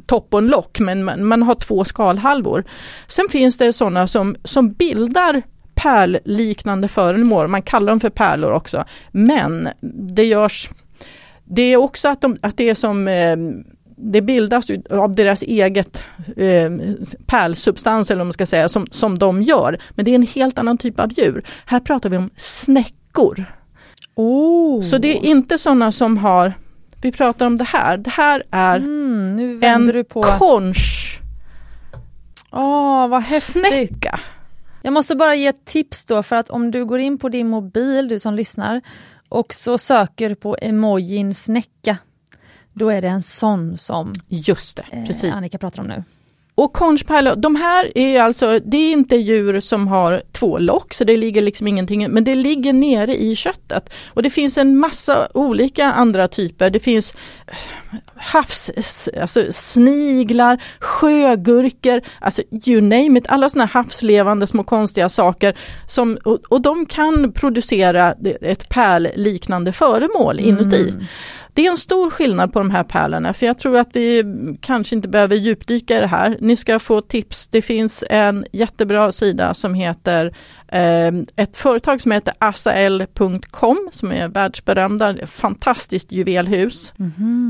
topp 0.08 0.28
och 0.34 0.40
en 0.40 0.48
lock, 0.48 0.80
men 0.80 1.04
man, 1.04 1.26
man 1.26 1.44
har 1.44 1.56
två 1.56 1.86
skalhalvor. 1.86 2.64
Sen 3.08 3.26
finns 3.30 3.58
det 3.58 3.74
sådana 3.74 4.08
som, 4.08 4.36
som 4.44 4.72
bildar 4.74 5.42
pärlliknande 5.76 6.88
föremål, 6.88 7.48
man 7.48 7.62
kallar 7.62 7.92
dem 7.92 8.00
för 8.00 8.10
pärlor 8.10 8.52
också, 8.52 8.86
men 9.12 9.70
det 10.16 10.26
görs 10.26 10.70
det 11.48 11.62
är 11.62 11.78
också 11.78 12.08
att, 12.08 12.22
de, 12.22 12.38
att 12.42 12.58
det 12.58 12.70
är 12.70 12.76
som 12.76 13.08
eh, 13.08 13.38
det 13.96 14.22
bildas 14.22 14.66
av 14.92 15.16
deras 15.16 15.42
eget 15.42 16.04
eh, 16.38 16.72
pärlsubstans 17.26 18.12
eller 18.12 18.20
vad 18.20 18.28
man 18.28 18.34
ska 18.34 18.46
säga 18.46 18.70
som, 18.70 18.88
som 18.92 19.20
de 19.20 19.42
gör. 19.42 19.80
Men 19.92 20.06
det 20.06 20.12
är 20.12 20.16
en 20.16 20.28
helt 20.28 20.60
annan 20.60 20.78
typ 20.78 21.00
av 21.00 21.14
djur. 21.14 21.44
Här 21.66 21.80
pratar 21.80 22.10
vi 22.10 22.18
om 22.18 22.30
snäckor. 22.38 23.46
Oh. 24.16 24.82
Så 24.82 24.98
det 24.98 25.18
är 25.18 25.26
inte 25.26 25.58
sådana 25.58 25.92
som 25.92 26.18
har, 26.18 26.54
vi 27.02 27.12
pratar 27.12 27.46
om 27.46 27.58
det 27.58 27.64
här, 27.64 27.98
det 27.98 28.10
här 28.10 28.44
är 28.52 28.78
mm, 28.78 29.64
en 29.64 30.06
på. 30.06 30.22
konch 30.22 31.06
Åh, 32.52 33.08
vad 33.08 33.24
häftigt. 33.24 33.68
snäcka. 33.68 34.20
Jag 34.82 34.94
måste 34.94 35.16
bara 35.16 35.36
ge 35.36 35.48
ett 35.48 35.66
tips 35.66 36.06
då 36.06 36.24
för 36.24 36.36
att 36.36 36.50
om 36.50 36.72
du 36.72 36.86
går 36.86 37.00
in 37.00 37.18
på 37.18 37.30
din 37.30 37.50
mobil, 37.50 38.08
du 38.08 38.20
som 38.20 38.36
lyssnar, 38.36 38.82
och 39.30 39.54
så 39.54 39.78
söker 39.78 40.36
på 40.36 40.58
emojin 40.62 41.36
snäcka. 41.36 41.98
Då 42.76 42.90
är 42.90 43.02
det 43.02 43.08
en 43.08 43.22
sån 43.22 43.78
som 43.78 44.14
Just 44.28 44.78
det, 44.78 44.86
eh, 44.92 45.06
precis. 45.06 45.34
Annika 45.34 45.58
pratar 45.58 45.82
om 45.82 45.88
nu. 45.88 46.04
Och 46.56 46.74
konchpärlor, 46.74 47.36
de 47.36 47.56
här 47.56 47.98
är 47.98 48.22
alltså, 48.22 48.60
det 48.60 48.78
är 48.78 48.92
inte 48.92 49.16
djur 49.16 49.60
som 49.60 49.88
har 49.88 50.24
två 50.32 50.58
lock 50.58 50.94
så 50.94 51.04
det 51.04 51.18
ligger 51.18 51.42
liksom 51.42 51.68
ingenting, 51.68 52.10
men 52.10 52.24
det 52.24 52.36
ligger 52.36 52.74
nere 52.74 53.16
i 53.16 53.36
köttet. 53.36 53.94
Och 54.08 54.24
det 54.24 54.30
finns 54.30 54.58
en 54.58 54.78
massa 54.78 55.28
olika 55.34 55.86
andra 55.86 56.28
typer. 56.28 56.70
Det 56.70 56.80
finns 56.80 57.14
eh, 57.48 57.54
havs, 58.16 58.72
alltså 59.22 59.46
sniglar, 59.52 60.62
sjögurkor, 60.80 62.02
alltså 62.20 62.42
you 62.66 62.82
name 62.82 63.20
it, 63.20 63.28
alla 63.28 63.50
sådana 63.50 63.66
havslevande 63.66 64.48
små 64.48 64.64
konstiga 64.64 65.10
saker. 65.10 65.56
Som, 65.88 66.18
och, 66.24 66.40
och 66.50 66.62
de 66.62 66.86
kan 66.86 67.32
producera 67.32 68.16
ett 68.42 68.70
pärlliknande 68.70 69.72
föremål 69.72 70.40
inuti. 70.40 70.94
Det 71.54 71.66
är 71.66 71.72
en 71.72 71.78
stor 71.78 72.10
skillnad 72.10 72.54
på 72.54 72.60
de 72.60 72.72
här 72.72 72.84
pärlorna 72.84 73.34
för 73.34 73.46
jag 73.46 73.60
tror 73.60 73.78
att 73.78 73.90
vi 73.94 74.24
kanske 74.62 74.96
inte 74.96 75.08
behöver 75.08 75.36
djupdyka 75.36 75.98
i 75.98 76.00
det 76.00 76.08
här. 76.08 76.38
Ni 76.42 76.56
ska 76.56 76.80
få 76.80 77.02
tips. 77.02 77.48
Det 77.48 77.62
finns 77.62 78.04
en 78.10 78.46
jättebra 78.52 79.12
sida 79.12 79.54
som 79.54 79.74
heter 79.74 80.36
ett 81.36 81.58
företag 81.58 82.02
som 82.02 82.12
heter 82.12 82.34
asael.com 82.40 83.90
som 83.92 84.12
är 84.12 84.28
världsberömda, 84.28 85.16
fantastiskt 85.28 86.12
juvelhus. 86.12 86.94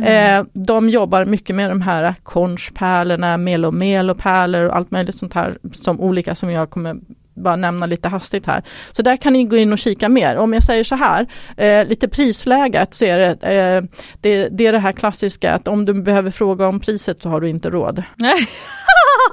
Eh, 0.06 0.44
de 0.54 0.90
jobbar 0.90 1.26
mycket 1.26 1.56
med 1.56 1.70
de 1.70 1.82
här 1.82 2.16
konchpärlorna, 2.24 3.38
melomelo-pärlor 3.38 4.66
och 4.66 4.76
allt 4.76 4.92
möjligt 4.92 5.16
sånt 5.16 5.34
här 5.34 5.58
som 5.74 6.00
olika 6.00 6.36
som 6.36 6.52
jag 6.52 6.70
kommer 6.70 6.96
bara 7.36 7.56
nämna 7.56 7.86
lite 7.86 8.08
hastigt 8.08 8.46
här. 8.46 8.64
Så 8.92 9.02
där 9.02 9.18
kan 9.18 9.34
ni 9.34 9.44
gå 9.44 9.58
in 9.58 9.74
och 9.74 9.80
kika 9.80 10.10
mer. 10.10 10.36
Om 10.36 10.54
jag 10.54 10.64
säger 10.64 10.84
så 10.84 10.96
här, 10.96 11.28
eh, 11.58 11.88
lite 11.88 12.08
prisläget 12.08 12.94
så 12.94 13.06
är 13.06 13.18
det, 13.18 13.30
eh, 13.30 13.84
det, 14.22 14.50
det 14.50 14.68
är 14.68 14.72
det 14.72 14.80
här 14.80 14.92
klassiska 14.92 15.54
att 15.54 15.68
om 15.68 15.86
du 15.86 15.94
behöver 15.94 16.32
fråga 16.32 16.68
om 16.68 16.80
priset 16.80 17.22
så 17.22 17.30
har 17.30 17.42
du 17.42 17.50
inte 17.50 17.70
råd. 17.70 18.04
Nej. 18.16 18.36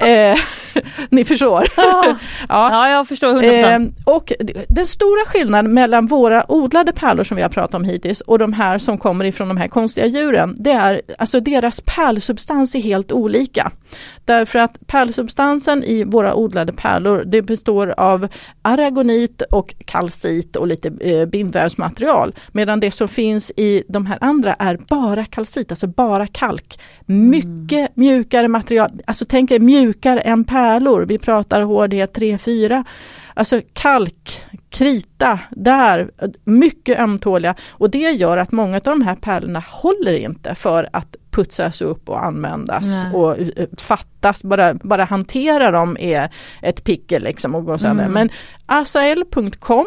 Eh, 0.00 0.38
ni 1.10 1.24
förstår. 1.24 1.68
Ja. 1.76 2.16
ja. 2.48 2.70
ja, 2.70 2.88
jag 2.88 3.08
förstår 3.08 3.42
100%. 3.42 3.86
Eh, 3.86 4.14
och 4.14 4.32
den 4.68 4.86
stora 4.86 5.24
skillnaden 5.26 5.74
mellan 5.74 6.06
våra 6.06 6.52
odlade 6.52 6.92
pärlor 6.92 7.24
som 7.24 7.36
vi 7.36 7.42
har 7.42 7.48
pratat 7.48 7.74
om 7.74 7.84
hittills 7.84 8.20
och 8.20 8.38
de 8.38 8.52
här 8.52 8.78
som 8.78 8.98
kommer 8.98 9.24
ifrån 9.24 9.48
de 9.48 9.56
här 9.56 9.68
konstiga 9.68 10.06
djuren, 10.06 10.54
det 10.58 10.70
är 10.70 11.02
alltså 11.18 11.40
deras 11.40 11.80
pärlsubstans 11.80 12.74
är 12.74 12.80
helt 12.80 13.12
olika. 13.12 13.72
Därför 14.24 14.58
att 14.58 14.86
pärlsubstansen 14.86 15.84
i 15.84 16.04
våra 16.04 16.34
odlade 16.34 16.72
pärlor, 16.72 17.24
det 17.26 17.42
består 17.42 17.91
av 17.92 18.28
aragonit 18.62 19.42
och 19.42 19.74
kalcit 19.84 20.56
och 20.56 20.66
lite 20.66 20.92
eh, 21.00 21.26
bindvävsmaterial. 21.26 22.34
Medan 22.52 22.80
det 22.80 22.90
som 22.90 23.08
finns 23.08 23.52
i 23.56 23.82
de 23.88 24.06
här 24.06 24.18
andra 24.20 24.54
är 24.54 24.76
bara 24.88 25.24
kalcit, 25.24 25.70
alltså 25.72 25.86
bara 25.86 26.26
kalk. 26.26 26.80
Mycket 27.06 27.96
mjukare 27.96 28.48
material, 28.48 28.90
alltså 29.04 29.24
tänk 29.28 29.50
er 29.50 29.60
mjukare 29.60 30.20
än 30.20 30.44
pärlor. 30.44 31.02
Vi 31.02 31.18
pratar 31.18 31.60
hårdhet 31.60 32.16
3-4. 32.16 32.84
Alltså 33.34 33.60
kalk, 33.72 34.42
krita, 34.70 35.38
där, 35.50 36.10
mycket 36.44 36.98
ömtåliga. 36.98 37.54
Och 37.70 37.90
det 37.90 38.10
gör 38.10 38.36
att 38.36 38.52
många 38.52 38.76
av 38.76 38.82
de 38.82 39.02
här 39.02 39.14
pärlorna 39.14 39.62
håller 39.66 40.12
inte 40.14 40.54
för 40.54 40.88
att 40.92 41.16
putsas 41.32 41.82
upp 41.82 42.08
och 42.08 42.24
användas 42.24 42.86
Nej. 42.86 43.12
och 43.14 43.38
eh, 43.38 43.66
fattas. 43.78 44.42
Bara, 44.42 44.74
bara 44.74 45.04
hantera 45.04 45.70
dem 45.70 45.96
är 46.00 46.30
ett 46.62 46.84
pickel 46.84 47.22
liksom 47.22 47.54
och 47.54 47.64
gå 47.64 47.78
sönder. 47.78 48.04
Mm. 48.04 48.14
Men 48.14 48.30
asael.com 48.66 49.86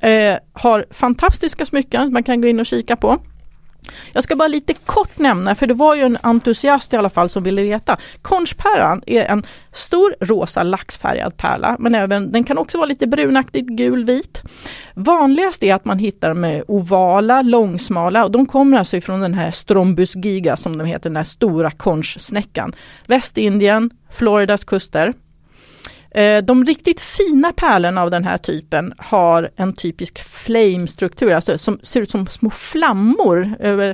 eh, 0.00 0.36
har 0.52 0.86
fantastiska 0.90 1.66
smycken 1.66 2.12
man 2.12 2.22
kan 2.22 2.40
gå 2.40 2.48
in 2.48 2.60
och 2.60 2.66
kika 2.66 2.96
på. 2.96 3.18
Jag 4.12 4.24
ska 4.24 4.36
bara 4.36 4.48
lite 4.48 4.74
kort 4.74 5.18
nämna, 5.18 5.54
för 5.54 5.66
det 5.66 5.74
var 5.74 5.94
ju 5.94 6.02
en 6.02 6.18
entusiast 6.22 6.92
i 6.92 6.96
alla 6.96 7.10
fall 7.10 7.28
som 7.28 7.42
ville 7.42 7.62
veta. 7.62 7.96
Konchpärlan 8.22 9.02
är 9.06 9.24
en 9.24 9.46
stor 9.72 10.16
rosa 10.20 10.62
laxfärgad 10.62 11.36
pärla, 11.36 11.76
men 11.78 11.94
även, 11.94 12.32
den 12.32 12.44
kan 12.44 12.58
också 12.58 12.78
vara 12.78 12.88
lite 12.88 13.06
brunaktigt 13.06 13.68
gulvit. 13.68 14.42
Vanligast 14.94 15.62
är 15.62 15.74
att 15.74 15.84
man 15.84 15.98
hittar 15.98 16.28
dem 16.28 16.40
med 16.40 16.62
ovala, 16.68 17.42
långsmala 17.42 18.24
och 18.24 18.30
de 18.30 18.46
kommer 18.46 18.78
alltså 18.78 18.96
ifrån 18.96 19.20
den 19.20 19.34
här 19.34 19.50
Strombus 19.50 20.16
giga 20.16 20.56
som 20.56 20.78
den 20.78 20.86
heter, 20.86 21.10
den 21.10 21.16
här 21.16 21.24
stora 21.24 21.70
konchsnäckan. 21.70 22.72
Västindien, 23.06 23.90
Floridas 24.10 24.64
kuster. 24.64 25.12
Eh, 26.16 26.42
De 26.42 26.64
riktigt 26.64 27.00
fina 27.00 27.52
pärlorna 27.52 28.02
av 28.02 28.10
den 28.10 28.24
här 28.24 28.38
typen 28.38 28.94
har 28.98 29.50
en 29.56 29.72
typisk 29.72 30.18
flame-struktur, 30.18 31.32
alltså 31.32 31.58
som 31.58 31.78
ser 31.82 32.00
ut 32.00 32.10
som 32.10 32.26
små 32.26 32.50
flammor. 32.50 33.54
Över, 33.60 33.88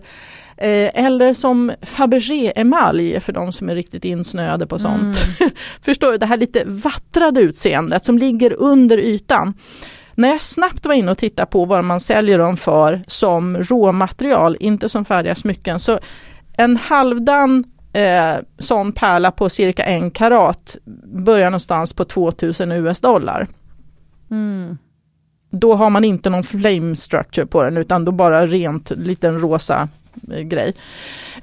eh, 0.57 0.91
eller 1.05 1.35
som 1.35 1.73
Fabergé-emalj 1.83 3.21
för 3.21 3.33
de 3.33 3.53
som 3.53 3.69
är 3.69 3.75
riktigt 3.75 4.05
insnöade 4.05 4.67
på 4.67 4.79
sånt. 4.79 5.17
Förstår 5.83 6.13
du, 6.13 6.19
det 6.19 6.27
här 6.27 6.37
lite 6.37 6.65
vattrade 6.67 7.41
utseendet 7.41 8.05
som 8.05 8.19
ligger 8.19 8.53
under 8.53 8.99
ytan. 8.99 9.55
När 10.15 10.29
jag 10.29 10.43
snabbt 10.43 10.87
var 10.87 10.95
inne 10.95 11.11
och 11.11 11.19
tittade 11.19 11.47
på 11.47 11.65
vad 11.65 11.85
man 11.85 12.01
säljer 12.01 12.39
dem 12.39 12.57
för 12.57 13.03
som 13.07 13.57
råmaterial, 13.57 14.57
inte 14.61 14.89
som 14.89 15.05
färdiga 15.05 15.35
smycken, 15.35 15.81
så 15.81 15.99
en 16.57 16.77
halvdan 16.77 17.65
eh, 17.93 18.37
sån 18.59 18.93
pärla 18.93 19.31
på 19.31 19.49
cirka 19.49 19.83
en 19.83 20.11
karat 20.11 20.77
börjar 21.05 21.51
någonstans 21.51 21.93
på 21.93 22.05
2000 22.05 22.73
US 22.73 23.01
dollar. 23.01 23.47
Mm. 24.31 24.79
Då 25.51 25.75
har 25.75 25.91
man 25.91 26.05
inte 26.05 26.31
någon 26.31 26.45
flame 26.45 26.97
structure 26.97 27.47
på 27.47 27.63
den 27.63 27.77
utan 27.77 28.05
då 28.05 28.13
bara 28.13 28.47
rent 28.47 28.91
liten 28.91 29.41
rosa 29.41 29.89
eh, 30.33 30.41
grej. 30.41 30.75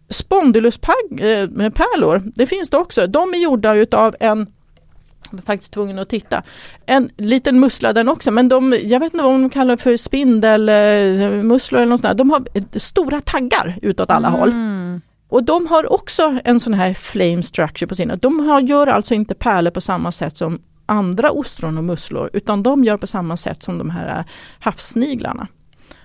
Spondyluspärlor, 0.10 2.32
det 2.36 2.48
finns 2.48 2.70
det 2.70 2.78
också. 2.78 3.08
De 3.08 3.34
är 3.34 3.38
gjorda 3.38 3.76
utav 3.76 4.16
en 4.20 4.48
jag 5.32 5.38
var 5.38 5.44
faktiskt 5.44 5.72
tvungen 5.72 6.00
att 6.00 6.10
titta. 6.10 6.44
En 6.86 7.10
liten 7.18 7.60
mussla 7.60 7.94
den 7.94 8.10
också 8.10 8.32
men 8.32 8.50
de, 8.50 8.80
jag 8.84 9.00
vet 9.00 9.14
inte 9.14 9.24
vad 9.24 9.34
de 9.34 9.50
kallar 9.50 9.78
för 9.78 9.98
spindelmusslor 9.98 11.82
eller 11.82 11.90
något 11.90 12.00
sånt 12.00 12.10
där. 12.10 12.14
De 12.14 12.30
har 12.30 12.44
eh, 12.54 12.64
stora 12.76 13.22
taggar 13.22 13.78
utåt 13.82 14.12
alla 14.12 14.30
håll. 14.30 14.54
Och 15.30 15.44
de 15.44 15.68
har 15.68 15.94
också 15.94 16.40
en 16.44 16.60
sån 16.60 16.74
här 16.74 16.94
flame 16.94 17.44
structure 17.44 17.88
på 17.88 17.96
sina. 17.96 18.16
De 18.16 18.40
har, 18.40 18.62
gör 18.62 18.88
alltså 18.88 19.14
inte 19.14 19.36
pärlor 19.36 19.72
på 19.72 19.82
samma 19.82 20.12
sätt 20.12 20.38
som 20.38 20.62
andra 20.86 21.32
ostron 21.32 21.78
och 21.78 21.84
musslor 21.84 22.30
utan 22.34 22.64
de 22.64 22.84
gör 22.84 22.98
på 22.98 23.08
samma 23.08 23.38
sätt 23.38 23.64
som 23.64 23.78
de 23.78 23.90
här 23.90 24.26
havssniglarna. 24.60 25.48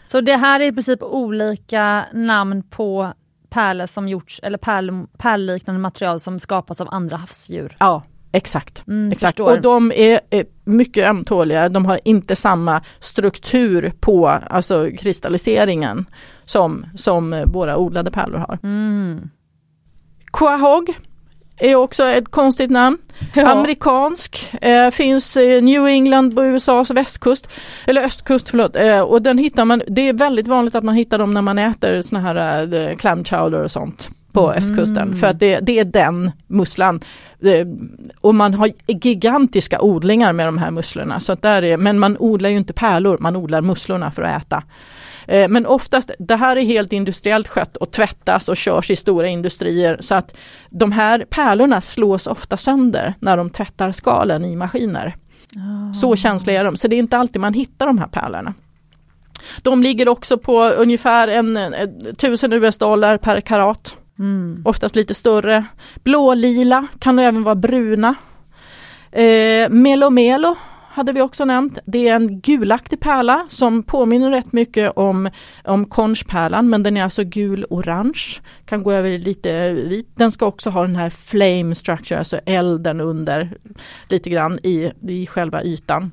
Så 0.06 0.20
det 0.20 0.36
här 0.36 0.60
är 0.60 0.64
i 0.64 0.72
princip 0.72 1.02
olika 1.02 2.04
namn 2.12 2.62
på 2.62 3.12
pärlor 3.50 3.86
som 3.86 4.08
gjorts, 4.08 4.40
eller 4.42 4.58
pärl, 4.58 5.06
pärlliknande 5.16 5.80
material 5.80 6.20
som 6.20 6.40
skapats 6.40 6.80
av 6.80 6.88
andra 6.90 7.16
havsdjur. 7.16 7.76
Ja, 7.80 8.02
exakt. 8.32 8.86
Mm, 8.86 9.12
exakt. 9.12 9.36
förstår. 9.36 9.52
Och 9.52 9.62
de 9.62 9.92
är, 9.92 10.20
är 10.30 10.44
mycket 10.64 11.06
ömtåliga, 11.06 11.68
de 11.68 11.86
har 11.86 12.00
inte 12.04 12.36
samma 12.36 12.82
struktur 13.00 13.92
på 14.00 14.28
alltså 14.28 14.90
kristalliseringen 14.98 16.06
som, 16.44 16.86
som 16.96 17.42
våra 17.46 17.76
odlade 17.76 18.10
pärlor 18.10 18.38
har. 18.38 18.58
Mm. 18.62 19.30
Quahog 20.32 20.94
är 21.56 21.74
också 21.74 22.04
ett 22.04 22.30
konstigt 22.30 22.70
namn. 22.70 22.98
Ja. 23.34 23.50
Amerikansk, 23.50 24.54
eh, 24.60 24.90
finns 24.90 25.36
i 25.36 25.60
New 25.60 25.86
England 25.86 26.34
på 26.36 26.44
USAs 26.44 26.90
västkust, 26.90 27.48
eller 27.86 28.04
östkust 28.04 28.48
förlåt. 28.48 28.76
Eh, 28.76 29.00
och 29.00 29.22
den 29.22 29.38
hittar 29.38 29.64
man, 29.64 29.82
det 29.88 30.08
är 30.08 30.12
väldigt 30.12 30.48
vanligt 30.48 30.74
att 30.74 30.84
man 30.84 30.94
hittar 30.94 31.18
dem 31.18 31.34
när 31.34 31.42
man 31.42 31.58
äter 31.58 32.02
såna 32.02 32.20
här 32.20 32.74
eh, 32.74 32.96
clam 32.96 33.24
chowder 33.24 33.64
och 33.64 33.70
sånt 33.70 34.08
på 34.32 34.52
Mm. 34.52 34.58
östkusten. 34.58 35.16
För 35.16 35.26
att 35.26 35.40
det, 35.40 35.58
det 35.60 35.78
är 35.78 35.84
den 35.84 36.30
musslan. 36.46 37.00
Eh, 37.40 37.66
och 38.20 38.34
man 38.34 38.54
har 38.54 38.70
gigantiska 38.86 39.80
odlingar 39.80 40.32
med 40.32 40.46
de 40.46 40.58
här 40.58 40.70
musslorna. 40.70 41.20
Så 41.20 41.32
att 41.32 41.42
där 41.42 41.64
är, 41.64 41.76
men 41.76 41.98
man 41.98 42.16
odlar 42.18 42.50
ju 42.50 42.56
inte 42.56 42.72
pärlor, 42.72 43.18
man 43.20 43.36
odlar 43.36 43.60
musslorna 43.60 44.10
för 44.10 44.22
att 44.22 44.42
äta. 44.42 44.62
Eh, 45.26 45.48
Men 45.48 45.66
oftast, 45.66 46.10
det 46.18 46.36
här 46.36 46.56
är 46.56 46.62
helt 46.62 46.92
industriellt 46.92 47.48
skött 47.48 47.76
och 47.76 47.90
tvättas 47.90 48.48
och 48.48 48.56
körs 48.56 48.90
i 48.90 48.96
stora 48.96 49.28
industrier 49.28 49.96
så 50.00 50.14
att 50.14 50.34
de 50.70 50.92
här 50.92 51.26
pärlorna 51.30 51.80
slås 51.80 52.26
ofta 52.26 52.56
sönder 52.56 53.14
när 53.20 53.36
de 53.36 53.50
tvättar 53.50 53.92
skalen 53.92 54.44
i 54.44 54.56
maskiner. 54.56 55.16
Så 55.94 56.16
känsliga 56.16 56.60
är 56.60 56.64
de, 56.64 56.76
så 56.76 56.88
det 56.88 56.96
är 56.96 56.98
inte 56.98 57.18
alltid 57.18 57.40
man 57.40 57.54
hittar 57.54 57.86
de 57.86 57.98
här 57.98 58.06
pärlorna. 58.06 58.54
De 59.62 59.82
ligger 59.82 60.08
också 60.08 60.38
på 60.38 60.62
ungefär 60.62 61.28
en, 61.28 61.56
en, 61.56 62.14
tusen 62.16 62.52
US-dollar 62.52 63.18
per 63.18 63.40
karat, 63.40 63.96
Mm. 64.18 64.62
oftast 64.64 64.96
lite 64.96 65.14
större. 65.14 65.64
Blålila, 66.04 66.86
kan 66.98 67.18
även 67.18 67.42
vara 67.42 67.54
bruna. 67.54 68.14
Eh, 69.12 69.68
Melo 69.68 70.10
Melo 70.10 70.56
hade 70.94 71.12
vi 71.12 71.20
också 71.20 71.44
nämnt. 71.44 71.78
Det 71.84 72.08
är 72.08 72.14
en 72.14 72.40
gulaktig 72.40 73.00
pärla 73.00 73.46
som 73.48 73.82
påminner 73.82 74.30
rätt 74.30 74.52
mycket 74.52 74.92
om, 74.96 75.30
om 75.64 75.86
konchpärlan 75.86 76.70
men 76.70 76.82
den 76.82 76.96
är 76.96 77.02
alltså 77.02 77.24
gul-orange. 77.24 78.40
Kan 78.64 78.82
gå 78.82 78.92
över 78.92 79.08
i 79.08 79.18
lite 79.18 79.70
vit. 79.72 80.08
Den 80.14 80.32
ska 80.32 80.46
också 80.46 80.70
ha 80.70 80.82
den 80.82 80.96
här 80.96 81.10
flame 81.10 81.74
structure, 81.74 82.18
alltså 82.18 82.36
elden 82.36 83.00
under 83.00 83.56
lite 84.08 84.30
grann 84.30 84.58
i, 84.62 84.92
i 85.08 85.26
själva 85.26 85.62
ytan. 85.62 86.12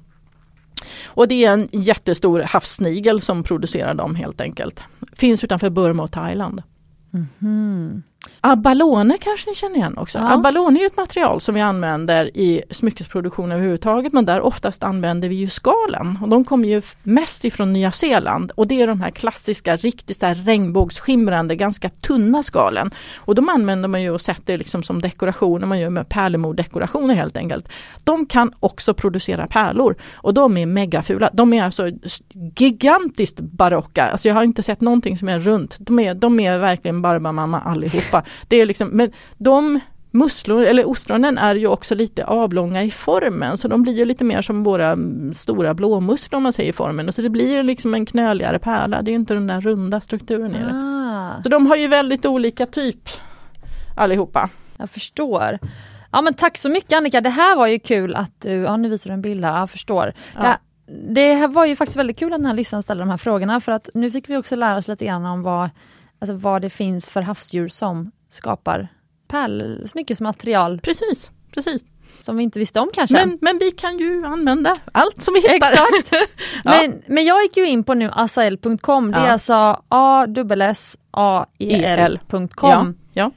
Och 1.05 1.27
det 1.27 1.45
är 1.45 1.53
en 1.53 1.67
jättestor 1.71 2.39
havssnigel 2.39 3.21
som 3.21 3.43
producerar 3.43 3.93
dem 3.93 4.15
helt 4.15 4.41
enkelt. 4.41 4.79
Finns 5.13 5.43
utanför 5.43 5.69
Burma 5.69 6.03
och 6.03 6.11
Thailand. 6.11 6.63
Mhm. 7.11 8.03
Abalone 8.43 9.17
kanske 9.21 9.49
ni 9.49 9.55
känner 9.55 9.75
igen 9.75 9.97
också. 9.97 10.19
Ja. 10.19 10.33
Abalone 10.33 10.79
är 10.79 10.85
ett 10.85 10.97
material 10.97 11.41
som 11.41 11.55
vi 11.55 11.61
använder 11.61 12.37
i 12.37 12.63
smyckesproduktion 12.69 13.51
överhuvudtaget 13.51 14.13
men 14.13 14.25
där 14.25 14.41
oftast 14.41 14.83
använder 14.83 15.29
vi 15.29 15.35
ju 15.35 15.49
skalen 15.49 16.19
och 16.21 16.29
de 16.29 16.43
kommer 16.43 16.67
ju 16.67 16.81
mest 17.03 17.45
ifrån 17.45 17.73
Nya 17.73 17.91
Zeeland 17.91 18.51
och 18.51 18.67
det 18.67 18.81
är 18.81 18.87
de 18.87 19.01
här 19.01 19.11
klassiska 19.11 19.75
riktigt 19.75 20.19
så 20.19 20.25
här 20.25 20.35
regnbågsskimrande 20.35 21.55
ganska 21.55 21.89
tunna 21.89 22.43
skalen. 22.43 22.91
Och 23.15 23.35
de 23.35 23.49
använder 23.49 23.89
man 23.89 24.01
ju 24.01 24.09
och 24.09 24.21
sätter 24.21 24.57
liksom 24.57 24.83
som 24.83 25.01
dekorationer, 25.01 25.67
man 25.67 25.79
gör 25.79 25.89
med 25.89 26.09
pärlemordekorationer 26.09 27.15
helt 27.15 27.37
enkelt. 27.37 27.69
De 28.03 28.25
kan 28.25 28.53
också 28.59 28.93
producera 28.93 29.47
pärlor 29.47 29.95
och 30.13 30.33
de 30.33 30.57
är 30.57 30.65
megafula. 30.65 31.29
De 31.33 31.53
är 31.53 31.63
alltså 31.63 31.91
gigantiskt 32.55 33.39
barocka. 33.39 34.03
Alltså 34.11 34.27
jag 34.27 34.35
har 34.35 34.43
inte 34.43 34.63
sett 34.63 34.81
någonting 34.81 35.17
som 35.17 35.29
är 35.29 35.39
runt. 35.39 35.75
De 35.79 35.99
är, 35.99 36.13
de 36.13 36.39
är 36.39 36.57
verkligen 36.57 37.01
Barbamamma 37.01 37.59
allihopa. 38.17 38.29
Det 38.47 38.55
är 38.61 38.65
liksom, 38.65 38.87
men 38.89 39.11
de 39.37 39.79
musslor 40.13 40.63
eller 40.63 40.89
ostronen 40.89 41.37
är 41.37 41.55
ju 41.55 41.67
också 41.67 41.95
lite 41.95 42.25
avlånga 42.25 42.83
i 42.83 42.91
formen 42.91 43.57
så 43.57 43.67
de 43.67 43.83
blir 43.83 43.93
ju 43.97 44.05
lite 44.05 44.23
mer 44.23 44.41
som 44.41 44.63
våra 44.63 44.87
mm, 44.91 45.33
stora 45.33 45.73
blåmusslor 45.73 46.37
om 46.37 46.43
man 46.43 46.53
säger 46.53 46.69
i 46.69 46.73
formen. 46.73 47.07
Och 47.07 47.15
så 47.15 47.21
det 47.21 47.29
blir 47.29 47.63
liksom 47.63 47.93
en 47.93 48.05
knöligare 48.05 48.59
pärla, 48.59 49.01
det 49.01 49.11
är 49.11 49.15
inte 49.15 49.33
den 49.33 49.47
där 49.47 49.61
runda 49.61 50.01
strukturen 50.01 50.55
i 50.55 50.59
det. 50.59 50.71
Ah, 50.73 51.43
Så 51.43 51.49
de 51.49 51.67
har 51.67 51.75
ju 51.75 51.87
väldigt 51.87 52.25
olika 52.25 52.65
typ 52.65 53.09
allihopa. 53.97 54.49
jag 54.77 54.89
förstår. 54.89 55.59
Ja 56.11 56.21
men 56.21 56.33
tack 56.33 56.57
så 56.57 56.69
mycket 56.69 56.93
Annika, 56.97 57.21
det 57.21 57.29
här 57.29 57.55
var 57.55 57.67
ju 57.67 57.79
kul 57.79 58.15
att 58.15 58.41
du, 58.41 58.51
ja 58.51 58.77
nu 58.77 58.89
visar 58.89 59.09
du 59.09 59.13
en 59.13 59.21
bild 59.21 59.45
här, 59.45 59.59
jag 59.59 59.69
förstår. 59.69 60.13
Ja. 60.35 60.41
Det, 60.41 60.47
här- 60.47 60.57
det 61.41 61.47
var 61.47 61.65
ju 61.65 61.75
faktiskt 61.75 61.97
väldigt 61.97 62.19
kul 62.19 62.33
att 62.33 62.39
den 62.39 62.45
här 62.45 62.53
lyssnaren 62.53 62.83
ställde 62.83 63.01
de 63.01 63.09
här 63.09 63.17
frågorna 63.17 63.59
för 63.59 63.71
att 63.71 63.89
nu 63.93 64.11
fick 64.11 64.29
vi 64.29 64.37
också 64.37 64.55
lära 64.55 64.77
oss 64.77 64.87
lite 64.87 65.05
grann 65.05 65.25
om 65.25 65.43
vad, 65.43 65.69
alltså 66.21 66.33
vad 66.35 66.61
det 66.61 66.69
finns 66.69 67.09
för 67.09 67.21
havsdjur 67.21 67.67
som 67.67 68.11
skapar 68.29 68.87
pärlsmyckesmaterial 69.27 70.79
Precis, 70.79 71.31
precis. 71.53 71.81
som 72.19 72.37
vi 72.37 72.43
inte 72.43 72.59
visste 72.59 72.79
om 72.79 72.89
kanske. 72.93 73.15
Men, 73.15 73.37
men 73.41 73.57
vi 73.57 73.71
kan 73.71 73.97
ju 73.97 74.25
använda 74.25 74.73
allt 74.91 75.21
som 75.21 75.33
vi 75.33 75.39
hittar. 75.39 75.55
Exakt. 75.55 76.11
Ja. 76.11 76.25
men, 76.63 77.01
men 77.07 77.25
jag 77.25 77.41
gick 77.43 77.57
ju 77.57 77.65
in 77.67 77.83
på 77.83 77.93
nu 77.93 78.09
asael.com, 78.13 79.11
det 79.11 79.17
är 79.17 79.25
Ja. 79.25 79.31
alltså 79.31 79.81
a-s-a-e-l.com. 81.49 82.69
Ja, 82.69 82.93
ja. 83.13 83.31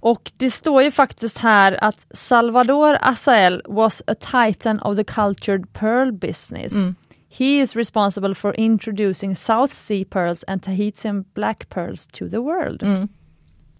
Och 0.00 0.32
det 0.36 0.50
står 0.50 0.82
ju 0.82 0.90
faktiskt 0.90 1.38
här 1.38 1.84
att 1.84 2.06
Salvador 2.10 2.98
Asael 3.00 3.62
was 3.64 4.02
a 4.06 4.14
titan 4.14 4.80
of 4.80 4.96
the 4.96 5.04
cultured 5.04 5.72
pearl 5.72 6.12
business. 6.12 6.72
Mm. 6.74 6.94
He 7.38 7.60
is 7.60 7.76
responsible 7.76 8.34
for 8.34 8.54
introducing 8.54 9.34
South 9.34 9.72
Sea 9.72 10.04
pearls 10.04 10.44
and 10.48 10.62
Tahitian 10.62 11.24
black 11.34 11.68
pearls 11.68 12.06
to 12.06 12.28
the 12.28 12.40
world. 12.40 12.82
Mm. 12.82 13.08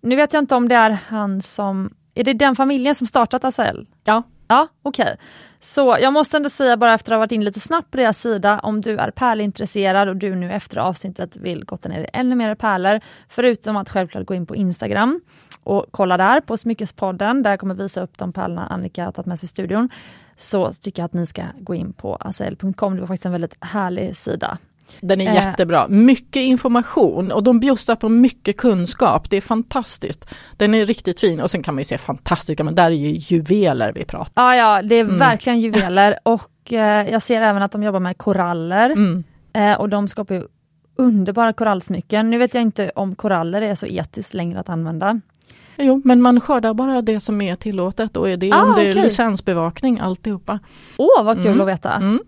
Nu 0.01 0.17
vet 0.17 0.33
jag 0.33 0.43
inte 0.43 0.55
om 0.55 0.69
det 0.69 0.75
är 0.75 0.91
han 0.91 1.43
som, 1.43 1.95
är 2.15 2.25
det 2.25 2.33
den 2.33 2.57
familjen 2.57 2.95
som 2.95 3.07
startat 3.07 3.45
Asael? 3.45 3.87
ja. 4.05 4.23
Ja, 4.49 4.69
okej. 4.83 5.17
Så 5.61 5.97
jag 6.01 6.13
måste 6.13 6.37
ändå 6.37 6.51
säga 6.51 6.77
bara 6.77 6.95
efter 6.95 7.13
att 7.13 7.17
ha 7.17 7.19
varit 7.19 7.33
in 7.33 7.45
lite 7.45 7.61
snabbt 7.61 7.91
på 7.91 7.97
deras 7.97 8.19
sida, 8.19 8.59
om 8.59 8.81
du 8.81 8.99
är 8.99 9.11
pärlintresserad 9.11 10.09
och 10.09 10.17
du 10.17 10.35
nu 10.35 10.53
efter 10.53 10.77
avsnittet 10.77 11.37
vill 11.37 11.65
gotta 11.65 11.89
ner 11.89 11.97
dig 11.97 12.11
ännu 12.13 12.35
mer 12.35 12.53
i 12.53 12.57
pärlor, 12.57 13.01
förutom 13.29 13.77
att 13.77 13.89
självklart 13.89 14.27
gå 14.27 14.35
in 14.35 14.47
på 14.47 14.57
Instagram 14.57 15.21
och 15.63 15.87
kolla 15.91 16.17
där 16.17 16.41
på 16.41 16.57
Smyckespodden, 16.57 17.43
där 17.43 17.51
jag 17.51 17.61
kommer 17.61 17.75
visa 17.75 18.03
upp 18.03 18.19
de 18.19 18.33
pärlorna 18.33 18.67
Annika 18.67 19.05
har 19.05 19.13
tagit 19.13 19.27
med 19.27 19.39
sig 19.39 19.47
i 19.47 19.49
studion, 19.49 19.89
så 20.37 20.73
tycker 20.73 21.03
jag 21.03 21.07
att 21.07 21.13
ni 21.13 21.27
ska 21.27 21.43
gå 21.59 21.75
in 21.75 21.93
på 21.93 22.17
asael.com, 22.17 22.95
det 22.95 23.01
var 23.01 23.07
faktiskt 23.07 23.27
en 23.27 23.33
väldigt 23.33 23.57
härlig 23.61 24.17
sida. 24.17 24.59
Den 25.01 25.21
är 25.21 25.29
Eh. 25.29 25.35
jättebra. 25.35 25.89
Mycket 25.89 26.43
information 26.43 27.33
och 27.33 27.43
de 27.43 27.61
bjussar 27.61 27.97
på 27.97 28.09
mycket 28.09 28.57
kunskap. 28.57 29.31
Det 29.31 29.37
är 29.37 29.41
fantastiskt. 29.41 30.35
Den 30.57 30.75
är 30.75 30.85
riktigt 30.85 31.21
fin 31.21 31.41
och 31.41 31.51
sen 31.51 31.63
kan 31.63 31.75
man 31.75 31.81
ju 31.81 31.85
säga 31.85 31.99
fantastiska 31.99 32.65
men 32.65 32.75
där 32.75 32.85
är 32.87 32.91
ju 32.91 33.17
juveler 33.37 33.93
vi 33.95 34.05
pratar. 34.05 34.43
Ja, 34.43 34.57
ja, 34.57 34.83
det 34.83 34.95
är 34.95 35.05
Mm. 35.05 35.19
verkligen 35.19 35.61
juveler 35.61 36.19
och 36.23 36.73
eh, 36.73 37.09
jag 37.11 37.23
ser 37.23 37.41
även 37.43 37.63
att 37.63 37.73
de 37.73 37.83
jobbar 37.83 38.01
med 38.01 38.19
koraller. 38.19 38.91
Mm. 38.91 39.25
Eh, 39.53 39.81
och 39.81 39.89
de 39.89 40.09
skapar 40.09 40.35
ju 40.35 40.43
underbara 40.97 41.53
korallsmycken. 41.53 42.31
Nu 42.31 42.39
vet 42.39 42.55
jag 42.55 42.63
inte 42.63 42.91
om 42.95 43.15
koraller 43.15 43.63
är 43.63 43.75
så 43.75 43.87
etiskt 43.87 44.35
längre 44.35 44.61
att 44.61 44.69
använda. 44.69 45.21
Jo, 45.77 46.03
men 46.05 46.23
man 46.23 46.41
skördar 46.41 46.75
bara 46.75 47.03
det 47.03 47.21
som 47.21 47.41
är 47.41 47.57
tillåtet 47.57 48.17
och 48.17 48.29
är 48.31 48.37
det 48.37 48.53
Ah, 48.53 48.61
under 48.63 48.91
okej. 48.91 49.03
licensbevakning 49.03 49.99
alltihopa. 50.01 50.59
Åh, 50.97 51.25
vad 51.25 51.37
kul 51.37 51.47
Mm. 51.47 51.61
att 51.61 51.69
veta! 51.69 51.93
Mm. 51.95 52.21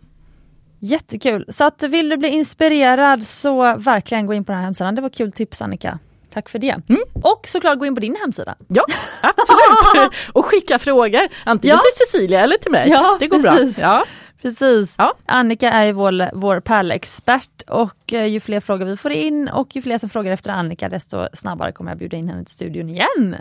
Jättekul! 0.81 1.45
Så 1.49 1.65
att 1.65 1.83
vill 1.83 2.09
du 2.09 2.17
bli 2.17 2.29
inspirerad 2.29 3.25
så 3.25 3.77
verkligen 3.77 4.27
gå 4.27 4.35
in 4.35 4.45
på 4.45 4.53
den 4.53 4.59
här 4.59 4.65
hemsidan. 4.65 4.95
Det 4.95 5.03
var 5.03 5.09
kul 5.09 5.33
tips 5.33 5.63
Annika. 5.63 5.99
Tack 6.35 6.49
för 6.49 6.59
det. 6.59 6.77
Mm. 6.89 7.01
Och 7.23 7.49
såklart 7.49 7.79
gå 7.79 7.87
in 7.87 7.95
på 7.95 8.01
din 8.01 8.17
hemsida. 8.21 8.55
Ja, 8.69 8.85
absolut. 9.23 10.13
och 10.33 10.47
skicka 10.47 10.79
frågor 10.79 11.21
antingen 11.45 11.77
Ja. 11.77 11.83
till 11.83 12.07
Cecilia 12.07 12.41
eller 12.41 12.57
till 12.57 12.71
mig. 12.73 12.89
Ja, 12.91 13.17
det 13.21 13.27
går 13.27 13.39
precis. 13.43 13.77
bra. 13.77 13.87
Ja. 13.87 14.05
Precis. 14.43 14.95
Ja. 14.99 15.15
Annika 15.27 15.71
är 15.71 15.87
ju 15.87 15.93
vår, 15.93 16.31
vår 16.35 16.61
pärlexpert 16.61 17.63
och 17.69 18.13
eh, 18.13 18.25
ju 18.27 18.41
fler 18.41 18.61
frågor 18.61 18.85
vi 18.87 18.97
får 18.97 19.13
in 19.13 19.49
och 19.49 19.77
ju 19.77 19.83
fler 19.83 19.99
som 19.99 20.09
frågar 20.11 20.33
efter 20.33 20.51
Annika 20.51 20.89
desto 20.89 21.29
snabbare 21.33 21.73
kommer 21.73 21.91
jag 21.91 21.99
bjuda 21.99 22.17
in 22.17 22.29
henne 22.29 22.45
till 22.45 22.55
studion 22.55 22.89
igen. 22.91 23.37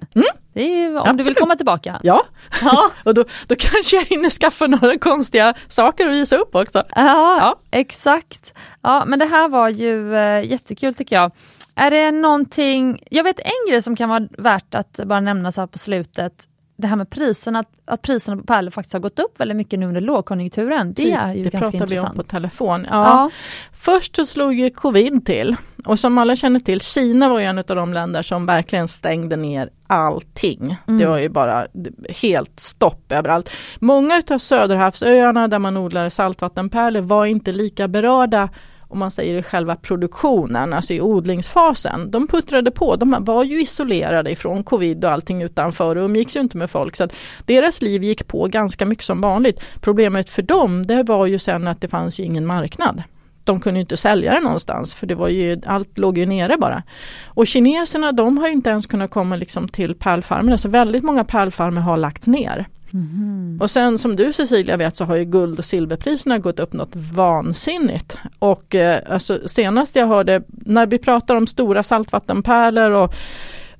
Är 0.53 0.63
ju, 0.63 0.87
om 0.97 1.03
du 1.05 1.11
vill 1.11 1.19
Absolut. 1.19 1.39
komma 1.39 1.55
tillbaka. 1.55 1.99
Ja, 2.03 2.23
Ja. 2.61 2.89
och 3.03 3.13
då, 3.13 3.23
då 3.47 3.55
kanske 3.55 3.95
jag 3.95 4.03
hinner 4.05 4.29
skaffa 4.29 4.67
några 4.67 4.97
konstiga 4.97 5.53
saker 5.67 6.07
att 6.07 6.13
visa 6.13 6.35
upp 6.37 6.55
också. 6.55 6.77
Ja, 6.95 7.37
Ja. 7.39 7.55
exakt. 7.71 8.53
Ja, 8.81 9.05
men 9.05 9.19
det 9.19 9.25
här 9.25 9.47
var 9.49 9.69
ju 9.69 10.15
eh, 10.15 10.45
jättekul 10.51 10.93
tycker 10.93 11.15
jag. 11.15 11.31
Är 11.75 11.91
det 11.91 12.11
någonting, 12.11 13.03
jag 13.11 13.23
vet 13.23 13.39
en 13.39 13.69
grej 13.69 13.81
som 13.81 13.95
kan 13.95 14.09
vara 14.09 14.27
värt 14.37 14.75
att 14.75 14.99
bara 15.05 15.19
nämna 15.19 15.51
så 15.51 15.61
här 15.61 15.67
på 15.67 15.77
slutet, 15.77 16.33
det 16.77 16.87
här 16.87 16.95
med 16.95 17.09
priserna, 17.09 17.59
att, 17.59 17.69
att 17.85 18.01
priserna 18.01 18.37
på 18.37 18.43
pärlor 18.43 18.71
faktiskt 18.71 18.93
har 18.93 18.99
gått 18.99 19.19
upp 19.19 19.39
väldigt 19.39 19.57
mycket 19.57 19.79
nu 19.79 19.85
under 19.85 20.01
lågkonjunkturen. 20.01 20.93
Det 20.93 21.11
är 21.11 21.33
ju 21.33 21.43
det 21.43 21.49
ganska 21.49 21.71
pratar 21.71 21.87
vi 21.87 21.99
om 21.99 22.05
intressant. 22.05 22.15
på 22.15 22.23
telefon. 22.23 22.87
Ja. 22.89 23.05
Ja. 23.05 23.29
Först 23.73 24.15
så 24.15 24.25
slog 24.25 24.53
ju 24.53 24.69
covid 24.69 25.25
till 25.25 25.55
och 25.85 25.99
som 25.99 26.17
alla 26.17 26.35
känner 26.35 26.59
till, 26.59 26.81
Kina 26.81 27.29
var 27.29 27.39
ju 27.39 27.45
en 27.45 27.57
av 27.57 27.65
de 27.65 27.93
länder 27.93 28.21
som 28.21 28.45
verkligen 28.45 28.87
stängde 28.87 29.35
ner 29.35 29.69
allting. 29.87 30.77
Mm. 30.87 30.99
Det 30.99 31.05
var 31.05 31.17
ju 31.17 31.29
bara 31.29 31.67
helt 32.09 32.59
stopp 32.59 33.11
överallt. 33.11 33.49
Många 33.79 34.17
utav 34.17 34.39
söderhavsöarna 34.39 35.47
där 35.47 35.59
man 35.59 35.77
odlar 35.77 36.09
saltvattenpärlor 36.09 37.01
var 37.01 37.25
inte 37.25 37.51
lika 37.51 37.87
berörda 37.87 38.49
om 38.87 38.99
man 38.99 39.11
säger 39.11 39.35
i 39.35 39.43
själva 39.43 39.75
produktionen, 39.75 40.73
alltså 40.73 40.93
i 40.93 41.01
odlingsfasen. 41.01 42.11
De 42.11 42.27
puttrade 42.27 42.71
på, 42.71 42.95
de 42.95 43.15
var 43.19 43.43
ju 43.43 43.61
isolerade 43.61 44.31
ifrån 44.31 44.63
covid 44.63 45.05
och 45.05 45.11
allting 45.11 45.41
utanför 45.41 45.95
och 45.95 46.05
umgicks 46.05 46.35
ju 46.35 46.39
inte 46.39 46.57
med 46.57 46.69
folk. 46.69 46.95
Så 46.95 47.03
att 47.03 47.13
deras 47.45 47.81
liv 47.81 48.03
gick 48.03 48.27
på 48.27 48.47
ganska 48.47 48.85
mycket 48.85 49.05
som 49.05 49.21
vanligt. 49.21 49.59
Problemet 49.81 50.29
för 50.29 50.41
dem 50.41 50.87
det 50.87 51.03
var 51.03 51.25
ju 51.25 51.39
sen 51.39 51.67
att 51.67 51.81
det 51.81 51.87
fanns 51.87 52.19
ju 52.19 52.23
ingen 52.23 52.45
marknad 52.45 53.03
de 53.45 53.59
kunde 53.59 53.79
inte 53.79 53.97
sälja 53.97 54.33
det 54.33 54.39
någonstans 54.39 54.93
för 54.93 55.07
det 55.07 55.15
var 55.15 55.27
ju, 55.27 55.61
allt 55.65 55.97
låg 55.97 56.17
ju 56.17 56.25
nere 56.25 56.57
bara. 56.57 56.83
Och 57.25 57.47
kineserna 57.47 58.11
de 58.11 58.37
har 58.37 58.49
inte 58.49 58.69
ens 58.69 58.85
kunnat 58.85 59.11
komma 59.11 59.35
liksom 59.35 59.67
till 59.67 59.95
pärlfarmerna 59.95 60.47
så 60.47 60.51
alltså 60.51 60.69
väldigt 60.69 61.03
många 61.03 61.23
pärlfarmer 61.23 61.81
har 61.81 61.97
lagts 61.97 62.27
ner. 62.27 62.67
Mm. 62.93 63.57
Och 63.61 63.71
sen 63.71 63.97
som 63.97 64.15
du 64.15 64.33
Cecilia 64.33 64.77
vet 64.77 64.95
så 64.95 65.05
har 65.05 65.15
ju 65.15 65.25
guld 65.25 65.59
och 65.59 65.65
silverpriserna 65.65 66.37
gått 66.37 66.59
upp 66.59 66.73
något 66.73 66.95
vansinnigt. 66.95 68.17
Och 68.39 68.75
eh, 68.75 69.01
alltså, 69.09 69.47
senast 69.47 69.95
jag 69.95 70.07
hörde 70.07 70.41
när 70.47 70.85
vi 70.85 70.97
pratar 70.97 71.35
om 71.35 71.47
stora 71.47 71.83
saltvattenpärlor 71.83 72.91
och 72.91 73.15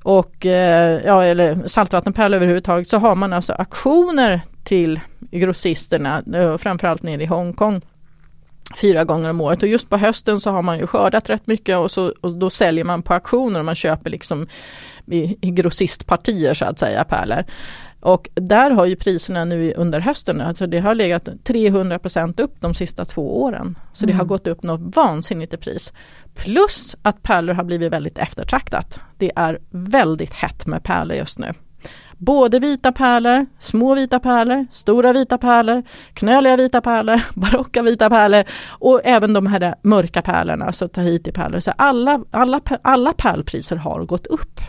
och 0.04 0.46
eh, 0.46 1.02
ja, 1.06 1.24
eller 1.24 1.68
saltvattenpärlor 1.68 2.36
överhuvudtaget 2.36 2.90
så 2.90 2.98
har 2.98 3.16
man 3.16 3.34
alltså 3.34 3.54
aktioner 3.54 4.42
till 4.64 5.00
grossisterna, 5.20 6.24
eh, 6.34 6.58
framförallt 6.58 7.04
nere 7.04 7.24
i 7.24 7.26
Hongkong 7.26 7.82
fyra 8.82 9.04
gånger 9.04 9.30
om 9.30 9.42
året 9.42 9.64
och 9.64 9.70
just 9.70 9.90
på 9.90 9.98
hösten 9.98 10.40
så 10.40 10.52
har 10.52 10.62
man 10.62 10.80
ju 10.80 10.88
skördat 10.88 11.30
rätt 11.30 11.48
mycket 11.48 11.78
och, 11.78 11.92
så, 11.92 12.14
och 12.22 12.34
då 12.34 12.50
säljer 12.50 12.84
man 12.84 13.02
på 13.02 13.14
auktioner 13.14 13.60
och 13.60 13.66
man 13.66 13.76
köper 13.76 14.10
liksom 14.10 14.48
i, 15.06 15.38
i 15.42 15.52
grossistpartier 15.52 16.54
så 16.54 16.66
att 16.66 16.80
säga 16.80 17.04
pärlor. 17.04 17.44
Och 18.06 18.30
där 18.34 18.72
har 18.72 18.86
ju 18.86 18.96
priserna 18.96 19.46
nu 19.46 19.74
under 19.74 20.00
hösten, 20.00 20.42
alltså 20.42 20.68
det 20.68 20.80
har 20.80 20.96
legat 20.96 21.28
300% 21.28 22.42
upp 22.42 22.62
de 22.62 22.74
sista 22.74 23.06
två 23.06 23.42
åren. 23.42 23.78
Så 23.94 24.04
mm. 24.04 24.08
det 24.08 24.14
har 24.14 24.24
mm. 24.24 24.28
gått 24.28 24.48
upp 24.48 24.64
något 24.64 24.96
vansinnigt 24.96 25.54
i 25.54 25.58
pris. 25.58 25.94
Plus 26.36 26.96
att 27.02 27.24
pärlor 27.24 27.54
har 27.54 27.64
blivit 27.64 27.94
väldigt 27.94 28.18
eftertraktat. 28.18 29.00
Det 29.18 29.32
är 29.36 29.60
väldigt 29.70 30.34
hett 30.34 30.66
med 30.66 30.84
pärlor 30.84 31.18
just 31.18 31.40
nu. 31.40 31.54
Både 32.18 32.60
vita 32.60 32.92
pärlor, 32.92 33.46
små 33.60 33.96
vita 33.96 34.20
pärlor, 34.20 34.66
stora 34.72 35.14
vita 35.14 35.38
pärlor, 35.38 35.84
knöliga 36.14 36.58
vita 36.58 36.82
pärlor, 36.82 37.22
barocka 37.34 37.82
vita 37.82 38.10
pärlor 38.10 38.44
och 38.68 39.02
även 39.04 39.34
de 39.34 39.48
här 39.48 39.76
mörka 39.82 40.22
pärlorna, 40.22 40.66
alltså 40.66 40.88
tahiti-pärlor. 40.88 41.60
Så 41.60 41.72
alla, 41.78 42.24
alla, 42.32 42.62
alla 42.82 43.14
pärlpriser 43.14 43.76
har 43.76 44.06
gått 44.06 44.28
upp. 44.28 44.60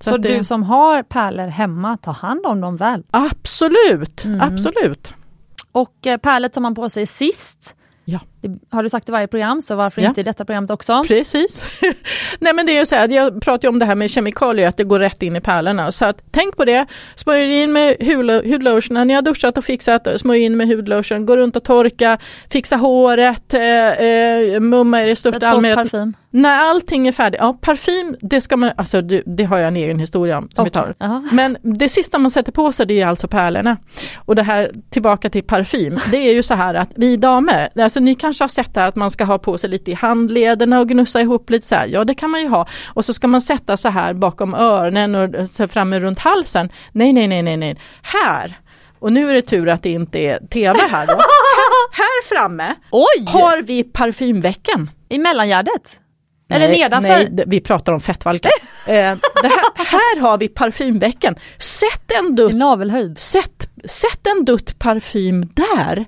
Så, 0.00 0.10
så 0.10 0.16
det, 0.16 0.38
du 0.38 0.44
som 0.44 0.62
har 0.62 1.02
pärlor 1.02 1.46
hemma, 1.46 1.96
ta 1.96 2.10
hand 2.10 2.46
om 2.46 2.60
dem 2.60 2.76
väl? 2.76 3.02
Absolut, 3.10 4.24
mm. 4.24 4.40
absolut. 4.40 5.14
Och 5.72 6.06
eh, 6.06 6.16
pärlor 6.16 6.48
tar 6.48 6.60
man 6.60 6.74
på 6.74 6.88
sig 6.88 7.06
sist 7.06 7.76
Ja. 8.10 8.20
Det 8.40 8.58
har 8.70 8.82
du 8.82 8.88
sagt 8.88 9.08
i 9.08 9.12
varje 9.12 9.26
program, 9.26 9.62
så 9.62 9.74
varför 9.74 10.02
ja. 10.02 10.08
inte 10.08 10.20
i 10.20 10.24
detta 10.24 10.44
programmet 10.44 10.70
också? 10.70 11.02
Precis. 11.06 11.64
Nej 12.38 12.54
men 12.54 12.66
det 12.66 12.72
är 12.72 12.80
ju 12.80 12.86
så 12.86 12.94
här, 12.94 13.08
jag 13.08 13.42
pratar 13.42 13.68
ju 13.68 13.68
om 13.68 13.78
det 13.78 13.84
här 13.84 13.94
med 13.94 14.10
kemikalier, 14.10 14.68
att 14.68 14.76
det 14.76 14.84
går 14.84 14.98
rätt 14.98 15.22
in 15.22 15.36
i 15.36 15.40
pärlorna. 15.40 15.92
Så 15.92 16.04
att, 16.04 16.22
tänk 16.30 16.56
på 16.56 16.64
det, 16.64 16.86
smörj 17.16 17.62
in 17.62 17.72
med 17.72 17.96
hudlotion, 18.44 18.94
när 18.94 19.04
ni 19.04 19.14
har 19.14 19.22
duschat 19.22 19.58
och 19.58 19.64
fixat, 19.64 20.08
smörj 20.20 20.42
in 20.42 20.56
med 20.56 20.68
hudlotion, 20.68 21.26
gå 21.26 21.36
runt 21.36 21.56
och 21.56 21.64
torka, 21.64 22.18
fixa 22.50 22.76
håret, 22.76 23.54
eh, 23.54 23.60
eh, 23.60 24.60
mumma 24.60 25.02
er 25.02 25.08
i 25.08 25.16
största 25.16 25.48
allmänhet. 25.48 25.76
parfym? 25.76 26.14
När 26.32 26.58
allting 26.58 27.08
är 27.08 27.12
färdigt, 27.12 27.40
ja 27.40 27.58
parfym, 27.60 28.16
det 28.20 28.40
ska 28.40 28.56
man, 28.56 28.70
alltså 28.76 29.02
det, 29.02 29.22
det 29.26 29.44
har 29.44 29.58
jag 29.58 29.68
en 29.68 29.76
egen 29.76 29.98
historia 29.98 30.38
om. 30.38 30.48
Som 30.50 30.66
okay. 30.66 30.84
vi 30.88 30.94
tar. 30.94 31.34
Men 31.34 31.56
det 31.62 31.88
sista 31.88 32.18
man 32.18 32.30
sätter 32.30 32.52
på 32.52 32.72
sig 32.72 32.86
det 32.86 33.00
är 33.00 33.06
alltså 33.06 33.28
pärlorna. 33.28 33.76
Och 34.16 34.34
det 34.34 34.42
här 34.42 34.72
tillbaka 34.90 35.30
till 35.30 35.42
parfym, 35.42 35.98
det 36.10 36.16
är 36.16 36.34
ju 36.34 36.42
så 36.42 36.54
här 36.54 36.74
att 36.74 36.88
vi 36.96 37.16
damer, 37.16 37.68
alltså 37.76 38.00
ni 38.00 38.14
kanske 38.30 38.44
har 38.44 38.64
sett 38.64 38.76
här 38.76 38.86
att 38.86 38.96
man 38.96 39.10
ska 39.10 39.24
ha 39.24 39.38
på 39.38 39.58
sig 39.58 39.70
lite 39.70 39.90
i 39.90 39.94
handlederna 39.94 40.80
och 40.80 40.88
gnussa 40.88 41.20
ihop 41.20 41.50
lite 41.50 41.66
så 41.66 41.74
här. 41.74 41.86
Ja 41.86 42.04
det 42.04 42.14
kan 42.14 42.30
man 42.30 42.40
ju 42.40 42.48
ha. 42.48 42.66
Och 42.94 43.04
så 43.04 43.14
ska 43.14 43.26
man 43.26 43.40
sätta 43.40 43.76
så 43.76 43.88
här 43.88 44.12
bakom 44.12 44.54
öronen 44.54 45.14
och 45.14 45.70
framme 45.70 46.00
runt 46.00 46.18
halsen. 46.18 46.70
Nej, 46.92 47.12
nej, 47.12 47.28
nej, 47.28 47.42
nej, 47.42 47.56
nej. 47.56 47.76
Här 48.02 48.58
och 48.98 49.12
nu 49.12 49.28
är 49.30 49.34
det 49.34 49.42
tur 49.42 49.68
att 49.68 49.82
det 49.82 49.90
inte 49.90 50.18
är 50.18 50.38
tv 50.46 50.78
här 50.90 51.06
då. 51.06 51.12
här, 51.12 51.18
här 51.92 52.28
framme 52.28 52.74
Oj! 52.90 53.24
har 53.26 53.62
vi 53.62 53.84
parfymveckan. 53.84 54.90
I 55.08 55.18
mellangärdet? 55.18 56.00
Eller 56.50 56.68
nedanför? 56.68 57.28
Nej, 57.30 57.44
vi 57.46 57.60
pratar 57.60 57.92
om 57.92 58.00
fettvalkar. 58.00 58.50
eh, 58.86 58.94
här, 58.94 59.84
här, 59.84 60.20
har 60.20 60.38
vi 60.38 60.48
parfymveckan. 60.48 61.34
Sätt 61.58 62.12
en 62.18 62.34
dutt, 62.34 62.54
navelhöjd. 62.54 63.18
Sätt, 63.18 63.70
sätt 63.84 64.26
en 64.26 64.44
dutt 64.44 64.78
parfym 64.78 65.48
där. 65.54 66.06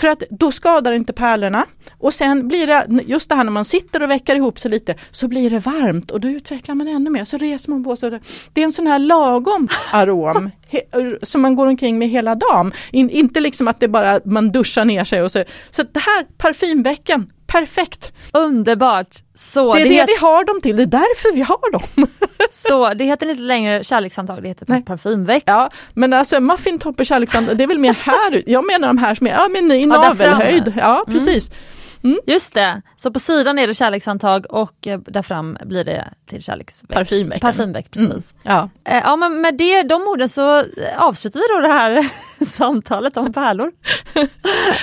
För 0.00 0.08
att 0.08 0.22
då 0.30 0.52
skadar 0.52 0.92
inte 0.92 1.12
pärlorna. 1.12 1.66
Och 2.00 2.14
sen 2.14 2.48
blir 2.48 2.66
det, 2.66 3.02
just 3.02 3.28
det 3.28 3.34
här 3.34 3.44
när 3.44 3.50
man 3.50 3.64
sitter 3.64 4.02
och 4.02 4.10
veckar 4.10 4.36
ihop 4.36 4.58
sig 4.58 4.70
lite, 4.70 4.94
så 5.10 5.28
blir 5.28 5.50
det 5.50 5.58
varmt 5.58 6.10
och 6.10 6.20
då 6.20 6.28
utvecklar 6.28 6.74
man 6.74 6.88
ännu 6.88 7.10
mer. 7.10 7.24
Så 7.24 7.36
reser 7.36 7.70
man 7.70 7.84
på 7.84 7.96
sig. 7.96 8.20
Det 8.52 8.60
är 8.60 8.64
en 8.64 8.72
sån 8.72 8.86
här 8.86 8.98
lagom 8.98 9.68
arom 9.92 10.50
som 11.22 11.42
man 11.42 11.54
går 11.54 11.66
omkring 11.66 11.98
med 11.98 12.08
hela 12.08 12.34
dagen. 12.34 12.72
In, 12.92 13.10
inte 13.10 13.40
liksom 13.40 13.68
att 13.68 13.80
det 13.80 13.88
bara 13.88 14.20
man 14.24 14.52
duschar 14.52 14.84
ner 14.84 15.04
sig 15.04 15.22
och 15.22 15.32
så. 15.32 15.44
Så 15.70 15.82
det 15.82 16.00
här 16.00 16.26
parfymveckan, 16.38 17.32
perfekt! 17.46 18.12
Underbart! 18.32 19.16
Så 19.34 19.74
det 19.74 19.80
är 19.80 19.84
det, 19.84 19.90
det 19.90 20.06
vi 20.06 20.16
har 20.20 20.44
dem 20.44 20.60
till, 20.60 20.76
det 20.76 20.82
är 20.82 20.86
därför 20.86 21.34
vi 21.34 21.42
har 21.42 21.72
dem. 21.72 22.06
så 22.50 22.94
det 22.94 23.04
heter 23.04 23.30
inte 23.30 23.42
längre 23.42 23.84
kärlekssamtal, 23.84 24.42
det 24.42 24.48
heter 24.48 24.66
Nej. 24.68 24.82
parfymvecka. 24.82 25.52
Ja, 25.52 25.70
men 25.94 26.12
alltså 26.12 26.40
muffintopp 26.40 27.00
och 27.00 27.06
kärlekssamtal, 27.06 27.56
det 27.56 27.62
är 27.62 27.68
väl 27.68 27.78
mer 27.78 27.94
här, 28.00 28.42
jag 28.46 28.66
menar 28.66 28.88
de 28.88 28.98
här 28.98 29.14
som 29.14 29.26
är 29.26 29.30
ja, 29.30 29.48
men 29.48 29.72
i 29.72 29.86
navelhöjd. 29.86 30.74
Ja, 30.78 31.04
mm. 31.06 31.18
precis. 31.18 31.48
Mm. 31.48 31.60
Mm. 32.02 32.18
Just 32.26 32.54
det, 32.54 32.82
så 32.96 33.10
på 33.10 33.18
sidan 33.18 33.58
är 33.58 33.66
det 33.66 33.74
kärlekshandtag 33.74 34.46
och 34.50 34.86
eh, 34.86 35.00
där 35.00 35.22
fram 35.22 35.58
blir 35.64 35.84
det 35.84 36.08
till 36.26 36.42
kärleksveck. 36.42 36.90
Parfymveck. 36.90 37.40
Parfymveck, 37.40 37.90
precis. 37.90 38.34
Mm. 38.44 38.56
Ja. 38.56 38.70
Eh, 38.84 38.96
ja 39.04 39.16
men 39.16 39.40
med 39.40 39.56
det, 39.56 39.82
de 39.82 40.02
orden 40.02 40.28
så 40.28 40.58
eh, 40.58 40.64
avslutar 40.96 41.40
vi 41.40 41.54
då 41.54 41.68
det 41.68 41.74
här 41.74 42.10
samtalet 42.44 43.16
om 43.16 43.32
pärlor. 43.32 43.72
ja, 44.14 44.28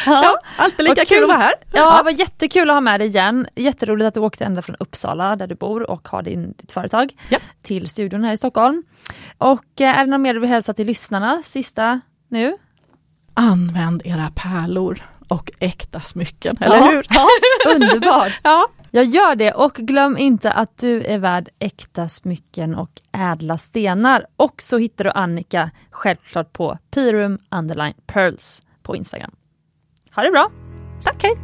ja 0.05 0.39
alltid 0.57 0.83
lika 0.89 1.05
kul, 1.05 1.17
kul 1.17 1.23
att 1.23 1.29
vara 1.29 1.37
här. 1.37 1.53
Ja, 1.71 1.97
ja, 1.97 2.03
var 2.03 2.11
jättekul 2.11 2.69
att 2.69 2.75
ha 2.75 2.81
med 2.81 2.99
dig 2.99 3.07
igen. 3.07 3.47
Jätteroligt 3.55 4.07
att 4.07 4.13
du 4.13 4.19
åkte 4.19 4.45
ända 4.45 4.61
från 4.61 4.75
Uppsala 4.79 5.35
där 5.35 5.47
du 5.47 5.55
bor 5.55 5.89
och 5.89 6.07
har 6.07 6.21
din, 6.21 6.53
ditt 6.57 6.71
företag 6.71 7.13
ja. 7.29 7.37
till 7.61 7.89
studion 7.89 8.23
här 8.23 8.33
i 8.33 8.37
Stockholm. 8.37 8.83
Och 9.37 9.81
är 9.81 10.05
det 10.05 10.11
något 10.11 10.21
mer 10.21 10.33
du 10.33 10.39
vill 10.39 10.49
hälsa 10.49 10.73
till 10.73 10.87
lyssnarna, 10.87 11.41
sista 11.45 12.01
nu? 12.27 12.57
Använd 13.33 14.01
era 14.05 14.31
pärlor 14.35 15.03
och 15.27 15.51
äkta 15.59 16.01
smycken, 16.01 16.57
eller 16.61 16.75
ja, 16.75 16.85
hur? 16.91 17.05
Ja, 17.09 17.27
underbart! 17.75 18.33
ja. 18.43 18.67
Jag 18.91 19.05
gör 19.05 19.35
det 19.35 19.53
och 19.53 19.73
glöm 19.73 20.17
inte 20.17 20.51
att 20.51 20.77
du 20.77 21.03
är 21.03 21.17
värd 21.17 21.49
äkta 21.59 22.07
smycken 22.07 22.75
och 22.75 22.91
ädla 23.11 23.57
stenar. 23.57 24.25
Och 24.35 24.61
så 24.61 24.77
hittar 24.77 25.03
du 25.03 25.11
Annika 25.11 25.71
självklart 25.91 26.53
på 26.53 26.77
pirum 26.91 27.39
underline 27.51 27.93
pearls 28.05 28.61
på 28.83 28.95
Instagram. 28.95 29.31
Ha 30.15 30.23
det 30.23 30.31
bra! 30.31 30.51
Tack, 31.03 31.23
hej! 31.23 31.37